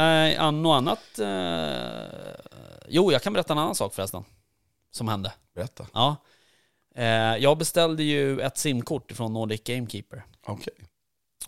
eh, 0.00 0.52
något 0.52 0.76
annat? 0.76 1.18
Eh, 1.18 2.34
jo, 2.88 3.12
jag 3.12 3.22
kan 3.22 3.32
berätta 3.32 3.52
en 3.52 3.58
annan 3.58 3.74
sak 3.74 3.94
förresten. 3.94 4.24
Som 4.90 5.08
hände. 5.08 5.32
Berätta. 5.54 5.86
Ja. 5.94 6.16
Eh, 6.94 7.04
jag 7.36 7.58
beställde 7.58 8.02
ju 8.02 8.40
ett 8.40 8.58
simkort 8.58 9.12
från 9.12 9.32
Nordic 9.32 9.62
Gamekeeper. 9.64 10.22
Okej. 10.46 10.74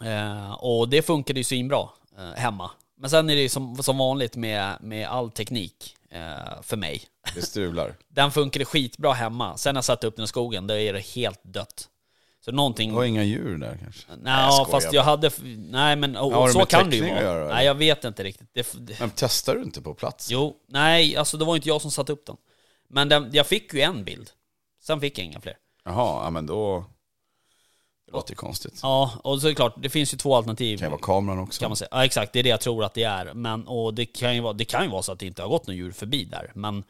Eh, 0.04 0.52
och 0.52 0.88
det 0.88 1.02
funkade 1.02 1.40
ju 1.40 1.44
svinbra 1.44 1.88
eh, 2.18 2.40
hemma. 2.40 2.70
Men 3.00 3.10
sen 3.10 3.30
är 3.30 3.34
det 3.34 3.42
ju 3.42 3.48
som, 3.48 3.82
som 3.82 3.98
vanligt 3.98 4.36
med, 4.36 4.76
med 4.80 5.08
all 5.08 5.30
teknik 5.30 5.96
eh, 6.10 6.62
för 6.62 6.76
mig. 6.76 7.02
Det 7.34 7.42
strular. 7.42 7.94
Den 8.08 8.30
funkade 8.30 8.64
skitbra 8.64 9.12
hemma. 9.12 9.56
Sen 9.56 9.74
när 9.74 9.78
jag 9.78 9.84
satte 9.84 10.06
upp 10.06 10.16
den 10.16 10.24
i 10.24 10.28
skogen, 10.28 10.66
då 10.66 10.74
är 10.74 10.92
det 10.92 11.00
helt 11.00 11.40
dött. 11.42 11.88
Så 12.44 12.52
någonting... 12.52 12.90
Du 12.90 12.96
har 12.96 13.04
inga 13.04 13.22
djur 13.22 13.58
där 13.58 13.78
kanske? 13.82 14.06
Nej, 14.22 14.44
jag 14.44 14.54
skojar 14.54 14.70
fast 14.70 14.92
jag 14.92 15.02
hade... 15.02 15.30
Nej 15.56 15.96
men 15.96 16.16
och, 16.16 16.32
har 16.32 16.46
det 16.46 16.52
så 16.52 16.66
kan 16.66 16.90
det 16.90 16.96
ju 16.96 17.08
vara. 17.08 17.22
göra, 17.22 17.54
nej 17.54 17.66
jag 17.66 17.74
vet 17.74 18.04
inte 18.04 18.24
riktigt. 18.24 18.48
Det, 18.52 18.66
det, 18.78 19.00
Men 19.00 19.10
testar 19.14 19.54
du 19.54 19.62
inte 19.62 19.82
på 19.82 19.94
plats? 19.94 20.30
jo, 20.30 20.56
nej 20.68 21.16
alltså 21.16 21.36
det 21.36 21.44
var 21.44 21.56
inte 21.56 21.68
jag 21.68 21.82
som 21.82 21.90
satte 21.90 22.12
upp 22.12 22.26
den. 22.26 22.36
Men 22.88 23.08
den, 23.08 23.30
jag 23.32 23.46
fick 23.46 23.74
ju 23.74 23.80
en 23.80 24.04
bild. 24.04 24.30
Sen 24.82 25.00
fick 25.00 25.18
jag 25.18 25.24
inga 25.24 25.40
fler. 25.40 25.56
Jaha, 25.84 26.24
ja, 26.24 26.30
men 26.30 26.46
då... 26.46 26.84
Det 28.10 28.16
låter 28.16 28.34
konstigt. 28.34 28.80
Ja, 28.82 29.12
och 29.24 29.40
så 29.40 29.46
är 29.46 29.50
det 29.50 29.54
klart, 29.54 29.74
det 29.76 29.88
finns 29.88 30.14
ju 30.14 30.18
två 30.18 30.36
alternativ. 30.36 30.76
Det 30.78 30.80
kan 30.80 30.86
ju 30.86 30.90
vara 30.90 31.00
kameran 31.00 31.38
också. 31.38 31.60
Kan 31.60 31.70
man 31.70 31.76
säga. 31.76 31.88
Ja 31.90 32.04
exakt, 32.04 32.32
det 32.32 32.38
är 32.38 32.42
det 32.42 32.48
jag 32.48 32.60
tror 32.60 32.84
att 32.84 32.94
det 32.94 33.02
är. 33.02 33.34
Men, 33.34 33.66
och 33.68 33.94
det 33.94 34.06
kan 34.06 34.34
ju 34.34 34.40
vara, 34.40 34.52
det 34.52 34.64
kan 34.64 34.84
ju 34.84 34.90
vara 34.90 35.02
så 35.02 35.12
att 35.12 35.18
det 35.18 35.26
inte 35.26 35.42
har 35.42 35.48
gått 35.48 35.66
något 35.66 35.76
djur 35.76 35.92
förbi 35.92 36.24
där. 36.24 36.52
Men, 36.54 36.84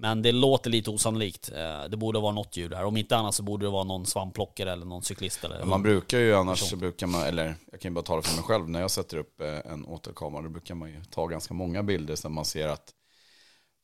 men 0.00 0.22
det 0.22 0.32
låter 0.32 0.70
lite 0.70 0.90
osannolikt. 0.90 1.50
Eh, 1.56 1.88
Det 1.90 1.96
borde 1.96 2.18
vara 2.20 2.32
något 2.32 2.56
djur 2.56 2.68
där. 2.68 2.84
Om 2.84 2.96
inte 2.96 3.16
annat 3.16 3.34
så 3.34 3.42
borde 3.42 3.66
det 3.66 3.70
vara 3.70 3.84
någon 3.84 4.06
svampplockare 4.06 4.72
eller 4.72 4.86
någon 4.86 5.02
cyklist 5.02 5.44
eller 5.44 5.64
Man 5.64 5.82
brukar 5.82 6.18
ju 6.18 6.34
annars, 6.36 6.58
så 6.58 6.76
brukar 6.76 7.06
man, 7.06 7.22
eller 7.22 7.54
jag 7.72 7.80
kan 7.80 7.90
ju 7.90 7.94
bara 7.94 8.04
tala 8.04 8.22
för 8.22 8.36
mig 8.36 8.44
själv, 8.44 8.68
när 8.68 8.80
jag 8.80 8.90
sätter 8.90 9.16
upp 9.16 9.40
eh, 9.40 9.72
en 9.72 9.84
återkamera 9.86 10.42
då 10.42 10.48
brukar 10.48 10.74
man 10.74 10.88
ju 10.90 11.02
ta 11.10 11.26
ganska 11.26 11.54
många 11.54 11.82
bilder 11.82 12.16
så 12.16 12.28
man 12.28 12.44
ser 12.44 12.68
att 12.68 12.92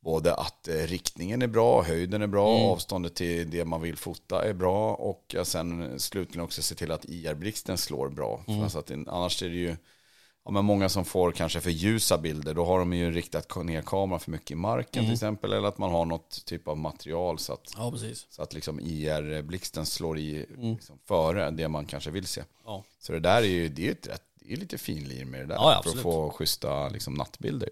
både 0.05 0.34
att 0.34 0.68
eh, 0.68 0.74
riktningen 0.74 1.42
är 1.42 1.46
bra, 1.46 1.82
höjden 1.82 2.22
är 2.22 2.26
bra, 2.26 2.57
Mm. 2.57 2.68
avståndet 2.70 3.14
till 3.14 3.50
det 3.50 3.64
man 3.64 3.80
vill 3.80 3.96
fota 3.96 4.44
är 4.44 4.52
bra 4.52 4.94
och 4.94 5.34
eh, 5.34 5.44
sen 5.44 6.00
slutligen 6.00 6.44
också 6.44 6.62
se 6.62 6.74
till 6.74 6.90
att 6.92 7.05
IR-blixten 7.05 7.76
slår 7.76 8.09
bra. 8.09 8.44
Mm. 8.48 8.62
Alltså 8.62 8.78
att 8.78 8.90
annars 8.90 9.42
är 9.42 9.48
det 9.48 9.55
ju 9.57 9.76
ja, 10.44 10.50
men 10.50 10.64
många 10.64 10.88
som 10.88 11.05
får 11.05 11.32
kanske 11.32 11.61
för 11.61 11.70
ljusa 11.70 12.18
bilder, 12.18 12.55
då 12.55 12.64
har 12.64 12.78
de 12.78 12.92
ju 12.92 13.11
riktat 13.12 13.64
ner 13.64 13.82
kameran 13.82 14.20
för 14.20 14.30
mycket 14.30 14.50
i 14.50 14.55
marken 14.55 14.98
Mm. 15.00 15.07
till 15.11 15.14
exempel, 15.14 15.52
eller 15.52 15.68
att 15.68 15.78
man 15.78 15.90
har 15.90 16.05
något 16.05 16.44
typ 16.44 16.68
av 16.68 16.76
material 16.76 17.38
så 17.38 17.52
att 17.52 17.72
Ja 17.76 17.92
så 18.30 18.42
att 18.42 18.55
liksom 18.55 18.80
IR-blixten 18.80 19.84
slår 19.86 20.18
i 20.18 20.46
Mm. 20.59 20.74
liksom 20.74 20.98
före 21.05 21.50
det 21.50 21.68
man 21.68 21.86
kanske 21.86 22.11
vill 22.11 22.26
se. 22.26 22.42
Ja. 22.64 22.84
Så 23.00 23.12
det 23.12 23.20
där 23.20 23.36
är 23.42 23.46
ju 23.46 23.68
det 23.68 23.88
är 23.88 23.92
ett 23.92 24.07
rätt, 24.09 24.22
det 24.34 24.52
är 24.52 24.57
lite 24.57 24.78
finlir 24.78 25.24
med 25.24 25.40
det 25.40 25.46
där. 25.46 25.55
Ja, 25.55 25.80
för 25.84 25.90
att 25.90 26.02
få 26.02 26.30
schyssta 26.30 26.88
liksom, 26.88 27.14
nattbilder. 27.14 27.68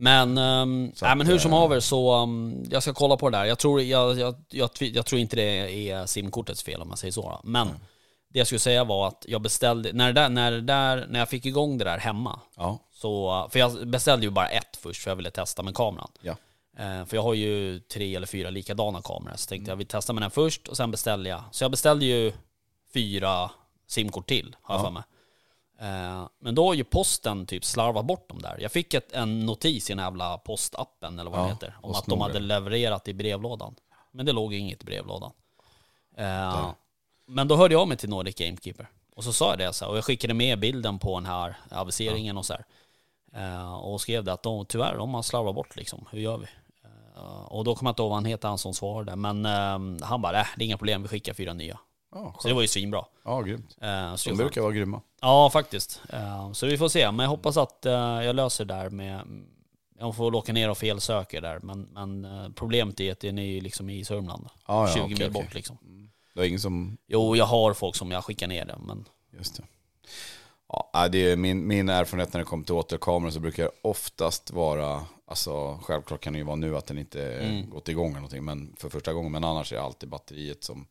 Men, 0.00 0.38
um, 0.38 0.92
Så 0.94 1.04
nej, 1.06 1.16
men 1.16 1.26
hur 1.26 1.38
som 1.38 1.52
eh, 1.52 1.58
haver 1.58 1.80
så, 1.80 2.22
um, 2.22 2.64
jag 2.70 2.82
ska 2.82 2.94
kolla 2.94 3.16
på 3.16 3.30
det 3.30 3.38
där. 3.38 3.44
Jag 3.44 3.58
tror, 3.58 3.82
jag, 3.82 4.18
jag, 4.18 4.34
jag, 4.50 4.70
jag 4.80 5.06
tror 5.06 5.20
inte 5.20 5.36
det 5.36 5.42
är 5.90 6.06
simkortets 6.06 6.62
fel 6.62 6.82
om 6.82 6.88
man 6.88 6.96
säger 6.96 7.12
så. 7.12 7.22
Då. 7.22 7.40
Men 7.44 7.68
det 8.28 8.38
jag 8.38 8.46
skulle 8.46 8.58
säga 8.58 8.84
var 8.84 9.08
att 9.08 9.24
jag 9.28 9.42
beställde, 9.42 9.92
när, 9.92 10.06
det 10.12 10.20
där, 10.20 10.28
när, 10.28 10.50
det 10.50 10.60
där, 10.60 11.06
när 11.10 11.18
jag 11.18 11.28
fick 11.28 11.46
igång 11.46 11.78
det 11.78 11.84
där 11.84 11.98
hemma, 11.98 12.40
Ja, 12.56 12.78
så, 12.92 13.48
för 13.50 13.58
jag 13.58 13.88
beställde 13.88 14.26
ju 14.26 14.30
bara 14.30 14.48
ett 14.48 14.76
först 14.76 15.02
för 15.02 15.10
jag 15.10 15.16
ville 15.16 15.30
testa 15.30 15.62
med 15.62 15.74
kameran. 15.74 16.10
Ja. 16.22 16.36
Eh, 16.78 17.04
för 17.04 17.16
jag 17.16 17.22
har 17.22 17.34
ju 17.34 17.80
tre 17.80 18.14
eller 18.16 18.26
fyra 18.26 18.50
likadana 18.50 19.02
kameror, 19.02 19.36
så 19.36 19.48
tänkte 19.48 19.70
jag 19.72 19.76
vi 19.76 19.84
testar 19.84 20.14
med 20.14 20.22
den 20.22 20.30
först 20.30 20.68
och 20.68 20.76
sen 20.76 20.90
beställde 20.90 21.28
jag. 21.30 21.42
Så 21.50 21.64
jag 21.64 21.70
beställde 21.70 22.04
ju 22.04 22.32
fyra 22.94 23.50
simkort 23.86 24.28
till, 24.28 24.56
har 24.62 24.74
jag 24.74 24.80
Ja. 24.80 24.84
för 24.86 24.92
mig. 24.92 25.02
Eh, 25.80 26.28
men 26.40 26.54
då 26.54 26.66
har 26.66 26.74
ju 26.74 26.84
posten 26.84 27.46
typ 27.46 27.64
slarvat 27.64 28.04
bort 28.04 28.28
dem 28.28 28.38
där. 28.42 28.58
Jag 28.60 28.72
fick 28.72 28.94
ett, 28.94 29.12
en 29.12 29.46
notis 29.46 29.90
i 29.90 29.94
den 29.94 30.04
jävla 30.04 30.38
postappen 30.38 31.18
eller 31.18 31.30
vad 31.30 31.40
Ja, 31.40 31.44
det 31.44 31.50
heter. 31.50 31.76
Om 31.82 31.90
att 31.90 32.06
de 32.06 32.20
hade 32.20 32.38
levererat 32.40 33.08
i 33.08 33.14
brevlådan. 33.14 33.74
Men 34.10 34.26
det 34.26 34.32
låg 34.32 34.54
inget 34.54 34.82
i 34.82 34.84
brevlådan. 34.84 35.32
Eh, 36.16 36.24
Där. 36.24 36.74
men 37.26 37.48
då 37.48 37.56
hörde 37.56 37.74
jag 37.74 37.88
mig 37.88 37.96
till 37.96 38.08
Nordic 38.08 38.34
Gamekeeper. 38.34 38.88
Och 39.16 39.24
så 39.24 39.32
sa 39.32 39.50
jag 39.50 39.58
det 39.58 39.72
så 39.72 39.84
här, 39.84 39.90
och 39.92 39.96
jag 39.96 40.04
skickade 40.04 40.34
med 40.34 40.58
bilden 40.60 40.98
på 40.98 41.14
den 41.14 41.26
här 41.26 41.56
aviseringen 41.70 42.36
och 42.38 42.46
så 42.46 42.52
här. 42.52 42.64
Eh, 43.32 43.74
och 43.74 44.00
skrev 44.00 44.24
det 44.24 44.32
att 44.32 44.42
de, 44.42 44.66
tyvärr, 44.66 44.96
de 44.96 45.14
har 45.14 45.22
slarvat 45.22 45.54
bort 45.54 45.76
liksom. 45.76 46.04
Hur 46.10 46.20
gör 46.20 46.38
vi? 46.38 46.46
Eh, 46.84 47.42
och 47.42 47.64
då 47.64 47.74
kommer 47.74 47.88
jag 47.88 47.92
inte 47.92 48.02
ihåg 48.02 48.08
vad 48.10 48.16
han 48.16 48.24
heter, 48.24 48.48
han 48.48 48.58
som 48.58 48.74
svarade. 48.74 49.16
Men 49.16 49.46
eh, 49.46 50.06
han 50.06 50.22
bara, 50.22 50.40
äh, 50.40 50.46
det 50.56 50.62
är 50.62 50.66
inga 50.66 50.78
problem, 50.78 51.02
vi 51.02 51.08
skickar 51.08 51.34
fyra 51.34 51.52
nya. 51.52 51.78
ja, 52.14 52.34
Så 52.40 52.48
det 52.48 52.54
var 52.54 52.62
ju 52.62 52.68
svinbra. 52.68 53.04
ja 53.24 53.40
grymt. 53.40 53.76
Eh, 53.80 54.14
så 54.14 54.30
De 54.30 54.36
brukar 54.36 54.60
vara 54.60 54.72
grymma. 54.72 55.00
Ja, 55.20 55.50
faktiskt. 55.50 56.00
Eh, 56.12 56.52
Så 56.52 56.66
vi 56.66 56.78
får 56.78 56.88
se. 56.88 57.10
Men 57.12 57.24
jag 57.24 57.30
hoppas 57.30 57.56
att 57.56 57.86
eh, 57.86 57.92
jag 57.92 58.36
löser 58.36 58.64
det 58.64 58.74
där 58.74 58.90
med... 58.90 59.20
Jag 60.00 60.16
får 60.16 60.34
åka 60.34 60.52
ner 60.52 60.70
och 60.70 60.78
felsöka 60.78 61.40
där. 61.40 61.58
Men, 61.62 61.80
men 61.92 62.24
eh, 62.24 62.48
problemet 62.54 63.00
är 63.00 63.12
att 63.12 63.20
den 63.20 63.38
är 63.38 63.60
liksom 63.60 63.90
i 63.90 64.04
Sörmland. 64.04 64.48
Ja, 64.66 64.88
ja, 64.88 64.94
20 64.94 65.02
okej, 65.02 65.16
mil 65.18 65.32
bort 65.32 65.54
liksom. 65.54 65.78
Det 66.34 66.40
är 66.40 66.44
ingen 66.44 66.60
som 66.60 66.96
Jo, 67.06 67.36
jag 67.36 67.44
har 67.44 67.74
folk 67.74 67.96
som 67.96 68.10
jag 68.10 68.24
skickar 68.24 68.46
ner 68.46 68.64
det. 68.64 68.78
Men 68.86 69.04
Just 69.38 69.56
det. 69.56 69.62
Ja, 70.68 70.90
nej, 70.94 71.10
det 71.10 71.18
är 71.32 71.36
min, 71.36 71.66
min 71.66 71.88
erfarenhet 71.88 72.32
när 72.32 72.40
det 72.40 72.44
kommer 72.46 72.64
till 72.64 72.74
återkameror 72.74 73.30
så 73.30 73.40
brukar 73.40 73.62
det 73.64 73.70
oftast 73.82 74.50
vara, 74.50 75.06
alltså 75.26 75.78
självklart 75.82 76.20
kan 76.20 76.32
det 76.32 76.38
ju 76.38 76.44
vara 76.44 76.56
nu 76.56 76.76
att 76.76 76.86
den 76.86 76.98
inte 76.98 77.34
Mm. 77.38 77.70
gått 77.70 77.88
igång 77.88 78.06
eller 78.10 78.16
någonting, 78.20 78.44
men 78.44 78.74
för 78.78 78.88
första 78.88 79.12
gången, 79.12 79.32
men 79.32 79.44
annars 79.44 79.72
är 79.72 79.76
det 79.76 79.82
alltid 79.82 80.08
batteriet 80.08 80.64
som, 80.64 80.86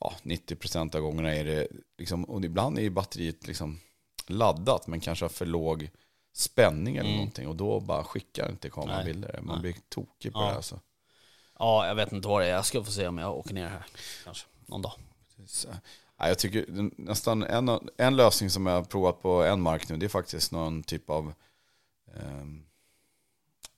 ja, 0.00 0.14
90% 0.22 0.96
av 0.96 1.00
gångerna 1.02 1.34
är 1.34 1.44
det 1.44 1.68
liksom, 1.98 2.24
och 2.24 2.44
ibland 2.44 2.78
är 2.78 2.82
ju 2.82 2.90
batteriet 2.90 3.46
liksom 3.46 3.80
laddat, 4.26 4.86
men 4.86 5.00
kanske 5.00 5.24
har 5.24 5.30
för 5.30 5.46
låg 5.46 5.90
spänning 6.32 6.96
eller 6.96 7.08
Mm. 7.08 7.18
någonting, 7.18 7.48
och 7.48 7.56
då 7.56 7.80
bara 7.80 8.04
skickar 8.04 8.50
inte 8.50 8.70
kameran 8.70 8.96
Nej. 8.96 9.04
bilder. 9.04 9.40
Man 9.42 9.54
Nej. 9.54 9.62
blir 9.62 9.82
tokig 9.88 10.32
på 10.32 10.38
Ja. 10.38 10.46
det 10.46 10.52
här. 10.54 10.60
Så. 10.60 10.80
ja, 11.58 11.86
jag 11.86 11.94
vet 11.94 12.12
inte 12.12 12.28
vad 12.28 12.40
det 12.42 12.46
är. 12.46 12.50
Jag 12.50 12.66
ska 12.66 12.84
få 12.84 12.90
se 12.92 13.06
om 13.06 13.18
jag 13.18 13.36
åker 13.36 13.54
ner 13.54 13.68
här. 13.68 13.86
Kanske 14.24 14.46
någon 14.66 14.82
dag. 14.82 14.92
Så, 15.46 15.68
ja, 16.18 16.28
jag 16.28 16.38
tycker 16.38 16.64
nästan 17.02 17.42
en, 17.42 17.80
en 17.96 18.16
lösning 18.16 18.50
som 18.50 18.66
jag 18.66 18.74
har 18.74 18.84
provat 18.84 19.22
på 19.22 19.42
en 19.44 19.60
mark 19.60 19.88
nu, 19.88 19.96
det 19.96 20.06
är 20.06 20.08
faktiskt 20.08 20.52
någon 20.52 20.82
typ 20.82 21.10
av 21.10 21.32
ehm, 22.14 22.62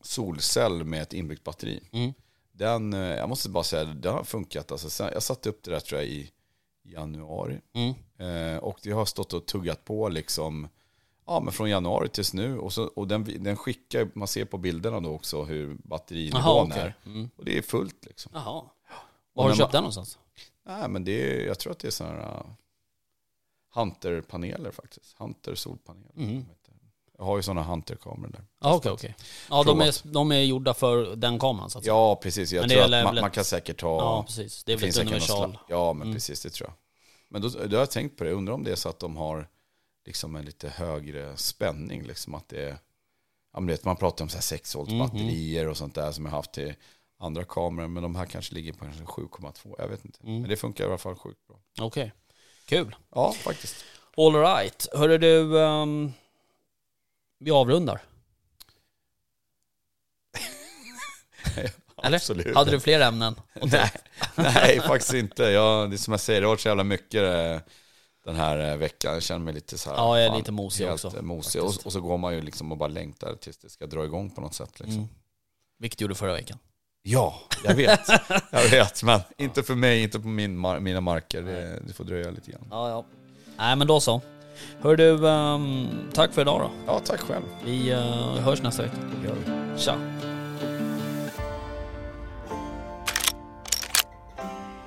solcell 0.01 0.84
med 0.84 1.03
ett 1.03 1.12
inbyggt 1.12 1.44
batteri. 1.44 1.80
Mm. 1.92 2.12
Den, 2.59 2.92
eh, 2.92 3.00
jag 3.00 3.28
måste 3.28 3.48
bara 3.48 3.64
säga, 3.64 3.84
det 3.84 4.09
har 4.11 4.24
funkat. 4.24 4.72
Alltså, 4.72 5.04
jag 5.04 5.22
satte 5.22 5.48
upp 5.48 5.62
det 5.62 5.70
där 5.70 5.80
tror 5.80 6.00
jag 6.00 6.11
i 6.11 6.30
januari. 6.82 7.61
Mm. 7.72 7.94
Eh, 8.18 8.59
och 8.59 8.78
det 8.82 8.90
har 8.90 9.04
stått 9.04 9.32
och 9.32 9.46
tuggat 9.46 9.84
på 9.84 10.09
liksom, 10.09 10.68
ja 11.26 11.40
men 11.40 11.52
från 11.52 11.70
januari 11.70 12.09
tills 12.09 12.34
nu. 12.34 12.59
Och, 12.59 12.72
så, 12.72 12.84
och 12.84 13.09
den, 13.09 13.42
den 13.44 13.56
skickar, 13.56 14.11
man 14.14 14.28
ser 14.28 14.44
på 14.44 14.59
bilderna 14.59 15.00
då 15.00 15.11
också 15.11 15.44
hur 15.44 15.76
batterinivån 15.84 16.40
Jaha, 16.40 16.62
okej. 16.62 16.80
är. 16.80 16.96
Mm. 17.06 17.30
Och 17.36 17.44
det 17.44 17.59
är 17.59 17.62
fullt 17.62 18.06
liksom. 18.06 18.32
Jaha. 18.34 18.64
Var 19.32 19.44
har 19.44 19.50
du 19.50 19.56
köpt 19.56 19.72
den 19.72 19.82
någonstans? 19.82 20.18
Nej, 20.66 20.88
men 20.88 21.04
det 21.04 21.12
är, 21.12 21.46
jag 21.46 21.59
tror 21.59 21.72
att 21.72 21.78
det 21.78 21.88
är 21.88 21.90
sådana 21.92 22.14
här 22.14 22.34
uh, 22.34 22.46
Hunter-paneler 23.74 24.70
faktiskt. 24.70 25.18
Hunter 25.18 25.54
solpaneler. 25.54 26.12
Mm. 26.16 26.46
Jag 27.18 27.24
har 27.24 27.36
ju 27.36 27.42
sådana 27.42 27.62
Hunter-kameror 27.62 28.32
där. 28.32 28.44
Ja, 28.60 28.74
okej, 28.74 28.92
okej. 28.92 29.14
Ja, 29.50 29.56
de 29.56 29.64
Provat. 29.78 30.04
är, 30.04 30.08
de 30.12 30.32
är 30.32 30.40
gjorda 30.40 30.74
för 30.74 31.16
den 31.16 31.38
kameran 31.38 31.70
så 31.70 31.78
att 31.78 31.84
säga. 31.84 31.94
Ja, 31.94 32.16
precis. 32.16 32.52
Jag 32.52 32.60
Men 32.60 32.68
det 32.68 32.74
tror 32.74 32.84
att 32.84 32.90
väl 32.90 33.04
man, 33.04 33.16
ett- 33.16 33.20
man 33.20 33.30
kan 33.30 33.44
säkert 33.44 33.80
ta... 33.80 33.96
Ja, 33.98 34.22
precis. 34.26 34.64
Det 34.64 34.72
är 34.72 34.76
väl 34.76 34.88
ett 34.88 34.94
säkert 34.94 35.04
någon 35.06 35.12
universal. 35.14 35.50
slapp- 35.50 35.64
Ja, 35.68 35.92
men 35.92 36.02
Mm. 36.02 36.14
precis, 36.14 36.42
det 36.42 36.50
tror 36.50 36.68
jag. 36.68 36.74
Men 37.28 37.42
då, 37.42 37.48
då 37.48 37.76
har 37.76 37.82
jag 37.82 37.90
tänkt 37.90 38.16
på 38.16 38.24
det. 38.24 38.30
Undrar 38.32 38.54
om 38.54 38.64
det 38.64 38.70
är 38.72 38.76
så 38.76 38.88
att 38.88 38.98
de 38.98 39.16
har 39.16 39.48
liksom 40.06 40.36
en 40.36 40.44
lite 40.44 40.68
högre 40.68 41.36
spänning. 41.36 42.02
Liksom 42.02 42.34
att 42.34 42.48
det 42.48 42.62
är, 42.62 42.78
ja, 43.52 43.60
men 43.60 43.66
det, 43.66 43.84
man 43.84 43.96
pratar 43.96 44.24
om 44.24 44.28
så 44.28 44.36
här 44.36 44.42
6 44.42 44.74
volt 44.74 44.88
Mhm. 44.90 44.98
batterier 44.98 45.68
och 45.68 45.76
sånt 45.76 45.94
där 45.94 46.12
som 46.12 46.24
jag 46.24 46.32
haft 46.32 46.52
till 46.52 46.74
andra 47.18 47.44
kameror. 47.44 47.88
Men 47.88 48.02
de 48.02 48.16
här 48.16 48.26
kanske 48.26 48.54
ligger 48.54 48.72
på 48.72 48.78
kanske 48.84 49.04
7,2. 49.04 49.74
Jag 49.78 49.88
vet 49.88 50.04
inte. 50.04 50.18
Mm. 50.22 50.40
Men 50.40 50.50
det 50.50 50.56
funkar 50.56 50.84
i 50.84 50.86
alla 50.88 50.98
fall 50.98 51.14
sjukt 51.16 51.46
bra. 51.46 51.56
Okej. 51.80 52.12
Kul. 52.66 52.96
Ja, 53.14 53.32
faktiskt. 53.32 53.84
All 54.16 54.34
right. 54.34 54.86
Hörru 54.92 55.18
du, 55.18 55.60
ehm, 55.62 56.12
vi 57.39 57.51
avrundar. 57.51 58.01
Eller? 62.03 62.16
Absolut. 62.16 62.57
Hade 62.57 62.70
du 62.70 62.80
fler 62.80 63.01
ämnen? 63.01 63.34
ta 63.34 63.43
Nej, 63.62 63.91
nej, 64.34 64.80
faktiskt 64.80 65.14
inte. 65.14 65.43
Jag, 65.43 65.91
det 65.91 65.97
är 65.97 65.99
som 65.99 66.12
jag 66.12 66.20
säger, 66.20 66.41
det 66.41 66.47
har 66.47 66.53
varit 66.53 66.61
så 66.61 66.68
jävla 66.68 66.84
mycket 66.84 67.22
eh, 67.22 67.61
den 68.24 68.36
här 68.36 68.70
eh, 68.70 68.76
veckan. 68.76 69.14
Jag 69.14 69.22
känner 69.22 69.45
mig 69.45 69.55
lite 69.55 69.78
så 69.78 69.91
här. 69.91 69.97
Ja, 69.97 70.16
jag 70.16 70.24
är 70.24 70.28
fan, 70.28 70.39
lite 70.39 70.53
mosig 70.53 70.91
också, 70.91 71.16
eh, 71.16 71.22
Mosig. 71.22 71.62
Och, 71.62 71.74
och 71.84 71.93
så 71.93 72.01
går 72.01 72.18
man 72.18 72.34
ju 72.34 72.41
liksom 72.41 72.72
och 72.72 72.78
bara 72.78 72.89
längtar 72.89 73.34
tills 73.34 73.59
det 73.59 73.70
ska 73.70 73.86
dra 73.86 74.05
igång 74.05 74.30
på 74.30 74.41
något 74.41 74.55
sätt. 74.55 74.80
Liksom. 74.80 74.97
Mm. 74.97 75.09
Vilket 75.78 76.01
gjorde 76.01 76.14
förra 76.14 76.32
veckan. 76.32 76.59
Ja, 77.03 77.41
jag 77.64 77.74
vet. 77.74 78.09
jag 78.51 78.70
vet, 78.70 79.03
men 79.03 79.20
inte 79.39 79.62
för 79.62 79.74
mig, 79.74 80.03
inte 80.03 80.20
på 80.20 80.28
min, 80.28 80.82
mina 80.82 81.01
marker. 81.01 81.43
Det, 81.43 81.82
det 81.86 81.93
får 81.93 82.05
dröja 82.05 82.30
lite 82.30 82.51
grann. 82.51 82.66
Ja, 82.70 82.89
ja. 82.89 83.05
Nej, 83.57 83.76
men 83.76 83.86
då 83.86 84.01
så. 84.01 84.20
Hör 84.80 84.96
du, 84.96 85.28
ehm, 85.28 85.86
tack 86.12 86.32
för 86.32 86.42
idag 86.42 86.61
då. 86.61 86.70
Ja, 86.86 87.00
tack 87.04 87.20
själv. 87.20 87.44
Vi 87.64 87.90
eh, 87.90 88.44
hörs 88.44 88.62
nästa 88.62 88.82
vecka. 88.82 88.96
Gör 89.24 89.34
vi. 89.34 89.78
Tja. 89.80 89.94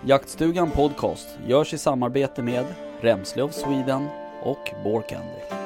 Jaktstugan 0.06 0.72
Podcast 0.72 1.28
görs 1.48 1.74
i 1.74 1.78
samarbete 1.78 2.42
med 2.44 2.66
Remsle 3.02 3.44
of 3.44 3.54
Sweden 3.54 4.08
och 4.44 4.72
Borkander. 4.84 5.61